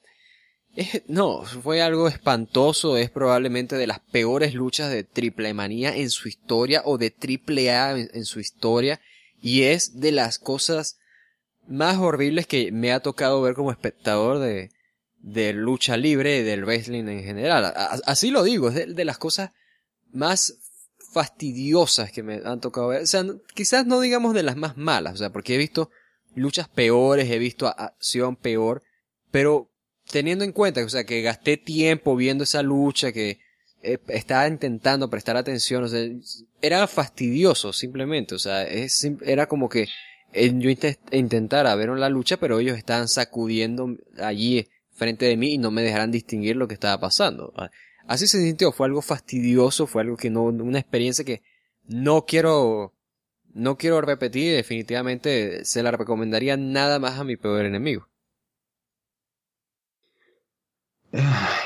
no, 1.08 1.44
fue 1.44 1.82
algo 1.82 2.08
espantoso, 2.08 2.98
es 2.98 3.10
probablemente 3.10 3.76
de 3.76 3.88
las 3.88 4.00
peores 4.00 4.54
luchas 4.54 4.90
de 4.92 5.04
triple 5.04 5.54
manía 5.54 5.96
en 5.96 6.10
su 6.10 6.28
historia 6.28 6.82
o 6.86 6.98
de 6.98 7.12
triple 7.12 7.72
A 7.72 7.98
en, 7.98 8.26
su 8.26 8.40
historia 8.40 9.00
y 9.42 9.64
es 9.64 10.00
de 10.00 10.12
las 10.12 10.40
cosas 10.40 10.98
más 11.68 11.98
horribles 11.98 12.48
que 12.48 12.72
me 12.72 12.92
ha 12.92 13.02
tocado 13.02 13.42
ver 13.42 13.54
como 13.54 13.72
espectador 13.72 14.40
de, 14.40 14.72
de 15.20 15.54
lucha 15.54 15.96
libre 15.96 16.40
y 16.40 16.44
del 16.44 16.66
wrestling 16.66 17.08
en 17.08 17.24
general. 17.24 17.74
así 18.06 18.32
lo 18.32 18.44
digo, 18.44 18.70
es 18.70 18.96
de, 18.96 19.06
las 19.06 19.18
cosas 19.18 19.52
más 20.12 20.56
fastidiosas 21.14 22.12
que 22.12 22.24
me 22.24 22.42
han 22.44 22.60
tocado 22.60 22.88
ver. 22.88 23.04
O 23.04 23.08
sea, 23.08 23.24
quizás 23.54 23.86
no 23.86 24.00
digamos 24.00 24.34
de 24.34 24.44
las 24.44 24.58
más 24.58 24.76
malas, 24.76 25.14
o 25.14 25.18
sea, 25.18 25.30
porque 25.32 25.54
he 25.54 25.58
visto 25.60 25.92
luchas 26.34 26.68
peores, 26.68 27.30
he 27.30 27.38
visto 27.38 27.68
acción 27.68 28.36
peor, 28.36 28.82
pero 29.30 29.70
teniendo 30.10 30.44
en 30.44 30.52
cuenta, 30.52 30.84
o 30.84 30.90
sea, 30.90 31.06
que 31.06 31.22
gasté 31.22 31.58
tiempo 31.58 32.16
viendo 32.16 32.44
esa 32.44 32.62
lucha, 32.62 33.12
que 33.12 33.40
eh, 33.82 33.98
estaba 34.08 34.48
intentando 34.48 35.10
prestar 35.10 35.38
atención, 35.38 35.84
o 35.84 35.88
sea, 35.88 36.08
era 36.62 36.88
fastidioso 36.88 37.74
simplemente, 37.74 38.36
o 38.36 38.40
sea, 38.40 38.66
era 38.66 39.48
como 39.48 39.70
que 39.70 39.88
eh, 40.34 40.54
yo 40.56 40.70
intentara 41.12 41.76
ver 41.76 41.90
la 41.90 42.10
lucha, 42.10 42.38
pero 42.38 42.60
ellos 42.60 42.78
estaban 42.78 43.08
sacudiendo 43.08 43.98
allí 44.20 44.68
frente 44.92 45.26
de 45.26 45.38
mí 45.38 45.56
y 45.56 45.58
no 45.58 45.72
me 45.72 45.82
dejaran 45.82 46.12
distinguir 46.12 46.56
lo 46.56 46.68
que 46.68 46.74
estaba 46.74 47.00
pasando. 47.00 47.54
Así 48.08 48.28
se 48.28 48.42
sintió, 48.42 48.72
fue 48.72 48.88
algo 48.88 49.02
fastidioso, 49.02 49.88
fue 49.88 50.02
algo 50.02 50.18
que 50.18 50.30
no, 50.30 50.44
una 50.44 50.80
experiencia 50.80 51.26
que 51.26 51.42
no 51.86 52.26
quiero, 52.26 52.94
no 53.54 53.78
quiero 53.78 54.02
repetir, 54.02 54.56
definitivamente 54.56 55.66
se 55.66 55.84
la 55.84 55.92
recomendaría 55.92 56.58
nada 56.58 57.00
más 57.00 57.20
a 57.20 57.24
mi 57.24 57.38
peor 57.38 57.66
enemigo. 57.66 58.08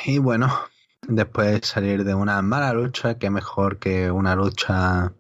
Y 0.05 0.19
bueno, 0.19 0.51
después 1.07 1.53
de 1.53 1.67
salir 1.67 2.03
de 2.03 2.13
una 2.15 2.41
mala 2.41 2.73
lucha, 2.73 3.17
que 3.17 3.29
mejor 3.29 3.79
que 3.79 4.11
una 4.11 4.35
lucha 4.35 5.13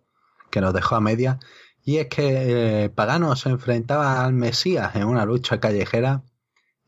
que 0.49 0.61
nos 0.61 0.73
dejó 0.73 0.95
a 0.95 1.01
media, 1.01 1.39
y 1.83 1.97
es 1.97 2.07
que 2.07 2.83
eh, 2.83 2.89
Pagano 2.89 3.35
se 3.35 3.49
enfrentaba 3.49 4.25
al 4.25 4.33
Mesías 4.33 4.95
en 4.95 5.05
una 5.05 5.25
lucha 5.25 5.59
callejera 5.59 6.23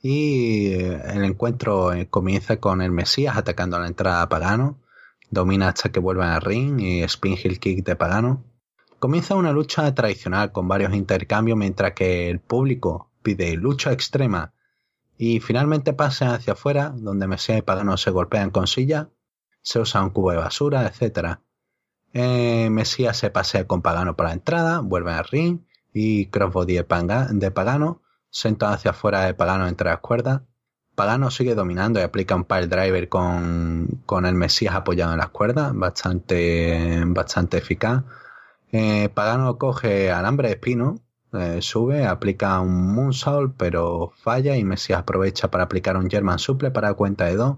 y 0.01 0.73
eh, 0.73 1.01
el 1.13 1.23
encuentro 1.23 1.93
eh, 1.93 2.09
comienza 2.09 2.57
con 2.57 2.81
el 2.81 2.91
Mesías 2.91 3.37
atacando 3.37 3.77
a 3.77 3.79
la 3.79 3.87
entrada 3.87 4.21
a 4.21 4.29
Pagano, 4.29 4.81
domina 5.29 5.69
hasta 5.69 5.89
que 5.89 5.99
vuelvan 6.01 6.31
al 6.31 6.41
ring 6.41 6.81
y 6.81 7.03
spin 7.03 7.37
heel 7.37 7.59
kick 7.59 7.85
de 7.85 7.95
Pagano. 7.95 8.43
Comienza 8.99 9.35
una 9.35 9.53
lucha 9.53 9.93
tradicional 9.95 10.51
con 10.51 10.67
varios 10.67 10.93
intercambios 10.93 11.57
mientras 11.57 11.93
que 11.93 12.29
el 12.29 12.39
público 12.39 13.11
pide 13.23 13.55
lucha 13.55 13.93
extrema 13.93 14.53
y 15.21 15.41
finalmente 15.41 15.91
pasan 15.91 16.29
hacia 16.29 16.53
afuera, 16.53 16.93
donde 16.95 17.27
Mesías 17.27 17.59
y 17.59 17.61
Pagano 17.61 17.97
se 17.97 18.09
golpean 18.09 18.51
con 18.51 18.67
silla, 18.67 19.09
se 19.61 19.77
usa 19.79 20.01
un 20.01 20.11
cubo 20.11 20.31
de 20.31 20.37
basura, 20.37 20.87
etc. 20.87 21.39
Eh, 22.13 22.69
Mesías 22.71 23.17
se 23.17 23.29
pasea 23.29 23.67
con 23.67 23.81
Pagano 23.81 24.15
para 24.15 24.29
la 24.29 24.35
entrada, 24.35 24.79
vuelve 24.79 25.11
al 25.11 25.25
ring 25.25 25.59
y 25.91 26.27
crossbody 26.27 26.75
de 26.77 27.51
Pagano, 27.51 28.01
sentado 28.29 28.71
hacia 28.71 28.91
afuera 28.91 29.25
de 29.25 29.33
Pagano 29.33 29.67
entre 29.67 29.89
las 29.89 29.99
cuerdas. 29.99 30.43
Pagano 30.95 31.31
sigue 31.31 31.53
dominando 31.53 31.99
y 31.99 32.03
aplica 32.03 32.35
un 32.35 32.45
pile 32.45 32.67
driver 32.67 33.09
con, 33.09 34.01
con 34.05 34.25
el 34.25 34.35
Mesías 34.35 34.73
apoyado 34.73 35.11
en 35.11 35.19
las 35.19 35.31
cuerdas, 35.31 35.73
bastante, 35.75 37.03
bastante 37.07 37.57
eficaz. 37.57 38.05
Eh, 38.71 39.09
Pagano 39.13 39.57
coge 39.57 40.11
alambre 40.11 40.47
de 40.47 40.53
espino 40.53 40.95
eh, 41.33 41.61
sube, 41.61 42.05
aplica 42.07 42.59
un 42.59 42.93
Moonsault, 42.93 43.55
pero 43.55 44.11
falla 44.15 44.57
y 44.57 44.63
Messi 44.63 44.93
aprovecha 44.93 45.51
para 45.51 45.65
aplicar 45.65 45.95
un 45.97 46.09
German 46.09 46.39
Suple 46.39 46.71
para 46.71 46.93
cuenta 46.95 47.25
de 47.25 47.35
2. 47.35 47.57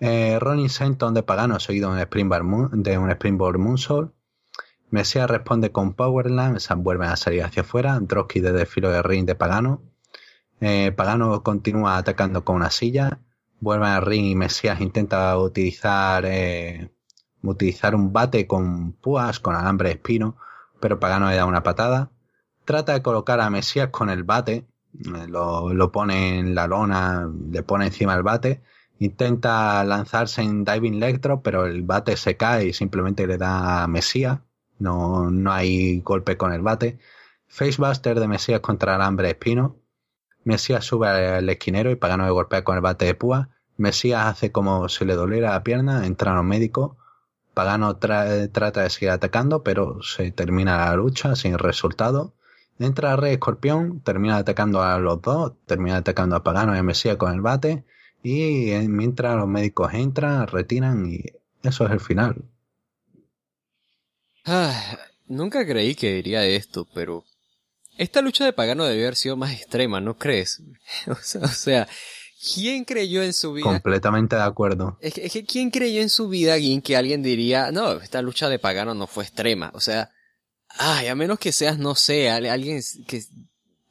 Eh, 0.00 0.38
Ronnie 0.40 0.68
Senton 0.68 1.14
de 1.14 1.22
Pagano 1.22 1.60
seguido 1.60 1.94
de, 1.94 2.06
de 2.06 2.98
un 2.98 3.10
Springboard 3.10 3.58
Moonsault. 3.58 4.12
Mesías 4.90 5.30
responde 5.30 5.72
con 5.72 5.94
Powerland, 5.94 6.58
vuelven 6.78 7.08
a 7.08 7.16
salir 7.16 7.42
hacia 7.44 7.62
afuera. 7.62 7.98
Droski 8.00 8.40
de 8.40 8.66
filo 8.66 8.90
de 8.90 9.02
ring 9.02 9.26
de 9.26 9.34
Pagano. 9.34 9.82
Eh, 10.60 10.92
Pagano 10.92 11.42
continúa 11.42 11.96
atacando 11.96 12.44
con 12.44 12.56
una 12.56 12.70
silla. 12.70 13.20
Vuelve 13.60 13.86
al 13.86 14.02
ring 14.02 14.26
y 14.26 14.34
Mesías 14.34 14.80
intenta 14.80 15.36
utilizar, 15.38 16.24
eh, 16.26 16.90
utilizar 17.42 17.94
un 17.94 18.12
bate 18.12 18.46
con 18.46 18.92
púas, 18.94 19.40
con 19.40 19.54
alambre 19.54 19.88
de 19.90 19.94
espino, 19.96 20.36
pero 20.80 21.00
Pagano 21.00 21.28
le 21.30 21.36
da 21.36 21.46
una 21.46 21.62
patada 21.62 22.10
trata 22.64 22.94
de 22.94 23.02
colocar 23.02 23.40
a 23.40 23.50
Mesías 23.50 23.88
con 23.90 24.10
el 24.10 24.24
bate, 24.24 24.66
eh, 25.04 25.26
lo, 25.28 25.92
pone 25.92 26.38
en 26.38 26.54
la 26.54 26.66
lona, 26.66 27.30
le 27.50 27.62
pone 27.62 27.86
encima 27.86 28.14
el 28.14 28.22
bate, 28.22 28.62
intenta 28.98 29.82
lanzarse 29.84 30.42
en 30.42 30.64
Diving 30.64 30.94
Electro, 30.94 31.42
pero 31.42 31.66
el 31.66 31.82
bate 31.82 32.16
se 32.16 32.36
cae 32.36 32.66
y 32.68 32.72
simplemente 32.72 33.26
le 33.26 33.38
da 33.38 33.82
a 33.82 33.88
Mesías, 33.88 34.40
no, 34.78 35.30
no 35.30 35.52
hay 35.52 36.00
golpe 36.00 36.36
con 36.36 36.52
el 36.52 36.62
bate. 36.62 36.98
Facebuster 37.46 38.18
de 38.18 38.28
Mesías 38.28 38.60
contra 38.60 38.96
Alambre 38.96 39.30
Espino. 39.30 39.76
Mesías 40.44 40.84
sube 40.84 41.08
al 41.08 41.48
esquinero 41.48 41.90
y 41.90 41.96
Pagano 41.96 42.24
le 42.24 42.30
golpea 42.32 42.64
con 42.64 42.76
el 42.76 42.82
bate 42.82 43.04
de 43.06 43.14
púa. 43.14 43.50
Mesías 43.76 44.26
hace 44.26 44.52
como 44.52 44.88
si 44.88 45.04
le 45.04 45.14
doliera 45.14 45.50
la 45.50 45.62
pierna, 45.62 46.06
entra 46.06 46.34
los 46.34 46.44
médicos. 46.44 46.96
Pagano 47.54 47.96
trata 47.96 48.82
de 48.82 48.90
seguir 48.90 49.10
atacando, 49.10 49.62
pero 49.62 50.02
se 50.02 50.32
termina 50.32 50.86
la 50.86 50.96
lucha 50.96 51.36
sin 51.36 51.58
resultado. 51.58 52.34
Entra 52.78 53.16
Rey 53.16 53.34
Escorpión, 53.34 54.00
termina 54.00 54.36
atacando 54.36 54.82
a 54.82 54.98
los 54.98 55.22
dos, 55.22 55.52
termina 55.66 55.96
atacando 55.96 56.36
a 56.36 56.42
Pagano 56.42 56.74
y 56.74 56.78
a 56.78 56.82
Mesías 56.82 57.16
con 57.16 57.32
el 57.32 57.40
bate. 57.40 57.84
Y 58.22 58.72
mientras 58.88 59.36
los 59.36 59.46
médicos 59.46 59.92
entran, 59.94 60.46
retiran 60.46 61.06
y 61.06 61.20
eso 61.62 61.86
es 61.86 61.92
el 61.92 62.00
final. 62.00 62.44
Ah, 64.44 64.98
nunca 65.26 65.66
creí 65.66 65.94
que 65.94 66.14
diría 66.14 66.44
esto, 66.44 66.86
pero 66.94 67.24
esta 67.96 68.20
lucha 68.22 68.44
de 68.44 68.52
Pagano 68.52 68.84
debió 68.84 69.04
haber 69.04 69.16
sido 69.16 69.36
más 69.36 69.52
extrema, 69.52 70.00
¿no 70.00 70.18
crees? 70.18 70.62
o, 71.06 71.48
sea, 71.48 71.86
¿quién 72.54 72.84
creyó 72.84 73.22
en 73.22 73.32
su 73.32 73.52
vida? 73.52 73.64
Completamente 73.64 74.36
de 74.36 74.42
acuerdo. 74.42 74.98
Es 75.00 75.14
que, 75.14 75.44
¿quién 75.44 75.70
creyó 75.70 76.00
en 76.02 76.10
su 76.10 76.28
vida 76.28 76.56
en 76.56 76.82
que 76.82 76.96
alguien 76.96 77.22
diría, 77.22 77.70
no, 77.70 77.92
esta 77.92 78.20
lucha 78.20 78.48
de 78.48 78.58
Pagano 78.58 78.94
no 78.94 79.06
fue 79.06 79.24
extrema? 79.24 79.70
O 79.74 79.80
sea, 79.80 80.10
ay, 80.76 81.08
a 81.08 81.14
menos 81.14 81.38
que 81.38 81.52
seas, 81.52 81.78
no 81.78 81.94
sé, 81.94 82.30
alguien 82.30 82.80
que, 83.06 83.22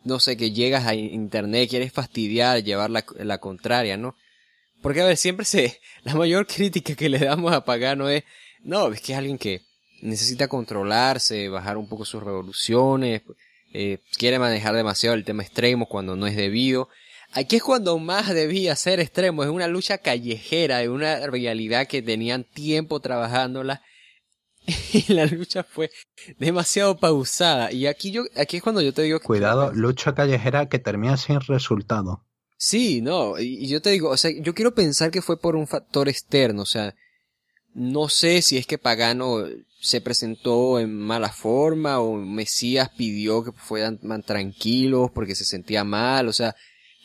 no 0.04 0.20
sé, 0.20 0.38
que 0.38 0.52
llegas 0.52 0.86
a 0.86 0.96
internet, 0.96 1.70
quieres 1.70 1.92
fastidiar, 1.92 2.64
llevar 2.64 2.90
la, 2.90 3.06
la 3.20 3.38
contraria, 3.40 3.98
¿no? 3.98 4.16
Porque, 4.82 5.02
a 5.02 5.06
ver, 5.06 5.18
siempre 5.18 5.46
se, 5.46 5.80
la 6.04 6.16
mayor 6.16 6.46
crítica 6.46 6.96
que 6.96 7.10
le 7.10 7.20
damos 7.20 7.54
a 7.54 7.66
Pagano 7.66 8.10
es, 8.10 8.24
no, 8.62 8.92
es 8.92 9.02
que 9.02 9.14
es 9.14 9.18
alguien 9.18 9.38
que 9.38 9.62
necesita 10.02 10.48
controlarse, 10.48 11.50
bajar 11.50 11.78
un 11.78 11.88
poco 11.88 12.06
sus 12.06 12.22
revoluciones, 12.22 13.22
eh, 13.74 14.00
quiere 14.18 14.38
manejar 14.38 14.76
demasiado 14.76 15.16
el 15.16 15.24
tema 15.24 15.44
extremo 15.44 15.88
cuando 15.88 16.16
no 16.16 16.28
es 16.28 16.36
debido. 16.36 16.90
Aquí 17.32 17.56
es 17.56 17.64
cuando 17.64 17.98
más 17.98 18.30
debía 18.30 18.76
ser 18.76 19.00
extremo, 19.00 19.44
es 19.44 19.50
una 19.50 19.68
lucha 19.68 19.98
callejera, 19.98 20.84
es 20.84 20.90
una 20.90 21.26
realidad 21.26 21.88
que 21.88 22.02
tenían 22.04 22.44
tiempo 22.44 23.00
trabajándola 23.00 23.82
la 25.10 25.26
lucha 25.26 25.64
fue 25.64 25.92
demasiado 26.38 26.98
pausada. 26.98 27.72
Y 27.72 27.88
aquí 27.88 28.12
yo, 28.12 28.24
aquí 28.36 28.58
es 28.58 28.64
cuando 28.64 28.82
yo 28.82 28.94
te 28.94 29.02
digo 29.04 29.20
que 29.20 29.26
Cuidado, 29.26 29.72
lucha 29.74 30.16
callejera 30.16 30.70
que 30.70 30.80
termina 30.80 31.18
sin 31.18 31.40
resultado. 31.42 32.26
Sí, 32.58 33.02
no, 33.02 33.38
y 33.40 33.68
yo 33.68 33.82
te 33.82 33.90
digo, 33.90 34.10
o 34.10 34.16
sea, 34.16 34.32
yo 34.32 34.54
quiero 34.54 34.74
pensar 34.74 35.12
que 35.12 35.22
fue 35.22 35.38
por 35.38 35.58
un 35.58 35.68
factor 35.68 36.08
externo, 36.08 36.62
o 36.62 36.66
sea, 36.66 36.96
no 37.74 38.08
sé 38.08 38.42
si 38.42 38.58
es 38.58 38.66
que 38.66 38.78
Pagano 38.78 39.44
se 39.82 40.00
presentó 40.00 40.80
en 40.80 40.98
mala 40.98 41.28
forma 41.28 42.00
o 42.00 42.16
Mesías 42.16 42.90
pidió 42.96 43.44
que 43.44 43.52
fueran 43.52 44.00
más 44.04 44.24
tranquilos 44.24 45.12
porque 45.14 45.36
se 45.36 45.44
sentía 45.44 45.84
mal, 45.84 46.30
o 46.30 46.34
sea, 46.34 46.56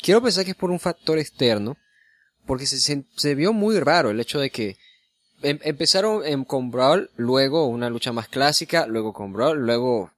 quiero 0.00 0.22
pensar 0.22 0.44
que 0.44 0.52
es 0.52 0.56
por 0.56 0.70
un 0.70 0.78
factor 0.78 1.18
externo, 1.18 1.76
porque 2.46 2.66
se, 2.66 3.04
se 3.16 3.34
vio 3.34 3.52
muy 3.52 3.80
raro 3.80 4.11
el 4.11 4.20
hecho 4.20 4.38
de 4.38 4.50
que 4.50 4.76
em, 5.43 5.59
empezaron 5.62 6.24
en, 6.24 6.45
con 6.45 6.70
Brawl, 6.70 7.11
luego 7.16 7.66
una 7.66 7.91
lucha 7.91 8.12
más 8.12 8.28
clásica, 8.28 8.86
luego 8.86 9.12
con 9.12 9.32
Brawl, 9.32 9.59
luego 9.59 10.12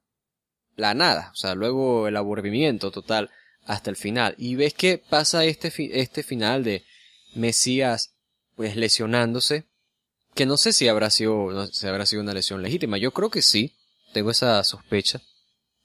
la 0.75 0.93
nada, 0.93 1.29
o 1.33 1.35
sea, 1.35 1.55
luego 1.55 2.07
el 2.07 2.17
aburrimiento 2.17 2.91
total 2.91 3.29
hasta 3.65 3.89
el 3.89 3.95
final. 3.95 4.35
Y 4.37 4.55
ves 4.55 4.73
que 4.73 4.97
pasa 4.97 5.45
este, 5.45 5.71
este 5.99 6.23
final 6.23 6.63
de 6.63 6.83
Mesías 7.35 8.13
pues 8.55 8.75
lesionándose 8.75 9.65
que 10.33 10.45
no 10.45 10.57
sé 10.57 10.73
si 10.73 10.87
habrá 10.87 11.09
sido, 11.09 11.51
no, 11.51 11.67
si 11.67 11.87
habrá 11.87 12.05
sido 12.05 12.21
una 12.21 12.33
lesión 12.33 12.61
legítima. 12.61 12.97
Yo 12.97 13.11
creo 13.11 13.29
que 13.29 13.41
sí. 13.41 13.75
Tengo 14.13 14.31
esa 14.31 14.61
sospecha 14.63 15.21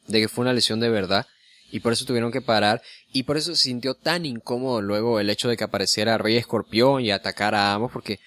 de 0.08 0.20
que 0.20 0.28
fue 0.28 0.42
una 0.42 0.52
lesión 0.52 0.80
de 0.80 0.88
verdad. 0.88 1.26
Y 1.70 1.80
por 1.80 1.92
eso 1.92 2.04
tuvieron 2.04 2.32
que 2.32 2.40
parar. 2.40 2.82
Y 3.12 3.24
por 3.24 3.36
eso 3.36 3.54
se 3.54 3.62
sintió 3.62 3.94
tan 3.94 4.24
incómodo 4.24 4.82
luego 4.82 5.20
el 5.20 5.30
hecho 5.30 5.48
de 5.48 5.56
que 5.56 5.64
apareciera 5.64 6.18
Rey 6.18 6.36
Escorpión 6.36 7.02
y 7.02 7.10
atacara 7.10 7.70
a 7.70 7.74
ambos. 7.74 7.92
Porque 7.92 8.20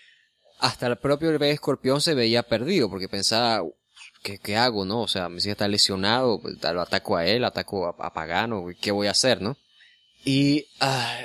hasta 0.59 0.87
el 0.87 0.97
propio 0.97 1.37
Rey 1.37 1.51
Escorpión 1.51 2.01
se 2.01 2.13
veía 2.13 2.43
perdido. 2.43 2.89
Porque 2.89 3.09
pensaba, 3.09 3.63
¿qué, 4.23 4.37
qué 4.39 4.55
hago, 4.57 4.85
no? 4.85 5.01
O 5.01 5.07
sea, 5.07 5.29
me 5.29 5.41
si 5.41 5.49
está 5.49 5.67
lesionado. 5.67 6.41
Pues, 6.41 6.55
lo 6.61 6.81
ataco 6.81 7.17
a 7.17 7.25
él, 7.25 7.43
ataco 7.43 7.87
a, 7.87 8.13
Pagano. 8.13 8.65
¿Qué 8.81 8.91
voy 8.91 9.07
a 9.07 9.11
hacer, 9.11 9.41
no? 9.41 9.57
Y, 10.23 10.67
ah, 10.79 11.19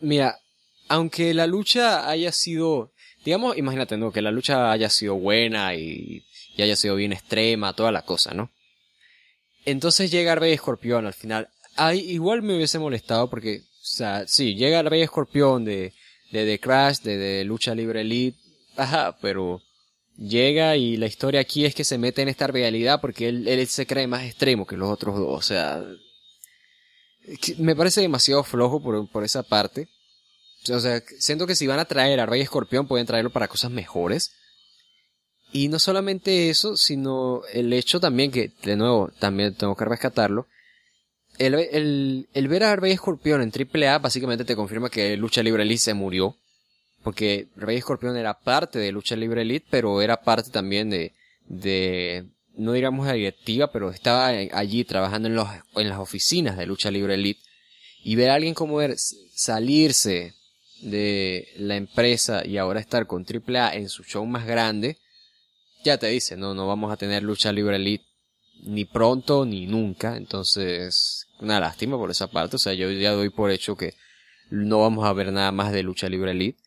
mira, 0.00 0.38
aunque 0.88 1.32
la 1.32 1.46
lucha 1.46 2.08
haya 2.08 2.32
sido 2.32 2.92
digamos, 3.24 3.56
imagínate, 3.56 3.96
¿no? 3.96 4.12
Que 4.12 4.22
la 4.22 4.30
lucha 4.30 4.70
haya 4.70 4.88
sido 4.88 5.14
buena 5.14 5.74
y, 5.74 6.24
haya 6.58 6.76
sido 6.76 6.96
bien 6.96 7.12
extrema, 7.12 7.74
toda 7.74 7.92
la 7.92 8.02
cosa, 8.02 8.34
¿no? 8.34 8.50
Entonces 9.64 10.10
llega 10.10 10.34
Rey 10.34 10.52
Escorpión 10.52 11.06
al 11.06 11.14
final. 11.14 11.48
Ahí 11.76 12.00
igual 12.00 12.42
me 12.42 12.56
hubiese 12.56 12.78
molestado 12.78 13.30
porque, 13.30 13.60
o 13.60 13.84
sea, 13.84 14.26
sí, 14.26 14.54
llega 14.54 14.82
Rey 14.82 15.02
Escorpión 15.02 15.64
de, 15.64 15.92
de 16.30 16.44
The 16.44 16.58
Crash, 16.58 16.98
de, 17.00 17.16
de 17.16 17.44
Lucha 17.44 17.74
Libre 17.74 18.02
Elite, 18.02 18.38
ajá, 18.76 19.16
pero 19.20 19.60
llega 20.16 20.76
y 20.76 20.96
la 20.96 21.06
historia 21.06 21.40
aquí 21.40 21.64
es 21.64 21.74
que 21.74 21.84
se 21.84 21.98
mete 21.98 22.22
en 22.22 22.28
esta 22.28 22.46
realidad 22.46 23.00
porque 23.00 23.28
él, 23.28 23.48
él 23.48 23.66
se 23.66 23.86
cree 23.86 24.06
más 24.06 24.24
extremo 24.24 24.66
que 24.66 24.76
los 24.76 24.90
otros 24.90 25.18
dos, 25.18 25.38
o 25.38 25.42
sea, 25.42 25.82
me 27.58 27.76
parece 27.76 28.00
demasiado 28.00 28.42
flojo 28.44 28.82
por, 28.82 29.08
por 29.10 29.24
esa 29.24 29.42
parte. 29.42 29.88
O 30.70 30.78
sea, 30.78 31.02
siento 31.18 31.46
que 31.46 31.56
si 31.56 31.66
van 31.66 31.78
a 31.78 31.84
traer 31.84 32.20
a 32.20 32.26
Rey 32.26 32.40
Escorpión, 32.40 32.86
pueden 32.86 33.06
traerlo 33.06 33.30
para 33.30 33.48
cosas 33.48 33.70
mejores. 33.70 34.32
Y 35.52 35.68
no 35.68 35.78
solamente 35.78 36.50
eso, 36.50 36.76
sino 36.76 37.42
el 37.52 37.72
hecho 37.72 38.00
también 38.00 38.30
que, 38.30 38.52
de 38.62 38.76
nuevo, 38.76 39.10
también 39.18 39.54
tengo 39.54 39.76
que 39.76 39.84
rescatarlo. 39.84 40.46
El, 41.38 41.54
el, 41.54 42.28
el 42.32 42.48
ver 42.48 42.64
a 42.64 42.76
Rey 42.76 42.92
Escorpión 42.92 43.42
en 43.42 43.52
AAA 43.52 43.98
básicamente 43.98 44.44
te 44.44 44.56
confirma 44.56 44.90
que 44.90 45.16
Lucha 45.16 45.42
Libre 45.42 45.62
Elite 45.64 45.80
se 45.80 45.94
murió. 45.94 46.36
Porque 47.02 47.48
Rey 47.56 47.78
Escorpión 47.78 48.16
era 48.16 48.38
parte 48.38 48.78
de 48.78 48.92
Lucha 48.92 49.16
Libre 49.16 49.42
Elite, 49.42 49.66
pero 49.70 50.02
era 50.02 50.22
parte 50.22 50.50
también 50.50 50.88
de, 50.90 51.14
de, 51.46 52.26
no 52.54 52.72
digamos 52.72 53.06
la 53.06 53.14
directiva, 53.14 53.72
pero 53.72 53.90
estaba 53.90 54.28
allí 54.28 54.84
trabajando 54.84 55.28
en, 55.28 55.34
los, 55.34 55.48
en 55.74 55.88
las 55.88 55.98
oficinas 55.98 56.56
de 56.56 56.66
Lucha 56.66 56.90
Libre 56.90 57.14
Elite. 57.14 57.40
Y 58.04 58.16
ver 58.16 58.30
a 58.30 58.34
alguien 58.34 58.54
como 58.54 58.76
ver 58.76 58.96
salirse 58.96 60.34
de 60.82 61.48
la 61.56 61.76
empresa 61.76 62.44
y 62.44 62.58
ahora 62.58 62.80
estar 62.80 63.06
con 63.06 63.24
AAA 63.24 63.74
en 63.76 63.88
su 63.88 64.02
show 64.02 64.26
más 64.26 64.46
grande, 64.46 64.98
ya 65.84 65.98
te 65.98 66.08
dice, 66.08 66.36
no, 66.36 66.54
no 66.54 66.66
vamos 66.66 66.92
a 66.92 66.96
tener 66.96 67.22
lucha 67.22 67.52
libre 67.52 67.76
elite 67.76 68.04
ni 68.64 68.84
pronto 68.84 69.44
ni 69.44 69.66
nunca. 69.66 70.16
Entonces, 70.16 71.26
una 71.40 71.60
lástima 71.60 71.96
por 71.96 72.10
esa 72.10 72.28
parte. 72.28 72.56
O 72.56 72.58
sea, 72.58 72.74
yo 72.74 72.90
ya 72.90 73.12
doy 73.12 73.30
por 73.30 73.50
hecho 73.50 73.76
que 73.76 73.94
no 74.50 74.80
vamos 74.80 75.04
a 75.04 75.12
ver 75.12 75.32
nada 75.32 75.52
más 75.52 75.72
de 75.72 75.82
lucha 75.82 76.08
libre 76.08 76.32
elite. 76.32 76.61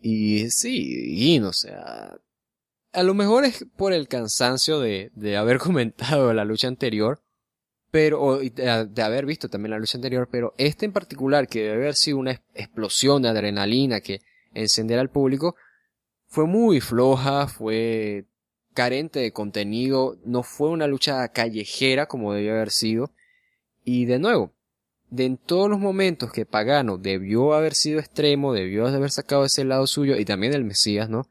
Y 0.00 0.50
sí, 0.50 1.34
y 1.34 1.38
no 1.40 1.52
sea, 1.52 2.18
a 2.92 3.02
lo 3.02 3.14
mejor 3.14 3.44
es 3.44 3.66
por 3.76 3.92
el 3.92 4.08
cansancio 4.08 4.80
de, 4.80 5.10
de 5.14 5.36
haber 5.36 5.58
comentado 5.58 6.32
la 6.32 6.44
lucha 6.44 6.68
anterior 6.68 7.22
pero 7.96 8.40
de, 8.40 9.02
haber 9.02 9.24
visto 9.24 9.48
también 9.48 9.70
la 9.70 9.78
lucha 9.78 9.96
anterior, 9.96 10.28
pero 10.30 10.52
este 10.58 10.84
en 10.84 10.92
particular, 10.92 11.48
que 11.48 11.62
debe 11.62 11.74
haber 11.76 11.94
sido 11.94 12.18
una 12.18 12.42
explosión 12.54 13.22
de 13.22 13.30
adrenalina 13.30 14.02
que 14.02 14.20
encendiera 14.52 15.00
al 15.00 15.08
público, 15.08 15.56
fue 16.26 16.46
muy 16.46 16.82
floja, 16.82 17.46
fue 17.46 18.26
carente 18.74 19.20
de 19.20 19.32
contenido, 19.32 20.18
no 20.26 20.42
fue 20.42 20.68
una 20.68 20.86
lucha 20.86 21.26
callejera 21.28 22.04
como 22.06 22.34
debió 22.34 22.52
haber 22.52 22.70
sido, 22.70 23.12
y 23.82 24.04
de 24.04 24.18
nuevo, 24.18 24.52
de 25.16 25.24
en 25.24 25.36
todos 25.36 25.68
los 25.68 25.78
momentos 25.78 26.32
que 26.32 26.46
Pagano 26.46 26.98
debió 26.98 27.54
haber 27.54 27.74
sido 27.74 27.98
extremo, 27.98 28.52
debió 28.52 28.86
haber 28.86 29.10
sacado 29.10 29.44
ese 29.44 29.64
lado 29.64 29.86
suyo, 29.86 30.16
y 30.16 30.24
también 30.24 30.54
el 30.54 30.64
Mesías, 30.64 31.08
¿no? 31.08 31.26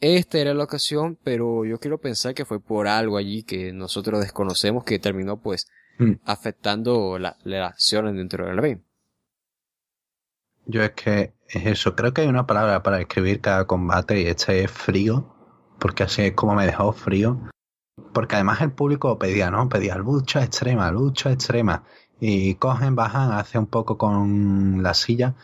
Esta 0.00 0.38
era 0.38 0.54
la 0.54 0.64
ocasión, 0.64 1.18
pero 1.22 1.64
yo 1.64 1.78
quiero 1.78 1.98
pensar 1.98 2.34
que 2.34 2.44
fue 2.44 2.60
por 2.60 2.88
algo 2.88 3.16
allí 3.16 3.44
que 3.44 3.72
nosotros 3.72 4.20
desconocemos 4.20 4.84
que 4.84 4.98
terminó 4.98 5.40
pues 5.40 5.66
Mm. 5.98 6.12
afectando 6.24 7.18
las 7.18 7.36
acciones 7.44 8.14
dentro 8.14 8.46
del 8.46 8.58
ring. 8.58 8.80
Yo 10.66 10.82
es 10.82 10.92
que 10.92 11.34
es 11.48 11.66
eso, 11.66 11.94
creo 11.94 12.12
que 12.12 12.22
hay 12.22 12.28
una 12.28 12.46
palabra 12.46 12.82
para 12.82 13.00
escribir 13.00 13.40
cada 13.40 13.66
combate 13.66 14.20
y 14.20 14.26
este 14.26 14.64
es 14.64 14.70
frío, 14.70 15.34
porque 15.78 16.04
así 16.04 16.22
es 16.22 16.32
como 16.32 16.54
me 16.54 16.66
dejó 16.66 16.92
frío. 16.92 17.40
Porque 18.14 18.36
además 18.36 18.60
el 18.62 18.72
público 18.72 19.18
pedía, 19.18 19.50
¿no? 19.50 19.68
Pedía 19.68 19.96
lucha 19.96 20.42
extrema, 20.42 20.90
lucha 20.90 21.30
extrema. 21.30 21.84
Y 22.24 22.54
cogen, 22.54 22.94
bajan, 22.94 23.32
hace 23.32 23.58
un 23.58 23.66
poco 23.66 23.98
con 23.98 24.80
la 24.80 24.94
silla, 24.94 25.34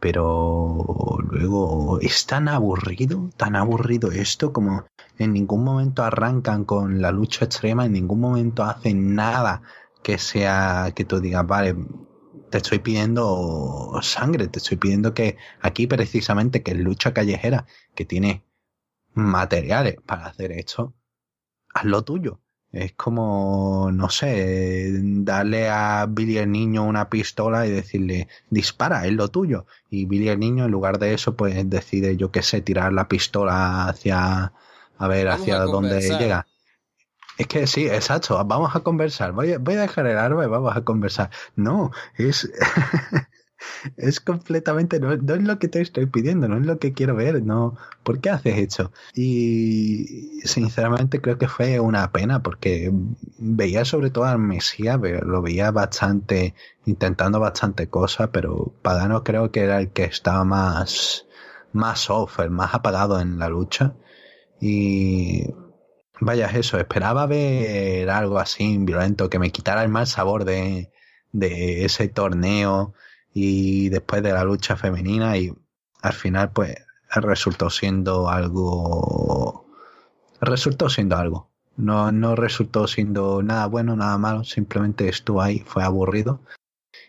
pero 0.00 1.16
luego 1.30 1.98
es 2.00 2.26
tan 2.26 2.46
aburrido, 2.48 3.30
tan 3.38 3.56
aburrido 3.56 4.12
esto, 4.12 4.52
como 4.52 4.84
en 5.18 5.32
ningún 5.32 5.64
momento 5.64 6.02
arrancan 6.02 6.66
con 6.66 7.00
la 7.00 7.10
lucha 7.10 7.46
extrema, 7.46 7.86
en 7.86 7.92
ningún 7.92 8.20
momento 8.20 8.64
hacen 8.64 9.14
nada 9.14 9.62
que 10.02 10.18
sea 10.18 10.92
que 10.94 11.06
tú 11.06 11.20
digas, 11.20 11.46
vale, 11.46 11.74
te 12.50 12.58
estoy 12.58 12.80
pidiendo 12.80 13.98
sangre, 14.02 14.48
te 14.48 14.58
estoy 14.58 14.76
pidiendo 14.76 15.14
que 15.14 15.38
aquí 15.62 15.86
precisamente 15.86 16.62
que 16.62 16.72
es 16.72 16.78
lucha 16.78 17.14
callejera, 17.14 17.64
que 17.94 18.04
tiene 18.04 18.44
materiales 19.14 19.96
para 20.04 20.26
hacer 20.26 20.52
esto, 20.52 20.92
haz 21.72 21.84
lo 21.86 22.04
tuyo. 22.04 22.40
Es 22.72 22.92
como, 22.92 23.90
no 23.92 24.10
sé, 24.10 24.92
darle 25.02 25.68
a 25.68 26.06
Billy 26.08 26.38
el 26.38 26.52
niño 26.52 26.84
una 26.84 27.10
pistola 27.10 27.66
y 27.66 27.70
decirle, 27.70 28.28
dispara, 28.48 29.06
es 29.06 29.12
lo 29.12 29.28
tuyo. 29.28 29.66
Y 29.88 30.04
Billy 30.06 30.28
el 30.28 30.38
niño, 30.38 30.66
en 30.66 30.70
lugar 30.70 30.98
de 30.98 31.14
eso, 31.14 31.34
pues 31.34 31.68
decide, 31.68 32.16
yo 32.16 32.30
qué 32.30 32.42
sé, 32.42 32.60
tirar 32.60 32.92
la 32.92 33.08
pistola 33.08 33.88
hacia, 33.88 34.52
a 34.98 35.08
ver, 35.08 35.28
hacia 35.28 35.60
dónde 35.60 36.00
llega. 36.00 36.46
Es 37.38 37.46
que 37.46 37.66
sí, 37.66 37.86
exacto, 37.86 38.42
vamos 38.44 38.76
a 38.76 38.80
conversar. 38.80 39.32
Voy 39.32 39.54
a, 39.54 39.58
voy 39.58 39.74
a 39.74 39.80
dejar 39.80 40.06
el 40.06 40.18
arma 40.18 40.44
y 40.44 40.48
vamos 40.48 40.76
a 40.76 40.82
conversar. 40.82 41.30
No, 41.56 41.90
es. 42.16 42.50
es 43.96 44.20
completamente, 44.20 45.00
no, 45.00 45.12
es 45.12 45.42
lo 45.42 45.58
que 45.58 45.68
te 45.68 45.80
estoy 45.80 46.06
pidiendo, 46.06 46.48
no 46.48 46.58
es 46.58 46.66
lo 46.66 46.78
que 46.78 46.92
quiero 46.92 47.14
ver, 47.14 47.42
no, 47.42 47.76
¿por 48.02 48.20
qué 48.20 48.30
haces 48.30 48.58
eso? 48.58 48.92
Y 49.14 50.40
sinceramente 50.44 51.20
creo 51.20 51.38
que 51.38 51.48
fue 51.48 51.80
una 51.80 52.10
pena 52.12 52.42
porque 52.42 52.92
veía 53.38 53.84
sobre 53.84 54.10
todo 54.10 54.24
al 54.24 54.38
Mesías, 54.38 54.98
lo 55.00 55.42
veía 55.42 55.70
bastante, 55.70 56.54
intentando 56.86 57.40
bastante 57.40 57.88
cosas, 57.88 58.30
pero 58.32 58.74
Pagano 58.82 59.24
creo 59.24 59.50
que 59.50 59.60
era 59.60 59.78
el 59.80 59.90
que 59.90 60.04
estaba 60.04 60.44
más, 60.44 61.26
más 61.72 62.10
off, 62.10 62.40
el 62.40 62.50
más 62.50 62.74
apagado 62.74 63.20
en 63.20 63.38
la 63.38 63.48
lucha. 63.48 63.94
Y 64.60 65.46
vaya, 66.20 66.46
eso, 66.48 66.78
esperaba 66.78 67.26
ver 67.26 68.10
algo 68.10 68.38
así 68.38 68.76
violento, 68.78 69.30
que 69.30 69.38
me 69.38 69.50
quitara 69.50 69.82
el 69.82 69.88
mal 69.88 70.06
sabor 70.06 70.44
de, 70.44 70.90
de 71.32 71.84
ese 71.84 72.08
torneo 72.08 72.94
y 73.32 73.88
después 73.88 74.22
de 74.22 74.32
la 74.32 74.44
lucha 74.44 74.76
femenina 74.76 75.36
y 75.36 75.52
al 76.02 76.12
final 76.12 76.50
pues 76.52 76.76
resultó 77.14 77.70
siendo 77.70 78.28
algo 78.28 79.66
resultó 80.40 80.88
siendo 80.88 81.16
algo. 81.16 81.50
No, 81.76 82.12
no 82.12 82.36
resultó 82.36 82.86
siendo 82.86 83.42
nada 83.42 83.66
bueno 83.66 83.96
nada 83.96 84.18
malo 84.18 84.44
simplemente 84.44 85.08
estuvo 85.08 85.40
ahí 85.40 85.60
fue 85.60 85.82
aburrido 85.82 86.40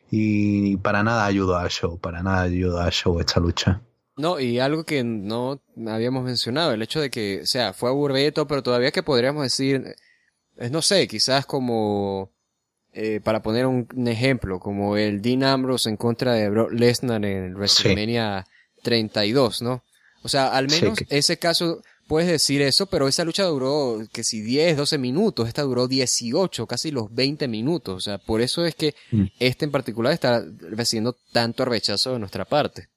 y 0.10 0.78
para 0.78 1.04
nada 1.04 1.26
ayudó 1.26 1.58
al 1.58 1.70
show 1.70 2.00
para 2.00 2.24
nada 2.24 2.44
ayudó 2.44 2.80
al 2.80 2.92
show 2.92 3.20
esta 3.20 3.40
lucha. 3.40 3.82
No, 4.18 4.40
y 4.40 4.60
algo 4.60 4.84
que 4.84 5.04
no 5.04 5.62
habíamos 5.88 6.24
mencionado, 6.24 6.74
el 6.74 6.82
hecho 6.82 7.00
de 7.00 7.10
que, 7.10 7.42
o 7.42 7.46
sea, 7.46 7.74
fue 7.74 7.90
aburrido, 7.90 8.46
pero 8.46 8.62
todavía 8.62 8.92
que 8.92 9.04
podríamos 9.04 9.42
decir, 9.44 9.96
no 10.70 10.82
sé, 10.82 11.08
quizás 11.08 11.46
como 11.46 12.32
eh, 12.94 13.22
para 13.24 13.42
poner 13.42 13.66
un, 13.66 13.88
ejemplo, 14.08 14.60
como 14.60 14.98
el 14.98 15.22
Dean 15.22 15.44
Ambrose 15.44 15.90
en 15.90 15.98
contra 15.98 16.34
de 16.34 16.50
Brock 16.50 16.72
Lesnar 16.72 17.24
en 17.26 17.56
WrestleMania 17.56 18.46
32, 18.84 19.62
¿no? 19.62 19.84
O 20.24 20.30
sea, 20.30 20.50
al 20.50 20.68
menos 20.68 21.00
ese 21.10 21.38
caso 21.38 21.82
puedes 22.08 22.30
decir 22.30 22.62
eso, 22.62 22.88
pero 22.88 23.08
esa 23.08 23.24
lucha 23.24 23.46
duró 23.46 24.02
que 24.12 24.26
si 24.26 24.42
10, 24.42 24.76
12 24.76 24.98
minutos, 24.98 25.48
esta 25.48 25.62
duró 25.62 25.88
18, 25.88 26.68
casi 26.68 26.92
los 26.92 27.14
20 27.16 27.48
minutos, 27.48 27.96
o 27.96 28.02
sea, 28.02 28.18
por 28.18 28.42
eso 28.42 28.66
es 28.66 28.76
que 28.76 28.94
mm. 29.12 29.24
este 29.40 29.64
en 29.64 29.72
particular 29.72 30.12
está 30.12 30.44
recibiendo 30.60 31.16
tanto 31.32 31.64
rechazo 31.64 32.12
de 32.12 32.20
nuestra 32.20 32.44
parte. 32.44 32.90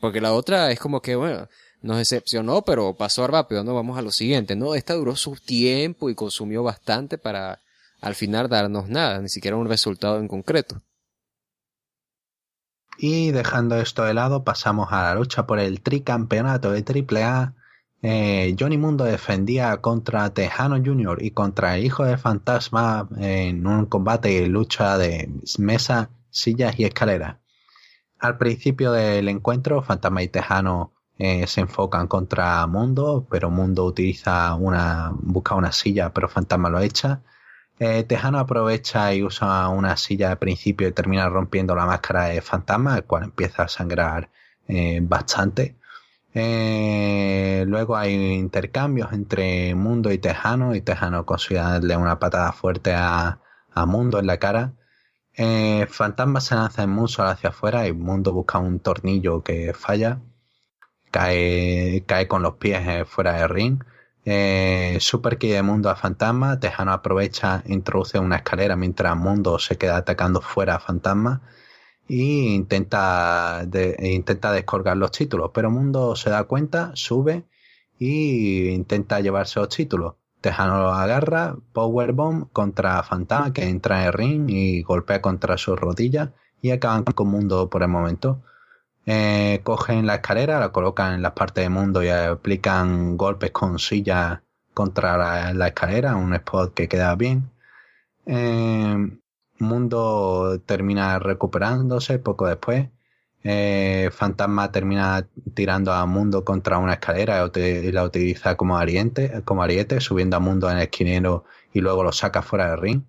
Porque 0.00 0.20
la 0.20 0.32
otra 0.32 0.70
es 0.70 0.78
como 0.78 1.02
que, 1.02 1.16
bueno, 1.16 1.48
nos 1.82 1.98
decepcionó, 1.98 2.62
pero 2.62 2.94
pasó 2.94 3.26
rápido, 3.26 3.64
¿no? 3.64 3.74
Vamos 3.74 3.98
a 3.98 4.02
lo 4.02 4.12
siguiente, 4.12 4.54
¿no? 4.54 4.76
Esta 4.76 4.94
duró 4.94 5.16
su 5.16 5.34
tiempo 5.34 6.08
y 6.08 6.14
consumió 6.14 6.62
bastante 6.62 7.18
para 7.18 7.60
al 8.00 8.14
final 8.14 8.48
darnos 8.48 8.88
nada, 8.88 9.20
ni 9.20 9.28
siquiera 9.28 9.56
un 9.56 9.68
resultado 9.68 10.18
en 10.18 10.28
concreto. 10.28 10.82
Y 12.98 13.30
dejando 13.30 13.80
esto 13.80 14.04
de 14.04 14.14
lado, 14.14 14.44
pasamos 14.44 14.92
a 14.92 15.02
la 15.02 15.14
lucha 15.14 15.46
por 15.46 15.58
el 15.58 15.80
tricampeonato 15.80 16.70
de 16.70 16.84
AAA. 16.84 17.54
Eh, 18.02 18.56
Johnny 18.58 18.78
Mundo 18.78 19.04
defendía 19.04 19.76
contra 19.78 20.32
Tejano 20.34 20.76
Jr. 20.76 21.22
y 21.22 21.30
contra 21.30 21.76
el 21.76 21.84
hijo 21.84 22.04
del 22.04 22.18
fantasma 22.18 23.08
en 23.18 23.66
un 23.66 23.86
combate 23.86 24.32
y 24.32 24.46
lucha 24.46 24.98
de 24.98 25.30
mesa, 25.58 26.10
sillas 26.30 26.78
y 26.78 26.84
escaleras. 26.84 27.38
Al 28.18 28.36
principio 28.36 28.92
del 28.92 29.28
encuentro, 29.30 29.82
Fantasma 29.82 30.22
y 30.22 30.28
Tejano 30.28 30.92
eh, 31.18 31.46
se 31.46 31.62
enfocan 31.62 32.06
contra 32.06 32.66
Mundo, 32.66 33.26
pero 33.30 33.50
Mundo 33.50 33.86
utiliza 33.86 34.54
una, 34.54 35.10
busca 35.14 35.54
una 35.54 35.72
silla, 35.72 36.12
pero 36.12 36.28
Fantasma 36.28 36.68
lo 36.68 36.80
echa. 36.80 37.22
Eh, 37.82 38.04
Tejano 38.04 38.38
aprovecha 38.38 39.14
y 39.14 39.22
usa 39.22 39.68
una 39.70 39.96
silla 39.96 40.28
de 40.28 40.36
principio 40.36 40.86
y 40.86 40.92
termina 40.92 41.30
rompiendo 41.30 41.74
la 41.74 41.86
máscara 41.86 42.26
de 42.26 42.42
fantasma, 42.42 42.96
el 42.98 43.04
cual 43.04 43.24
empieza 43.24 43.62
a 43.62 43.68
sangrar 43.68 44.30
eh, 44.68 45.00
bastante. 45.02 45.76
Eh, 46.34 47.64
luego 47.66 47.96
hay 47.96 48.14
intercambios 48.34 49.12
entre 49.14 49.74
Mundo 49.74 50.12
y 50.12 50.18
Tejano 50.18 50.74
y 50.74 50.82
Tejano 50.82 51.24
consigue 51.24 51.60
darle 51.60 51.96
una 51.96 52.18
patada 52.18 52.52
fuerte 52.52 52.92
a, 52.94 53.40
Mundo 53.86 54.18
en 54.18 54.26
la 54.26 54.38
cara. 54.38 54.74
fantasma 55.88 56.40
se 56.40 56.54
lanza 56.54 56.82
en 56.82 56.90
Mundo 56.90 57.22
hacia 57.24 57.50
afuera 57.50 57.86
y 57.88 57.92
Mundo 57.94 58.32
busca 58.32 58.58
un 58.58 58.80
tornillo 58.80 59.42
que 59.42 59.72
falla. 59.74 60.20
Cae, 61.10 62.04
cae 62.06 62.28
con 62.28 62.42
los 62.42 62.54
pies 62.56 63.08
fuera 63.08 63.34
del 63.34 63.48
ring. 63.48 63.82
Eh, 64.32 64.98
Super 65.00 65.36
de 65.38 65.60
Mundo 65.60 65.90
a 65.90 65.96
Fantasma, 65.96 66.60
Tejano 66.60 66.92
aprovecha, 66.92 67.64
introduce 67.66 68.16
una 68.16 68.36
escalera 68.36 68.76
mientras 68.76 69.16
Mundo 69.16 69.58
se 69.58 69.76
queda 69.76 69.96
atacando 69.96 70.40
fuera 70.40 70.76
a 70.76 70.78
Fantasma 70.78 71.42
y 72.06 72.54
intenta, 72.54 73.66
intenta 73.98 74.52
descolgar 74.52 74.96
los 74.98 75.10
títulos, 75.10 75.50
pero 75.52 75.68
Mundo 75.72 76.14
se 76.14 76.30
da 76.30 76.44
cuenta, 76.44 76.92
sube 76.94 77.44
e 77.98 78.70
intenta 78.72 79.18
llevarse 79.18 79.58
los 79.58 79.68
títulos. 79.68 80.14
Tejano 80.40 80.78
lo 80.78 80.92
agarra, 80.92 81.56
Powerbomb 81.72 82.52
contra 82.52 83.02
Fantasma 83.02 83.52
que 83.52 83.68
entra 83.68 84.02
en 84.02 84.06
el 84.06 84.12
ring 84.12 84.48
y 84.48 84.82
golpea 84.82 85.20
contra 85.20 85.58
sus 85.58 85.76
rodillas 85.76 86.30
y 86.62 86.70
acaban 86.70 87.02
con 87.02 87.26
Mundo 87.26 87.68
por 87.68 87.82
el 87.82 87.88
momento. 87.88 88.44
Eh, 89.12 89.60
cogen 89.64 90.06
la 90.06 90.16
escalera, 90.16 90.60
la 90.60 90.70
colocan 90.70 91.14
en 91.14 91.22
las 91.22 91.32
partes 91.32 91.64
del 91.64 91.72
mundo 91.72 92.00
y 92.04 92.08
aplican 92.10 93.16
golpes 93.16 93.50
con 93.50 93.80
silla 93.80 94.44
contra 94.72 95.52
la, 95.52 95.66
escalera, 95.66 96.14
un 96.14 96.32
spot 96.34 96.74
que 96.74 96.88
queda 96.88 97.16
bien. 97.16 97.50
Eh, 98.26 98.96
mundo 99.58 100.60
termina 100.64 101.18
recuperándose 101.18 102.20
poco 102.20 102.46
después. 102.46 102.88
Eh, 103.42 104.10
Fantasma 104.12 104.70
termina 104.70 105.26
tirando 105.54 105.92
a 105.92 106.06
Mundo 106.06 106.44
contra 106.44 106.78
una 106.78 106.92
escalera 106.94 107.50
y 107.56 107.90
la 107.90 108.04
utiliza 108.04 108.56
como 108.56 108.78
ariete, 108.78 109.42
como 109.44 109.64
ariete, 109.64 110.00
subiendo 110.00 110.36
a 110.36 110.40
Mundo 110.40 110.70
en 110.70 110.76
el 110.76 110.84
esquinero 110.84 111.44
y 111.72 111.80
luego 111.80 112.04
lo 112.04 112.12
saca 112.12 112.42
fuera 112.42 112.70
del 112.70 112.80
ring. 112.80 113.02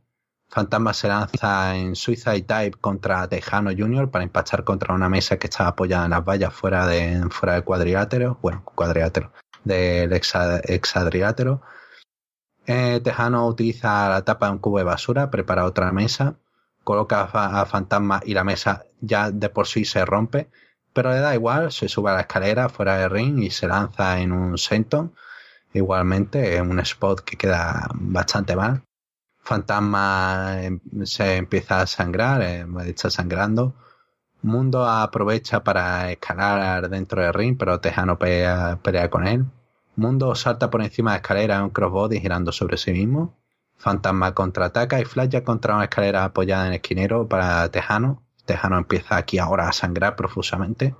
Fantasma 0.51 0.93
se 0.93 1.07
lanza 1.07 1.77
en 1.77 1.95
Suicide 1.95 2.41
Type 2.41 2.77
contra 2.81 3.25
Tejano 3.29 3.71
Jr. 3.71 4.11
para 4.11 4.25
impactar 4.25 4.65
contra 4.65 4.93
una 4.93 5.07
mesa 5.07 5.37
que 5.37 5.47
estaba 5.47 5.69
apoyada 5.69 6.03
en 6.03 6.11
las 6.11 6.25
vallas 6.25 6.53
fuera, 6.53 6.85
de, 6.85 7.25
fuera 7.29 7.53
del 7.53 7.63
cuadrilátero, 7.63 8.37
bueno, 8.41 8.61
cuadrilátero, 8.65 9.31
del 9.63 10.11
hexadrilátero. 10.11 11.61
Eh, 12.65 12.99
Tejano 13.01 13.47
utiliza 13.47 14.09
la 14.09 14.25
tapa 14.25 14.47
de 14.47 14.51
un 14.51 14.57
cubo 14.57 14.79
de 14.79 14.83
basura, 14.83 15.31
prepara 15.31 15.63
otra 15.63 15.93
mesa, 15.93 16.35
coloca 16.83 17.29
a, 17.31 17.65
Fantasma 17.65 18.21
y 18.25 18.33
la 18.33 18.43
mesa 18.43 18.83
ya 18.99 19.31
de 19.31 19.47
por 19.47 19.67
sí 19.67 19.85
se 19.85 20.03
rompe, 20.03 20.49
pero 20.91 21.11
le 21.11 21.21
da 21.21 21.33
igual, 21.33 21.71
se 21.71 21.87
sube 21.87 22.11
a 22.11 22.15
la 22.15 22.21
escalera 22.21 22.67
fuera 22.67 22.97
del 22.97 23.09
ring 23.09 23.41
y 23.41 23.51
se 23.51 23.67
lanza 23.67 24.19
en 24.19 24.33
un 24.33 24.57
senton, 24.57 25.15
igualmente 25.73 26.57
en 26.57 26.69
un 26.69 26.79
spot 26.81 27.21
que 27.21 27.37
queda 27.37 27.87
bastante 27.93 28.53
mal. 28.57 28.83
Fantasma 29.51 30.63
em, 30.63 30.79
se 31.03 31.35
empieza 31.35 31.81
a 31.81 31.85
sangrar, 31.85 32.41
eh, 32.41 32.65
está 32.85 33.09
sangrando. 33.09 33.75
Mundo 34.41 34.87
aprovecha 34.87 35.61
para 35.61 36.09
escalar 36.09 36.89
dentro 36.89 37.21
del 37.21 37.33
ring, 37.33 37.57
pero 37.59 37.81
Tejano 37.81 38.17
pelea, 38.17 38.79
con 39.09 39.27
él. 39.27 39.45
Mundo 39.97 40.35
salta 40.35 40.69
por 40.69 40.81
encima 40.81 41.11
de 41.11 41.17
escalera 41.17 41.61
un 41.65 41.69
crossbody 41.69 42.21
girando 42.21 42.53
sobre 42.53 42.77
sí 42.77 42.93
mismo. 42.93 43.37
Fantasma 43.75 44.33
contraataca 44.33 45.01
y 45.01 45.03
flasha 45.03 45.43
contra 45.43 45.75
una 45.75 45.83
escalera 45.83 46.23
apoyada 46.23 46.67
en 46.67 46.69
el 46.69 46.75
esquinero 46.75 47.27
para 47.27 47.69
Tejano. 47.71 48.23
Tejano 48.45 48.77
empieza 48.77 49.17
aquí 49.17 49.37
ahora 49.37 49.67
a 49.67 49.73
sangrar 49.73 50.15
profusamente. 50.15 50.95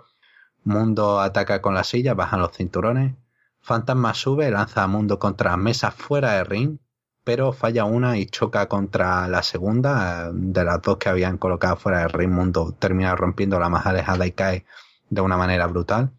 Mundo 0.66 1.22
ataca 1.22 1.62
con 1.62 1.74
la 1.74 1.86
silla, 1.86 2.16
bajan 2.16 2.42
los 2.42 2.52
cinturones. 2.52 3.16
Fantasma 3.62 4.14
sube, 4.14 4.52
lanza 4.52 4.84
a 4.84 4.88
Mundo 4.88 5.20
contra 5.20 5.56
mesas 5.56 5.94
fuera 5.94 6.34
del 6.34 6.48
ring 6.48 6.80
pero 7.24 7.54
falla 7.54 7.86
una 7.86 8.18
y 8.18 8.26
choca 8.26 8.68
contra 8.68 9.28
la 9.28 9.44
segunda 9.44 10.32
de 10.34 10.64
las 10.64 10.82
dos 10.82 10.98
que 10.98 11.10
habían 11.10 11.38
colocado 11.38 11.76
fuera 11.76 12.00
del 12.00 12.10
ring. 12.10 12.32
Mundo 12.32 12.76
termina 12.78 13.16
rompiendo 13.16 13.60
la 13.60 13.70
más 13.70 13.86
alejada 13.86 14.26
y 14.26 14.32
cae 14.32 14.66
de 15.10 15.22
una 15.22 15.38
manera 15.38 15.68
brutal. 15.68 16.12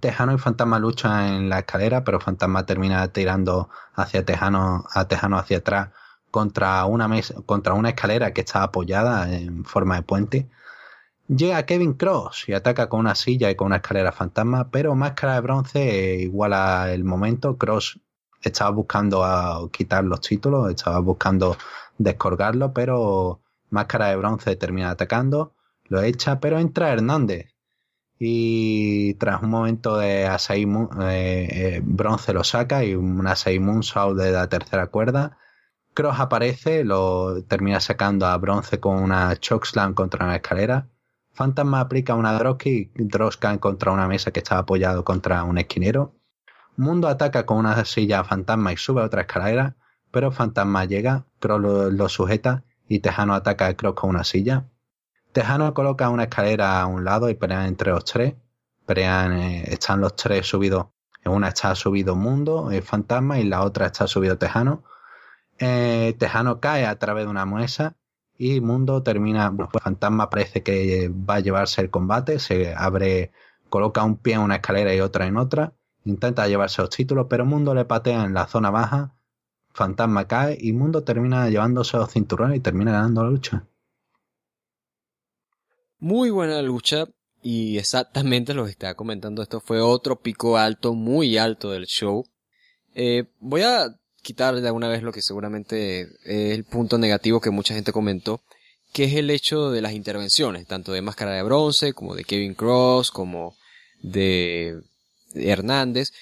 Tejano 0.00 0.34
y 0.34 0.38
Fantasma 0.38 0.78
luchan 0.78 1.26
en 1.26 1.48
la 1.48 1.60
escalera, 1.60 2.04
pero 2.04 2.20
Fantasma 2.20 2.64
termina 2.64 3.06
tirando 3.08 3.68
hacia 3.94 4.24
Tejano, 4.24 4.84
a 4.92 5.08
Tejano 5.08 5.36
hacia 5.38 5.58
atrás 5.58 5.90
contra 6.30 6.84
una 6.84 7.08
mesa, 7.08 7.34
contra 7.44 7.74
una 7.74 7.90
escalera 7.90 8.32
que 8.32 8.42
está 8.42 8.62
apoyada 8.62 9.32
en 9.34 9.64
forma 9.64 9.96
de 9.96 10.02
puente. 10.02 10.48
Llega 11.28 11.64
Kevin 11.64 11.94
Cross 11.94 12.48
y 12.48 12.54
ataca 12.54 12.88
con 12.88 13.00
una 13.00 13.14
silla 13.14 13.50
y 13.50 13.56
con 13.56 13.66
una 13.66 13.76
escalera 13.76 14.12
fantasma, 14.12 14.70
pero 14.70 14.94
Máscara 14.94 15.34
de 15.34 15.40
Bronce 15.40 16.14
iguala 16.20 16.92
el 16.92 17.04
momento. 17.04 17.56
Cross 17.56 18.00
estaba 18.48 18.70
buscando 18.70 19.24
a 19.24 19.68
quitar 19.70 20.04
los 20.04 20.20
títulos, 20.20 20.70
estaba 20.70 21.00
buscando 21.00 21.56
descolgarlo, 21.98 22.72
pero 22.72 23.40
Máscara 23.70 24.08
de 24.08 24.16
Bronce 24.16 24.56
termina 24.56 24.90
atacando, 24.90 25.54
lo 25.84 26.02
echa, 26.02 26.40
pero 26.40 26.58
entra 26.58 26.92
Hernández. 26.92 27.54
Y 28.18 29.14
tras 29.14 29.42
un 29.42 29.50
momento 29.50 29.96
de 29.96 30.26
Asai 30.26 30.62
eh, 30.64 31.48
eh, 31.50 31.80
Bronce 31.82 32.34
lo 32.34 32.44
saca 32.44 32.84
y 32.84 32.94
un 32.94 33.26
Asai 33.26 33.58
Moonsault 33.58 34.18
de 34.18 34.32
la 34.32 34.48
tercera 34.48 34.88
cuerda. 34.88 35.38
Cross 35.94 36.20
aparece, 36.20 36.84
lo 36.84 37.42
termina 37.44 37.80
sacando 37.80 38.26
a 38.26 38.36
Bronce 38.36 38.78
con 38.78 39.02
una 39.02 39.36
Chokeslam 39.36 39.94
contra 39.94 40.26
una 40.26 40.36
escalera. 40.36 40.88
Fantasma 41.32 41.80
aplica 41.80 42.14
una 42.14 42.34
Drosky 42.34 42.90
y 42.94 43.04
Droska 43.04 43.56
contra 43.58 43.92
una 43.92 44.06
mesa 44.06 44.30
que 44.30 44.40
estaba 44.40 44.60
apoyado 44.62 45.04
contra 45.04 45.42
un 45.44 45.58
esquinero. 45.58 46.14
Mundo 46.80 47.08
ataca 47.08 47.44
con 47.44 47.58
una 47.58 47.84
silla 47.84 48.20
a 48.20 48.24
Fantasma 48.24 48.72
y 48.72 48.78
sube 48.78 49.02
a 49.02 49.04
otra 49.04 49.20
escalera, 49.22 49.76
pero 50.10 50.32
Fantasma 50.32 50.86
llega, 50.86 51.26
Cross 51.38 51.92
lo, 51.92 52.08
sujeta 52.08 52.64
y 52.88 53.00
Tejano 53.00 53.34
ataca 53.34 53.66
a 53.66 53.74
Cross 53.74 53.94
con 53.94 54.08
una 54.08 54.24
silla. 54.24 54.64
Tejano 55.32 55.74
coloca 55.74 56.08
una 56.08 56.24
escalera 56.24 56.80
a 56.80 56.86
un 56.86 57.04
lado 57.04 57.28
y 57.28 57.34
pelean 57.34 57.66
entre 57.66 57.92
los 57.92 58.06
tres. 58.06 58.34
Pelean, 58.86 59.32
eh, 59.34 59.64
están 59.68 60.00
los 60.00 60.16
tres 60.16 60.46
subidos. 60.46 60.86
En 61.22 61.32
una 61.32 61.48
está 61.48 61.74
subido 61.74 62.16
Mundo, 62.16 62.70
el 62.70 62.82
Fantasma, 62.82 63.38
y 63.38 63.44
la 63.44 63.62
otra 63.62 63.86
está 63.86 64.06
subido 64.06 64.38
Tejano. 64.38 64.82
Eh, 65.58 66.16
Tejano 66.18 66.60
cae 66.60 66.86
a 66.86 66.98
través 66.98 67.26
de 67.26 67.30
una 67.30 67.44
mesa 67.44 67.94
y 68.38 68.62
Mundo 68.62 69.02
termina. 69.02 69.50
Bueno, 69.50 69.68
pues 69.70 69.84
Fantasma 69.84 70.30
parece 70.30 70.62
que 70.62 71.10
va 71.10 71.34
a 71.34 71.40
llevarse 71.40 71.82
el 71.82 71.90
combate. 71.90 72.38
Se 72.38 72.74
abre, 72.74 73.32
coloca 73.68 74.02
un 74.02 74.16
pie 74.16 74.34
en 74.36 74.40
una 74.40 74.56
escalera 74.56 74.94
y 74.94 75.00
otra 75.00 75.26
en 75.26 75.36
otra 75.36 75.74
Intenta 76.04 76.48
llevarse 76.48 76.82
los 76.82 76.90
títulos, 76.90 77.26
pero 77.28 77.44
Mundo 77.44 77.74
le 77.74 77.84
patea 77.84 78.24
en 78.24 78.34
la 78.34 78.46
zona 78.46 78.70
baja. 78.70 79.14
Fantasma 79.72 80.26
cae 80.26 80.56
y 80.60 80.72
Mundo 80.72 81.04
termina 81.04 81.48
llevándose 81.48 81.96
los 81.96 82.10
cinturones 82.10 82.58
y 82.58 82.60
termina 82.60 82.92
ganando 82.92 83.22
la 83.22 83.30
lucha. 83.30 83.66
Muy 85.98 86.30
buena 86.30 86.62
lucha 86.62 87.06
y 87.42 87.78
exactamente 87.78 88.54
lo 88.54 88.64
que 88.64 88.70
estaba 88.70 88.94
comentando. 88.94 89.42
Esto 89.42 89.60
fue 89.60 89.80
otro 89.80 90.20
pico 90.20 90.56
alto, 90.56 90.94
muy 90.94 91.36
alto 91.36 91.70
del 91.70 91.86
show. 91.86 92.24
Eh, 92.94 93.24
voy 93.38 93.62
a 93.62 93.94
quitar 94.22 94.60
de 94.60 94.66
alguna 94.66 94.88
vez 94.88 95.02
lo 95.02 95.12
que 95.12 95.22
seguramente 95.22 96.02
es 96.24 96.58
el 96.58 96.64
punto 96.64 96.98
negativo 96.98 97.40
que 97.40 97.50
mucha 97.50 97.74
gente 97.74 97.92
comentó, 97.92 98.42
que 98.92 99.04
es 99.04 99.14
el 99.14 99.30
hecho 99.30 99.70
de 99.70 99.80
las 99.80 99.92
intervenciones, 99.92 100.66
tanto 100.66 100.92
de 100.92 101.02
Máscara 101.02 101.32
de 101.32 101.42
Bronce, 101.42 101.92
como 101.92 102.14
de 102.14 102.24
Kevin 102.24 102.54
Cross, 102.54 103.10
como 103.10 103.54
de 104.02 104.82
Hernández. 105.34 106.12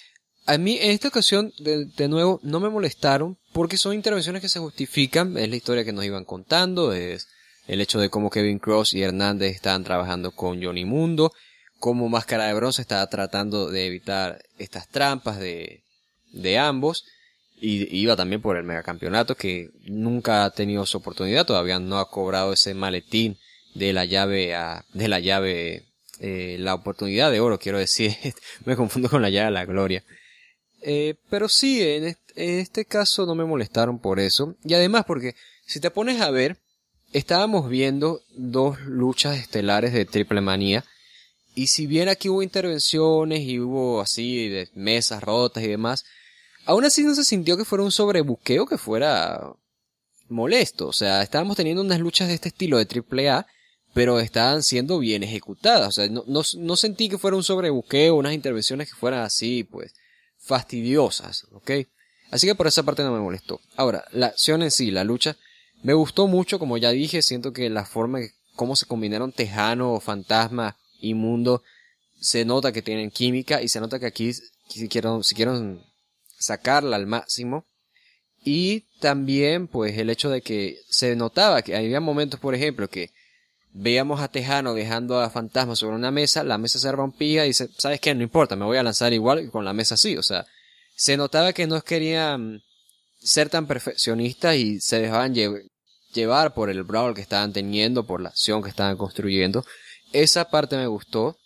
A 0.46 0.56
mí 0.56 0.78
en 0.80 0.92
esta 0.92 1.08
ocasión, 1.08 1.52
de, 1.58 2.08
nuevo, 2.08 2.40
no 2.42 2.60
me 2.60 2.70
molestaron 2.70 3.36
porque 3.52 3.76
son 3.76 3.94
intervenciones 3.94 4.40
que 4.40 4.48
se 4.48 4.60
justifican, 4.60 5.36
es 5.36 5.48
la 5.48 5.56
historia 5.56 5.84
que 5.84 5.92
nos 5.92 6.04
iban 6.04 6.24
contando, 6.24 6.92
es 6.92 7.28
el 7.66 7.80
hecho 7.80 8.00
de 8.00 8.08
cómo 8.08 8.30
Kevin 8.30 8.58
Cross 8.58 8.94
y 8.94 9.02
Hernández 9.02 9.54
estaban 9.54 9.84
trabajando 9.84 10.30
con 10.30 10.62
Johnny 10.62 10.86
Mundo, 10.86 11.32
cómo 11.78 12.08
Máscara 12.08 12.46
de 12.46 12.54
Bronce 12.54 12.80
estaba 12.80 13.06
tratando 13.08 13.70
de 13.70 13.86
evitar 13.86 14.42
estas 14.58 14.88
trampas 14.88 15.38
de, 15.38 15.82
de 16.32 16.58
ambos, 16.58 17.04
y 17.60 17.94
iba 17.94 18.16
también 18.16 18.40
por 18.40 18.56
el 18.56 18.64
megacampeonato 18.64 19.34
que 19.34 19.70
nunca 19.84 20.44
ha 20.44 20.50
tenido 20.50 20.86
su 20.86 20.98
oportunidad, 20.98 21.44
todavía 21.44 21.78
no 21.78 21.98
ha 21.98 22.10
cobrado 22.10 22.52
ese 22.52 22.72
maletín 22.72 23.36
de 23.74 23.92
la 23.92 24.04
llave 24.04 24.54
a, 24.54 24.84
de 24.92 25.08
la 25.08 25.20
llave 25.20 25.87
eh, 26.20 26.56
la 26.58 26.74
oportunidad 26.74 27.30
de 27.30 27.40
oro, 27.40 27.58
quiero 27.58 27.78
decir, 27.78 28.16
me 28.64 28.76
confundo 28.76 29.08
con 29.08 29.22
la 29.22 29.30
llave 29.30 29.46
de 29.46 29.52
la 29.52 29.64
gloria. 29.64 30.04
Eh, 30.82 31.14
pero 31.28 31.48
sí, 31.48 31.82
en 31.82 32.16
este, 32.34 32.84
caso 32.84 33.26
no 33.26 33.34
me 33.34 33.44
molestaron 33.44 33.98
por 33.98 34.20
eso. 34.20 34.56
Y 34.64 34.74
además 34.74 35.04
porque, 35.06 35.34
si 35.66 35.80
te 35.80 35.90
pones 35.90 36.20
a 36.20 36.30
ver, 36.30 36.58
estábamos 37.12 37.68
viendo 37.68 38.22
dos 38.36 38.80
luchas 38.80 39.38
estelares 39.38 39.92
de 39.92 40.04
triple 40.04 40.40
manía. 40.40 40.84
Y 41.54 41.68
si 41.68 41.86
bien 41.86 42.08
aquí 42.08 42.28
hubo 42.28 42.42
intervenciones 42.42 43.40
y 43.40 43.58
hubo 43.58 44.00
así 44.00 44.68
mesas 44.74 45.22
rotas 45.22 45.64
y 45.64 45.68
demás, 45.68 46.04
aún 46.66 46.84
así 46.84 47.02
no 47.02 47.14
se 47.14 47.24
sintió 47.24 47.56
que 47.56 47.64
fuera 47.64 47.82
un 47.82 47.90
sobrebuqueo 47.90 48.66
que 48.66 48.78
fuera 48.78 49.52
molesto. 50.28 50.86
O 50.86 50.92
sea, 50.92 51.22
estábamos 51.22 51.56
teniendo 51.56 51.82
unas 51.82 51.98
luchas 51.98 52.28
de 52.28 52.34
este 52.34 52.48
estilo 52.48 52.78
de 52.78 52.86
triple 52.86 53.28
A 53.30 53.46
pero 53.94 54.20
estaban 54.20 54.62
siendo 54.62 54.98
bien 54.98 55.22
ejecutadas. 55.22 55.88
O 55.88 55.92
sea, 55.92 56.08
no, 56.08 56.24
no, 56.26 56.76
sentí 56.76 57.08
que 57.08 57.18
fuera 57.18 57.36
un 57.36 57.44
sobrebuqueo, 57.44 58.14
unas 58.14 58.34
intervenciones 58.34 58.88
que 58.88 58.96
fueran 58.96 59.20
así, 59.20 59.64
pues, 59.64 59.94
fastidiosas, 60.38 61.46
¿ok? 61.52 61.70
Así 62.30 62.46
que 62.46 62.54
por 62.54 62.66
esa 62.66 62.82
parte 62.82 63.02
no 63.02 63.12
me 63.12 63.20
molestó. 63.20 63.60
Ahora, 63.76 64.04
la 64.12 64.26
acción 64.26 64.62
en 64.62 64.70
sí, 64.70 64.90
la 64.90 65.04
lucha, 65.04 65.36
me 65.82 65.94
gustó 65.94 66.26
mucho, 66.26 66.58
como 66.58 66.76
ya 66.76 66.90
dije, 66.90 67.22
siento 67.22 67.52
que 67.52 67.70
la 67.70 67.84
forma, 67.84 68.20
en 68.20 68.30
cómo 68.54 68.76
se 68.76 68.86
combinaron 68.86 69.32
Tejano, 69.32 70.00
Fantasma 70.00 70.76
y 71.00 71.14
Mundo, 71.14 71.62
se 72.20 72.44
nota 72.44 72.72
que 72.72 72.82
tienen 72.82 73.10
química 73.10 73.62
y 73.62 73.68
se 73.68 73.80
nota 73.80 73.98
que 73.98 74.06
aquí 74.06 74.32
si 74.32 74.88
quieren, 74.88 75.24
si 75.24 75.34
quieren 75.34 75.82
sacarla 76.38 76.96
al 76.96 77.06
máximo. 77.06 77.64
Y 78.44 78.84
también, 79.00 79.66
pues, 79.66 79.96
el 79.98 80.10
hecho 80.10 80.30
de 80.30 80.42
que 80.42 80.78
se 80.88 81.16
notaba 81.16 81.62
que 81.62 81.76
había 81.76 82.00
momentos, 82.00 82.38
por 82.38 82.54
ejemplo, 82.54 82.88
que 82.88 83.10
veíamos 83.72 84.20
a 84.20 84.28
Tejano 84.28 84.74
dejando 84.74 85.20
a 85.20 85.30
Fantasma 85.30 85.76
sobre 85.76 85.96
una 85.96 86.10
mesa, 86.10 86.44
la 86.44 86.58
mesa 86.58 86.78
se 86.78 86.92
rompía 86.92 87.44
y 87.44 87.48
dice, 87.48 87.68
¿sabes 87.78 88.00
qué? 88.00 88.14
No 88.14 88.22
importa, 88.22 88.56
me 88.56 88.64
voy 88.64 88.76
a 88.76 88.82
lanzar 88.82 89.12
igual 89.12 89.50
con 89.50 89.64
la 89.64 89.72
mesa 89.72 89.94
así. 89.94 90.16
O 90.16 90.22
sea, 90.22 90.46
se 90.96 91.16
notaba 91.16 91.52
que 91.52 91.66
no 91.66 91.80
querían 91.82 92.62
ser 93.20 93.48
tan 93.48 93.66
perfeccionistas 93.66 94.56
y 94.56 94.80
se 94.80 95.00
dejaban 95.00 95.34
llevar 96.12 96.54
por 96.54 96.70
el 96.70 96.82
brawl 96.82 97.14
que 97.14 97.20
estaban 97.20 97.52
teniendo, 97.52 98.06
por 98.06 98.20
la 98.20 98.30
acción 98.30 98.62
que 98.62 98.70
estaban 98.70 98.96
construyendo. 98.96 99.64
Esa 100.12 100.48
parte 100.50 100.76
me 100.76 100.86
gustó. 100.86 101.36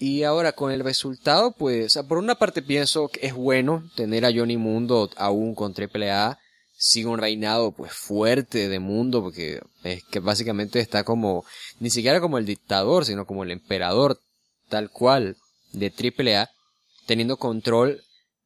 Y 0.00 0.22
ahora 0.22 0.52
con 0.52 0.70
el 0.70 0.84
resultado, 0.84 1.50
pues, 1.50 1.98
por 2.08 2.18
una 2.18 2.36
parte 2.36 2.62
pienso 2.62 3.08
que 3.08 3.26
es 3.26 3.34
bueno 3.34 3.90
tener 3.96 4.24
a 4.24 4.32
Johnny 4.32 4.56
Mundo 4.56 5.10
aún 5.16 5.56
con 5.56 5.74
AAA 5.76 6.38
sigue 6.78 7.08
un 7.08 7.18
reinado 7.18 7.72
pues 7.72 7.92
fuerte 7.92 8.68
de 8.68 8.78
mundo 8.78 9.20
porque 9.20 9.60
es 9.82 10.04
que 10.04 10.20
básicamente 10.20 10.78
está 10.78 11.02
como 11.02 11.44
ni 11.80 11.90
siquiera 11.90 12.20
como 12.20 12.38
el 12.38 12.46
dictador 12.46 13.04
sino 13.04 13.26
como 13.26 13.42
el 13.42 13.50
emperador 13.50 14.20
tal 14.68 14.88
cual 14.88 15.36
de 15.72 15.92
AAA 15.92 16.48
teniendo 17.06 17.36
control 17.36 18.00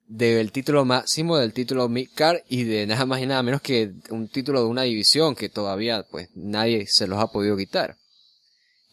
del 0.06 0.50
título 0.50 0.86
máximo 0.86 1.36
del 1.36 1.52
título 1.52 1.90
Midcard 1.90 2.38
y 2.48 2.64
de 2.64 2.86
nada 2.86 3.04
más 3.04 3.20
y 3.20 3.26
nada 3.26 3.42
menos 3.42 3.60
que 3.60 3.92
un 4.09 4.28
título 4.28 4.60
de 4.60 4.66
una 4.66 4.82
división 4.82 5.34
que 5.34 5.50
todavía 5.50 6.06
pues 6.10 6.30
nadie 6.34 6.86
se 6.86 7.06
los 7.06 7.18
ha 7.18 7.32
podido 7.32 7.56
quitar. 7.56 7.96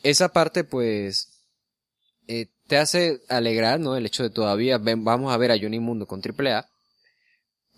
Esa 0.04 0.30
parte 0.30 0.64
pues 0.66 1.30
eh, 2.28 2.48
te 2.68 2.78
hace 2.78 3.22
alegrar 3.30 3.80
no 3.80 3.96
el 3.96 4.06
hecho 4.06 4.24
de 4.24 4.30
todavía 4.30 4.80
vamos 4.80 5.34
a 5.34 5.38
ver 5.38 5.52
a 5.52 5.58
Johnny 5.60 5.80
Mundo 5.80 6.06
con 6.08 6.22
AAA 6.22 6.68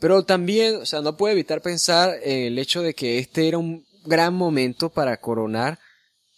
pero 0.02 0.24
también, 0.24 0.78
o 0.78 0.86
sea, 0.88 1.02
no 1.02 1.16
puedo 1.16 1.32
evitar 1.32 1.62
pensar 1.62 2.18
en 2.24 2.48
el 2.48 2.58
hecho 2.58 2.82
de 2.82 2.96
que 2.96 3.20
este 3.20 3.48
era 3.48 3.60
un 3.60 3.86
gran 4.04 4.34
momento 4.34 4.90
para 4.90 5.16
coronar 5.18 5.78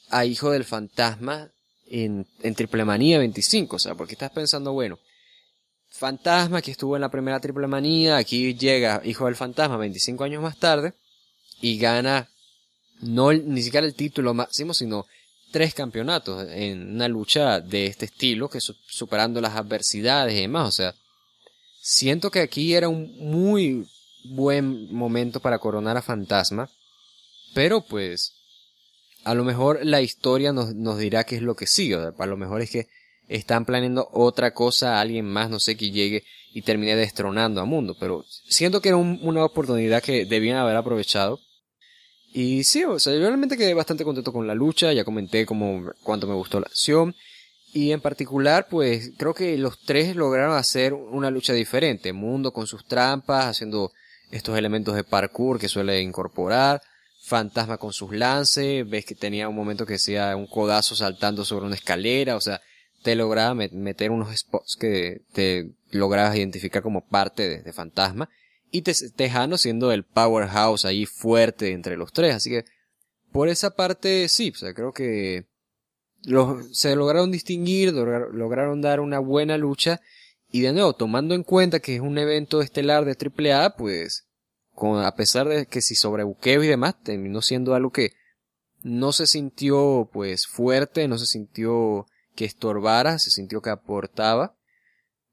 a 0.10 0.26
Hijo 0.26 0.52
del 0.52 0.65
Fantasma 0.65 1.49
en, 1.88 2.27
en 2.41 2.56
Triple 2.56 2.84
Manía 2.84 3.19
25. 3.19 3.77
O 3.77 3.80
sea, 3.80 3.95
porque 3.95 4.15
estás 4.15 4.31
pensando, 4.31 4.73
bueno, 4.73 4.99
Fantasma 5.91 6.61
que 6.61 6.72
estuvo 6.72 6.98
en 6.98 7.02
la 7.03 7.10
primera 7.10 7.40
Triple 7.40 7.68
Manía, 7.68 8.18
aquí 8.18 8.53
llega 8.53 9.02
Hijo 9.06 9.27
del 9.27 9.38
Fantasma 9.38 9.77
25 9.77 10.26
años 10.26 10.44
más 10.44 10.57
tarde 10.57 10.94
y 11.61 11.77
gana 11.77 12.27
no 12.99 13.31
ni 13.31 13.61
siquiera 13.61 13.88
el 13.88 13.95
título 13.95 14.34
máximo, 14.34 14.73
sino 14.73 15.06
tres 15.53 15.73
campeonatos 15.73 16.49
en 16.49 16.95
una 16.95 17.07
lucha 17.07 17.61
de 17.61 17.85
este 17.85 18.06
estilo, 18.07 18.49
que 18.49 18.60
superando 18.60 19.40
las 19.40 19.56
adversidades 19.56 20.34
y 20.34 20.41
demás. 20.41 20.68
O 20.68 20.72
sea, 20.73 20.94
Siento 21.86 22.32
que 22.32 22.40
aquí 22.40 22.76
era 22.76 22.88
un 22.88 23.14
muy 23.20 23.86
buen 24.24 24.90
momento 24.96 25.42
para 25.42 25.60
coronar 25.60 25.98
a 25.98 26.02
Fantasma, 26.02 26.70
pero 27.54 27.82
pues 27.82 28.36
a 29.26 29.34
lo 29.34 29.44
mejor 29.44 29.86
la 29.86 30.02
historia 30.02 30.54
nos, 30.54 30.74
nos 30.76 30.98
dirá 30.98 31.26
qué 31.26 31.36
es 31.36 31.42
lo 31.42 31.58
que 31.58 31.68
sigue. 31.68 31.96
A 32.18 32.26
lo 32.26 32.38
mejor 32.38 32.62
es 32.62 32.70
que 32.70 32.88
están 33.28 33.66
planeando 33.66 34.08
otra 34.14 34.54
cosa, 34.54 35.02
alguien 35.02 35.26
más, 35.26 35.50
no 35.50 35.60
sé, 35.60 35.76
que 35.76 35.92
llegue 35.92 36.24
y 36.54 36.62
termine 36.62 36.96
destronando 36.96 37.60
a 37.60 37.66
Mundo. 37.66 37.98
Pero 38.00 38.24
siento 38.48 38.82
que 38.82 38.88
era 38.88 38.98
una 38.98 39.44
oportunidad 39.44 40.02
que 40.02 40.24
debían 40.24 40.60
haber 40.60 40.78
aprovechado. 40.78 41.42
Y 42.32 42.64
sí, 42.64 42.86
o 42.86 42.98
sea, 42.98 43.12
yo 43.14 43.20
realmente 43.20 43.58
quedé 43.58 43.74
bastante 43.74 44.06
contento 44.06 44.32
con 44.32 44.48
la 44.48 44.56
lucha. 44.56 44.94
Ya 44.94 45.04
comenté 45.04 45.46
como 45.46 45.92
cuánto 46.02 46.28
me 46.28 46.34
gustó 46.34 46.62
la 46.62 46.68
acción. 46.68 47.14
Y 47.74 47.91
en 47.91 48.02
particular, 48.02 48.68
pues 48.70 49.14
creo 49.18 49.34
que 49.34 49.58
los 49.58 49.80
tres 49.80 50.16
lograron 50.16 50.56
hacer 50.56 50.94
una 50.94 51.32
lucha 51.32 51.54
diferente. 51.54 52.14
Mundo 52.14 52.54
con 52.54 52.68
sus 52.68 52.86
trampas, 52.86 53.48
haciendo 53.48 53.91
estos 54.30 54.56
elementos 54.56 54.95
de 54.95 55.04
parkour 55.04 55.60
que 55.60 55.68
suele 55.68 56.00
incorporar. 56.00 56.84
Fantasma 57.24 57.80
con 57.80 57.91
sus 57.91 58.14
lances. 58.14 58.88
Ves 58.88 59.06
que 59.06 59.16
tenía 59.16 59.50
un 59.50 59.56
momento 59.56 59.88
que 59.88 59.95
hacía 59.95 60.36
un 60.36 60.45
codazo 60.45 60.95
saltando 60.95 61.44
sobre 61.45 61.66
una 61.66 61.74
escalera. 61.74 62.36
O 62.36 62.41
sea, 62.41 62.62
te 63.02 63.16
lograba 63.16 63.56
meter 63.56 64.12
unos 64.12 64.38
spots 64.38 64.76
que 64.80 65.22
te 65.34 65.72
lograbas 65.90 66.36
identificar 66.36 66.84
como 66.84 67.08
parte 67.08 67.50
de, 67.50 67.64
de 67.64 67.74
Fantasma. 67.74 68.30
Y 68.70 68.84
Tejano 68.84 69.58
siendo 69.58 69.91
el 69.91 70.04
powerhouse 70.04 70.86
ahí 70.86 71.08
fuerte 71.08 71.72
entre 71.72 71.98
los 71.98 72.14
tres. 72.14 72.36
Así 72.36 72.52
que 72.52 72.66
por 73.32 73.50
esa 73.50 73.72
parte 73.72 74.30
sí, 74.30 74.52
o 74.54 74.58
sea, 74.58 74.76
creo 74.76 74.91
que 74.94 75.48
se 76.72 76.95
lograron 76.95 77.32
distinguir, 77.32 77.94
lograron 77.94 78.82
dar 78.82 79.00
una 79.00 79.20
buena 79.20 79.58
lucha. 79.58 80.02
Y 80.52 80.62
de 80.62 80.72
nuevo, 80.72 80.94
tomando 80.94 81.34
en 81.36 81.44
cuenta 81.44 81.80
que 81.80 81.95
es 81.95 82.02
un 82.02 82.18
evento 82.18 82.62
estelar 82.62 83.06
de 83.06 83.18
AAA, 83.18 83.76
pues, 83.76 84.28
con, 84.74 85.04
a 85.04 85.16
pesar 85.16 85.48
de 85.48 85.66
que 85.66 85.82
si 85.82 85.95
sobrebuqueo 85.95 86.64
y 86.64 86.68
demás, 86.68 86.95
terminó 87.04 87.41
siendo 87.41 87.74
algo 87.74 87.91
que 87.91 88.14
no 88.84 89.12
se 89.12 89.26
sintió, 89.26 90.10
pues, 90.14 90.48
fuerte, 90.48 91.08
no 91.08 91.18
se 91.18 91.26
sintió 91.26 92.06
que 92.36 92.45
estorbara, 92.45 93.20
se 93.20 93.32
sintió 93.32 93.62
que 93.62 93.72
aportaba. 93.72 94.56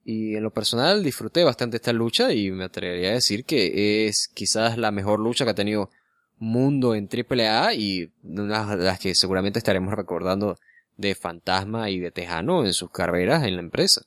Y 0.04 0.34
en 0.36 0.42
lo 0.42 0.52
personal 0.52 1.04
disfruté 1.04 1.44
bastante 1.44 1.76
esta 1.76 1.92
lucha 1.92 2.32
y 2.32 2.50
me 2.50 2.64
atrevería 2.64 3.10
a 3.10 3.14
decir 3.14 3.44
que 3.44 4.06
es 4.06 4.28
quizás 4.28 4.78
la 4.78 4.90
mejor 4.90 5.20
lucha 5.20 5.44
que 5.44 5.50
ha 5.50 5.54
tenido 5.54 5.90
Mundo 6.38 6.94
en 6.94 7.06
AAA 7.06 7.74
y 7.74 8.10
una 8.22 8.74
de 8.74 8.84
las 8.84 8.98
que 8.98 9.14
seguramente 9.14 9.58
estaremos 9.58 9.92
recordando 9.92 10.56
de 11.00 11.14
Fantasma 11.14 11.90
y 11.90 11.98
de 11.98 12.10
Tejano 12.10 12.64
en 12.64 12.72
sus 12.72 12.90
carreras 12.90 13.44
en 13.44 13.56
la 13.56 13.62
empresa. 13.62 14.02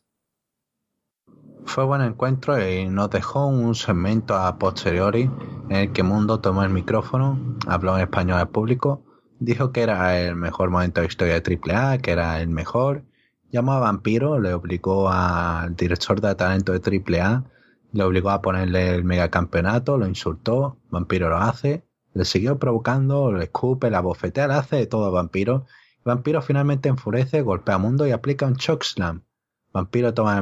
Fue 1.66 1.86
buen 1.86 2.02
encuentro 2.02 2.58
y 2.70 2.88
nos 2.88 3.10
dejó 3.10 3.48
un 3.48 3.74
segmento 3.74 4.36
a 4.36 4.58
posteriori 4.60 5.30
en 5.70 5.76
el 5.76 5.94
que 5.94 6.04
Mundo 6.04 6.40
tomó 6.40 6.64
el 6.64 6.70
micrófono, 6.70 7.58
habló 7.68 7.96
en 7.96 8.04
español 8.04 8.40
al 8.40 8.50
público, 8.50 9.06
dijo 9.40 9.72
que 9.72 9.82
era 9.82 10.20
el 10.20 10.36
mejor 10.36 10.70
momento 10.70 11.02
de 11.02 11.08
historia 11.08 11.40
de 11.40 11.60
AAA, 11.62 11.98
que 12.00 12.12
era 12.12 12.42
el 12.42 12.50
mejor 12.50 13.06
llamó 13.54 13.74
a 13.74 13.80
Vampiro, 13.80 14.40
le 14.40 14.54
obligó 14.54 15.10
al 15.10 15.76
director 15.76 16.20
de 16.20 16.34
talento 16.36 16.74
de 16.74 16.80
AAA, 16.80 17.44
le 17.92 18.04
obligó 18.04 18.32
a 18.32 18.42
ponerle 18.42 18.96
el 18.96 19.04
megacampeonato, 19.04 19.98
lo 19.98 20.08
insultó, 20.08 20.78
Vampiro 20.90 21.30
lo 21.30 21.38
hace, 21.38 21.86
le 22.14 22.26
siguió 22.26 22.58
provocando, 22.58 23.32
le 23.32 23.46
escupe, 23.46 23.92
la 23.92 24.02
bofetea, 24.02 24.48
le 24.48 24.56
hace 24.56 24.76
de 24.78 24.88
todo 24.88 25.12
Vampiro. 25.12 25.66
Vampiro 26.04 26.42
finalmente 26.42 26.90
enfurece, 26.90 27.42
golpea 27.42 27.76
a 27.76 27.78
Mundo 27.80 28.08
y 28.08 28.12
aplica 28.12 28.46
un 28.46 28.56
chokeslam. 28.56 29.24
Vampiro 29.72 30.14
toma 30.14 30.38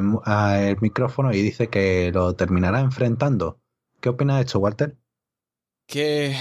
el, 0.59 0.77
micrófono 0.81 1.33
y 1.33 1.41
dice 1.41 1.69
que 1.69 2.11
lo 2.13 2.35
terminará 2.35 2.81
enfrentando. 2.81 3.61
¿Qué 3.99 4.09
opinas 4.09 4.37
de 4.37 4.41
esto, 4.43 4.59
Walter? 4.59 4.97
Que 5.87 6.35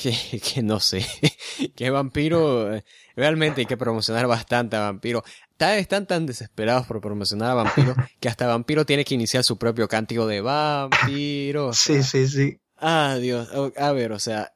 que, 0.00 0.12
que 0.54 0.62
no 0.62 0.80
sé, 0.80 1.04
que 1.76 1.90
Vampiro, 1.90 2.74
eh, 2.74 2.84
realmente 3.14 3.60
hay 3.60 3.66
que 3.66 3.76
promocionar 3.76 4.26
bastante 4.26 4.76
a 4.76 4.80
Vampiro. 4.80 5.22
Están 5.58 6.06
tan 6.06 6.24
desesperados 6.24 6.86
por 6.86 7.02
promocionar 7.02 7.50
a 7.50 7.54
Vampiro 7.54 7.94
que 8.20 8.28
hasta 8.30 8.46
Vampiro 8.46 8.86
tiene 8.86 9.04
que 9.04 9.14
iniciar 9.14 9.44
su 9.44 9.58
propio 9.58 9.88
cántico 9.88 10.26
de 10.26 10.40
Vampiro. 10.40 11.74
sí, 11.74 12.02
sí, 12.02 12.26
sí. 12.26 12.58
Ah, 12.78 13.18
Dios. 13.20 13.50
A 13.76 13.92
ver, 13.92 14.12
o 14.12 14.18
sea, 14.18 14.54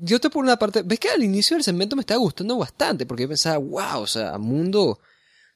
yo 0.00 0.20
te 0.20 0.30
por 0.30 0.44
una 0.44 0.58
parte, 0.58 0.82
ves 0.82 0.98
que 0.98 1.08
al 1.08 1.22
inicio 1.22 1.56
del 1.56 1.64
segmento 1.64 1.96
me 1.96 2.00
estaba 2.00 2.20
gustando 2.20 2.56
bastante 2.56 3.06
porque 3.06 3.24
yo 3.24 3.28
pensaba, 3.28 3.58
wow, 3.58 4.00
o 4.00 4.06
sea, 4.06 4.38
Mundo, 4.38 4.84
o 4.86 4.98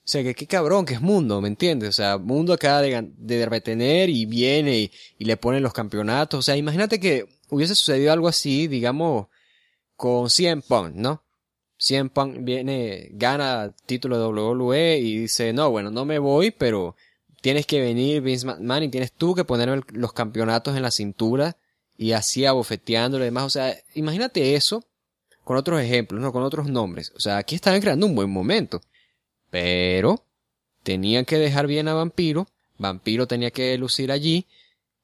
sea, 0.05 0.23
que 0.23 0.35
qué 0.35 0.47
cabrón 0.47 0.85
que 0.85 0.95
es 0.95 1.01
Mundo, 1.01 1.41
¿me 1.41 1.49
entiendes? 1.49 1.91
O 1.91 1.93
sea, 1.93 2.19
Mundo 2.19 2.53
acaba 2.53 2.83
de, 2.83 3.13
de 3.17 3.47
retener 3.47 4.09
y 4.11 4.27
viene 4.27 4.91
y, 5.19 5.25
le 5.25 5.37
ponen 5.37 5.63
los 5.63 5.73
campeonatos. 5.73 6.39
O 6.41 6.43
sea, 6.43 6.57
imagínate 6.57 6.99
que 6.99 7.27
hubiese 7.51 7.75
sucedido 7.75 8.13
algo 8.13 8.29
así, 8.29 8.67
digamos, 8.67 9.29
con 9.97 10.31
CM 10.31 10.63
Punk, 10.63 10.95
¿no? 10.95 11.23
CM 11.77 12.11
Punk 12.11 12.39
viene, 12.41 13.09
gana 13.13 13.75
título 13.87 14.19
de 14.19 14.27
WWE 14.27 14.99
y 14.99 15.19
dice, 15.19 15.53
no, 15.53 15.71
bueno, 15.71 15.91
no 15.91 16.05
me 16.05 16.19
voy, 16.19 16.51
pero 16.51 16.97
tienes 17.41 17.67
que 17.67 17.81
venir 17.81 18.21
Vince 18.23 18.47
McMahon 18.47 18.85
y 18.85 18.89
tienes 18.89 19.13
tú 19.13 19.35
que 19.35 19.45
poner 19.45 19.83
los 19.93 20.13
campeonatos 20.13 20.77
en 20.77 20.83
la 20.83 20.91
cintura 20.91 21.57
y 22.01 22.13
así 22.13 22.47
abofeteándolo 22.47 23.25
y 23.25 23.27
demás. 23.27 23.45
O 23.45 23.51
sea, 23.51 23.77
imagínate 23.95 24.55
eso 24.55 24.83
con 25.45 25.59
otros 25.59 25.83
ejemplos, 25.83 26.19
¿no? 26.23 26.33
Con 26.33 26.43
otros 26.43 26.67
nombres. 26.67 27.13
O 27.15 27.21
sea, 27.21 27.37
aquí 27.37 27.55
estaban 27.55 27.83
creando 27.83 28.07
un 28.07 28.15
buen 28.15 28.31
momento. 28.31 28.81
Pero 29.51 30.25
tenían 30.83 31.27
que 31.27 31.37
dejar 31.37 31.67
bien 31.67 31.89
a 31.89 31.95
Vampiro. 31.95 32.47
Vampiro 32.79 33.27
tenía 33.27 33.51
que 33.51 33.77
lucir 33.77 34.11
allí. 34.13 34.47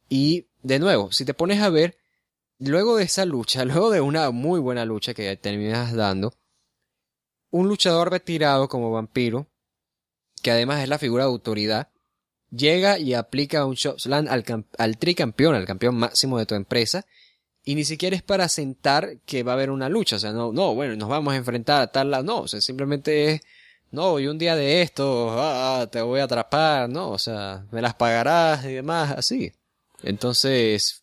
Y, 0.09 0.47
de 0.63 0.79
nuevo, 0.79 1.13
si 1.13 1.27
te 1.27 1.35
pones 1.35 1.61
a 1.61 1.69
ver, 1.69 1.99
luego 2.59 2.97
de 2.97 3.05
esa 3.05 3.27
lucha, 3.27 3.65
luego 3.67 3.91
de 3.91 4.01
una 4.01 4.31
muy 4.31 4.59
buena 4.59 4.87
lucha 4.87 5.13
que 5.13 5.37
terminas 5.37 5.93
dando, 5.93 6.33
un 7.51 7.69
luchador 7.69 8.11
retirado 8.11 8.71
como 8.71 8.91
vampiro, 8.91 9.49
que 10.41 10.51
además 10.51 10.83
es 10.83 10.89
la 10.89 10.99
figura 10.99 11.25
de 11.25 11.31
autoridad, 11.31 11.91
llega 12.51 12.99
y 12.99 13.15
aplica 13.15 13.65
un 13.65 13.75
Shopsland 13.75 14.29
al, 14.29 14.45
al 14.79 14.99
tricampeón, 14.99 15.55
al 15.55 15.67
campeón 15.67 15.97
máximo 15.97 16.39
de 16.39 16.47
tu 16.47 16.55
empresa, 16.55 17.07
y 17.65 17.75
ni 17.75 17.85
siquiera 17.85 18.15
es 18.15 18.23
para 18.23 18.49
sentar 18.49 19.19
que 19.27 19.43
va 19.43 19.53
a 19.53 19.55
haber 19.55 19.71
una 19.71 19.89
lucha, 19.89 20.17
o 20.17 20.19
sea, 20.19 20.33
no, 20.33 20.53
no, 20.53 20.75
bueno, 20.75 20.95
nos 20.97 21.09
vamos 21.09 21.35
a 21.35 21.37
enfrentar 21.37 21.83
a 21.83 21.87
tal 21.89 22.11
lado, 22.11 22.25
no, 22.25 22.41
o 22.41 22.49
sea, 22.49 22.61
simplemente 22.61 23.33
es, 23.33 23.41
no, 23.91 24.19
y 24.21 24.27
un 24.29 24.39
día 24.39 24.55
de 24.55 24.83
esto, 24.83 25.31
ah, 25.33 25.89
te 25.91 26.01
voy 26.01 26.21
a 26.21 26.25
atrapar, 26.25 26.89
no, 26.89 27.11
o 27.11 27.19
sea, 27.19 27.65
me 27.73 27.83
las 27.83 27.95
pagarás 27.95 28.65
y 28.65 28.73
demás, 28.73 29.13
así. 29.17 29.53
Entonces, 30.03 31.03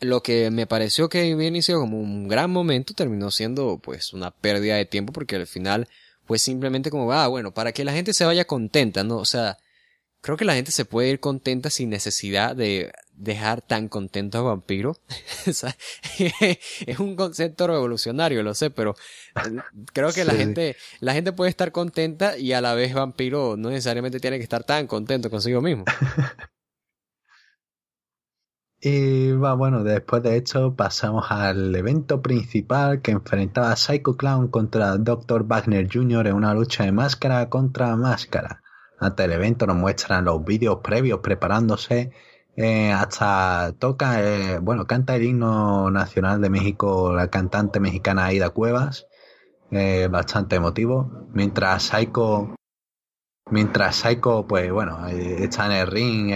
lo 0.00 0.22
que 0.22 0.50
me 0.50 0.66
pareció 0.66 1.08
que 1.08 1.32
había 1.32 1.48
iniciado 1.48 1.80
como 1.80 2.00
un 2.00 2.28
gran 2.28 2.50
momento 2.50 2.94
terminó 2.94 3.30
siendo 3.30 3.78
pues 3.78 4.12
una 4.12 4.30
pérdida 4.30 4.76
de 4.76 4.84
tiempo 4.84 5.12
porque 5.12 5.36
al 5.36 5.46
final 5.46 5.88
fue 6.26 6.38
simplemente 6.38 6.90
como, 6.90 7.12
ah, 7.12 7.28
bueno, 7.28 7.54
para 7.54 7.72
que 7.72 7.84
la 7.84 7.92
gente 7.92 8.12
se 8.12 8.24
vaya 8.24 8.44
contenta, 8.44 9.04
¿no? 9.04 9.18
O 9.18 9.24
sea, 9.24 9.58
creo 10.20 10.36
que 10.36 10.44
la 10.44 10.54
gente 10.54 10.72
se 10.72 10.84
puede 10.84 11.10
ir 11.10 11.20
contenta 11.20 11.70
sin 11.70 11.90
necesidad 11.90 12.56
de 12.56 12.92
dejar 13.16 13.62
tan 13.62 13.88
contento 13.88 14.38
a 14.38 14.42
Vampiro. 14.42 14.96
es 15.46 16.98
un 16.98 17.16
concepto 17.16 17.66
revolucionario, 17.66 18.42
lo 18.42 18.54
sé, 18.54 18.70
pero 18.70 18.94
eh, 19.36 19.56
creo 19.92 20.12
que 20.12 20.24
la 20.24 20.34
gente, 20.34 20.76
la 21.00 21.14
gente 21.14 21.32
puede 21.32 21.50
estar 21.50 21.72
contenta 21.72 22.36
y 22.36 22.52
a 22.52 22.60
la 22.60 22.74
vez 22.74 22.94
Vampiro 22.94 23.56
no 23.56 23.70
necesariamente 23.70 24.20
tiene 24.20 24.38
que 24.38 24.44
estar 24.44 24.64
tan 24.64 24.86
contento 24.86 25.30
consigo 25.30 25.60
mismo. 25.60 25.84
Y 28.78 29.32
va, 29.32 29.54
bueno, 29.54 29.82
después 29.82 30.22
de 30.22 30.36
esto 30.36 30.76
pasamos 30.76 31.26
al 31.30 31.74
evento 31.74 32.20
principal 32.20 33.00
que 33.00 33.10
enfrentaba 33.10 33.72
a 33.72 33.76
Psycho 33.76 34.16
Clown 34.16 34.48
contra 34.48 34.96
Dr. 34.98 35.44
Wagner 35.44 35.88
Jr. 35.90 36.28
en 36.28 36.34
una 36.34 36.54
lucha 36.54 36.84
de 36.84 36.92
máscara 36.92 37.48
contra 37.48 37.96
máscara. 37.96 38.62
Ante 38.98 39.24
el 39.24 39.32
evento 39.32 39.66
nos 39.66 39.76
muestran 39.76 40.24
los 40.24 40.44
vídeos 40.44 40.78
previos 40.82 41.20
preparándose. 41.20 42.12
Eh, 42.56 42.90
hasta 42.92 43.74
toca, 43.78 44.22
eh, 44.22 44.58
bueno, 44.58 44.86
canta 44.86 45.16
el 45.16 45.24
himno 45.24 45.90
nacional 45.90 46.40
de 46.40 46.50
México 46.50 47.12
la 47.14 47.28
cantante 47.28 47.80
mexicana 47.80 48.26
Aida 48.26 48.50
Cuevas. 48.50 49.06
Eh, 49.70 50.08
bastante 50.10 50.56
emotivo. 50.56 51.26
Mientras 51.32 51.84
Psycho 51.84 52.54
mientras 53.50 53.96
Psycho, 53.96 54.46
pues 54.46 54.72
bueno, 54.72 55.06
está 55.06 55.66
en 55.66 55.72
el 55.72 55.86
ring 55.86 56.34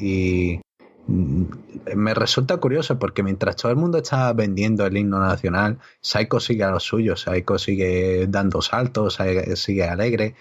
y 0.00 0.60
Mm, 1.06 1.44
me 1.96 2.14
resulta 2.14 2.56
curioso 2.58 2.98
porque 2.98 3.22
mientras 3.22 3.56
todo 3.56 3.72
el 3.72 3.76
mundo 3.76 3.98
está 3.98 4.32
vendiendo 4.32 4.86
el 4.86 4.96
himno 4.96 5.18
nacional, 5.18 5.78
Saiko 6.00 6.38
sigue 6.40 6.64
a 6.64 6.70
lo 6.70 6.80
suyo, 6.80 7.16
Saiko 7.16 7.58
sigue 7.58 8.26
dando 8.28 8.62
saltos, 8.62 9.18
sigue 9.56 9.84
alegre. 9.84 10.36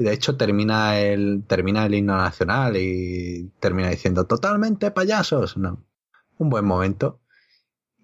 Y 0.00 0.02
de 0.02 0.14
hecho 0.14 0.34
termina 0.38 0.98
el, 0.98 1.44
termina 1.46 1.84
el 1.84 1.94
himno 1.94 2.16
nacional 2.16 2.74
y 2.78 3.52
termina 3.60 3.90
diciendo 3.90 4.26
totalmente 4.26 4.90
payasos. 4.90 5.58
No. 5.58 5.84
Un 6.38 6.48
buen 6.48 6.64
momento. 6.64 7.20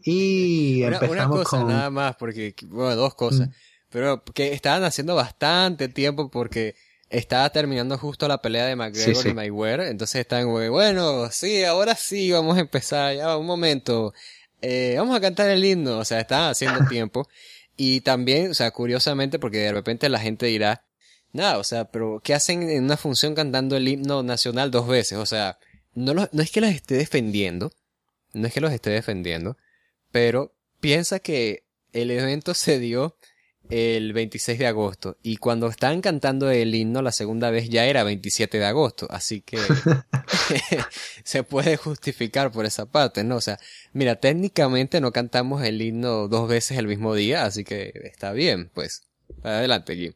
Y 0.03 0.83
empezamos 0.83 1.39
cosa, 1.39 1.57
con. 1.57 1.69
Nada 1.69 1.89
más, 1.89 2.15
porque, 2.17 2.55
bueno, 2.67 2.97
dos 2.97 3.15
cosas. 3.15 3.49
Mm. 3.49 3.53
Pero 3.89 4.23
que 4.25 4.53
estaban 4.53 4.85
haciendo 4.85 5.15
bastante 5.15 5.89
tiempo 5.89 6.31
porque 6.31 6.75
estaba 7.09 7.49
terminando 7.49 7.97
justo 7.97 8.29
la 8.29 8.43
pelea 8.43 8.67
de 8.67 8.77
McGregor 8.77 9.29
y 9.29 9.33
Mayweather, 9.33 9.89
entonces 9.89 10.21
estaban 10.21 10.49
bueno, 10.71 11.31
sí, 11.31 11.65
ahora 11.65 11.95
sí, 11.95 12.31
vamos 12.31 12.59
a 12.59 12.61
empezar, 12.61 13.17
ya 13.17 13.39
un 13.39 13.47
momento, 13.47 14.13
eh, 14.61 14.97
vamos 14.99 15.17
a 15.17 15.21
cantar 15.21 15.49
el 15.49 15.65
himno, 15.65 15.97
o 15.97 16.05
sea, 16.05 16.21
estaban 16.21 16.51
haciendo 16.51 16.81
tiempo. 16.91 17.27
Y 17.75 18.03
también, 18.03 18.51
o 18.51 18.55
sea, 18.55 18.71
curiosamente, 18.71 19.39
porque 19.39 19.59
de 19.59 19.73
repente 19.73 20.11
la 20.11 20.19
gente 20.19 20.45
dirá, 20.45 20.86
nada, 21.37 21.59
o 21.59 21.65
sea, 21.65 21.91
pero 21.91 22.21
¿qué 22.25 22.35
hacen 22.35 22.69
en 22.69 22.85
una 22.85 22.97
función 22.97 23.35
cantando 23.35 23.77
el 23.77 23.87
himno 23.89 24.23
nacional 24.23 24.71
dos 24.71 24.89
veces? 24.89 25.19
O 25.19 25.27
sea, 25.27 25.59
no, 25.95 26.15
no 26.15 26.43
es 26.43 26.51
que 26.51 26.61
los 26.61 26.71
esté 26.71 26.97
defendiendo, 26.97 27.73
no 28.33 28.47
es 28.47 28.53
que 28.53 28.61
los 28.61 28.73
esté 28.73 28.91
defendiendo, 28.91 29.57
pero 30.11 30.55
piensa 30.81 31.21
que 31.21 31.65
el 31.93 32.11
evento 32.11 32.55
se 32.55 32.79
dio 32.79 33.17
el 33.71 34.13
26 34.13 34.59
de 34.59 34.67
agosto 34.67 35.17
y 35.23 35.39
cuando 35.39 35.67
estaban 35.69 36.01
cantando 36.01 36.51
el 36.51 36.75
himno 36.75 37.03
la 37.03 37.11
segunda 37.11 37.51
vez 37.51 37.69
ya 37.69 37.85
era 37.87 38.05
27 38.05 38.59
de 38.59 38.65
agosto, 38.65 39.07
así 39.11 39.41
que 39.41 39.59
se 41.25 41.43
puede 41.43 41.77
justificar 41.77 42.53
por 42.53 42.67
esa 42.67 42.87
parte, 42.87 43.25
¿no? 43.25 43.37
O 43.37 43.41
sea, 43.41 43.59
mira, 43.93 44.17
técnicamente 44.17 45.01
no 45.01 45.13
cantamos 45.13 45.63
el 45.65 45.81
himno 45.81 46.29
dos 46.29 46.49
veces 46.49 46.79
el 46.79 46.87
mismo 46.87 47.15
día, 47.15 47.45
así 47.45 47.65
que 47.65 47.93
está 48.05 48.33
bien, 48.33 48.71
pues. 48.73 49.03
Adelante, 49.43 49.97
Jim. 49.97 50.13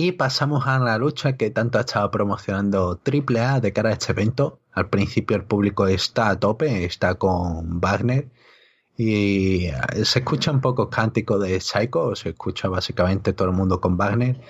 Y 0.00 0.12
pasamos 0.12 0.64
a 0.68 0.78
la 0.78 0.96
lucha 0.96 1.36
que 1.36 1.50
tanto 1.50 1.76
ha 1.76 1.80
estado 1.80 2.08
promocionando 2.12 3.00
AAA 3.04 3.58
de 3.58 3.72
cara 3.72 3.90
a 3.90 3.94
este 3.94 4.12
evento. 4.12 4.60
Al 4.70 4.88
principio 4.88 5.36
el 5.36 5.42
público 5.42 5.88
está 5.88 6.28
a 6.28 6.38
tope, 6.38 6.84
está 6.84 7.16
con 7.16 7.80
Wagner. 7.80 8.28
Y 8.96 9.66
eh, 9.66 10.04
se 10.04 10.20
escucha 10.20 10.52
un 10.52 10.60
poco 10.60 10.88
cántico 10.88 11.40
de 11.40 11.60
Psycho, 11.60 12.14
se 12.14 12.28
escucha 12.28 12.68
básicamente 12.68 13.32
todo 13.32 13.48
el 13.48 13.56
mundo 13.56 13.80
con 13.80 13.96
Wagner. 13.96 14.40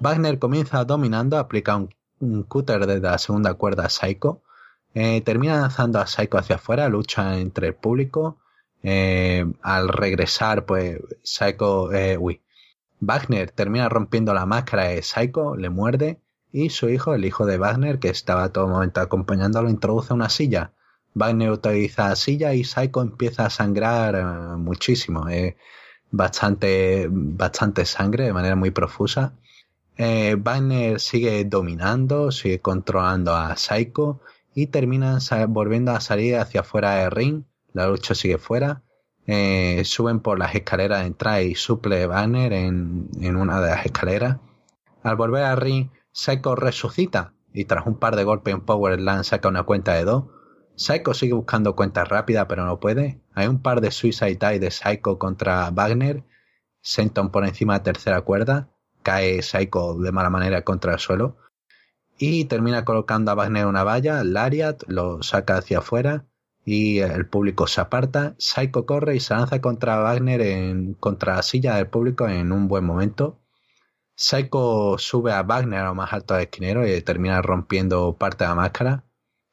Wagner 0.00 0.40
comienza 0.40 0.84
dominando, 0.84 1.38
aplica 1.38 1.76
un, 1.76 1.94
un 2.18 2.48
desde 2.66 2.98
la 2.98 3.18
segunda 3.18 3.54
cuerda 3.54 3.84
a 3.84 3.90
Psycho. 3.90 4.42
Eh, 4.94 5.20
termina 5.20 5.60
lanzando 5.60 6.00
a 6.00 6.08
Psycho 6.08 6.38
hacia 6.38 6.56
afuera, 6.56 6.88
lucha 6.88 7.38
entre 7.38 7.68
el 7.68 7.74
público. 7.76 8.38
Eh, 8.82 9.46
al 9.62 9.90
regresar, 9.90 10.66
pues 10.66 10.98
Psycho, 11.22 11.88
uy, 12.18 12.42
Wagner 13.00 13.50
termina 13.50 13.88
rompiendo 13.88 14.34
la 14.34 14.46
máscara 14.46 14.84
de 14.84 15.02
Psycho, 15.02 15.56
le 15.56 15.70
muerde 15.70 16.20
y 16.52 16.70
su 16.70 16.88
hijo, 16.88 17.14
el 17.14 17.24
hijo 17.24 17.46
de 17.46 17.58
Wagner, 17.58 17.98
que 17.98 18.08
estaba 18.08 18.52
todo 18.52 18.68
momento 18.68 19.00
acompañándolo, 19.00 19.70
introduce 19.70 20.12
una 20.14 20.28
silla. 20.28 20.72
Wagner 21.14 21.50
utiliza 21.50 22.08
la 22.10 22.16
silla 22.16 22.54
y 22.54 22.64
Psycho 22.64 23.02
empieza 23.02 23.46
a 23.46 23.50
sangrar 23.50 24.14
eh, 24.16 24.56
muchísimo. 24.56 25.26
bastante, 26.10 27.08
bastante 27.10 27.84
sangre 27.84 28.24
de 28.24 28.32
manera 28.32 28.56
muy 28.56 28.70
profusa. 28.70 29.34
Eh, 29.96 30.36
Wagner 30.38 31.00
sigue 31.00 31.44
dominando, 31.44 32.30
sigue 32.30 32.60
controlando 32.60 33.34
a 33.34 33.56
Psycho 33.56 34.20
y 34.54 34.68
termina 34.68 35.18
volviendo 35.48 35.92
a 35.92 36.00
salir 36.00 36.36
hacia 36.36 36.60
afuera 36.60 36.96
del 36.96 37.10
ring 37.10 37.44
la 37.72 37.86
lucha 37.86 38.14
sigue 38.14 38.38
fuera. 38.38 38.82
Eh, 39.30 39.84
suben 39.84 40.20
por 40.20 40.38
las 40.38 40.54
escaleras 40.54 41.00
de 41.00 41.08
entrada 41.08 41.42
y 41.42 41.54
suple 41.54 42.06
Banner 42.06 42.50
en, 42.54 43.10
en 43.20 43.36
una 43.36 43.60
de 43.60 43.68
las 43.68 43.84
escaleras. 43.84 44.38
Al 45.02 45.16
volver 45.16 45.44
al 45.44 45.58
ring, 45.58 45.90
Psycho 46.12 46.54
resucita 46.54 47.34
y 47.52 47.66
tras 47.66 47.86
un 47.86 47.98
par 47.98 48.16
de 48.16 48.24
golpes 48.24 48.54
en 48.54 48.62
Power 48.62 48.98
saca 49.24 49.48
una 49.48 49.64
cuenta 49.64 49.92
de 49.92 50.04
dos. 50.04 50.24
Psycho 50.76 51.12
sigue 51.12 51.34
buscando 51.34 51.76
cuenta 51.76 52.06
rápida 52.06 52.48
pero 52.48 52.64
no 52.64 52.80
puede. 52.80 53.20
Hay 53.34 53.48
un 53.48 53.60
par 53.60 53.82
de 53.82 53.90
Suicide 53.90 54.38
Dive 54.40 54.60
de 54.60 54.70
Psycho 54.70 55.18
contra 55.18 55.70
Wagner. 55.72 56.24
Senton 56.80 57.30
por 57.30 57.44
encima 57.44 57.74
de 57.74 57.84
tercera 57.84 58.22
cuerda. 58.22 58.70
Cae 59.02 59.42
Psycho 59.42 59.98
de 59.98 60.10
mala 60.10 60.30
manera 60.30 60.62
contra 60.62 60.94
el 60.94 61.00
suelo. 61.00 61.36
Y 62.16 62.46
termina 62.46 62.86
colocando 62.86 63.30
a 63.30 63.34
Wagner 63.34 63.66
una 63.66 63.84
valla. 63.84 64.24
Lariat 64.24 64.84
lo 64.86 65.22
saca 65.22 65.58
hacia 65.58 65.80
afuera 65.80 66.24
y 66.68 66.98
el 66.98 67.26
público 67.26 67.66
se 67.66 67.80
aparta. 67.80 68.34
Psycho 68.38 68.84
corre 68.84 69.16
y 69.16 69.20
se 69.20 69.32
lanza 69.32 69.58
contra 69.62 70.00
Wagner 70.02 70.42
en 70.42 70.92
contra 70.94 71.36
la 71.36 71.42
silla 71.42 71.76
del 71.76 71.86
público 71.86 72.28
en 72.28 72.52
un 72.52 72.68
buen 72.68 72.84
momento. 72.84 73.40
Psycho 74.14 74.98
sube 74.98 75.32
a 75.32 75.42
Wagner 75.42 75.80
a 75.80 75.84
lo 75.86 75.94
más 75.94 76.12
alto 76.12 76.34
del 76.34 76.42
esquinero 76.42 76.86
y 76.86 77.00
termina 77.00 77.40
rompiendo 77.40 78.18
parte 78.18 78.44
de 78.44 78.48
la 78.50 78.54
máscara. 78.54 79.04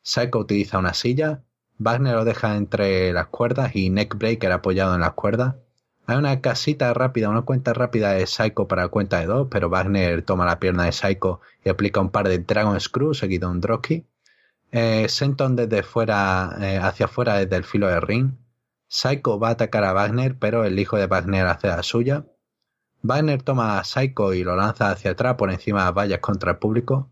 Psycho 0.02 0.40
utiliza 0.40 0.78
una 0.78 0.94
silla. 0.94 1.42
Wagner 1.78 2.16
lo 2.16 2.26
deja 2.26 2.58
entre 2.58 3.14
las 3.14 3.28
cuerdas 3.28 3.74
y 3.78 3.90
Neckbreaker 3.92 4.52
apoyado 4.52 4.94
en 4.94 5.00
las 5.00 5.14
cuerdas. 5.14 5.56
Hay 6.08 6.18
una 6.18 6.42
casita 6.42 6.94
rápida, 6.94 7.30
una 7.30 7.44
cuenta 7.44 7.74
rápida 7.74 8.12
de 8.12 8.28
Psycho 8.28 8.68
para 8.68 8.90
cuenta 8.90 9.22
de 9.22 9.28
dos, 9.28 9.48
pero 9.50 9.70
Wagner 9.70 10.22
toma 10.24 10.46
la 10.46 10.60
pierna 10.60 10.84
de 10.84 10.92
Psycho 10.92 11.40
y 11.64 11.70
aplica 11.70 12.02
un 12.02 12.10
par 12.10 12.28
de 12.28 12.40
Dragon 12.40 12.78
Screw 12.78 13.14
seguido 13.14 13.48
de 13.48 13.56
un 13.56 13.62
Dropkick. 13.62 14.06
Eh, 14.78 15.08
Senton 15.08 15.56
desde 15.56 15.84
fuera, 15.84 16.58
eh, 16.60 16.78
hacia 16.78 17.06
afuera 17.06 17.36
desde 17.38 17.56
el 17.56 17.64
filo 17.64 17.88
del 17.88 18.02
ring. 18.02 18.32
Psycho 18.90 19.40
va 19.40 19.48
a 19.48 19.52
atacar 19.52 19.86
a 19.86 19.94
Wagner, 19.94 20.38
pero 20.38 20.66
el 20.66 20.78
hijo 20.78 20.98
de 20.98 21.08
Wagner 21.08 21.48
hace 21.48 21.68
la 21.68 21.82
suya. 21.82 22.26
Wagner 23.02 23.42
toma 23.42 23.80
a 23.80 23.86
Psycho 23.86 24.34
y 24.34 24.44
lo 24.44 24.58
lanza 24.58 24.92
hacia 24.92 25.12
atrás 25.12 25.36
por 25.36 25.50
encima 25.50 25.80
de 25.80 25.86
las 25.86 25.94
vallas 25.94 26.20
contra 26.20 26.52
el 26.52 26.58
público. 26.58 27.10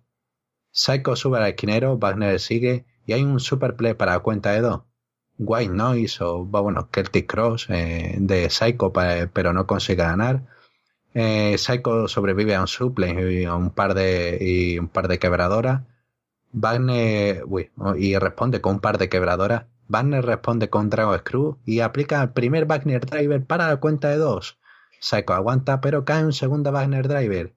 Psycho 0.72 1.16
sube 1.16 1.38
al 1.38 1.48
esquinero, 1.48 1.98
Wagner 1.98 2.38
sigue 2.42 2.86
y 3.06 3.14
hay 3.14 3.24
un 3.24 3.40
superplay 3.40 3.94
para 3.94 4.12
la 4.12 4.20
cuenta 4.20 4.52
de 4.52 4.60
dos. 4.60 4.82
White 5.38 5.74
Noise 5.74 6.22
o 6.22 6.44
bueno, 6.44 6.90
Celtic 6.92 7.28
Cross 7.32 7.68
eh, 7.70 8.18
de 8.20 8.50
Psycho, 8.50 8.92
pero 8.92 9.54
no 9.54 9.66
consigue 9.68 10.04
ganar. 10.04 10.44
Psycho 11.14 12.10
sobrevive 12.10 12.56
a 12.56 12.62
un 12.62 12.68
suplex 12.68 13.22
y 13.32 13.46
un 13.46 13.70
par 13.70 13.94
de, 13.94 14.38
y 14.42 14.80
un 14.80 14.90
par 14.90 15.08
de 15.08 15.18
quebradoras. 15.18 15.84
Wagner 16.54 17.44
y 17.98 18.16
responde 18.18 18.62
con 18.62 18.76
un 18.76 18.80
par 18.80 18.98
de 18.98 19.10
quebradoras. 19.10 19.66
Wagner 19.88 20.26
responde 20.26 20.70
con 20.70 20.90
Dragon 20.90 21.18
Screw 21.18 21.58
y 21.66 21.80
aplica 21.82 22.22
el 22.22 22.32
primer 22.32 22.66
Wagner 22.66 23.06
Driver 23.06 23.46
para 23.46 23.68
la 23.68 23.78
cuenta 23.78 24.10
de 24.10 24.18
dos. 24.18 24.60
Psycho 25.02 25.34
aguanta, 25.34 25.82
pero 25.82 26.06
cae 26.06 26.24
un 26.24 26.32
segundo 26.32 26.72
Wagner 26.72 27.08
Driver. 27.08 27.56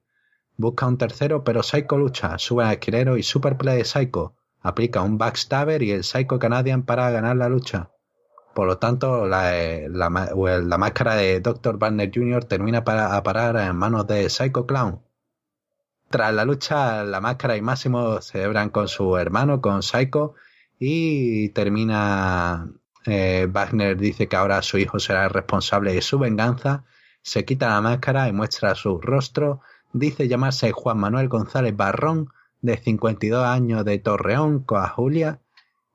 Busca 0.57 0.87
un 0.87 0.97
tercero, 0.97 1.43
pero 1.43 1.63
Psycho 1.63 1.97
lucha, 1.97 2.37
sube 2.39 2.65
al 2.65 2.73
esquilero 2.73 3.17
y 3.17 3.23
Superplay 3.23 3.77
de 3.77 3.85
Psycho. 3.85 4.35
Aplica 4.61 5.01
un 5.01 5.17
Backstabber 5.17 5.83
y 5.83 5.91
el 5.91 6.03
Psycho 6.03 6.39
Canadian 6.39 6.83
para 6.83 7.09
ganar 7.11 7.37
la 7.37 7.47
lucha. 7.47 7.91
Por 8.53 8.67
lo 8.67 8.79
tanto, 8.79 9.27
la, 9.27 9.53
la 9.87 10.77
máscara 10.77 11.15
de 11.15 11.39
Dr. 11.39 11.77
Wagner 11.77 12.11
Jr. 12.13 12.43
termina 12.45 12.83
para, 12.83 13.15
a 13.15 13.21
parar 13.21 13.55
en 13.57 13.75
manos 13.75 14.07
de 14.07 14.29
Psycho 14.29 14.65
Clown. 14.65 15.06
Tras 16.09 16.33
la 16.33 16.45
lucha, 16.45 17.03
la 17.03 17.19
máscara 17.19 17.57
y 17.57 17.61
Máximo 17.61 18.21
celebran 18.21 18.69
con 18.69 18.87
su 18.87 19.17
hermano, 19.17 19.59
con 19.59 19.83
Psycho, 19.83 20.35
y 20.79 21.49
termina. 21.49 22.69
Eh, 23.05 23.47
Wagner 23.49 23.97
dice 23.97 24.27
que 24.27 24.35
ahora 24.35 24.61
su 24.61 24.77
hijo 24.77 24.99
será 24.99 25.25
el 25.25 25.29
responsable 25.31 25.93
de 25.93 26.01
su 26.01 26.19
venganza. 26.19 26.85
Se 27.21 27.45
quita 27.45 27.69
la 27.69 27.81
máscara 27.81 28.27
y 28.29 28.33
muestra 28.33 28.75
su 28.75 28.99
rostro. 29.01 29.61
Dice 29.93 30.27
llamarse 30.27 30.71
Juan 30.71 30.97
Manuel 30.97 31.27
González 31.29 31.75
Barrón, 31.75 32.29
de 32.61 32.77
52 32.77 33.45
años 33.45 33.85
de 33.85 33.99
Torreón, 33.99 34.59
con 34.63 34.85
Julia. 34.87 35.39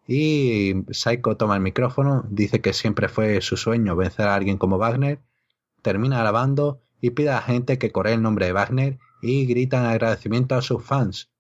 Y 0.07 0.75
Psycho 0.91 1.37
toma 1.37 1.57
el 1.57 1.63
micrófono, 1.63 2.25
dice 2.29 2.61
que 2.61 2.73
siempre 2.73 3.09
fue 3.09 3.41
su 3.41 3.57
sueño 3.57 3.97
vencer 3.97 4.29
a 4.29 4.35
alguien 4.35 4.59
como 4.59 4.79
Wagner. 4.79 5.21
Termina 5.81 6.19
grabando 6.19 6.81
y 7.01 7.11
pide 7.11 7.31
a 7.31 7.37
la 7.37 7.43
gente 7.43 7.79
que 7.79 7.93
corre 7.93 8.13
el 8.13 8.23
nombre 8.23 8.47
de 8.47 8.53
Wagner 8.53 8.99
y 9.23 9.47
gritan 9.47 9.87
agradecimiento 9.87 10.57
a 10.57 10.63
sus 10.63 10.85
fans. 10.85 11.31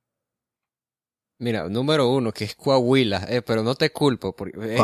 Mira, 1.38 1.68
número 1.68 2.08
uno, 2.08 2.32
que 2.32 2.44
es 2.44 2.54
Coahuila, 2.54 3.26
eh, 3.28 3.42
pero 3.42 3.64
no 3.64 3.74
te 3.74 3.90
culpo, 3.90 4.34
porque 4.34 4.76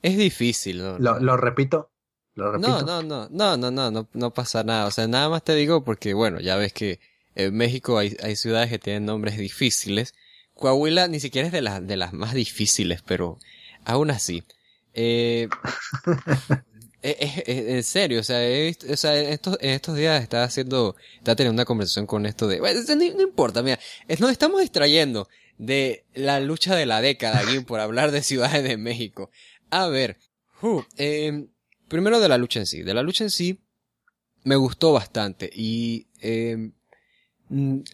es, 0.00 0.16
difícil. 0.16 0.78
¿no? 0.78 0.98
Lo, 1.00 1.36
repito, 1.36 1.90
lo 2.34 2.52
repito. 2.52 2.68
No, 2.68 3.02
no, 3.02 3.28
no, 3.28 3.56
no, 3.56 3.70
no, 3.70 3.90
no, 3.90 4.08
no, 4.12 4.30
pasa 4.32 4.62
nada. 4.62 4.86
O 4.86 4.92
sea, 4.92 5.08
nada 5.08 5.28
más 5.28 5.42
te 5.42 5.56
digo 5.56 5.82
porque, 5.82 6.14
bueno, 6.14 6.38
ya 6.38 6.54
ves 6.54 6.72
que 6.72 7.00
en 7.34 7.56
México 7.56 7.98
hay, 7.98 8.16
hay 8.22 8.36
ciudades 8.36 8.70
que 8.70 8.78
tienen 8.78 9.04
nombres 9.04 9.36
difíciles. 9.36 10.14
Coahuila 10.54 11.08
ni 11.08 11.18
siquiera 11.18 11.48
es 11.48 11.52
de 11.52 11.62
las, 11.62 11.84
de 11.84 11.96
las 11.96 12.12
más 12.12 12.34
difíciles, 12.34 13.02
pero 13.02 13.38
aún 13.84 14.12
así. 14.12 14.44
Eh, 14.92 15.48
en 17.04 17.82
serio, 17.82 18.20
o 18.20 18.22
sea, 18.22 18.38
o 18.38 18.96
sea 18.96 19.18
en, 19.18 19.32
estos, 19.32 19.58
en 19.60 19.70
estos 19.70 19.94
días 19.94 20.22
estaba 20.22 20.44
haciendo, 20.44 20.96
estaba 21.18 21.36
teniendo 21.36 21.60
una 21.60 21.66
conversación 21.66 22.06
con 22.06 22.24
esto 22.24 22.48
de, 22.48 22.60
bueno, 22.60 22.80
no, 22.96 23.22
importa, 23.22 23.62
mira, 23.62 23.78
nos 24.18 24.30
estamos 24.30 24.62
distrayendo 24.62 25.28
de 25.58 26.06
la 26.14 26.40
lucha 26.40 26.74
de 26.74 26.86
la 26.86 27.02
década 27.02 27.40
aquí 27.40 27.60
por 27.60 27.80
hablar 27.80 28.10
de 28.10 28.22
ciudades 28.22 28.64
de 28.64 28.78
México. 28.78 29.30
A 29.68 29.88
ver, 29.88 30.16
eh, 30.96 31.46
primero 31.88 32.20
de 32.20 32.28
la 32.28 32.38
lucha 32.38 32.60
en 32.60 32.66
sí, 32.66 32.82
de 32.82 32.94
la 32.94 33.02
lucha 33.02 33.24
en 33.24 33.30
sí 33.30 33.60
me 34.44 34.56
gustó 34.56 34.92
bastante 34.92 35.50
y 35.54 36.06
eh, 36.22 36.70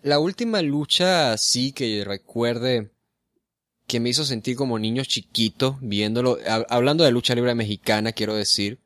la 0.02 0.20
última 0.20 0.62
lucha 0.62 1.36
sí 1.36 1.72
que 1.72 2.04
recuerde 2.04 2.92
que 3.88 3.98
me 3.98 4.10
hizo 4.10 4.24
sentir 4.24 4.54
como 4.54 4.78
niño 4.78 5.02
chiquito 5.04 5.78
viéndolo, 5.80 6.38
hablando 6.68 7.02
de 7.02 7.10
lucha 7.10 7.34
libre 7.34 7.56
mexicana, 7.56 8.12
quiero 8.12 8.36
decir, 8.36 8.78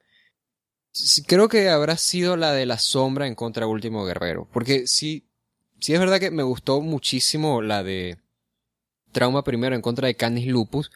creo 1.27 1.49
que 1.49 1.69
habrá 1.69 1.97
sido 1.97 2.37
la 2.37 2.53
de 2.53 2.67
la 2.67 2.79
sombra 2.79 3.27
en 3.27 3.35
contra 3.35 3.67
Último 3.67 4.05
Guerrero. 4.05 4.49
Porque 4.53 4.87
sí, 4.87 5.27
sí 5.81 5.95
es 5.95 6.01
verdad 6.01 6.21
que 6.21 6.31
me 6.31 6.43
gustó 6.43 6.81
muchísimo 6.81 7.63
la 7.63 7.83
de 7.83 8.19
Trauma 9.13 9.45
primero 9.45 9.75
en 9.75 9.83
contra 9.83 10.09
de 10.09 10.17
Canis 10.17 10.47
Lupus. 10.47 10.91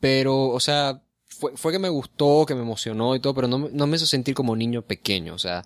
Pero, 0.00 0.48
o 0.48 0.60
sea, 0.60 1.02
fue, 1.26 1.56
fue 1.56 1.72
que 1.72 1.78
me 1.78 1.88
gustó, 1.88 2.44
que 2.46 2.54
me 2.54 2.62
emocionó 2.62 3.14
y 3.14 3.20
todo, 3.20 3.34
pero 3.34 3.48
no, 3.48 3.68
no 3.70 3.86
me 3.86 3.96
hizo 3.96 4.06
sentir 4.06 4.34
como 4.34 4.56
niño 4.56 4.82
pequeño. 4.82 5.34
O 5.34 5.38
sea, 5.38 5.64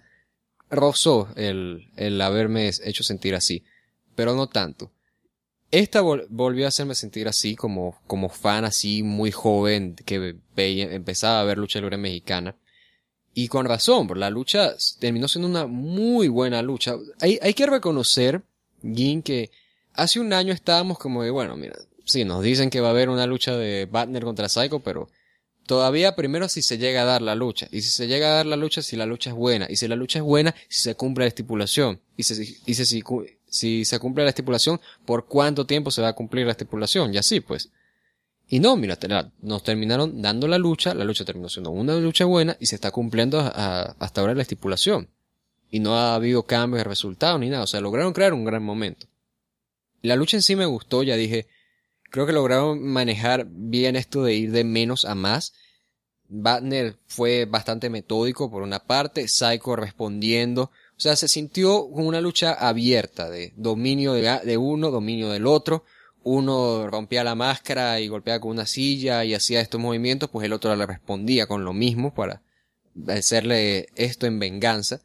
rozó 0.70 1.28
el, 1.36 1.90
el 1.96 2.20
haberme 2.20 2.70
hecho 2.84 3.02
sentir 3.02 3.34
así. 3.34 3.64
Pero 4.14 4.34
no 4.34 4.46
tanto. 4.48 4.90
Esta 5.72 6.02
volvió 6.02 6.66
a 6.66 6.68
hacerme 6.68 6.94
sentir 6.94 7.28
así, 7.28 7.56
como, 7.56 7.98
como 8.06 8.28
fan 8.28 8.66
así, 8.66 9.02
muy 9.02 9.32
joven, 9.32 9.96
que 10.04 10.36
veía, 10.54 10.92
empezaba 10.92 11.40
a 11.40 11.44
ver 11.44 11.56
lucha 11.56 11.80
libre 11.80 11.96
mexicana. 11.96 12.56
Y 13.34 13.48
con 13.48 13.66
razón, 13.66 14.08
la 14.16 14.30
lucha 14.30 14.74
terminó 14.98 15.26
siendo 15.28 15.48
una 15.48 15.66
muy 15.66 16.28
buena 16.28 16.60
lucha. 16.62 16.96
Hay, 17.20 17.38
hay 17.40 17.54
que 17.54 17.66
reconocer, 17.66 18.42
Gin, 18.82 19.22
que 19.22 19.50
hace 19.94 20.20
un 20.20 20.32
año 20.32 20.52
estábamos 20.52 20.98
como 20.98 21.22
de, 21.22 21.30
bueno, 21.30 21.56
mira, 21.56 21.76
sí, 22.04 22.24
nos 22.24 22.42
dicen 22.42 22.68
que 22.68 22.80
va 22.80 22.88
a 22.88 22.90
haber 22.90 23.08
una 23.08 23.26
lucha 23.26 23.56
de 23.56 23.86
Batner 23.86 24.24
contra 24.24 24.48
Psycho, 24.48 24.80
pero 24.80 25.08
todavía 25.66 26.14
primero 26.14 26.48
si 26.48 26.60
se 26.60 26.76
llega 26.76 27.02
a 27.02 27.06
dar 27.06 27.22
la 27.22 27.34
lucha. 27.34 27.68
Y 27.70 27.80
si 27.80 27.90
se 27.90 28.06
llega 28.06 28.28
a 28.28 28.34
dar 28.34 28.46
la 28.46 28.56
lucha, 28.56 28.82
si 28.82 28.96
la 28.96 29.06
lucha 29.06 29.30
es 29.30 29.36
buena. 29.36 29.66
Y 29.70 29.76
si 29.76 29.88
la 29.88 29.96
lucha 29.96 30.18
es 30.18 30.24
buena, 30.24 30.54
si 30.68 30.82
se 30.82 30.94
cumple 30.94 31.24
la 31.24 31.28
estipulación. 31.28 32.00
Y 32.16 32.24
si, 32.24 32.58
y 32.66 32.74
si, 32.74 33.02
si 33.48 33.84
se 33.84 33.98
cumple 33.98 34.24
la 34.24 34.30
estipulación, 34.30 34.80
por 35.06 35.26
cuánto 35.26 35.66
tiempo 35.66 35.90
se 35.90 36.02
va 36.02 36.08
a 36.08 36.12
cumplir 36.14 36.44
la 36.44 36.52
estipulación, 36.52 37.14
y 37.14 37.18
así 37.18 37.40
pues. 37.40 37.70
Y 38.52 38.60
no, 38.60 38.76
mira, 38.76 38.98
nos 39.40 39.62
terminaron 39.62 40.20
dando 40.20 40.46
la 40.46 40.58
lucha, 40.58 40.92
la 40.92 41.06
lucha 41.06 41.24
terminó 41.24 41.48
siendo 41.48 41.70
una 41.70 41.96
lucha 41.96 42.26
buena 42.26 42.54
y 42.60 42.66
se 42.66 42.74
está 42.74 42.90
cumpliendo 42.90 43.40
hasta 43.40 44.20
ahora 44.20 44.34
la 44.34 44.42
estipulación. 44.42 45.08
Y 45.70 45.80
no 45.80 45.96
ha 45.96 46.14
habido 46.14 46.42
cambios 46.42 46.80
de 46.80 46.84
resultado 46.84 47.38
ni 47.38 47.48
nada, 47.48 47.64
o 47.64 47.66
sea, 47.66 47.80
lograron 47.80 48.12
crear 48.12 48.34
un 48.34 48.44
gran 48.44 48.62
momento. 48.62 49.06
La 50.02 50.16
lucha 50.16 50.36
en 50.36 50.42
sí 50.42 50.54
me 50.54 50.66
gustó, 50.66 51.02
ya 51.02 51.16
dije, 51.16 51.46
creo 52.10 52.26
que 52.26 52.34
lograron 52.34 52.86
manejar 52.86 53.46
bien 53.48 53.96
esto 53.96 54.22
de 54.22 54.34
ir 54.34 54.52
de 54.52 54.64
menos 54.64 55.06
a 55.06 55.14
más. 55.14 55.54
Wagner 56.28 56.98
fue 57.06 57.46
bastante 57.46 57.88
metódico 57.88 58.50
por 58.50 58.62
una 58.62 58.80
parte, 58.80 59.28
Psycho 59.28 59.76
respondiendo, 59.76 60.64
o 60.64 61.00
sea, 61.00 61.16
se 61.16 61.26
sintió 61.26 61.84
una 61.84 62.20
lucha 62.20 62.52
abierta 62.52 63.30
de 63.30 63.54
dominio 63.56 64.12
de, 64.12 64.56
uno, 64.58 64.90
dominio 64.90 65.30
del 65.30 65.46
otro. 65.46 65.84
Uno 66.24 66.88
rompía 66.88 67.24
la 67.24 67.34
máscara 67.34 68.00
y 68.00 68.08
golpeaba 68.08 68.40
con 68.40 68.52
una 68.52 68.66
silla 68.66 69.24
y 69.24 69.34
hacía 69.34 69.60
estos 69.60 69.80
movimientos, 69.80 70.30
pues 70.30 70.44
el 70.46 70.52
otro 70.52 70.74
le 70.76 70.86
respondía 70.86 71.46
con 71.46 71.64
lo 71.64 71.72
mismo 71.72 72.14
para 72.14 72.42
hacerle 73.08 73.88
esto 73.96 74.26
en 74.26 74.38
venganza. 74.38 75.00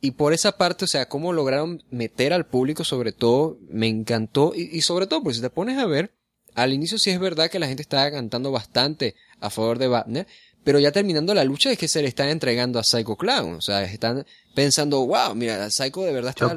Y 0.00 0.10
por 0.10 0.34
esa 0.34 0.58
parte, 0.58 0.84
o 0.84 0.88
sea, 0.88 1.08
cómo 1.08 1.32
lograron 1.32 1.82
meter 1.90 2.34
al 2.34 2.44
público, 2.44 2.84
sobre 2.84 3.12
todo, 3.12 3.58
me 3.70 3.88
encantó. 3.88 4.52
Y, 4.54 4.82
sobre 4.82 5.06
todo, 5.06 5.22
pues 5.22 5.36
si 5.36 5.42
te 5.42 5.48
pones 5.48 5.78
a 5.78 5.86
ver, 5.86 6.12
al 6.54 6.74
inicio 6.74 6.98
sí 6.98 7.10
es 7.10 7.18
verdad 7.18 7.50
que 7.50 7.58
la 7.58 7.68
gente 7.68 7.80
estaba 7.80 8.10
cantando 8.10 8.52
bastante 8.52 9.14
a 9.40 9.48
favor 9.48 9.78
de 9.78 9.88
Wagner, 9.88 10.26
pero 10.62 10.78
ya 10.78 10.92
terminando 10.92 11.32
la 11.32 11.44
lucha 11.44 11.72
es 11.72 11.78
que 11.78 11.88
se 11.88 12.02
le 12.02 12.08
están 12.08 12.28
entregando 12.28 12.78
a 12.78 12.84
Psycho 12.84 13.16
Clown. 13.16 13.54
O 13.54 13.60
sea, 13.62 13.82
están 13.84 14.26
pensando, 14.54 15.06
wow, 15.06 15.34
mira, 15.34 15.70
Psycho 15.70 16.02
de 16.02 16.12
verdad 16.12 16.34
está 16.36 16.52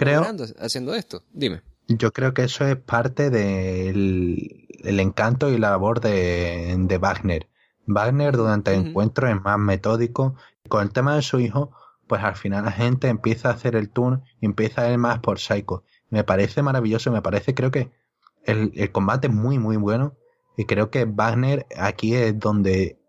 haciendo 0.59 0.93
esto. 0.93 1.23
Dime. 1.31 1.61
Yo 1.88 2.11
creo 2.11 2.34
que 2.34 2.43
eso 2.43 2.65
es 2.65 2.76
parte 2.76 3.30
del 3.30 4.68
el 4.84 4.99
encanto 4.99 5.49
y 5.49 5.57
la 5.57 5.72
labor 5.72 6.01
de, 6.01 6.76
de 6.77 6.97
Wagner. 6.97 7.49
Wagner 7.85 8.35
durante 8.35 8.73
el 8.73 8.88
encuentro 8.88 9.27
es 9.27 9.41
más 9.41 9.57
metódico. 9.57 10.35
Con 10.68 10.84
el 10.84 10.91
tema 10.91 11.15
de 11.15 11.22
su 11.22 11.39
hijo, 11.39 11.72
pues 12.07 12.23
al 12.23 12.35
final 12.35 12.65
la 12.65 12.72
gente 12.72 13.07
empieza 13.07 13.49
a 13.49 13.53
hacer 13.53 13.76
el 13.76 13.89
turn 13.89 14.23
y 14.41 14.45
empieza 14.45 14.81
a 14.81 14.91
ir 14.91 14.97
más 14.97 15.19
por 15.19 15.39
Psycho. 15.39 15.84
Me 16.09 16.23
parece 16.23 16.61
maravilloso, 16.61 17.11
me 17.11 17.22
parece, 17.22 17.53
creo 17.55 17.72
que 17.72 17.91
el, 18.43 18.72
el 18.76 18.91
combate 18.91 19.27
es 19.27 19.34
muy, 19.34 19.57
muy 19.57 19.77
bueno. 19.77 20.15
Y 20.57 20.65
creo 20.65 20.89
que 20.89 21.05
Wagner 21.05 21.65
aquí 21.77 22.15
es 22.15 22.38
donde 22.38 22.99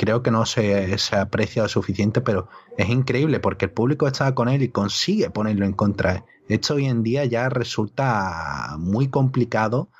creo 0.00 0.22
que 0.22 0.30
no 0.30 0.46
se, 0.46 0.96
se 0.96 1.16
aprecia 1.16 1.64
lo 1.64 1.68
suficiente, 1.68 2.22
pero 2.22 2.48
es 2.78 2.88
increíble 2.88 3.38
porque 3.38 3.66
el 3.66 3.70
público 3.70 4.06
está 4.06 4.34
con 4.34 4.48
él 4.48 4.62
y 4.62 4.70
consigue 4.70 5.28
ponerlo 5.28 5.66
en 5.66 5.74
contra. 5.74 6.24
Esto 6.48 6.76
hoy 6.76 6.86
en 6.86 7.02
día 7.02 7.26
ya 7.26 7.50
resulta 7.50 8.76
muy 8.78 9.08
complicado 9.08 9.90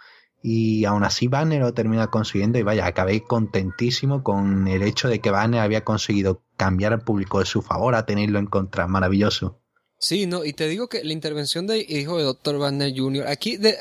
y 0.42 0.86
aún 0.86 1.04
así 1.04 1.28
Banner 1.28 1.60
lo 1.60 1.74
termina 1.74 2.06
consiguiendo 2.06 2.58
y 2.58 2.62
vaya, 2.62 2.86
acabé 2.86 3.24
contentísimo 3.24 4.22
con 4.22 4.68
el 4.68 4.82
hecho 4.84 5.06
de 5.06 5.20
que 5.20 5.30
Banner 5.30 5.60
había 5.60 5.84
conseguido 5.84 6.44
cambiar 6.56 6.94
al 6.94 7.02
público 7.02 7.40
de 7.40 7.44
su 7.44 7.60
favor 7.60 7.94
a 7.94 8.06
tenerlo 8.06 8.38
en 8.38 8.46
contra, 8.46 8.86
maravilloso. 8.86 9.60
Sí, 9.98 10.24
no, 10.24 10.46
y 10.46 10.54
te 10.54 10.66
digo 10.66 10.88
que 10.88 11.04
la 11.04 11.12
intervención 11.12 11.66
de 11.66 11.84
hijo 11.86 12.16
de 12.16 12.24
Dr. 12.24 12.56
Banner 12.56 12.90
Jr., 12.96 13.26
aquí, 13.26 13.58
de, 13.58 13.76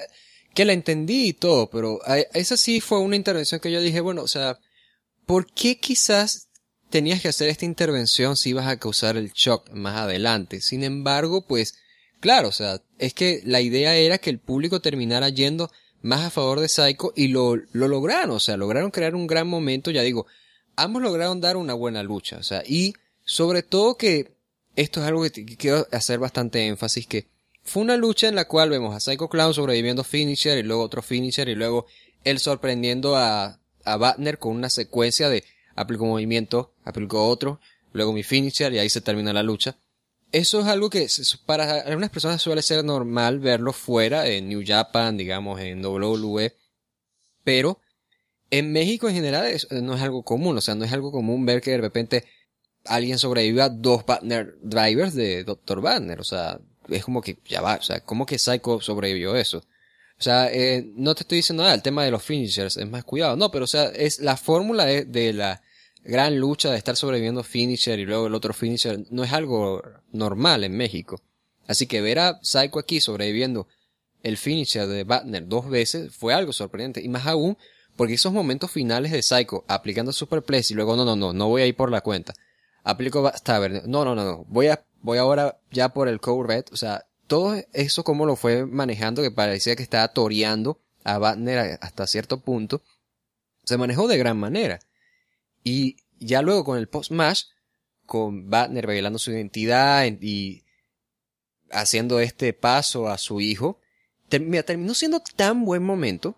que 0.53 0.65
la 0.65 0.73
entendí 0.73 1.29
y 1.29 1.33
todo, 1.33 1.69
pero 1.69 1.99
esa 2.33 2.57
sí 2.57 2.81
fue 2.81 2.99
una 2.99 3.15
intervención 3.15 3.61
que 3.61 3.71
yo 3.71 3.79
dije, 3.79 4.01
bueno, 4.01 4.23
o 4.23 4.27
sea, 4.27 4.59
¿por 5.29 5.45
qué 5.45 5.79
quizás 5.79 6.49
tenías 6.89 7.21
que 7.21 7.27
hacer 7.27 7.49
esta 7.49 7.63
intervención 7.63 8.35
si 8.35 8.49
ibas 8.49 8.65
a 8.65 8.79
causar 8.79 9.15
el 9.15 9.31
shock 9.31 9.69
más 9.73 9.95
adelante? 9.95 10.59
Sin 10.59 10.83
embargo, 10.83 11.45
pues, 11.45 11.75
claro, 12.19 12.47
o 12.47 12.51
sea, 12.51 12.81
es 12.97 13.13
que 13.13 13.43
la 13.45 13.61
idea 13.61 13.95
era 13.95 14.17
que 14.17 14.31
el 14.31 14.39
público 14.39 14.81
terminara 14.81 15.29
yendo 15.29 15.69
más 16.01 16.21
a 16.21 16.31
favor 16.31 16.59
de 16.59 16.67
Psycho 16.67 17.13
y 17.15 17.27
lo, 17.27 17.57
lo 17.73 17.87
lograron, 17.87 18.31
o 18.31 18.39
sea, 18.39 18.57
lograron 18.57 18.89
crear 18.89 19.13
un 19.13 19.27
gran 19.27 19.47
momento, 19.47 19.91
ya 19.91 20.01
digo, 20.01 20.25
ambos 20.75 21.03
lograron 21.03 21.39
dar 21.39 21.57
una 21.57 21.75
buena 21.75 22.01
lucha, 22.01 22.37
o 22.37 22.43
sea, 22.43 22.63
y 22.65 22.95
sobre 23.23 23.61
todo 23.61 23.97
que 23.97 24.33
esto 24.75 24.99
es 24.99 25.07
algo 25.07 25.21
que 25.21 25.45
quiero 25.45 25.85
hacer 25.91 26.17
bastante 26.17 26.65
énfasis, 26.65 27.05
que 27.05 27.27
fue 27.61 27.83
una 27.83 27.97
lucha 27.97 28.29
en 28.29 28.35
la 28.35 28.47
cual 28.47 28.71
vemos 28.71 28.95
a 28.95 28.99
Psycho 28.99 29.29
Clown 29.29 29.53
sobreviviendo 29.53 30.03
finisher 30.03 30.57
y 30.57 30.63
luego 30.63 30.81
otro 30.81 31.03
finisher 31.03 31.49
y 31.49 31.53
luego 31.55 31.85
él 32.23 32.39
sorprendiendo 32.39 33.15
a, 33.15 33.58
a 33.93 33.97
Batner 33.97 34.39
con 34.39 34.55
una 34.55 34.69
secuencia 34.69 35.29
de 35.29 35.43
aplicó 35.75 36.05
movimiento, 36.05 36.73
aplicó 36.83 37.27
otro, 37.27 37.59
luego 37.93 38.13
mi 38.13 38.23
finisher 38.23 38.73
y 38.73 38.79
ahí 38.79 38.89
se 38.89 39.01
termina 39.01 39.33
la 39.33 39.43
lucha 39.43 39.77
eso 40.31 40.59
es 40.59 40.67
algo 40.67 40.89
que 40.89 41.07
para 41.45 41.81
algunas 41.81 42.09
personas 42.09 42.41
suele 42.41 42.61
ser 42.61 42.83
normal 42.83 43.39
verlo 43.39 43.73
fuera, 43.73 44.27
en 44.27 44.49
New 44.49 44.63
Japan, 44.65 45.17
digamos, 45.17 45.59
en 45.59 45.83
WWE, 45.83 46.53
pero 47.43 47.79
en 48.51 48.71
México 48.71 49.09
en 49.09 49.15
general 49.15 49.51
no 49.71 49.95
es 49.95 50.01
algo 50.01 50.23
común, 50.23 50.57
o 50.57 50.61
sea, 50.61 50.75
no 50.75 50.85
es 50.85 50.93
algo 50.93 51.11
común 51.11 51.45
ver 51.45 51.61
que 51.61 51.71
de 51.71 51.77
repente 51.79 52.25
alguien 52.85 53.17
sobreviva 53.17 53.65
a 53.65 53.69
dos 53.69 54.03
partner 54.03 54.55
drivers 54.61 55.13
de 55.15 55.43
Dr. 55.43 55.81
Banner, 55.81 56.19
o 56.19 56.23
sea, 56.23 56.59
es 56.87 57.03
como 57.03 57.21
que 57.21 57.39
ya 57.45 57.61
va, 57.61 57.75
o 57.75 57.81
sea, 57.81 58.01
¿cómo 58.01 58.25
que 58.25 58.37
Psycho 58.39 58.81
sobrevivió 58.81 59.35
eso? 59.35 59.63
O 60.19 60.21
sea, 60.21 60.51
eh, 60.51 60.91
no 60.95 61.15
te 61.15 61.23
estoy 61.23 61.37
diciendo 61.37 61.63
nada, 61.63 61.75
el 61.75 61.81
tema 61.81 62.03
de 62.03 62.11
los 62.11 62.21
finishers 62.21 62.75
es 62.75 62.89
más 62.89 63.05
cuidado, 63.05 63.37
no, 63.37 63.51
pero 63.51 63.63
o 63.63 63.67
sea, 63.67 63.85
es 63.85 64.19
la 64.19 64.35
fórmula 64.35 64.85
de 64.85 65.33
la 65.33 65.61
gran 66.03 66.37
lucha 66.37 66.71
de 66.71 66.77
estar 66.77 66.95
sobreviviendo 66.95 67.43
finisher 67.43 67.99
y 67.99 68.05
luego 68.05 68.27
el 68.27 68.35
otro 68.35 68.53
finisher 68.53 69.05
no 69.11 69.23
es 69.23 69.31
algo 69.31 69.81
normal 70.11 70.63
en 70.63 70.75
México. 70.75 71.21
Así 71.67 71.87
que 71.87 72.01
ver 72.01 72.19
a 72.19 72.39
Psycho 72.41 72.79
aquí 72.79 72.99
sobreviviendo 72.99 73.67
el 74.23 74.37
finisher 74.37 74.87
de 74.87 75.03
Batner 75.03 75.47
dos 75.47 75.69
veces 75.69 76.15
fue 76.15 76.33
algo 76.33 76.51
sorprendente. 76.51 77.01
Y 77.01 77.09
más 77.09 77.27
aún 77.27 77.57
porque 77.95 78.15
esos 78.15 78.33
momentos 78.33 78.71
finales 78.71 79.11
de 79.11 79.21
Psycho 79.21 79.65
aplicando 79.67 80.11
Superplex 80.11 80.71
y 80.71 80.73
luego 80.73 80.95
no, 80.95 81.05
no, 81.05 81.15
no, 81.15 81.33
no 81.33 81.47
voy 81.47 81.61
a 81.61 81.67
ir 81.67 81.75
por 81.75 81.91
la 81.91 82.01
cuenta. 82.01 82.33
Aplico 82.83 83.31
Tavern. 83.43 83.83
No, 83.85 84.05
no, 84.05 84.15
no, 84.15 84.23
no. 84.23 84.45
Voy 84.47 84.67
a, 84.67 84.83
voy 85.01 85.17
ahora 85.17 85.59
ya 85.69 85.89
por 85.89 86.07
el 86.07 86.19
Code 86.19 86.47
Red. 86.47 86.65
O 86.71 86.77
sea, 86.77 87.05
todo 87.29 87.55
eso 87.73 88.03
como 88.03 88.25
lo 88.25 88.35
fue 88.35 88.65
manejando 88.65 89.21
que 89.21 89.29
parecía 89.29 89.75
que 89.75 89.83
estaba 89.83 90.07
toreando 90.09 90.81
a 91.03 91.19
Batner 91.19 91.77
hasta 91.79 92.07
cierto 92.07 92.41
punto. 92.41 92.81
Se 93.63 93.77
manejó 93.77 94.07
de 94.07 94.17
gran 94.17 94.37
manera. 94.37 94.79
Y 95.63 95.97
ya 96.19 96.41
luego 96.41 96.65
con 96.65 96.79
el 96.79 96.89
post-match, 96.89 97.43
con 98.07 98.49
Batner 98.49 98.87
revelando 98.87 99.19
su 99.19 99.31
identidad 99.31 100.05
y 100.19 100.63
haciendo 101.69 102.19
este 102.19 102.51
paso 102.53 103.07
a 103.07 103.19
su 103.19 103.41
hijo, 103.41 103.79
terminó 104.27 104.95
siendo 104.95 105.21
tan 105.35 105.65
buen 105.65 105.83
momento, 105.83 106.35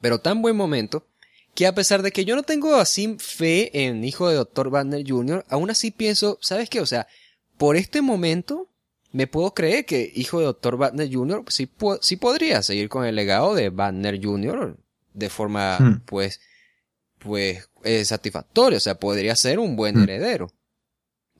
pero 0.00 0.18
tan 0.18 0.40
buen 0.40 0.56
momento, 0.56 1.06
que 1.54 1.66
a 1.66 1.74
pesar 1.74 2.00
de 2.00 2.10
que 2.10 2.24
yo 2.24 2.36
no 2.36 2.42
tengo 2.42 2.76
así 2.76 3.16
fe 3.18 3.84
en 3.84 4.02
hijo 4.02 4.30
de 4.30 4.36
Dr. 4.36 4.70
Banner 4.70 5.04
Jr., 5.06 5.44
aún 5.50 5.68
así 5.68 5.90
pienso, 5.90 6.38
¿sabes 6.40 6.70
qué? 6.70 6.80
O 6.80 6.86
sea, 6.86 7.06
por 7.58 7.76
este 7.76 8.00
momento 8.00 8.70
me 9.16 9.26
puedo 9.26 9.54
creer 9.54 9.86
que 9.86 10.12
hijo 10.14 10.40
de 10.40 10.44
Dr. 10.44 10.76
Banner 10.76 11.10
Jr. 11.10 11.42
sí, 11.48 11.70
sí 12.02 12.16
podría 12.16 12.62
seguir 12.62 12.90
con 12.90 13.06
el 13.06 13.14
legado 13.14 13.54
de 13.54 13.70
Banner 13.70 14.22
Jr. 14.22 14.76
de 15.14 15.30
forma, 15.30 15.78
hmm. 15.78 16.00
pues, 16.04 16.38
pues 17.18 17.66
es 17.82 18.08
satisfactorio, 18.08 18.76
o 18.76 18.80
sea, 18.80 19.00
podría 19.00 19.34
ser 19.34 19.58
un 19.58 19.74
buen 19.74 19.96
mm. 19.96 20.02
heredero. 20.02 20.52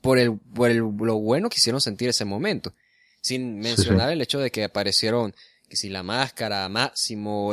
Por 0.01 0.19
el, 0.19 0.39
por 0.39 0.71
el, 0.71 0.79
lo 0.79 1.19
bueno 1.19 1.51
que 1.51 1.59
hicieron 1.59 1.83
sentir 1.83 2.09
ese 2.09 2.25
momento. 2.25 2.73
Sin 3.21 3.59
mencionar 3.59 4.11
el 4.11 4.23
hecho 4.23 4.39
de 4.39 4.51
que 4.51 4.65
aparecieron, 4.65 5.35
que 5.69 5.77
si 5.77 5.91
la 5.91 6.03
máscara, 6.03 6.67
Máximo, 6.71 7.49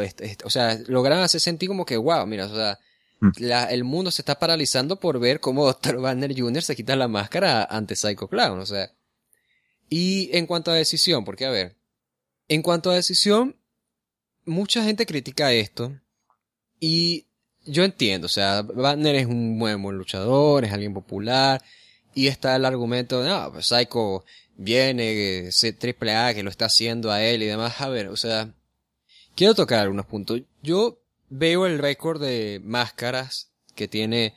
o 0.46 0.50
sea, 0.50 0.80
lograron 0.88 1.24
hacer 1.24 1.42
sentir 1.42 1.68
como 1.68 1.86
que, 1.86 1.98
wow, 1.98 2.26
mira, 2.26 2.46
o 2.46 2.56
sea, 2.56 2.80
mm. 3.20 3.30
la, 3.40 3.66
el 3.66 3.84
mundo 3.84 4.10
se 4.10 4.22
está 4.22 4.40
paralizando 4.40 5.02
por 5.02 5.20
ver 5.20 5.42
cómo 5.42 5.66
Dr. 5.74 6.00
Banner 6.00 6.34
Jr. 6.34 6.62
se 6.62 6.78
quita 6.78 6.96
la 6.96 7.10
máscara 7.10 7.66
ante 7.66 7.98
Psycho 7.98 8.30
Clown, 8.30 8.60
o 8.60 8.66
sea. 8.66 8.90
Y 9.96 10.36
en 10.36 10.48
cuanto 10.48 10.72
a 10.72 10.74
decisión, 10.74 11.24
porque 11.24 11.46
a 11.46 11.52
ver, 11.52 11.76
en 12.48 12.64
cuanto 12.64 12.90
a 12.90 12.96
decisión, 12.96 13.56
mucha 14.44 14.84
gente 14.84 15.06
critica 15.06 15.54
esto 15.54 15.96
y 16.80 17.28
yo 17.64 17.84
entiendo, 17.84 18.26
o 18.26 18.30
sea, 18.30 18.64
Banner 18.64 19.14
es 19.14 19.28
un 19.28 19.60
buen, 19.60 19.80
buen 19.84 19.96
luchador, 19.96 20.66
es 20.66 20.74
alguien 20.74 20.96
popular, 20.96 21.62
y 22.16 22.26
está 22.26 22.56
el 22.56 22.66
argumento 22.66 23.22
de, 23.22 23.30
no, 23.30 23.54
pues 23.54 23.68
Psycho 23.68 24.26
viene, 24.56 25.52
triple 25.78 26.16
A 26.16 26.34
que 26.34 26.42
lo 26.42 26.50
está 26.50 26.66
haciendo 26.66 27.12
a 27.12 27.24
él 27.24 27.44
y 27.44 27.46
demás. 27.46 27.80
A 27.80 27.88
ver, 27.88 28.08
o 28.08 28.18
sea, 28.18 28.52
quiero 29.36 29.54
tocar 29.54 29.82
algunos 29.82 30.08
puntos. 30.08 30.42
Yo 30.64 31.04
veo 31.30 31.68
el 31.68 31.78
récord 31.78 32.20
de 32.20 32.60
máscaras 32.64 33.52
que 33.76 33.88
tiene 33.88 34.34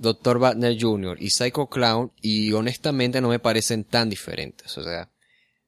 Dr. 0.00 0.38
Wagner 0.38 0.76
Jr. 0.80 1.18
y 1.20 1.28
Psycho 1.28 1.66
Clown 1.68 2.10
y 2.22 2.52
honestamente 2.52 3.20
no 3.20 3.28
me 3.28 3.38
parecen 3.38 3.84
tan 3.84 4.08
diferentes. 4.08 4.76
O 4.78 4.82
sea, 4.82 5.10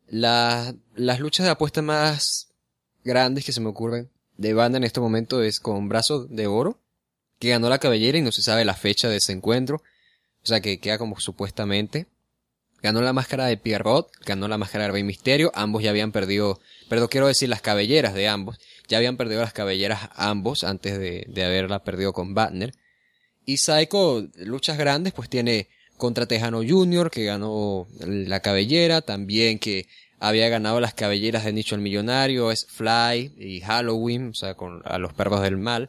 las 0.09 1.21
luchas 1.21 1.45
de 1.45 1.53
apuesta 1.53 1.83
más 1.83 2.49
grandes 3.05 3.45
que 3.45 3.53
se 3.53 3.61
me 3.61 3.69
ocurren 3.69 4.09
de 4.39 4.55
banda 4.55 4.79
en 4.79 4.85
este 4.85 5.01
momento 5.01 5.43
es 5.43 5.61
con 5.61 5.89
brazos 5.89 6.31
de 6.31 6.47
oro 6.47 6.79
que 7.39 7.51
ganó 7.51 7.69
la 7.69 7.79
cabellera 7.79 8.17
y 8.17 8.23
no 8.23 8.33
se 8.33 8.41
sabe 8.41 8.65
la 8.65 8.75
fecha 8.75 9.09
de 9.09 9.17
ese 9.17 9.33
encuentro. 9.33 9.83
O 10.43 10.47
sea 10.47 10.61
que 10.61 10.81
queda 10.81 10.97
como 10.97 11.21
supuestamente. 11.21 12.07
ganó 12.83 13.03
la 13.03 13.13
máscara 13.13 13.47
de 13.47 13.59
Pierrot, 13.59 14.11
ganó 14.25 14.49
la 14.49 14.59
máscara 14.59 14.85
de 14.85 14.93
Rey 14.93 15.05
Misterio, 15.05 15.53
ambos 15.55 15.83
ya 15.83 15.91
habían 15.91 16.11
perdido, 16.11 16.59
perdón, 16.89 17.09
quiero 17.09 17.27
decir 17.27 17.51
las 17.51 17.61
cabelleras 17.61 18.15
de 18.15 18.29
ambos, 18.29 18.59
ya 18.89 18.97
habían 18.97 19.17
perdido 19.19 19.43
las 19.43 19.53
cabelleras 19.53 20.09
ambos 20.15 20.65
antes 20.65 20.99
de, 20.99 21.27
de 21.29 21.45
haberla 21.45 21.85
perdido 21.85 22.13
con 22.15 22.35
Batner. 22.35 22.73
Y 23.45 23.57
Psycho, 23.57 24.27
luchas 24.37 24.79
grandes, 24.79 25.13
pues 25.13 25.29
tiene 25.29 25.69
contra 25.97 26.27
Tejano 26.27 26.63
Jr., 26.67 27.11
que 27.11 27.25
ganó 27.25 27.87
la 28.01 28.41
cabellera, 28.41 29.03
también 29.03 29.59
que 29.59 29.87
había 30.19 30.49
ganado 30.49 30.81
las 30.81 30.95
cabelleras 30.95 31.45
de 31.45 31.53
Nicho 31.53 31.75
el 31.75 31.81
Millonario, 31.81 32.53
es 32.53 32.67
Fly 32.67 33.35
y 33.37 33.61
Halloween, 33.61 34.29
o 34.29 34.35
sea, 34.35 34.55
con 34.55 34.83
a 34.85 34.99
los 34.99 35.13
perros 35.13 35.43
del 35.43 35.57
mal. 35.57 35.89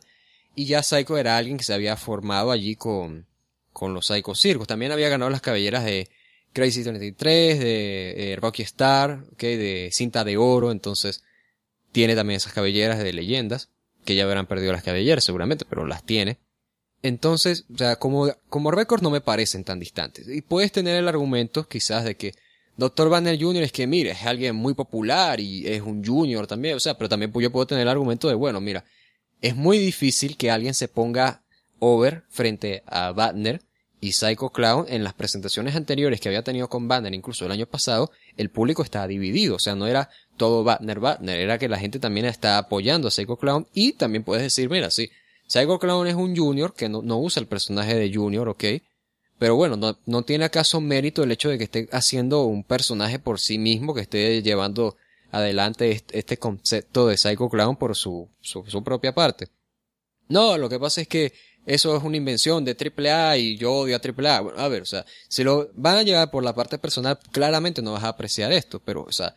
Y 0.55 0.65
ya 0.65 0.83
Psycho 0.83 1.17
era 1.17 1.37
alguien 1.37 1.57
que 1.57 1.63
se 1.63 1.73
había 1.73 1.95
formado 1.97 2.51
allí 2.51 2.75
con, 2.75 3.27
con 3.71 3.93
los 3.93 4.07
Psycho 4.07 4.35
Circus. 4.35 4.67
También 4.67 4.91
había 4.91 5.09
ganado 5.09 5.29
las 5.29 5.41
cabelleras 5.41 5.85
de 5.85 6.09
Crazy 6.53 6.83
33, 6.83 7.59
de 7.59 8.33
eh, 8.33 8.35
Rocky 8.35 8.61
Star, 8.61 9.23
okay, 9.33 9.57
de 9.57 9.89
cinta 9.91 10.23
de 10.23 10.37
oro, 10.37 10.71
entonces 10.71 11.23
tiene 11.91 12.15
también 12.15 12.37
esas 12.37 12.53
cabelleras 12.53 12.99
de 12.99 13.13
leyendas, 13.13 13.69
que 14.05 14.15
ya 14.15 14.23
habrán 14.23 14.45
perdido 14.45 14.71
las 14.71 14.83
cabelleras 14.83 15.23
seguramente, 15.23 15.65
pero 15.67 15.85
las 15.85 16.05
tiene. 16.05 16.37
Entonces, 17.03 17.65
o 17.71 17.77
sea, 17.77 17.97
como, 17.97 18.31
como 18.49 18.71
récords 18.71 19.03
no 19.03 19.11
me 19.11 19.21
parecen 19.21 19.65
tan 19.65 19.79
distantes. 19.79 20.27
Y 20.29 20.41
puedes 20.41 20.71
tener 20.71 20.95
el 20.95 21.07
argumento 21.07 21.67
quizás 21.67 22.05
de 22.05 22.15
que 22.15 22.33
Doctor 22.77 23.09
Banner 23.09 23.39
Jr. 23.39 23.63
es 23.63 23.71
que, 23.73 23.85
mire, 23.85 24.11
es 24.11 24.23
alguien 24.23 24.55
muy 24.55 24.73
popular 24.73 25.39
y 25.39 25.67
es 25.67 25.81
un 25.81 26.03
junior 26.03 26.47
también, 26.47 26.75
o 26.75 26.79
sea, 26.79 26.97
pero 26.97 27.09
también 27.09 27.31
yo 27.31 27.51
puedo 27.51 27.67
tener 27.67 27.83
el 27.83 27.89
argumento 27.89 28.29
de, 28.29 28.33
bueno, 28.33 28.61
mira, 28.61 28.83
es 29.41 29.55
muy 29.55 29.77
difícil 29.77 30.37
que 30.37 30.49
alguien 30.49 30.73
se 30.73 30.87
ponga 30.87 31.43
over 31.79 32.23
frente 32.29 32.81
a 32.87 33.11
Banner 33.11 33.61
y 33.99 34.13
Psycho 34.13 34.49
Clown 34.49 34.85
en 34.87 35.03
las 35.03 35.13
presentaciones 35.13 35.75
anteriores 35.75 36.19
que 36.19 36.29
había 36.29 36.43
tenido 36.43 36.67
con 36.69 36.87
Banner, 36.87 37.13
incluso 37.13 37.45
el 37.45 37.51
año 37.51 37.67
pasado, 37.67 38.11
el 38.37 38.49
público 38.49 38.81
estaba 38.81 39.07
dividido, 39.07 39.55
o 39.55 39.59
sea, 39.59 39.75
no 39.75 39.87
era 39.87 40.09
todo 40.37 40.63
Banner 40.63 40.99
Banner, 40.99 41.39
era 41.39 41.59
que 41.59 41.69
la 41.69 41.77
gente 41.77 41.99
también 41.99 42.25
está 42.25 42.57
apoyando 42.57 43.09
a 43.09 43.11
Psycho 43.11 43.37
Clown 43.37 43.67
y 43.73 43.93
también 43.93 44.23
puedes 44.23 44.43
decir, 44.43 44.69
mira, 44.69 44.89
sí, 44.89 45.11
Psycho 45.53 45.77
Clown 45.77 46.07
es 46.07 46.15
un 46.15 46.35
junior 46.35 46.73
que 46.73 46.89
no, 46.89 47.03
no 47.03 47.19
usa 47.19 47.39
el 47.39 47.45
personaje 47.45 47.93
de 47.93 48.11
junior, 48.11 48.49
ok, 48.49 48.63
pero 49.37 49.55
bueno, 49.55 49.77
no, 49.77 49.99
no 50.07 50.23
tiene 50.23 50.45
acaso 50.45 50.81
mérito 50.81 51.21
el 51.21 51.31
hecho 51.31 51.49
de 51.49 51.59
que 51.59 51.65
esté 51.65 51.87
haciendo 51.91 52.45
un 52.45 52.63
personaje 52.63 53.19
por 53.19 53.39
sí 53.39 53.59
mismo, 53.59 53.93
que 53.93 54.01
esté 54.01 54.41
llevando 54.41 54.97
adelante 55.29 56.03
este, 56.09 56.37
concepto 56.37 57.05
de 57.05 57.17
Psycho 57.17 57.49
Clown 57.49 57.75
por 57.75 57.95
su, 57.95 58.27
su, 58.41 58.83
propia 58.83 59.13
parte. 59.13 59.49
No, 60.27 60.57
lo 60.57 60.69
que 60.69 60.79
pasa 60.79 61.01
es 61.01 61.07
que 61.07 61.33
eso 61.67 61.95
es 61.95 62.01
una 62.01 62.17
invención 62.17 62.65
de 62.65 62.75
AAA 62.75 63.37
y 63.37 63.55
yo 63.55 63.73
odio 63.73 63.95
a 63.95 64.01
AAA. 64.03 64.41
Bueno, 64.41 64.59
a 64.59 64.67
ver, 64.69 64.81
o 64.81 64.87
sea, 64.87 65.05
si 65.27 65.43
lo 65.43 65.69
van 65.75 65.97
a 65.97 66.03
llevar 66.03 66.31
por 66.31 66.43
la 66.43 66.55
parte 66.55 66.79
personal, 66.79 67.19
claramente 67.31 67.83
no 67.83 67.91
vas 67.91 68.05
a 68.05 68.09
apreciar 68.09 68.51
esto, 68.51 68.81
pero, 68.83 69.03
o 69.03 69.11
sea, 69.11 69.35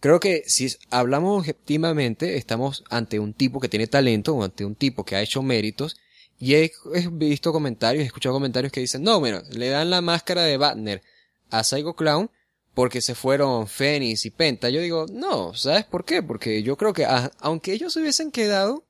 creo 0.00 0.18
que 0.18 0.42
si 0.46 0.68
hablamos 0.90 1.38
objetivamente, 1.38 2.36
estamos 2.36 2.84
ante 2.90 3.18
un 3.18 3.34
tipo 3.34 3.60
que 3.60 3.68
tiene 3.68 3.86
talento 3.86 4.34
o 4.34 4.42
ante 4.42 4.64
un 4.64 4.74
tipo 4.74 5.04
que 5.04 5.16
ha 5.16 5.22
hecho 5.22 5.42
méritos 5.42 5.96
y 6.38 6.54
he, 6.54 6.72
visto 7.12 7.52
comentarios, 7.52 8.02
he 8.02 8.06
escuchado 8.06 8.34
comentarios 8.34 8.72
que 8.72 8.80
dicen, 8.80 9.02
no, 9.02 9.20
mira, 9.20 9.42
le 9.50 9.68
dan 9.68 9.90
la 9.90 10.00
máscara 10.00 10.42
de 10.42 10.56
Batner 10.56 11.02
a 11.50 11.62
Psycho 11.62 11.94
Clown 11.94 12.30
porque 12.72 13.02
se 13.02 13.14
fueron 13.14 13.66
Phoenix 13.66 14.24
y 14.24 14.30
Penta. 14.30 14.70
Yo 14.70 14.80
digo, 14.80 15.06
no, 15.12 15.54
¿sabes 15.54 15.84
por 15.84 16.04
qué? 16.06 16.22
Porque 16.22 16.62
yo 16.62 16.76
creo 16.76 16.94
que 16.94 17.06
aunque 17.40 17.74
ellos 17.74 17.92
se 17.92 18.00
hubiesen 18.00 18.30
quedado, 18.30 18.86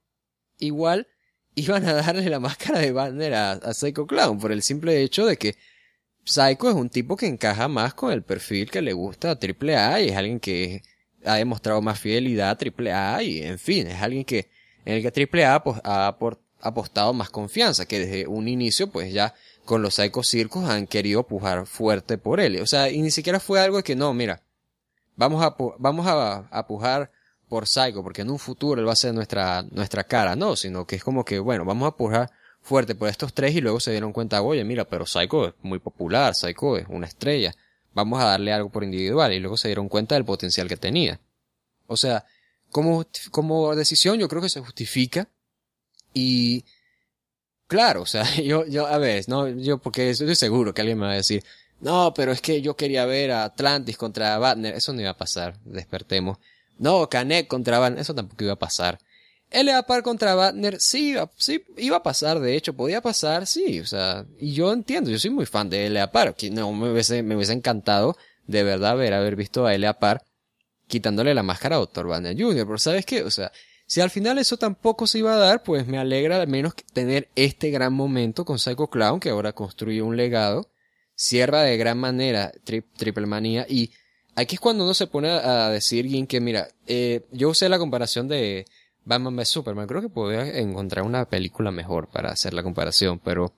igual 0.58 1.08
iban 1.56 1.84
a 1.86 1.94
darle 1.94 2.30
la 2.30 2.38
máscara 2.38 2.78
de 2.78 2.92
Batner 2.92 3.34
a, 3.34 3.52
a 3.52 3.74
Psycho 3.74 4.06
Clown 4.06 4.38
por 4.38 4.52
el 4.52 4.62
simple 4.62 5.02
hecho 5.02 5.26
de 5.26 5.36
que 5.36 5.56
Psycho 6.24 6.68
es 6.68 6.76
un 6.76 6.88
tipo 6.88 7.16
que 7.16 7.26
encaja 7.26 7.66
más 7.66 7.94
con 7.94 8.12
el 8.12 8.22
perfil 8.22 8.70
que 8.70 8.82
le 8.82 8.92
gusta 8.92 9.32
a 9.32 9.38
AAA 9.40 10.02
y 10.02 10.08
es 10.10 10.16
alguien 10.16 10.38
que 10.38 10.82
ha 11.24 11.36
demostrado 11.36 11.82
más 11.82 11.98
fidelidad 11.98 12.50
a 12.50 13.14
AAA 13.16 13.22
y 13.22 13.42
en 13.42 13.58
fin, 13.58 13.86
es 13.86 14.00
alguien 14.00 14.24
que 14.24 14.48
en 14.84 14.94
el 14.94 15.02
que 15.02 15.44
AAA 15.44 15.62
pues, 15.62 15.80
ha 15.84 16.16
apostado 16.60 17.12
más 17.12 17.30
confianza, 17.30 17.86
que 17.86 18.00
desde 18.00 18.26
un 18.26 18.48
inicio 18.48 18.90
pues 18.90 19.12
ya 19.12 19.34
con 19.64 19.82
los 19.82 19.94
Psycho 19.94 20.22
Circus 20.22 20.68
han 20.68 20.86
querido 20.86 21.22
pujar 21.26 21.66
fuerte 21.66 22.18
por 22.18 22.40
él. 22.40 22.60
O 22.60 22.66
sea, 22.66 22.90
y 22.90 23.00
ni 23.02 23.10
siquiera 23.10 23.40
fue 23.40 23.60
algo 23.60 23.82
que 23.82 23.94
no, 23.94 24.12
mira, 24.12 24.42
vamos 25.16 25.44
a, 25.44 25.54
vamos 25.78 26.06
a, 26.08 26.66
pujar 26.66 27.10
por 27.48 27.66
Psycho, 27.66 28.02
porque 28.02 28.22
en 28.22 28.30
un 28.30 28.38
futuro 28.38 28.80
él 28.80 28.88
va 28.88 28.92
a 28.92 28.96
ser 28.96 29.14
nuestra, 29.14 29.62
nuestra 29.70 30.04
cara, 30.04 30.36
no, 30.36 30.56
sino 30.56 30.86
que 30.86 30.96
es 30.96 31.04
como 31.04 31.24
que, 31.24 31.38
bueno, 31.38 31.64
vamos 31.64 31.86
a 31.86 31.96
pujar 31.96 32.30
fuerte 32.62 32.94
por 32.94 33.08
estos 33.08 33.32
tres 33.32 33.54
y 33.54 33.60
luego 33.60 33.80
se 33.80 33.90
dieron 33.90 34.12
cuenta, 34.12 34.42
oye, 34.42 34.64
mira, 34.64 34.84
pero 34.84 35.06
Psycho 35.06 35.48
es 35.48 35.54
muy 35.62 35.78
popular, 35.78 36.34
Psycho 36.34 36.76
es 36.76 36.86
una 36.88 37.06
estrella, 37.06 37.54
vamos 37.94 38.20
a 38.20 38.24
darle 38.26 38.52
algo 38.52 38.70
por 38.70 38.84
individual 38.84 39.32
y 39.32 39.40
luego 39.40 39.56
se 39.56 39.68
dieron 39.68 39.88
cuenta 39.88 40.14
del 40.14 40.24
potencial 40.24 40.68
que 40.68 40.76
tenía. 40.76 41.20
O 41.86 41.96
sea, 41.96 42.24
como, 42.70 43.06
como 43.30 43.74
decisión 43.74 44.18
yo 44.18 44.28
creo 44.28 44.42
que 44.42 44.48
se 44.48 44.60
justifica 44.60 45.28
y 46.14 46.64
claro, 47.66 48.02
o 48.02 48.06
sea, 48.06 48.24
yo, 48.42 48.66
yo, 48.66 48.86
a 48.86 48.98
ver, 48.98 49.24
no, 49.28 49.48
yo 49.48 49.78
porque 49.78 50.10
estoy 50.10 50.34
seguro 50.36 50.74
que 50.74 50.82
alguien 50.82 50.98
me 50.98 51.06
va 51.06 51.12
a 51.12 51.16
decir, 51.16 51.44
no, 51.80 52.12
pero 52.14 52.32
es 52.32 52.40
que 52.40 52.60
yo 52.60 52.76
quería 52.76 53.06
ver 53.06 53.30
a 53.32 53.44
Atlantis 53.44 53.96
contra 53.96 54.38
Batner, 54.38 54.74
eso 54.74 54.92
no 54.92 55.00
iba 55.00 55.10
a 55.10 55.16
pasar, 55.16 55.58
despertemos. 55.64 56.38
No, 56.78 57.08
Canek 57.08 57.46
contra 57.46 57.78
Batner, 57.78 58.00
eso 58.00 58.14
tampoco 58.14 58.44
iba 58.44 58.54
a 58.54 58.58
pasar. 58.58 58.98
L.A. 59.50 59.82
Par 59.82 60.02
contra 60.02 60.34
Batner, 60.34 60.80
sí, 60.80 61.14
sí, 61.36 61.64
iba 61.76 61.96
a 61.98 62.02
pasar, 62.02 62.38
de 62.38 62.56
hecho, 62.56 62.74
podía 62.74 63.00
pasar, 63.00 63.46
sí, 63.46 63.80
o 63.80 63.86
sea, 63.86 64.24
y 64.38 64.52
yo 64.52 64.72
entiendo, 64.72 65.10
yo 65.10 65.18
soy 65.18 65.30
muy 65.30 65.46
fan 65.46 65.68
de 65.68 65.86
L.A. 65.86 66.12
Par, 66.12 66.34
que 66.34 66.50
no, 66.50 66.72
me 66.72 66.92
hubiese, 66.92 67.22
me 67.22 67.34
hubiese 67.34 67.52
encantado 67.52 68.16
de 68.46 68.62
verdad 68.62 68.96
ver, 68.96 69.12
haber 69.12 69.36
visto 69.36 69.66
a 69.66 69.74
L.A. 69.74 69.98
Par 69.98 70.22
quitándole 70.86 71.34
la 71.34 71.42
máscara 71.42 71.76
a 71.76 71.78
Dr. 71.78 72.06
Banner 72.06 72.36
Jr., 72.36 72.66
pero 72.66 72.78
¿sabes 72.78 73.06
qué? 73.06 73.22
O 73.22 73.30
sea, 73.30 73.52
si 73.86 74.00
al 74.00 74.10
final 74.10 74.38
eso 74.38 74.56
tampoco 74.56 75.06
se 75.06 75.18
iba 75.18 75.32
a 75.32 75.38
dar, 75.38 75.62
pues 75.62 75.86
me 75.86 75.98
alegra 75.98 76.40
al 76.40 76.48
menos 76.48 76.74
tener 76.92 77.28
este 77.36 77.70
gran 77.70 77.92
momento 77.92 78.44
con 78.44 78.58
Psycho 78.58 78.88
Clown, 78.88 79.20
que 79.20 79.30
ahora 79.30 79.52
construye 79.52 80.02
un 80.02 80.16
legado, 80.16 80.68
cierra 81.14 81.62
de 81.62 81.76
gran 81.76 81.98
manera 81.98 82.52
Triple 82.64 83.26
Manía, 83.26 83.66
y 83.68 83.90
aquí 84.34 84.56
es 84.56 84.60
cuando 84.60 84.84
uno 84.84 84.94
se 84.94 85.06
pone 85.06 85.30
a 85.30 85.70
decir, 85.70 86.06
que 86.26 86.40
mira, 86.40 86.68
eh, 86.86 87.24
yo 87.30 87.50
usé 87.50 87.68
la 87.68 87.78
comparación 87.78 88.26
de 88.28 88.66
Batman 89.04 89.36
vs 89.36 89.48
Superman, 89.48 89.86
creo 89.86 90.02
que 90.02 90.08
podría 90.08 90.58
encontrar 90.58 91.04
una 91.04 91.24
película 91.24 91.70
mejor 91.70 92.08
para 92.08 92.30
hacer 92.30 92.54
la 92.54 92.62
comparación, 92.62 93.18
pero 93.18 93.52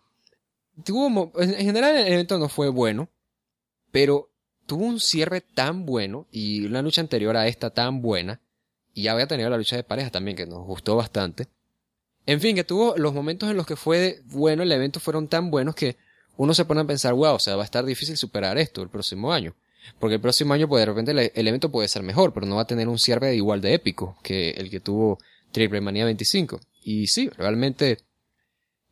tuvo, 0.84 1.32
en 1.40 1.54
general 1.54 1.96
el 1.96 2.12
evento 2.12 2.38
no 2.38 2.48
fue 2.48 2.68
bueno, 2.68 3.08
pero 3.90 4.30
tuvo 4.66 4.84
un 4.84 5.00
cierre 5.00 5.40
tan 5.40 5.84
bueno 5.84 6.26
y 6.30 6.64
una 6.64 6.82
lucha 6.82 7.00
anterior 7.00 7.36
a 7.36 7.46
esta 7.46 7.70
tan 7.70 8.02
buena, 8.02 8.40
y 8.94 9.02
ya 9.02 9.12
había 9.12 9.26
tenido 9.26 9.50
la 9.50 9.56
lucha 9.56 9.76
de 9.76 9.84
pareja 9.84 10.10
también, 10.10 10.36
que 10.36 10.46
nos 10.46 10.64
gustó 10.66 10.96
bastante. 10.96 11.48
En 12.26 12.40
fin, 12.40 12.54
que 12.54 12.64
tuvo 12.64 12.96
los 12.96 13.12
momentos 13.12 13.50
en 13.50 13.56
los 13.56 13.66
que 13.66 13.76
fue 13.76 14.22
bueno, 14.26 14.62
el 14.62 14.72
evento 14.72 15.00
fueron 15.00 15.28
tan 15.28 15.50
buenos 15.50 15.74
que 15.74 15.96
uno 16.36 16.54
se 16.54 16.64
pone 16.64 16.80
a 16.80 16.84
pensar, 16.84 17.14
wow, 17.14 17.34
o 17.34 17.38
sea, 17.38 17.56
va 17.56 17.62
a 17.62 17.64
estar 17.64 17.84
difícil 17.84 18.16
superar 18.16 18.58
esto 18.58 18.82
el 18.82 18.88
próximo 18.88 19.32
año. 19.32 19.54
Porque 19.98 20.14
el 20.14 20.20
próximo 20.20 20.54
año, 20.54 20.68
pues 20.68 20.80
de 20.80 20.86
repente 20.86 21.32
el, 21.34 21.48
evento 21.48 21.70
puede 21.70 21.88
ser 21.88 22.02
mejor, 22.02 22.32
pero 22.32 22.46
no 22.46 22.56
va 22.56 22.62
a 22.62 22.66
tener 22.66 22.88
un 22.88 22.98
cierre 22.98 23.34
igual 23.34 23.60
de 23.60 23.74
épico 23.74 24.16
que 24.22 24.50
el 24.50 24.70
que 24.70 24.80
tuvo 24.80 25.18
Triple 25.52 25.80
Manía 25.80 26.04
25. 26.04 26.60
Y 26.82 27.06
sí, 27.06 27.28
realmente 27.28 27.98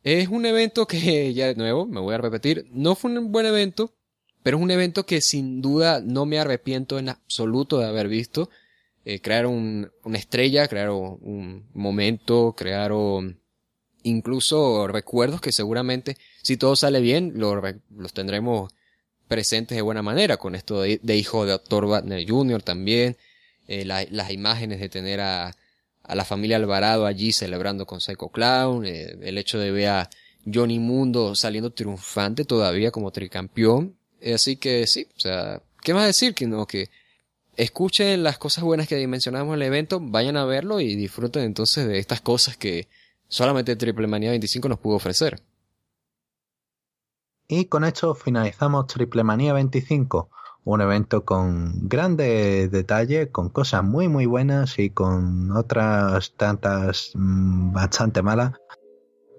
es 0.03 0.29
un 0.29 0.45
evento 0.45 0.87
que, 0.87 1.33
ya 1.35 1.47
de 1.47 1.55
nuevo, 1.55 1.85
me 1.85 1.99
voy 1.99 2.15
a 2.15 2.19
repetir, 2.19 2.67
no 2.71 2.95
fue 2.95 3.11
un 3.11 3.31
buen 3.31 3.45
evento, 3.45 3.93
pero 4.43 4.57
es 4.57 4.63
un 4.63 4.71
evento 4.71 5.05
que 5.05 5.21
sin 5.21 5.61
duda 5.61 6.01
no 6.01 6.25
me 6.25 6.39
arrepiento 6.39 6.97
en 6.97 7.09
absoluto 7.09 7.79
de 7.79 7.87
haber 7.87 8.07
visto 8.07 8.49
eh, 9.03 9.19
crearon 9.19 9.91
una 10.03 10.17
estrella, 10.17 10.67
crearon 10.67 11.17
un 11.21 11.69
momento, 11.73 12.53
crearon 12.55 13.39
incluso 14.03 14.87
recuerdos 14.87 15.41
que 15.41 15.51
seguramente, 15.51 16.17
si 16.43 16.55
todo 16.57 16.75
sale 16.75 17.01
bien, 17.01 17.33
los, 17.35 18.13
tendremos 18.13 18.71
presentes 19.27 19.75
de 19.75 19.81
buena 19.81 20.03
manera, 20.03 20.37
con 20.37 20.53
esto 20.53 20.81
de, 20.81 20.99
hijo 21.15 21.45
de 21.45 21.53
Dr. 21.53 21.87
Wagner 21.87 22.29
Jr. 22.29 22.61
también, 22.61 23.17
eh, 23.67 23.85
las 23.85 24.31
imágenes 24.31 24.79
de 24.79 24.89
tener 24.89 25.19
a, 25.19 25.55
a, 26.11 26.15
la 26.15 26.25
familia 26.25 26.57
Alvarado 26.57 27.05
allí 27.05 27.31
celebrando 27.31 27.85
con 27.85 28.01
Psycho 28.01 28.29
Clown, 28.29 28.85
eh, 28.85 29.17
el 29.21 29.37
hecho 29.37 29.59
de 29.59 29.71
ver 29.71 29.89
a 29.89 30.09
Johnny 30.51 30.79
Mundo 30.79 31.35
saliendo 31.35 31.71
triunfante 31.71 32.45
todavía 32.45 32.91
como 32.91 33.11
tricampeón, 33.11 33.95
así 34.33 34.55
que 34.57 34.87
sí, 34.87 35.07
o 35.15 35.19
sea, 35.19 35.61
¿qué 35.81 35.93
más 35.93 36.05
decir 36.05 36.33
que 36.33 36.47
no? 36.47 36.65
Que 36.65 36.89
escuchen 37.55 38.23
las 38.23 38.37
cosas 38.37 38.63
buenas 38.63 38.87
que 38.87 38.95
dimensionamos 38.95 39.55
en 39.55 39.61
el 39.61 39.67
evento, 39.67 39.99
vayan 40.01 40.37
a 40.37 40.45
verlo 40.45 40.79
y 40.79 40.95
disfruten 40.95 41.43
entonces 41.43 41.87
de 41.87 41.99
estas 41.99 42.21
cosas 42.21 42.57
que 42.57 42.87
solamente 43.27 43.75
Triple 43.75 44.07
Manía 44.07 44.31
25 44.31 44.69
nos 44.69 44.79
pudo 44.79 44.95
ofrecer. 44.95 45.41
Y 47.47 47.65
con 47.65 47.83
esto 47.83 48.15
finalizamos 48.15 48.87
Triple 48.87 49.23
Manía 49.23 49.53
25, 49.53 50.29
un 50.63 50.81
evento 50.81 51.25
con 51.25 51.87
grandes 51.87 52.71
detalles, 52.71 53.29
con 53.31 53.49
cosas 53.49 53.83
muy 53.83 54.07
muy 54.07 54.25
buenas 54.25 54.77
y 54.77 54.89
con 54.89 55.51
otras 55.55 56.33
tantas 56.37 57.11
mm, 57.15 57.73
bastante 57.73 58.21
malas, 58.21 58.53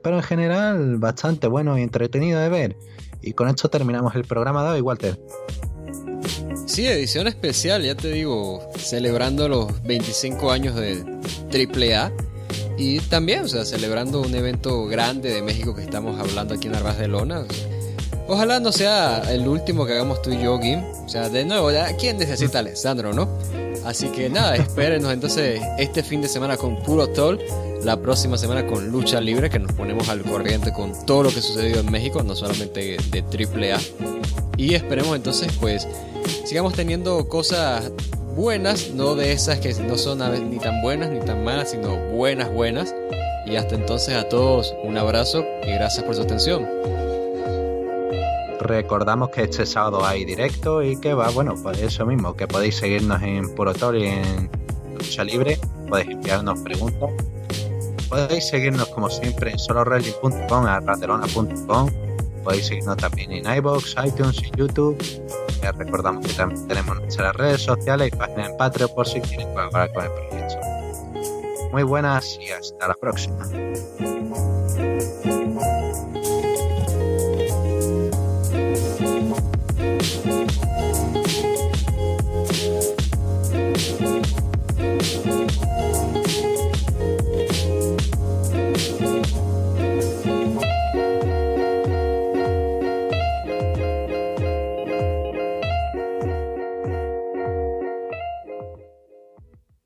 pero 0.03 0.17
en 0.17 0.23
general 0.23 0.99
bastante 0.99 1.47
bueno 1.47 1.79
y 1.79 1.83
entretenido 1.83 2.41
de 2.41 2.49
ver. 2.49 2.77
Y 3.21 3.35
con 3.35 3.49
esto 3.49 3.71
terminamos 3.71 4.15
el 4.17 4.25
programa 4.25 4.65
de 4.65 4.71
hoy, 4.71 4.81
Walter. 4.81 5.19
Sí, 6.67 6.87
edición 6.87 7.29
especial, 7.29 7.83
ya 7.83 7.95
te 7.95 8.09
digo, 8.09 8.61
celebrando 8.77 9.49
los 9.49 9.83
25 9.83 10.51
años 10.51 10.75
de 10.75 11.05
AAA 11.53 12.13
y 12.79 13.01
también, 13.01 13.45
o 13.45 13.49
sea, 13.49 13.65
celebrando 13.65 14.21
un 14.21 14.35
evento 14.35 14.87
grande 14.87 15.31
de 15.33 15.43
México 15.43 15.75
que 15.75 15.83
estamos 15.83 16.19
hablando 16.19 16.55
aquí 16.55 16.69
en 16.69 16.75
Arbaz 16.75 16.99
de 16.99 17.09
Lona. 17.09 17.45
Ojalá 18.29 18.61
no 18.61 18.73
sea 18.73 19.23
el 19.31 19.47
último 19.47 19.85
que 19.85 19.93
hagamos 19.93 20.23
tú 20.23 20.31
y 20.31 20.43
yo, 20.43 20.59
Gim. 20.59 20.83
O 21.05 21.09
sea, 21.09 21.29
de 21.29 21.45
nuevo, 21.45 21.71
¿quién 21.99 22.19
necesita 22.19 22.59
a 22.59 22.61
Alessandro, 22.61 23.13
no? 23.13 23.29
Así 23.85 24.09
que 24.09 24.31
nada, 24.31 24.57
espérenos 24.57 25.13
entonces 25.13 25.61
este 25.79 26.03
fin 26.03 26.23
de 26.23 26.29
semana 26.29 26.57
con 26.57 26.81
Puro 26.83 27.09
Toll, 27.09 27.41
la 27.85 27.97
próxima 27.97 28.39
semana 28.39 28.65
con 28.67 28.89
Lucha 28.89 29.21
Libre, 29.21 29.51
que 29.51 29.59
nos 29.59 29.73
ponemos 29.73 30.09
al 30.09 30.23
corriente 30.23 30.73
con 30.73 30.93
todo 31.05 31.25
lo 31.25 31.31
que 31.31 31.43
sucedió 31.43 31.81
en 31.81 31.91
México, 31.91 32.23
no 32.23 32.37
solamente 32.37 32.97
de 33.11 33.73
AAA. 33.73 33.81
Y 34.57 34.75
esperemos 34.75 35.17
entonces, 35.17 35.53
pues, 35.61 35.89
sigamos 36.45 36.75
teniendo 36.75 37.29
cosas 37.29 37.91
buenas, 38.37 38.91
no 38.91 39.15
de 39.15 39.33
esas 39.33 39.59
que 39.59 39.75
no 39.75 39.99
son 39.99 40.21
ni 40.49 40.59
tan 40.59 40.81
buenas 40.81 41.11
ni 41.11 41.21
tan 41.21 41.43
malas, 41.45 41.71
sino 41.71 41.97
buenas, 42.13 42.53
buenas. 42.53 42.95
Y 43.47 43.57
hasta 43.57 43.75
entonces 43.75 44.15
a 44.15 44.29
todos 44.29 44.73
un 44.85 44.97
abrazo 44.97 45.45
y 45.67 45.73
gracias 45.73 46.05
por 46.05 46.15
su 46.15 46.23
atención. 46.23 46.69
Recordamos 48.63 49.31
que 49.31 49.43
este 49.43 49.67
sábado 49.67 50.07
hay 50.07 50.25
directo 50.25 50.83
y 50.83 50.97
que 50.97 51.15
va, 51.15 51.31
bueno, 51.31 51.57
pues 51.61 51.83
eso 51.83 52.07
mismo, 52.07 52.37
que 52.37 52.47
podéis 52.47 52.77
seguirnos 52.77 53.21
en 53.23 53.53
Purotor 53.55 53.97
y 53.97 54.07
en 54.07 54.51
Lucha 54.95 55.25
Libre, 55.25 55.59
podéis 55.89 56.11
enviarnos 56.11 56.61
preguntas. 56.61 57.11
Podéis 58.09 58.47
seguirnos 58.47 58.87
como 58.89 59.11
siempre 59.11 59.51
en 59.51 59.59
solorally.com, 59.59 60.67
a 60.67 60.79
raterona.com. 60.79 61.91
Podéis 62.45 62.67
seguirnos 62.67 62.97
también 62.99 63.33
en 63.33 63.53
iBox, 63.53 63.97
iTunes 64.05 64.41
y 64.41 64.57
YouTube. 64.57 64.97
recordamos 65.77 66.25
que 66.25 66.33
también 66.35 66.69
tenemos 66.69 66.97
nuestras 67.01 67.35
redes 67.35 67.63
sociales 67.63 68.13
y 68.13 68.17
página 68.17 68.47
en 68.47 68.57
Patreon 68.57 68.91
por 68.95 69.09
si 69.09 69.21
quieren 69.21 69.53
colaborar 69.53 69.93
con 69.93 70.05
el 70.05 70.11
proyecto. 70.13 70.61
Muy 71.73 71.83
buenas 71.83 72.39
y 72.41 72.51
hasta 72.51 72.89
la 72.89 72.95
próxima. 72.95 73.49